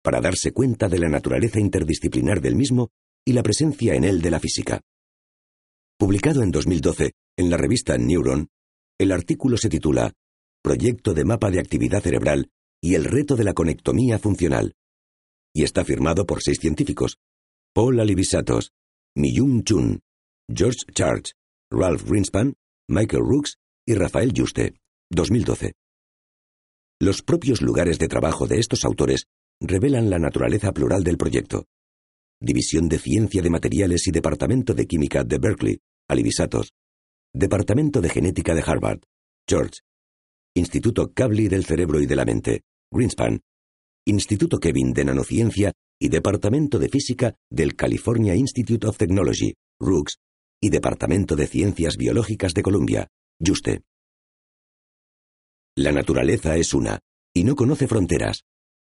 para 0.02 0.20
darse 0.20 0.50
cuenta 0.50 0.88
de 0.88 0.98
la 0.98 1.08
naturaleza 1.08 1.60
interdisciplinar 1.60 2.40
del 2.40 2.56
mismo 2.56 2.88
y 3.24 3.32
la 3.32 3.44
presencia 3.44 3.94
en 3.94 4.02
él 4.02 4.22
de 4.22 4.30
la 4.32 4.40
física. 4.40 4.80
Publicado 5.96 6.42
en 6.42 6.50
2012 6.50 7.12
en 7.36 7.48
la 7.48 7.56
revista 7.56 7.96
Neuron, 7.96 8.48
el 8.98 9.12
artículo 9.12 9.56
se 9.56 9.68
titula 9.68 10.10
Proyecto 10.64 11.14
de 11.14 11.24
mapa 11.24 11.52
de 11.52 11.60
actividad 11.60 12.02
cerebral 12.02 12.50
y 12.82 12.96
el 12.96 13.04
reto 13.04 13.36
de 13.36 13.44
la 13.44 13.54
conectomía 13.54 14.18
funcional, 14.18 14.74
y 15.54 15.62
está 15.62 15.84
firmado 15.84 16.26
por 16.26 16.42
seis 16.42 16.58
científicos, 16.58 17.18
Paul 17.72 18.00
Alivisatos, 18.00 18.72
Mi-Young 19.16 19.64
Chun, 19.64 19.98
George 20.48 20.84
Charge, 20.94 21.32
Ralph 21.68 22.04
Greenspan, 22.08 22.54
Michael 22.88 23.24
Rooks 23.24 23.56
y 23.84 23.94
Rafael 23.94 24.32
Juste, 24.32 24.74
2012. 25.10 25.72
Los 27.00 27.20
propios 27.22 27.60
lugares 27.60 27.98
de 27.98 28.06
trabajo 28.06 28.46
de 28.46 28.60
estos 28.60 28.84
autores 28.84 29.24
revelan 29.60 30.10
la 30.10 30.20
naturaleza 30.20 30.70
plural 30.72 31.02
del 31.02 31.16
proyecto. 31.16 31.64
División 32.40 32.88
de 32.88 33.00
Ciencia 33.00 33.42
de 33.42 33.50
Materiales 33.50 34.06
y 34.06 34.12
Departamento 34.12 34.74
de 34.74 34.86
Química 34.86 35.24
de 35.24 35.38
Berkeley, 35.38 35.80
Alivisatos. 36.08 36.70
Departamento 37.34 38.00
de 38.00 38.10
Genética 38.10 38.54
de 38.54 38.62
Harvard, 38.64 39.00
George. 39.48 39.80
Instituto 40.54 41.12
Kavli 41.12 41.48
del 41.48 41.64
Cerebro 41.64 42.00
y 42.00 42.06
de 42.06 42.14
la 42.14 42.24
Mente, 42.24 42.62
Greenspan. 42.92 43.40
Instituto 44.06 44.58
Kevin 44.58 44.92
de 44.92 45.04
Nanociencia 45.04 45.72
y 46.00 46.08
Departamento 46.08 46.78
de 46.78 46.88
Física 46.88 47.36
del 47.50 47.76
California 47.76 48.34
Institute 48.34 48.86
of 48.86 48.96
Technology, 48.96 49.54
Rooks, 49.78 50.18
y 50.62 50.70
Departamento 50.70 51.36
de 51.36 51.46
Ciencias 51.46 51.96
Biológicas 51.96 52.54
de 52.54 52.62
Columbia, 52.62 53.08
Juste. 53.38 53.82
La 55.76 55.92
naturaleza 55.92 56.56
es 56.56 56.74
una, 56.74 57.00
y 57.34 57.44
no 57.44 57.54
conoce 57.54 57.86
fronteras. 57.86 58.44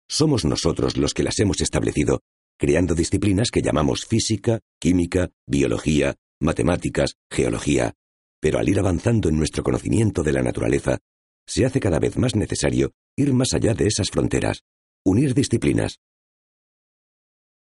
Somos 0.09 0.45
nosotros 0.45 0.97
los 0.97 1.13
que 1.13 1.23
las 1.23 1.39
hemos 1.39 1.61
establecido, 1.61 2.21
creando 2.57 2.95
disciplinas 2.95 3.51
que 3.51 3.61
llamamos 3.61 4.05
física, 4.05 4.59
química, 4.79 5.29
biología, 5.47 6.15
matemáticas, 6.41 7.15
geología, 7.29 7.93
pero 8.41 8.59
al 8.59 8.69
ir 8.69 8.79
avanzando 8.79 9.29
en 9.29 9.37
nuestro 9.37 9.63
conocimiento 9.63 10.23
de 10.23 10.33
la 10.33 10.41
naturaleza, 10.41 10.99
se 11.47 11.65
hace 11.65 11.79
cada 11.79 11.99
vez 11.99 12.17
más 12.17 12.35
necesario 12.35 12.91
ir 13.17 13.33
más 13.33 13.53
allá 13.53 13.73
de 13.73 13.87
esas 13.87 14.09
fronteras, 14.09 14.63
unir 15.05 15.33
disciplinas, 15.33 15.99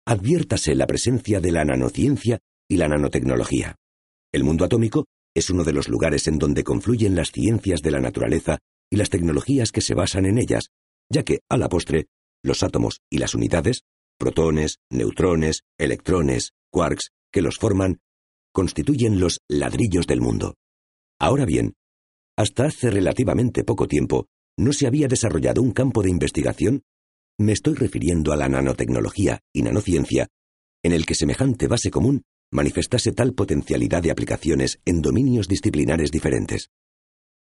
adviértase 0.07 0.75
la 0.75 0.87
presencia 0.87 1.41
de 1.41 1.53
la 1.53 1.65
nanociencia 1.65 2.39
y 2.69 2.77
la 2.77 2.89
nanotecnología. 2.89 3.77
El 4.33 4.45
mundo 4.45 4.65
atómico 4.65 5.07
es 5.35 5.51
uno 5.51 5.65
de 5.65 5.73
los 5.73 5.89
lugares 5.89 6.29
en 6.29 6.39
donde 6.39 6.65
confluyen 6.65 7.15
las 7.15 7.33
ciencias 7.33 7.83
de 7.83 7.91
la 7.91 8.01
naturaleza 8.01 8.59
y 8.91 8.97
las 8.97 9.11
tecnologías 9.11 9.73
que 9.73 9.81
se 9.81 9.95
basan 9.95 10.27
en 10.27 10.39
ellas, 10.39 10.71
ya 11.11 11.25
que, 11.25 11.41
a 11.51 11.57
la 11.57 11.69
postre, 11.69 12.07
los 12.43 12.63
átomos 12.63 13.01
y 13.11 13.19
las 13.19 13.35
unidades, 13.35 13.83
protones, 14.19 14.79
neutrones, 14.91 15.63
electrones, 15.79 16.53
quarks, 16.71 17.11
que 17.33 17.43
los 17.43 17.59
forman, 17.59 17.99
constituyen 18.53 19.21
los 19.21 19.41
ladrillos 19.49 20.07
del 20.07 20.21
mundo. 20.21 20.55
Ahora 21.19 21.45
bien, 21.45 21.75
hasta 22.39 22.67
hace 22.67 22.91
relativamente 22.91 23.65
poco 23.65 23.89
tiempo, 23.89 24.27
no 24.59 24.73
se 24.73 24.87
había 24.87 25.09
desarrollado 25.09 25.63
un 25.63 25.73
campo 25.73 26.03
de 26.03 26.11
investigación, 26.11 26.83
me 27.39 27.53
estoy 27.53 27.75
refiriendo 27.75 28.33
a 28.33 28.37
la 28.37 28.49
nanotecnología 28.49 29.41
y 29.53 29.63
nanociencia, 29.63 30.29
en 30.83 30.93
el 30.93 31.05
que 31.05 31.15
semejante 31.15 31.67
base 31.69 31.91
común 31.91 32.23
manifestase 32.51 33.13
tal 33.13 33.35
potencialidad 33.35 34.03
de 34.03 34.11
aplicaciones 34.11 34.79
en 34.85 35.03
dominios 35.03 35.49
disciplinares 35.49 36.11
diferentes. 36.11 36.71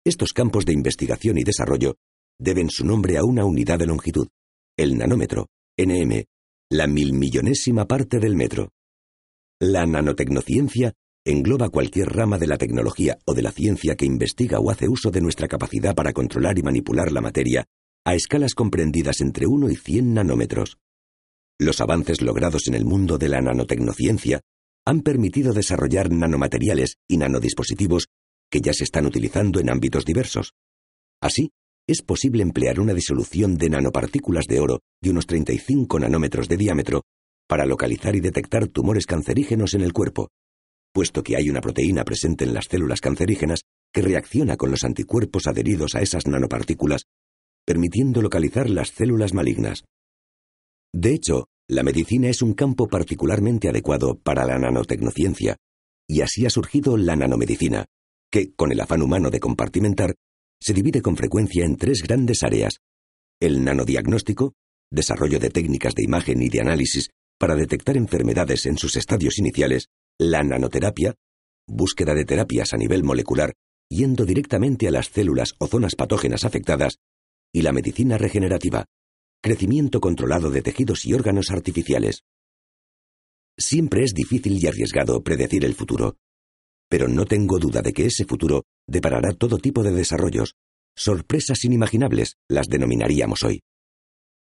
Estos 0.04 0.32
campos 0.32 0.64
de 0.64 0.72
investigación 0.72 1.38
y 1.38 1.44
desarrollo 1.44 1.96
deben 2.38 2.70
su 2.70 2.86
nombre 2.86 3.18
a 3.18 3.24
una 3.24 3.44
unidad 3.44 3.78
de 3.78 3.86
longitud, 3.86 4.28
el 4.76 4.96
nanómetro, 4.96 5.48
NM, 5.76 6.24
la 6.70 6.86
milmillonésima 6.86 7.86
parte 7.86 8.18
del 8.18 8.36
metro. 8.36 8.70
La 9.60 9.86
nanotecnociencia 9.86 10.92
engloba 11.24 11.68
cualquier 11.68 12.08
rama 12.08 12.38
de 12.38 12.46
la 12.46 12.56
tecnología 12.56 13.18
o 13.26 13.34
de 13.34 13.42
la 13.42 13.50
ciencia 13.50 13.96
que 13.96 14.06
investiga 14.06 14.58
o 14.58 14.70
hace 14.70 14.88
uso 14.88 15.10
de 15.10 15.20
nuestra 15.20 15.48
capacidad 15.48 15.94
para 15.94 16.12
controlar 16.12 16.58
y 16.58 16.62
manipular 16.62 17.12
la 17.12 17.20
materia 17.20 17.66
a 18.04 18.14
escalas 18.14 18.54
comprendidas 18.54 19.20
entre 19.20 19.46
1 19.46 19.70
y 19.70 19.76
100 19.76 20.14
nanómetros. 20.14 20.78
Los 21.58 21.80
avances 21.80 22.22
logrados 22.22 22.68
en 22.68 22.74
el 22.74 22.84
mundo 22.84 23.18
de 23.18 23.28
la 23.28 23.40
nanotecnociencia 23.40 24.40
han 24.86 25.02
permitido 25.02 25.52
desarrollar 25.52 26.10
nanomateriales 26.10 26.96
y 27.06 27.18
nanodispositivos 27.18 28.08
que 28.50 28.60
ya 28.60 28.72
se 28.72 28.84
están 28.84 29.06
utilizando 29.06 29.60
en 29.60 29.70
ámbitos 29.70 30.04
diversos. 30.04 30.54
Así, 31.20 31.50
es 31.86 32.02
posible 32.02 32.42
emplear 32.42 32.80
una 32.80 32.94
disolución 32.94 33.56
de 33.56 33.70
nanopartículas 33.70 34.46
de 34.46 34.60
oro 34.60 34.80
de 35.02 35.10
unos 35.10 35.26
35 35.26 36.00
nanómetros 36.00 36.48
de 36.48 36.56
diámetro 36.56 37.02
para 37.48 37.66
localizar 37.66 38.14
y 38.16 38.20
detectar 38.20 38.68
tumores 38.68 39.06
cancerígenos 39.06 39.74
en 39.74 39.82
el 39.82 39.92
cuerpo, 39.92 40.28
puesto 40.92 41.22
que 41.22 41.36
hay 41.36 41.50
una 41.50 41.60
proteína 41.60 42.04
presente 42.04 42.44
en 42.44 42.54
las 42.54 42.66
células 42.66 43.00
cancerígenas 43.00 43.62
que 43.92 44.02
reacciona 44.02 44.56
con 44.56 44.70
los 44.70 44.84
anticuerpos 44.84 45.46
adheridos 45.46 45.94
a 45.94 46.00
esas 46.00 46.26
nanopartículas, 46.26 47.06
permitiendo 47.66 48.22
localizar 48.22 48.68
las 48.68 48.90
células 48.90 49.34
malignas. 49.34 49.84
De 50.92 51.14
hecho, 51.14 51.46
la 51.68 51.82
medicina 51.82 52.28
es 52.28 52.42
un 52.42 52.54
campo 52.54 52.88
particularmente 52.88 53.68
adecuado 53.68 54.18
para 54.18 54.44
la 54.44 54.58
nanotecnociencia, 54.58 55.56
y 56.08 56.22
así 56.22 56.44
ha 56.44 56.50
surgido 56.50 56.96
la 56.96 57.14
nanomedicina, 57.14 57.86
que, 58.30 58.52
con 58.54 58.72
el 58.72 58.80
afán 58.80 59.02
humano 59.02 59.30
de 59.30 59.38
compartimentar, 59.38 60.14
se 60.60 60.74
divide 60.74 61.00
con 61.02 61.16
frecuencia 61.16 61.64
en 61.64 61.76
tres 61.76 62.02
grandes 62.02 62.42
áreas. 62.42 62.80
El 63.40 63.64
nanodiagnóstico, 63.64 64.54
desarrollo 64.90 65.38
de 65.38 65.50
técnicas 65.50 65.94
de 65.94 66.04
imagen 66.04 66.42
y 66.42 66.48
de 66.48 66.60
análisis 66.60 67.10
para 67.38 67.54
detectar 67.54 67.96
enfermedades 67.96 68.66
en 68.66 68.76
sus 68.76 68.96
estadios 68.96 69.38
iniciales, 69.38 69.86
la 70.18 70.42
nanoterapia, 70.42 71.14
búsqueda 71.66 72.14
de 72.14 72.24
terapias 72.24 72.74
a 72.74 72.76
nivel 72.76 73.04
molecular, 73.04 73.54
yendo 73.88 74.24
directamente 74.24 74.88
a 74.88 74.90
las 74.90 75.08
células 75.08 75.54
o 75.58 75.66
zonas 75.66 75.94
patógenas 75.94 76.44
afectadas, 76.44 76.98
y 77.52 77.62
la 77.62 77.72
medicina 77.72 78.18
regenerativa, 78.18 78.86
crecimiento 79.42 80.00
controlado 80.00 80.50
de 80.50 80.62
tejidos 80.62 81.04
y 81.04 81.14
órganos 81.14 81.50
artificiales. 81.50 82.24
Siempre 83.58 84.04
es 84.04 84.14
difícil 84.14 84.62
y 84.62 84.66
arriesgado 84.66 85.22
predecir 85.22 85.64
el 85.64 85.74
futuro, 85.74 86.16
pero 86.88 87.08
no 87.08 87.24
tengo 87.24 87.58
duda 87.58 87.82
de 87.82 87.92
que 87.92 88.06
ese 88.06 88.24
futuro 88.24 88.64
deparará 88.86 89.32
todo 89.32 89.58
tipo 89.58 89.82
de 89.82 89.92
desarrollos, 89.92 90.54
sorpresas 90.96 91.64
inimaginables 91.64 92.36
las 92.48 92.68
denominaríamos 92.68 93.42
hoy. 93.44 93.62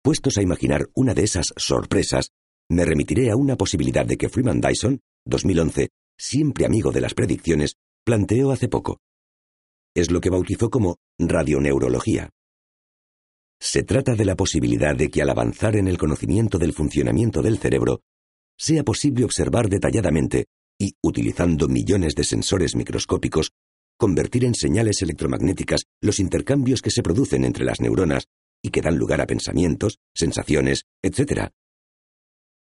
Puestos 0.03 0.37
a 0.37 0.41
imaginar 0.41 0.89
una 0.95 1.13
de 1.13 1.23
esas 1.23 1.53
sorpresas, 1.57 2.31
me 2.69 2.85
remitiré 2.85 3.29
a 3.29 3.35
una 3.35 3.55
posibilidad 3.55 4.05
de 4.05 4.17
que 4.17 4.29
Freeman 4.29 4.59
Dyson, 4.59 4.99
2011, 5.25 5.89
siempre 6.17 6.65
amigo 6.65 6.91
de 6.91 7.01
las 7.01 7.13
predicciones, 7.13 7.75
planteó 8.03 8.51
hace 8.51 8.67
poco. 8.67 8.99
Es 9.95 10.09
lo 10.09 10.21
que 10.21 10.29
bautizó 10.29 10.69
como 10.69 10.97
radioneurología. 11.19 12.31
Se 13.63 13.83
trata 13.83 14.15
de 14.15 14.25
la 14.25 14.35
posibilidad 14.35 14.95
de 14.95 15.11
que 15.11 15.21
al 15.21 15.29
avanzar 15.29 15.75
en 15.75 15.87
el 15.87 15.99
conocimiento 15.99 16.57
del 16.57 16.73
funcionamiento 16.73 17.43
del 17.43 17.59
cerebro, 17.59 18.01
sea 18.57 18.83
posible 18.83 19.23
observar 19.23 19.69
detalladamente 19.69 20.47
y, 20.79 20.95
utilizando 21.03 21.67
millones 21.67 22.15
de 22.15 22.23
sensores 22.23 22.75
microscópicos, 22.75 23.51
convertir 23.99 24.45
en 24.45 24.55
señales 24.55 25.03
electromagnéticas 25.03 25.83
los 26.01 26.19
intercambios 26.19 26.81
que 26.81 26.89
se 26.89 27.03
producen 27.03 27.45
entre 27.45 27.63
las 27.63 27.79
neuronas 27.81 28.25
y 28.63 28.71
que 28.71 28.81
dan 28.81 28.97
lugar 28.97 29.21
a 29.21 29.27
pensamientos, 29.27 29.99
sensaciones, 30.15 30.85
etc. 31.03 31.51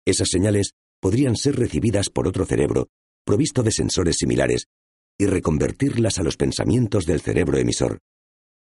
Esas 0.06 0.30
señales 0.30 0.74
podrían 1.02 1.36
ser 1.36 1.56
recibidas 1.56 2.11
por 2.11 2.28
otro 2.28 2.45
cerebro, 2.45 2.90
provisto 3.26 3.64
de 3.64 3.72
sensores 3.72 4.18
similares, 4.18 4.68
y 5.18 5.26
reconvertirlas 5.26 6.20
a 6.20 6.24
los 6.24 6.38
pensamientos 6.38 7.07
del 7.07 7.20
cerebro 7.20 7.57
emisor. 7.57 7.99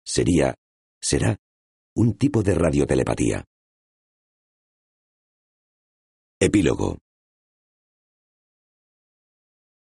Sería, 0.04 0.54
será, 1.00 1.38
un 1.94 2.16
tipo 2.16 2.42
de 2.42 2.54
radiotelepatía. 2.54 3.44
Epílogo. 6.38 6.98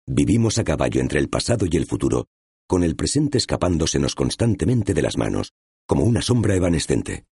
Vivimos 0.06 0.58
a 0.58 0.64
caballo 0.64 1.00
entre 1.00 1.20
el 1.20 1.28
pasado 1.28 1.66
y 1.70 1.76
el 1.76 1.86
futuro, 1.86 2.26
con 2.66 2.82
el 2.82 2.96
presente 2.96 3.38
escapándosenos 3.38 4.14
constantemente 4.14 4.94
de 4.94 5.02
las 5.02 5.16
manos, 5.16 5.52
como 5.86 6.04
una 6.04 6.22
sombra 6.22 6.56
evanescente. 6.56 7.24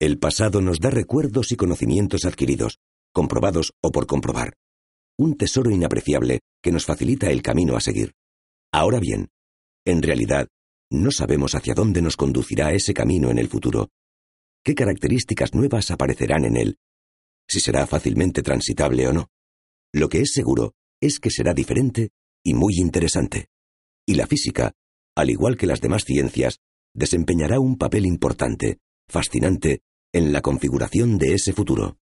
El 0.00 0.18
pasado 0.18 0.60
nos 0.60 0.80
da 0.80 0.90
recuerdos 0.90 1.52
y 1.52 1.56
conocimientos 1.56 2.24
adquiridos, 2.24 2.80
comprobados 3.12 3.72
o 3.80 3.92
por 3.92 4.06
comprobar. 4.06 4.54
Un 5.16 5.36
tesoro 5.36 5.70
inapreciable 5.70 6.40
que 6.60 6.72
nos 6.72 6.84
facilita 6.84 7.30
el 7.30 7.42
camino 7.42 7.76
a 7.76 7.80
seguir. 7.80 8.12
Ahora 8.72 8.98
bien, 8.98 9.28
en 9.86 10.02
realidad, 10.02 10.48
no 11.02 11.10
sabemos 11.10 11.54
hacia 11.54 11.74
dónde 11.74 12.02
nos 12.02 12.16
conducirá 12.16 12.72
ese 12.72 12.94
camino 12.94 13.30
en 13.30 13.38
el 13.38 13.48
futuro, 13.48 13.90
qué 14.64 14.74
características 14.74 15.54
nuevas 15.54 15.90
aparecerán 15.90 16.44
en 16.44 16.56
él, 16.56 16.78
si 17.48 17.60
será 17.60 17.86
fácilmente 17.86 18.42
transitable 18.42 19.06
o 19.08 19.12
no. 19.12 19.30
Lo 19.92 20.08
que 20.08 20.20
es 20.20 20.32
seguro 20.32 20.74
es 21.00 21.20
que 21.20 21.30
será 21.30 21.54
diferente 21.54 22.10
y 22.42 22.54
muy 22.54 22.76
interesante. 22.78 23.48
Y 24.06 24.14
la 24.14 24.26
física, 24.26 24.72
al 25.14 25.30
igual 25.30 25.56
que 25.56 25.66
las 25.66 25.80
demás 25.80 26.04
ciencias, 26.04 26.58
desempeñará 26.94 27.60
un 27.60 27.76
papel 27.76 28.06
importante, 28.06 28.78
fascinante, 29.08 29.82
en 30.12 30.32
la 30.32 30.40
configuración 30.42 31.18
de 31.18 31.34
ese 31.34 31.52
futuro. 31.52 31.98